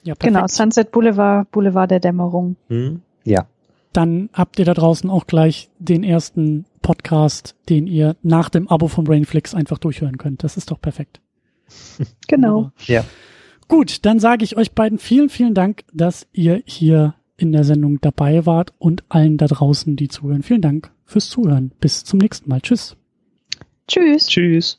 Ja, 0.03 0.15
perfekt. 0.15 0.35
Genau, 0.35 0.47
Sunset 0.47 0.91
Boulevard, 0.91 1.51
Boulevard 1.51 1.91
der 1.91 2.01
Dämmerung. 2.01 2.57
Mhm. 2.69 3.01
Ja, 3.25 3.47
Dann 3.95 4.29
habt 4.35 4.59
ihr 4.59 4.67
da 4.67 4.75
draußen 4.75 5.09
auch 5.09 5.27
gleich 5.27 5.71
den 5.79 6.05
ersten 6.05 6.67
Podcast, 6.83 7.55
den 7.71 7.87
ihr 7.87 8.17
nach 8.23 8.51
dem 8.51 8.69
Abo 8.69 8.89
von 8.89 9.05
Brainflix 9.05 9.55
einfach 9.55 9.79
durchhören 9.79 10.19
könnt. 10.19 10.45
Das 10.45 10.57
ist 10.57 10.71
doch 10.71 10.81
perfekt. 10.81 11.21
Genau. 12.29 12.71
Ja. 12.87 13.05
Gut, 13.69 14.05
dann 14.05 14.19
sage 14.19 14.45
ich 14.45 14.57
euch 14.57 14.73
beiden 14.73 14.99
vielen, 14.99 15.31
vielen 15.31 15.55
Dank, 15.55 15.85
dass 15.93 16.27
ihr 16.33 16.63
hier 16.67 17.15
in 17.37 17.53
der 17.53 17.65
Sendung 17.65 18.01
dabei 18.01 18.45
wart 18.47 18.73
und 18.79 19.05
allen 19.09 19.39
da 19.39 19.47
draußen, 19.47 19.97
die 19.97 20.09
zuhören. 20.09 20.43
Vielen 20.43 20.61
Dank 20.61 20.93
fürs 21.05 21.29
Zuhören. 21.31 21.73
Bis 21.81 22.05
zum 22.05 22.19
nächsten 22.19 22.49
Mal. 22.49 22.61
Tschüss. 22.61 22.97
Tschüss. 23.89 24.27
Tschüss. 24.27 24.79